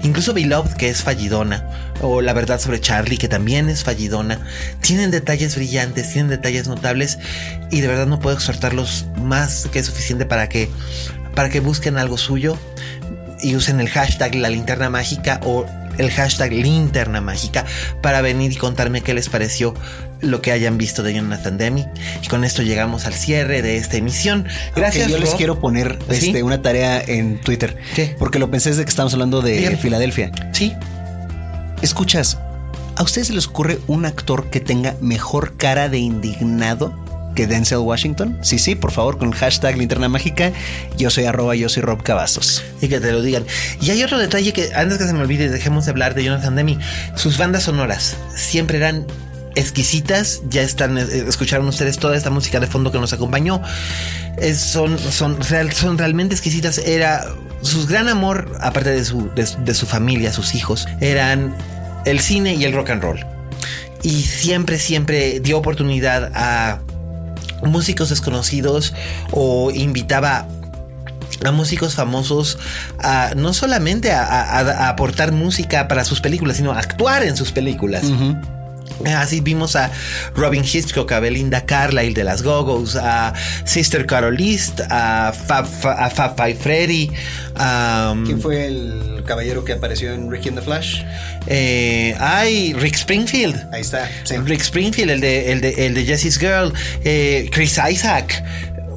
Incluso 0.04 0.34
Beloved, 0.34 0.74
que 0.74 0.90
es 0.90 1.04
fallidona, 1.04 1.68
o 2.02 2.22
La 2.22 2.34
verdad 2.34 2.60
sobre 2.60 2.82
Charlie, 2.82 3.18
que 3.18 3.28
también 3.28 3.70
es 3.70 3.84
fallidona, 3.84 4.40
tienen 4.82 5.12
detalles 5.12 5.56
brillantes, 5.56 6.12
tienen 6.12 6.30
detalles 6.30 6.68
notables, 6.68 7.20
y 7.70 7.82
de 7.82 7.88
verdad 7.88 8.08
no 8.08 8.20
puedo 8.20 8.36
exhortarlos 8.36 9.06
más 9.18 9.68
que 9.72 9.84
suficiente 9.84 10.26
para 10.26 10.50
que 10.50 10.70
para 11.36 11.50
que 11.50 11.60
busquen 11.60 11.98
algo 11.98 12.18
suyo 12.18 12.58
y 13.42 13.56
usen 13.56 13.80
el 13.80 13.90
hashtag 13.90 14.36
la 14.36 14.50
linterna 14.50 14.90
mágica 14.90 15.40
o 15.44 15.66
el 15.98 16.12
hashtag 16.12 16.52
linterna 16.52 17.22
mágica 17.22 17.66
para 18.02 18.22
venir 18.22 18.52
y 18.52 18.56
contarme 18.56 19.02
qué 19.02 19.14
les 19.14 19.30
pareció 19.30 19.74
lo 20.22 20.42
que 20.42 20.52
hayan 20.52 20.78
visto 20.78 21.04
de 21.04 21.14
Jonathan 21.14 21.58
Demi. 21.58 21.88
Y 22.22 22.28
con 22.28 22.44
esto 22.44 22.62
llegamos 22.62 23.06
al 23.06 23.14
cierre 23.14 23.62
de 23.62 23.78
esta 23.78 23.98
emisión. 23.98 24.48
Gracias. 24.76 25.10
yo 25.10 25.18
les 25.18 25.34
quiero 25.36 25.60
poner 25.60 26.00
este, 26.10 26.44
una 26.44 26.62
tarea 26.62 27.02
en 27.02 27.40
Twitter. 27.42 27.78
¿Qué? 27.96 28.16
Porque 28.18 28.40
lo 28.40 28.50
pensé 28.52 28.70
desde 28.70 28.84
que 28.84 28.90
estamos 28.90 29.14
hablando 29.14 29.42
de 29.42 29.78
Filadelfia. 29.78 30.32
Sí. 30.52 30.74
Escuchas, 31.82 32.38
¿a 32.96 33.04
ustedes 33.04 33.28
se 33.28 33.34
les 33.34 33.48
ocurre 33.48 33.80
un 33.88 34.06
actor 34.06 34.50
que 34.50 34.60
tenga 34.60 34.96
mejor 35.02 35.58
cara 35.58 35.90
de 35.90 35.98
indignado 35.98 36.96
que 37.36 37.48
Denzel 37.48 37.80
Washington? 37.80 38.38
Sí, 38.42 38.60
sí, 38.60 38.76
por 38.76 38.92
favor, 38.92 39.18
con 39.18 39.30
el 39.30 39.36
hashtag 39.36 39.78
linterna 39.78 40.08
mágica. 40.08 40.52
Yo 40.98 41.10
soy 41.10 41.26
arroba, 41.26 41.56
yo 41.56 41.70
soy 41.70 41.82
Rob 41.82 42.04
Cavazos. 42.04 42.64
Y 42.82 42.88
que 42.88 43.00
te 43.00 43.12
lo 43.12 43.22
digan. 43.22 43.46
Y 43.82 43.90
hay 43.90 44.04
otro 44.04 44.20
detalle 44.20 44.54
que 44.54 44.74
antes 44.76 44.98
que 44.98 45.06
se 45.06 45.14
me 45.14 45.22
olvide, 45.22 45.50
dejemos 45.50 45.86
de 45.86 45.92
hablar 45.92 46.14
de 46.14 46.24
Jonathan 46.24 46.56
Demi. 46.56 46.78
Sus 47.16 47.38
bandas 47.38 47.64
sonoras 47.64 48.16
siempre 48.36 48.78
eran 48.78 49.08
exquisitas. 49.56 50.42
Ya 50.50 50.62
están, 50.62 50.98
eh, 50.98 51.06
escucharon 51.28 51.68
ustedes 51.68 51.98
toda 51.98 52.16
esta 52.16 52.30
música 52.30 52.60
de 52.60 52.68
fondo 52.68 52.92
que 52.92 53.00
nos 53.00 53.14
acompañó. 53.14 53.62
son, 54.56 54.98
son, 54.98 55.38
son 55.44 55.98
realmente 55.98 56.34
exquisitas. 56.34 56.78
Era 56.80 57.26
su 57.62 57.86
gran 57.88 58.08
amor, 58.08 58.58
aparte 58.62 58.92
de 58.92 59.06
su, 59.06 59.30
de 59.36 59.74
su 59.74 59.86
familia, 59.86 60.34
sus 60.34 60.56
hijos, 60.56 60.88
eran 61.00 61.56
el 62.06 62.20
cine 62.20 62.56
y 62.56 62.66
el 62.66 62.74
rock 62.74 62.92
and 62.92 63.04
roll. 63.04 63.26
Y 64.04 64.24
siempre, 64.24 64.80
siempre 64.80 65.40
dio 65.40 65.58
oportunidad 65.58 66.32
a 66.34 66.80
músicos 67.64 68.10
desconocidos 68.10 68.94
o 69.32 69.72
invitaba 69.72 70.48
a 71.44 71.52
músicos 71.52 71.96
famosos 71.96 72.58
a 73.00 73.34
no 73.36 73.54
solamente 73.54 74.12
a, 74.12 74.90
aportar 74.90 75.32
música 75.32 75.88
para 75.88 76.04
sus 76.06 76.22
películas, 76.22 76.58
sino 76.58 76.72
a 76.72 76.80
actuar 76.80 77.24
en 77.24 77.36
sus 77.36 77.52
películas. 77.52 78.04
Así 79.06 79.42
vimos 79.42 79.76
a 79.76 79.92
Robin 80.36 80.64
Hitchcock, 80.64 81.12
a 81.12 81.20
Belinda 81.20 81.66
Carlisle 81.66 82.14
de 82.14 82.24
las 82.24 82.42
Gogos, 82.42 82.96
a 82.96 83.34
Sister 83.66 84.06
Carolist, 84.06 84.82
a 84.90 85.34
Fab, 85.34 85.66
Five 86.36 86.56
Freddy. 86.56 87.10
Um, 87.60 88.26
¿Quién 88.26 88.42
fue 88.42 88.68
el 88.68 89.24
caballero 89.26 89.64
que 89.64 89.74
apareció 89.74 90.14
en 90.14 90.30
Ricky 90.30 90.50
and 90.50 90.60
the 90.60 90.64
Flash? 90.64 91.04
Eh, 91.48 92.16
ay, 92.20 92.74
Rick 92.74 92.96
Springfield. 92.96 93.68
Ahí 93.74 93.82
está. 93.82 94.10
Rick 94.46 94.62
Springfield, 94.62 95.12
el 95.12 95.22
de, 95.22 95.52
el 95.52 95.62
de, 95.62 95.86
el 95.86 95.94
de 95.94 96.06
Jesse's 96.06 96.38
Girl. 96.38 96.74
Eh, 97.04 97.50
Chris 97.52 97.80
Isaac 97.90 98.44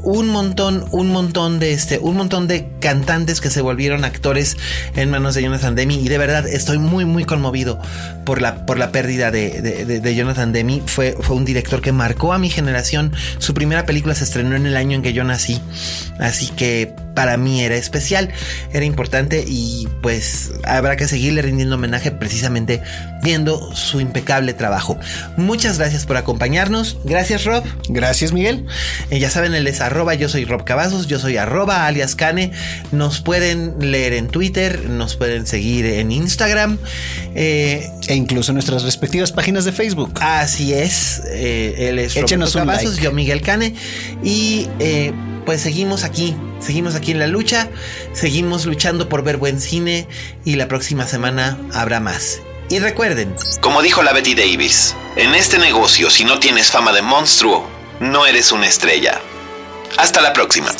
un 0.04 0.28
montón, 0.28 0.84
un 0.90 1.08
montón 1.08 1.58
de 1.58 1.72
este, 1.72 1.98
un 1.98 2.16
montón 2.16 2.46
de 2.46 2.68
cantantes 2.80 3.40
que 3.40 3.50
se 3.50 3.60
volvieron 3.60 4.04
actores 4.04 4.56
en 4.94 5.10
manos 5.10 5.34
de 5.34 5.42
Jonathan 5.42 5.74
Demi. 5.74 5.96
Y 5.96 6.08
de 6.08 6.18
verdad 6.18 6.46
estoy 6.46 6.78
muy, 6.78 7.04
muy 7.04 7.24
conmovido 7.24 7.80
por 8.24 8.40
la, 8.40 8.66
por 8.66 8.78
la 8.78 8.92
pérdida 8.92 9.30
de, 9.30 9.60
de, 9.60 10.14
Jonathan 10.14 10.52
Demi. 10.52 10.82
Fue, 10.86 11.16
fue 11.18 11.36
un 11.36 11.44
director 11.44 11.80
que 11.80 11.92
marcó 11.92 12.32
a 12.32 12.38
mi 12.38 12.50
generación. 12.50 13.12
Su 13.38 13.54
primera 13.54 13.86
película 13.86 14.14
se 14.14 14.24
estrenó 14.24 14.56
en 14.56 14.66
el 14.66 14.76
año 14.76 14.96
en 14.96 15.02
que 15.02 15.12
yo 15.12 15.24
nací. 15.24 15.60
Así 16.18 16.48
que 16.48 16.94
para 17.14 17.36
mí 17.36 17.62
era 17.62 17.76
especial, 17.76 18.30
era 18.72 18.84
importante 18.84 19.44
y 19.46 19.88
pues 20.02 20.52
habrá 20.64 20.96
que 20.96 21.08
seguirle 21.08 21.42
rindiendo 21.42 21.76
homenaje 21.76 22.10
precisamente 22.10 22.82
viendo 23.22 23.74
su 23.74 24.00
impecable 24.00 24.52
trabajo. 24.52 24.98
Muchas 25.36 25.78
gracias 25.78 26.04
por 26.06 26.16
acompañarnos. 26.16 26.98
Gracias 27.04 27.44
Rob. 27.44 27.64
Gracias 27.88 28.32
Miguel. 28.32 28.66
Eh, 29.10 29.18
ya 29.18 29.30
saben, 29.30 29.54
el 29.54 29.66
es 29.66 29.80
arroba, 29.80 30.14
yo 30.14 30.28
soy 30.28 30.44
Rob 30.44 30.64
Cavazos, 30.64 31.06
yo 31.06 31.18
soy 31.18 31.36
arroba 31.36 31.86
alias 31.86 32.14
Cane. 32.14 32.52
Nos 32.92 33.20
pueden 33.20 33.74
leer 33.78 34.12
en 34.12 34.28
Twitter, 34.28 34.88
nos 34.88 35.16
pueden 35.16 35.46
seguir 35.46 35.86
en 35.86 36.12
Instagram. 36.12 36.78
Eh, 37.34 37.90
e 38.06 38.14
incluso 38.14 38.52
en 38.52 38.54
nuestras 38.56 38.82
respectivas 38.82 39.32
páginas 39.32 39.64
de 39.64 39.72
Facebook. 39.72 40.12
Así 40.20 40.74
es. 40.74 41.22
Eh, 41.30 41.88
él 41.88 41.98
es 41.98 42.14
Rob 42.14 42.52
Cavazos, 42.52 42.98
yo 42.98 43.12
Miguel 43.12 43.40
Cane. 43.40 43.74
Y 44.22 44.68
pues 45.44 45.60
seguimos 45.60 46.04
aquí, 46.04 46.36
seguimos 46.60 46.94
aquí 46.94 47.12
en 47.12 47.18
la 47.18 47.26
lucha, 47.26 47.68
seguimos 48.12 48.66
luchando 48.66 49.08
por 49.08 49.22
ver 49.22 49.36
buen 49.36 49.60
cine 49.60 50.08
y 50.44 50.56
la 50.56 50.68
próxima 50.68 51.06
semana 51.06 51.58
habrá 51.72 52.00
más. 52.00 52.40
Y 52.70 52.78
recuerden, 52.78 53.34
como 53.60 53.82
dijo 53.82 54.02
la 54.02 54.12
Betty 54.12 54.34
Davis, 54.34 54.96
en 55.16 55.34
este 55.34 55.58
negocio 55.58 56.10
si 56.10 56.24
no 56.24 56.38
tienes 56.38 56.70
fama 56.70 56.92
de 56.92 57.02
monstruo, 57.02 57.68
no 58.00 58.26
eres 58.26 58.52
una 58.52 58.66
estrella. 58.66 59.20
Hasta 59.96 60.20
la 60.20 60.32
próxima. 60.32 60.70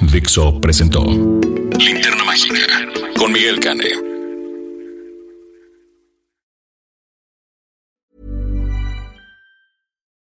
Dixo 0.00 0.60
presentó 0.60 1.04
Linterna 1.78 2.24
Mágica 2.24 2.66
con 3.16 3.32
Miguel 3.32 3.60
Cane. 3.60 4.09